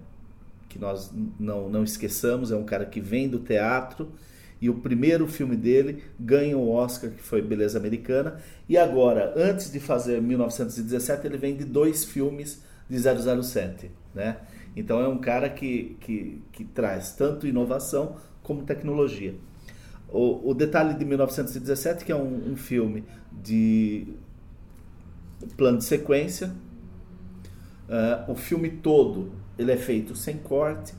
que 0.71 0.79
nós 0.79 1.13
não, 1.39 1.69
não 1.69 1.85
esqueçamos, 1.85 2.51
é 2.51 2.57
um 2.57 2.65
cara 2.65 2.87
que 2.87 3.01
vem 3.01 3.29
do 3.29 3.41
teatro 3.41 4.13
e 4.61 4.71
o 4.71 4.75
primeiro 4.75 5.27
filme 5.27 5.57
dele 5.57 6.05
ganha 6.19 6.57
o 6.57 6.71
Oscar, 6.71 7.11
que 7.11 7.21
foi 7.23 7.43
Beleza 7.43 7.79
Americana, 7.79 8.39
e 8.69 8.79
agora, 8.79 9.35
antes 9.37 9.73
de 9.73 9.81
fazer 9.81 10.23
1917, 10.23 11.27
ele 11.27 11.37
vem 11.37 11.57
de 11.57 11.65
dois 11.65 12.05
filmes 12.05 12.63
de 12.89 12.97
007, 12.99 13.91
né? 14.15 14.37
Então 14.77 15.01
é 15.01 15.09
um 15.09 15.19
cara 15.19 15.49
que, 15.49 15.97
que, 16.01 16.43
que 16.53 16.65
traz 16.65 17.13
tanto 17.13 17.47
inovação 17.47 18.17
como 18.43 18.63
tecnologia. 18.63 19.35
O, 20.09 20.51
o 20.51 20.55
detalhe 20.55 20.95
de 20.95 21.05
1917 21.05 22.05
que 22.05 22.13
é 22.13 22.17
um, 22.17 22.53
um 22.53 22.57
filme 22.57 23.05
de 23.33 24.07
plano 25.57 25.79
de 25.79 25.85
sequência. 25.85 26.53
Uh, 27.89 28.31
o 28.31 28.35
filme 28.37 28.71
todo 28.71 29.33
ele 29.61 29.73
é 29.73 29.77
feito 29.77 30.17
sem 30.17 30.39
corte 30.39 30.95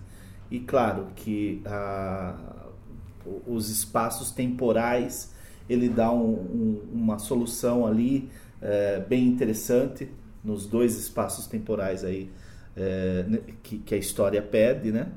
e 0.50 0.60
claro 0.60 1.08
que 1.16 1.62
uh, 1.66 2.72
os 3.48 3.70
espaços 3.70 4.32
temporais 4.32 5.34
ele 5.70 5.90
dá 5.90 6.12
um, 6.12 6.34
um, 6.34 6.82
uma 6.94 7.18
solução 7.18 7.86
ali 7.86 8.30
uh, 8.62 9.08
bem 9.08 9.28
interessante 9.28 10.10
nos 10.44 10.66
dois 10.66 10.98
espaços 10.98 11.48
temporais 11.48 12.04
aí 12.04 12.30
eh, 12.76 13.26
que, 13.62 13.78
que, 13.80 13.94
a 13.94 13.98
história 13.98 14.42
pede, 14.42 14.92
né? 14.92 15.12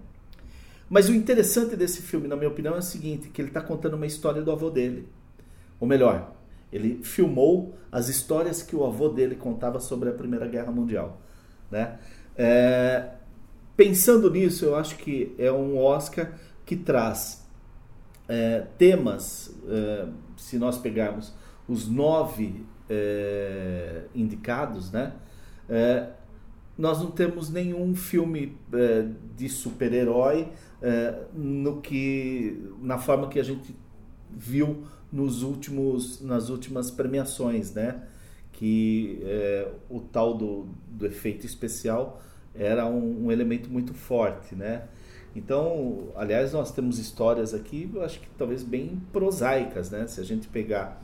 Mas 0.90 1.08
o 1.08 1.14
interessante 1.14 1.76
desse 1.76 2.02
filme, 2.02 2.28
na 2.28 2.36
minha 2.36 2.48
opinião, 2.48 2.74
é 2.74 2.78
o 2.78 2.82
seguinte, 2.82 3.28
que 3.28 3.40
ele 3.40 3.48
está 3.48 3.60
contando 3.60 3.94
uma 3.94 4.06
história 4.06 4.42
do 4.42 4.50
avô 4.50 4.70
dele. 4.70 5.08
Ou 5.80 5.86
melhor, 5.86 6.34
ele 6.72 7.00
filmou 7.02 7.74
as 7.90 8.08
histórias 8.08 8.62
que 8.62 8.76
o 8.76 8.84
avô 8.84 9.08
dele 9.08 9.36
contava 9.36 9.80
sobre 9.80 10.10
a 10.10 10.12
Primeira 10.12 10.46
Guerra 10.46 10.72
Mundial. 10.72 11.20
Né? 11.70 11.98
É, 12.36 13.10
pensando 13.76 14.30
nisso, 14.30 14.64
eu 14.64 14.76
acho 14.76 14.96
que 14.96 15.34
é 15.38 15.50
um 15.50 15.78
Oscar 15.78 16.32
que 16.64 16.76
traz 16.76 17.46
é, 18.28 18.66
temas, 18.78 19.54
é, 19.68 20.08
se 20.36 20.58
nós 20.58 20.78
pegarmos 20.78 21.32
os 21.68 21.88
nove 21.88 22.64
é, 22.88 24.04
indicados, 24.14 24.90
né? 24.90 25.14
É, 25.68 26.10
nós 26.76 27.00
não 27.00 27.10
temos 27.10 27.50
nenhum 27.50 27.94
filme 27.94 28.56
é, 28.72 29.06
de 29.36 29.48
super-herói 29.48 30.48
no 31.32 31.80
que 31.80 32.62
na 32.82 32.98
forma 32.98 33.28
que 33.28 33.40
a 33.40 33.42
gente 33.42 33.74
viu 34.30 34.84
nos 35.10 35.42
últimos, 35.42 36.20
nas 36.20 36.50
últimas 36.50 36.90
premiações, 36.90 37.72
né? 37.72 38.02
Que 38.52 39.20
é, 39.22 39.72
o 39.88 40.00
tal 40.00 40.36
do, 40.36 40.68
do 40.88 41.06
efeito 41.06 41.46
especial 41.46 42.20
era 42.54 42.86
um, 42.86 43.26
um, 43.26 43.32
elemento 43.32 43.70
muito 43.70 43.94
forte, 43.94 44.54
né? 44.54 44.82
Então, 45.34 46.08
aliás, 46.14 46.52
nós 46.52 46.70
temos 46.70 46.98
histórias 46.98 47.52
aqui, 47.52 47.90
eu 47.92 48.02
acho 48.02 48.20
que 48.20 48.28
talvez 48.38 48.62
bem 48.62 49.02
prosaicas, 49.12 49.90
né? 49.90 50.06
Se 50.06 50.20
a 50.20 50.24
gente 50.24 50.46
pegar 50.48 51.02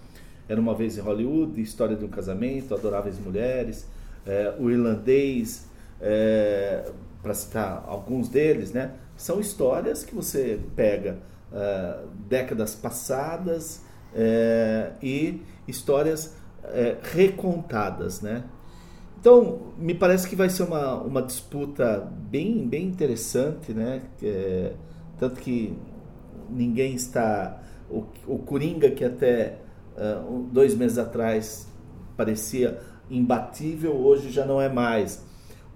Era 0.49 0.61
Uma 0.61 0.75
Vez 0.75 0.97
em 0.97 1.01
Hollywood, 1.01 1.61
História 1.61 1.97
de 1.97 2.05
um 2.05 2.09
Casamento, 2.09 2.75
Adoráveis 2.75 3.19
Mulheres, 3.19 3.89
é, 4.25 4.55
O 4.59 4.71
Irlandês, 4.71 5.69
é, 6.01 6.91
para 7.23 7.35
citar 7.35 7.85
alguns 7.87 8.29
deles, 8.29 8.73
né? 8.73 8.93
São 9.17 9.41
histórias 9.41 10.05
que 10.05 10.15
você 10.15 10.59
pega 10.75 11.19
uh, 11.53 12.09
décadas 12.29 12.75
passadas 12.75 13.83
é, 14.15 14.93
e 15.03 15.43
histórias 15.69 16.35
é, 16.65 16.97
recontadas, 17.03 18.21
né? 18.21 18.45
Então, 19.21 19.75
me 19.77 19.95
parece 19.95 20.27
que 20.27 20.35
vai 20.35 20.49
ser 20.49 20.63
uma, 20.63 20.95
uma 20.95 21.21
disputa 21.21 22.11
bem, 22.31 22.67
bem 22.67 22.87
interessante, 22.87 23.75
né? 23.75 24.01
É, 24.23 24.73
tanto 25.19 25.39
que 25.41 25.77
ninguém 26.49 26.95
está... 26.95 27.63
O, 27.91 28.05
o 28.27 28.39
Coringa, 28.39 28.91
que 28.91 29.05
até 29.05 29.59
uh, 29.95 30.49
dois 30.51 30.75
meses 30.75 30.97
atrás 30.97 31.69
parecia 32.17 32.81
imbatível, 33.11 33.95
hoje 33.95 34.31
já 34.31 34.47
não 34.47 34.59
é 34.59 34.71
mais. 34.71 35.23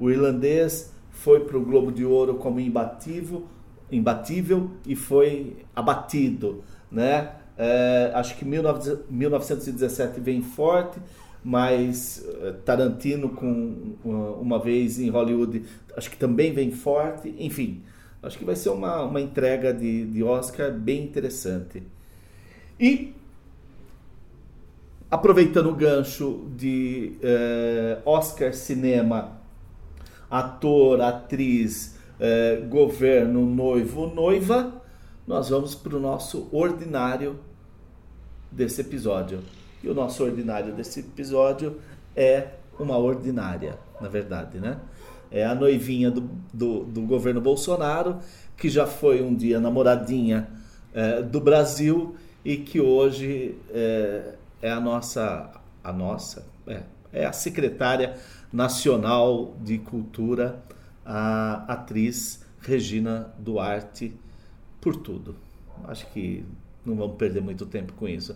O 0.01 0.11
irlandês 0.11 0.95
foi 1.11 1.41
para 1.41 1.59
o 1.59 1.65
Globo 1.65 1.93
de 1.93 2.05
Ouro 2.05 2.37
como 2.37 2.59
imbatível, 2.61 3.45
imbatível 3.93 4.71
e 4.87 4.97
foi 4.97 5.65
abatido, 5.77 6.65
né? 6.91 7.33
É, 7.57 8.11
acho 8.15 8.37
que 8.37 8.45
1917 8.45 10.19
vem 10.21 10.41
forte, 10.43 10.99
mas 11.45 12.25
é, 12.41 12.53
Tarantino 12.65 13.29
com 13.29 13.97
uma 14.03 14.59
vez 14.59 14.99
em 14.99 15.11
Hollywood 15.11 15.63
acho 15.97 16.11
que 16.11 16.17
também 16.17 16.53
vem 16.53 16.71
forte. 16.71 17.35
Enfim, 17.39 17.83
acho 18.23 18.39
que 18.39 18.45
vai 18.45 18.57
ser 18.57 18.71
uma, 18.71 19.03
uma 19.03 19.21
entrega 19.21 19.73
de, 19.73 20.07
de 20.07 20.23
Oscar 20.23 20.73
bem 20.73 21.05
interessante. 21.05 21.83
E 22.81 23.13
aproveitando 25.11 25.69
o 25.69 25.75
gancho 25.75 26.49
de 26.57 27.13
é, 27.23 27.99
Oscar 28.05 28.53
Cinema, 28.55 29.39
ator, 30.31 31.01
atriz, 31.01 31.97
é, 32.19 32.57
governo, 32.69 33.45
noivo, 33.47 34.07
noiva 34.07 34.83
nós 35.27 35.49
vamos 35.49 35.75
para 35.75 35.97
o 35.97 36.01
nosso 36.01 36.49
ordinário 36.53 37.39
desse 38.51 38.83
episódio. 38.83 39.41
E 39.85 39.89
o 39.89 39.93
nosso 39.93 40.25
ordinário 40.25 40.73
desse 40.73 41.01
episódio 41.01 41.79
é 42.17 42.49
uma 42.79 42.97
ordinária, 42.97 43.79
na 44.01 44.09
verdade, 44.09 44.59
né? 44.59 44.79
É 45.31 45.45
a 45.45 45.55
noivinha 45.55 46.11
do, 46.11 46.23
do, 46.55 46.85
do 46.85 47.03
governo 47.03 47.39
Bolsonaro, 47.39 48.17
que 48.57 48.71
já 48.71 48.87
foi 48.87 49.21
um 49.21 49.35
dia 49.35 49.61
namoradinha 49.61 50.49
é, 50.95 51.21
do 51.21 51.39
Brasil 51.39 52.17
e 52.43 52.57
que 52.57 52.81
hoje 52.81 53.59
é, 53.69 54.37
é 54.63 54.71
a 54.71 54.81
nossa, 54.81 55.51
a 55.83 55.93
nossa, 55.93 56.47
é, 56.67 56.81
é 57.13 57.27
a 57.27 57.33
secretária 57.33 58.17
nacional 58.51 59.55
de 59.61 59.77
cultura, 59.77 60.63
a 61.05 61.65
atriz 61.69 62.43
Regina 62.63 63.35
Duarte 63.39 64.15
por 64.81 64.97
tudo. 64.97 65.37
Acho 65.87 66.07
que 66.07 66.43
não 66.87 66.97
vamos 66.97 67.17
perder 67.19 67.43
muito 67.43 67.67
tempo 67.67 67.93
com 67.93 68.09
isso. 68.09 68.35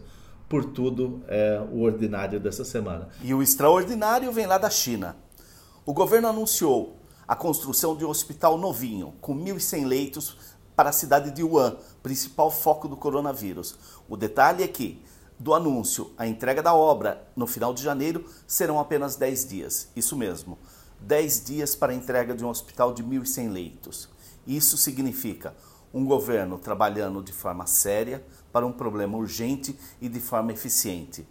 Por 0.49 0.65
tudo 0.65 1.23
é 1.29 1.61
o 1.71 1.83
ordinário 1.83 2.41
dessa 2.41 2.65
semana. 2.65 3.09
E 3.23 3.35
o 3.35 3.43
extraordinário 3.43 4.33
vem 4.33 4.47
lá 4.47 4.57
da 4.57 4.71
China. 4.71 5.15
O 5.85 5.93
governo 5.93 6.29
anunciou 6.29 6.97
a 7.27 7.37
construção 7.37 7.95
de 7.95 8.05
um 8.05 8.09
hospital 8.09 8.57
novinho, 8.57 9.15
com 9.21 9.37
1.100 9.37 9.87
leitos, 9.87 10.39
para 10.75 10.89
a 10.89 10.93
cidade 10.93 11.33
de 11.33 11.43
Wuhan, 11.43 11.77
principal 12.03 12.51
foco 12.51 12.89
do 12.89 12.97
coronavírus. 12.97 13.77
O 14.09 14.17
detalhe 14.17 14.63
é 14.63 14.69
que, 14.69 15.05
do 15.39 15.53
anúncio 15.53 16.13
à 16.17 16.27
entrega 16.27 16.63
da 16.63 16.73
obra 16.73 17.29
no 17.37 17.47
final 17.47 17.75
de 17.75 17.83
janeiro, 17.83 18.25
serão 18.47 18.79
apenas 18.79 19.17
10 19.17 19.49
dias. 19.49 19.89
Isso 19.95 20.17
mesmo, 20.17 20.57
10 21.01 21.45
dias 21.45 21.75
para 21.75 21.93
a 21.93 21.95
entrega 21.95 22.35
de 22.35 22.43
um 22.43 22.49
hospital 22.49 22.95
de 22.95 23.05
1.100 23.05 23.53
leitos. 23.53 24.09
Isso 24.47 24.79
significa 24.79 25.55
um 25.93 26.05
governo 26.07 26.59
trabalhando 26.59 27.23
de 27.23 27.33
forma 27.33 27.67
séria 27.67 28.25
para 28.53 28.67
um 28.67 28.73
problema 28.73 29.17
urgente 29.17 29.77
e 30.01 30.09
de 30.09 30.21
forma 30.21 30.53
eficiente. 30.53 31.27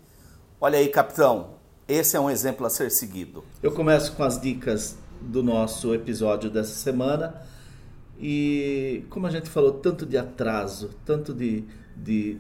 Olha 0.60 0.80
aí, 0.80 0.88
capitão, 0.90 1.52
esse 1.88 2.18
é 2.18 2.20
um 2.20 2.30
exemplo 2.30 2.66
a 2.66 2.70
ser 2.70 2.92
seguido. 2.92 3.44
Eu 3.62 3.72
começo 3.72 4.14
com 4.14 4.24
as 4.24 4.40
dicas 4.40 4.98
do 5.22 5.42
nosso 5.42 5.94
episódio 5.94 6.50
dessa 6.50 6.74
semana. 6.74 7.42
E 8.20 9.06
como 9.10 9.28
a 9.28 9.30
gente 9.30 9.50
falou 9.50 9.74
tanto 9.74 10.06
de 10.06 10.18
atraso, 10.18 10.90
tanto 11.06 11.34
de, 11.34 11.64
de, 11.96 12.36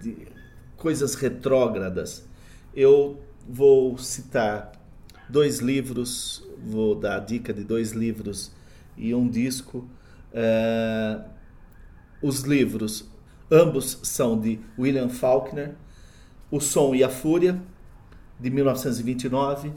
de 0.00 0.28
coisas 0.76 1.14
retrógradas, 1.14 2.24
eu 2.74 3.20
vou 3.48 3.98
citar 3.98 4.72
dois 5.28 5.58
livros, 5.58 6.42
vou 6.64 6.94
dar 6.94 7.16
a 7.16 7.20
dica 7.20 7.52
de 7.52 7.62
dois 7.62 7.92
livros 7.92 8.50
e 8.96 9.14
um 9.14 9.28
disco. 9.28 9.86
É, 10.32 11.20
os 12.22 12.40
livros, 12.42 13.09
ambos 13.50 13.98
são 14.02 14.38
de 14.38 14.60
William 14.78 15.08
Faulkner, 15.08 15.74
O 16.50 16.60
Som 16.60 16.94
e 16.94 17.02
a 17.02 17.08
Fúria, 17.08 17.60
de 18.38 18.50
1929, 18.50 19.72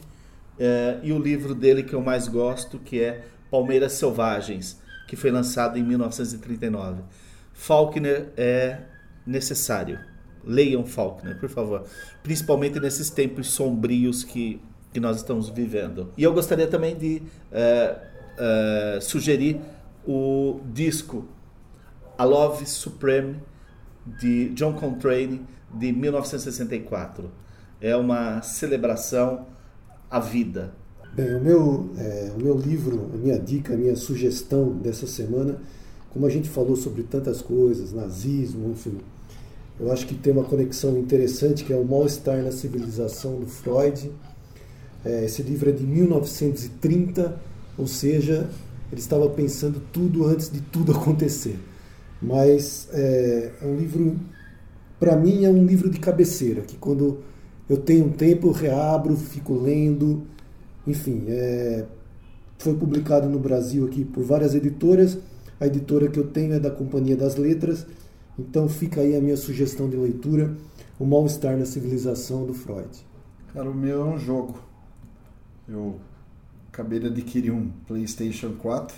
é, 0.60 1.00
e 1.04 1.12
o 1.12 1.20
livro 1.20 1.56
dele 1.56 1.84
que 1.84 1.94
eu 1.94 2.02
mais 2.02 2.28
gosto, 2.28 2.80
que 2.80 3.02
é 3.02 3.26
Palmeiras 3.50 3.94
Selvagens, 3.94 4.80
que 5.08 5.16
foi 5.16 5.32
lançado 5.32 5.78
em 5.78 5.84
1939. 5.84 7.02
Faulkner 7.54 8.32
é 8.38 8.80
necessário. 9.26 10.00
Leiam 10.44 10.86
Faulkner, 10.86 11.40
por 11.40 11.50
favor. 11.50 11.86
Principalmente 12.22 12.80
nesses 12.80 13.10
tempos 13.10 13.48
sombrios 13.52 14.24
que, 14.24 14.62
que 14.92 15.00
nós 15.00 15.18
estamos 15.18 15.50
vivendo. 15.50 16.12
E 16.18 16.24
eu 16.24 16.34
gostaria 16.34 16.68
também 16.68 16.96
de 16.96 17.22
é, 17.52 17.98
é, 18.38 19.00
sugerir 19.02 19.62
o 20.06 20.60
disco 20.74 21.26
A 22.18 22.26
Love 22.26 22.66
Supreme 22.66 23.38
de 24.06 24.50
John 24.50 24.74
Coltrane 24.74 25.42
de 25.74 25.92
1964. 25.92 27.30
É 27.82 27.96
uma 27.96 28.42
celebração 28.42 29.48
à 30.10 30.20
vida. 30.20 30.74
Bem, 31.14 31.36
o 31.36 31.44
meu, 31.44 31.90
é, 31.98 32.32
o 32.36 32.42
meu 32.42 32.58
livro, 32.58 33.12
a 33.14 33.18
minha 33.18 33.38
dica, 33.38 33.74
a 33.74 33.78
minha 33.78 33.96
sugestão 33.96 34.70
dessa 34.70 35.06
semana, 35.06 35.60
como 36.10 36.26
a 36.26 36.30
gente 36.30 36.50
falou 36.50 36.76
sobre 36.76 37.04
tantas 37.04 37.42
coisas, 37.42 37.94
nazismo, 37.94 38.72
enfim, 38.72 38.98
eu 39.80 39.92
acho 39.92 40.06
que 40.06 40.14
tem 40.14 40.32
uma 40.32 40.44
conexão 40.44 40.98
interessante 40.98 41.64
que 41.64 41.74
é 41.74 41.76
o 41.76 41.84
Mal-Estar 41.84 42.38
na 42.44 42.52
Civilização 42.52 43.40
do 43.40 43.48
Freud. 43.48 44.12
É, 45.04 45.26
esse 45.26 45.42
livro 45.42 45.70
é 45.70 45.74
de 45.74 45.84
1930, 45.84 47.42
ou 47.78 47.88
seja, 47.88 48.50
ele 48.92 49.02
estava 49.02 49.28
pensando 49.30 49.82
tudo 49.92 50.26
antes 50.28 50.50
de 50.50 50.62
tudo 50.62 50.92
acontecer. 50.96 51.60
Mas 52.24 52.88
é, 52.92 53.52
é 53.62 53.66
um 53.66 53.76
livro, 53.76 54.20
para 55.00 55.16
mim, 55.16 55.44
é 55.44 55.50
um 55.50 55.66
livro 55.66 55.90
de 55.90 56.00
cabeceira, 56.00 56.62
que 56.62 56.78
quando 56.78 57.20
eu 57.70 57.78
tenho 57.78 58.06
um 58.06 58.12
tempo 58.12 58.48
eu 58.48 58.52
reabro, 58.52 59.16
fico 59.16 59.54
lendo. 59.54 60.24
Enfim, 60.88 61.26
é, 61.28 61.86
foi 62.58 62.74
publicado 62.76 63.30
no 63.30 63.40
Brasil 63.40 63.86
aqui 63.86 64.06
por 64.06 64.24
várias 64.24 64.56
editoras. 64.56 65.18
A 65.60 65.68
editora 65.68 66.08
que 66.08 66.20
eu 66.20 66.28
tenho 66.28 66.54
é 66.54 66.60
da 66.60 66.72
Companhia 66.72 67.16
das 67.16 67.36
Letras 67.36 67.86
então 68.38 68.68
fica 68.68 69.02
aí 69.02 69.16
a 69.16 69.22
minha 69.22 69.38
sugestão 69.38 69.90
de 69.90 69.96
leitura, 69.96 70.56
O 71.00 71.06
Mal-Estar 71.06 71.56
na 71.58 71.66
Civilização 71.66 72.46
do 72.46 72.54
Freud. 72.54 72.90
Cara, 73.54 73.70
o 73.70 73.74
meu 73.74 74.02
é 74.02 74.06
um 74.06 74.18
jogo. 74.18 74.58
Eu 75.68 76.00
acabei 76.72 77.00
de 77.00 77.08
adquirir 77.08 77.52
um 77.52 77.70
PlayStation 77.88 78.54
4. 78.54 78.96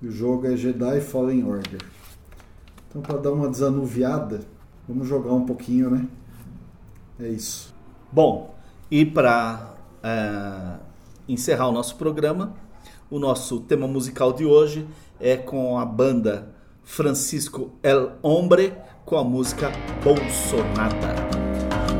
E 0.00 0.06
o 0.06 0.12
jogo 0.12 0.46
é 0.46 0.56
Jedi 0.56 1.00
Fallen 1.00 1.44
Order. 1.44 1.80
Então, 2.94 3.02
para 3.02 3.18
dar 3.18 3.32
uma 3.32 3.48
desanuviada, 3.48 4.42
vamos 4.86 5.08
jogar 5.08 5.32
um 5.32 5.44
pouquinho, 5.44 5.90
né? 5.90 6.06
É 7.18 7.26
isso. 7.26 7.74
Bom, 8.12 8.54
e 8.88 9.04
para 9.04 9.74
é, 10.00 10.76
encerrar 11.28 11.66
o 11.66 11.72
nosso 11.72 11.96
programa, 11.96 12.54
o 13.10 13.18
nosso 13.18 13.58
tema 13.58 13.88
musical 13.88 14.32
de 14.32 14.44
hoje 14.44 14.86
é 15.18 15.36
com 15.36 15.76
a 15.76 15.84
banda 15.84 16.54
Francisco 16.84 17.72
El 17.82 18.12
Hombre 18.22 18.72
com 19.04 19.16
a 19.16 19.24
música 19.24 19.72
Bolsonada. 20.04 21.16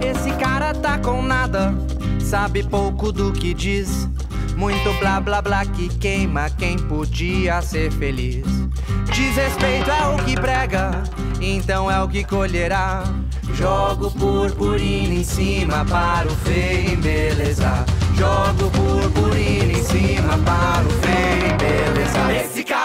Esse 0.00 0.30
cara 0.38 0.72
tá 0.74 0.96
com 1.00 1.20
nada, 1.22 1.74
sabe 2.20 2.62
pouco 2.62 3.10
do 3.10 3.32
que 3.32 3.52
diz. 3.52 4.08
Muito 4.56 4.92
blá 5.00 5.20
blá 5.20 5.42
blá 5.42 5.64
que 5.66 5.88
queima 5.88 6.48
quem 6.50 6.78
podia 6.78 7.60
ser 7.60 7.90
feliz. 7.92 8.46
Desrespeito 9.12 9.90
é 9.90 10.06
o 10.08 10.16
que 10.24 10.34
prega, 10.34 11.02
então 11.40 11.90
é 11.90 12.02
o 12.02 12.08
que 12.08 12.24
colherá. 12.24 13.04
Jogo 13.54 14.10
purpurina 14.10 15.14
em 15.14 15.24
cima 15.24 15.84
para 15.84 16.26
o 16.26 16.34
feio 16.36 16.94
embelezar. 16.94 17.84
Jogo 18.16 18.70
purpurina 18.70 19.72
em 19.72 19.82
cima 19.82 20.38
para 20.38 20.84
o 20.86 20.90
feio 21.02 21.52
embelezar. 21.52 22.30
Esse 22.30 22.64
cara 22.64 22.83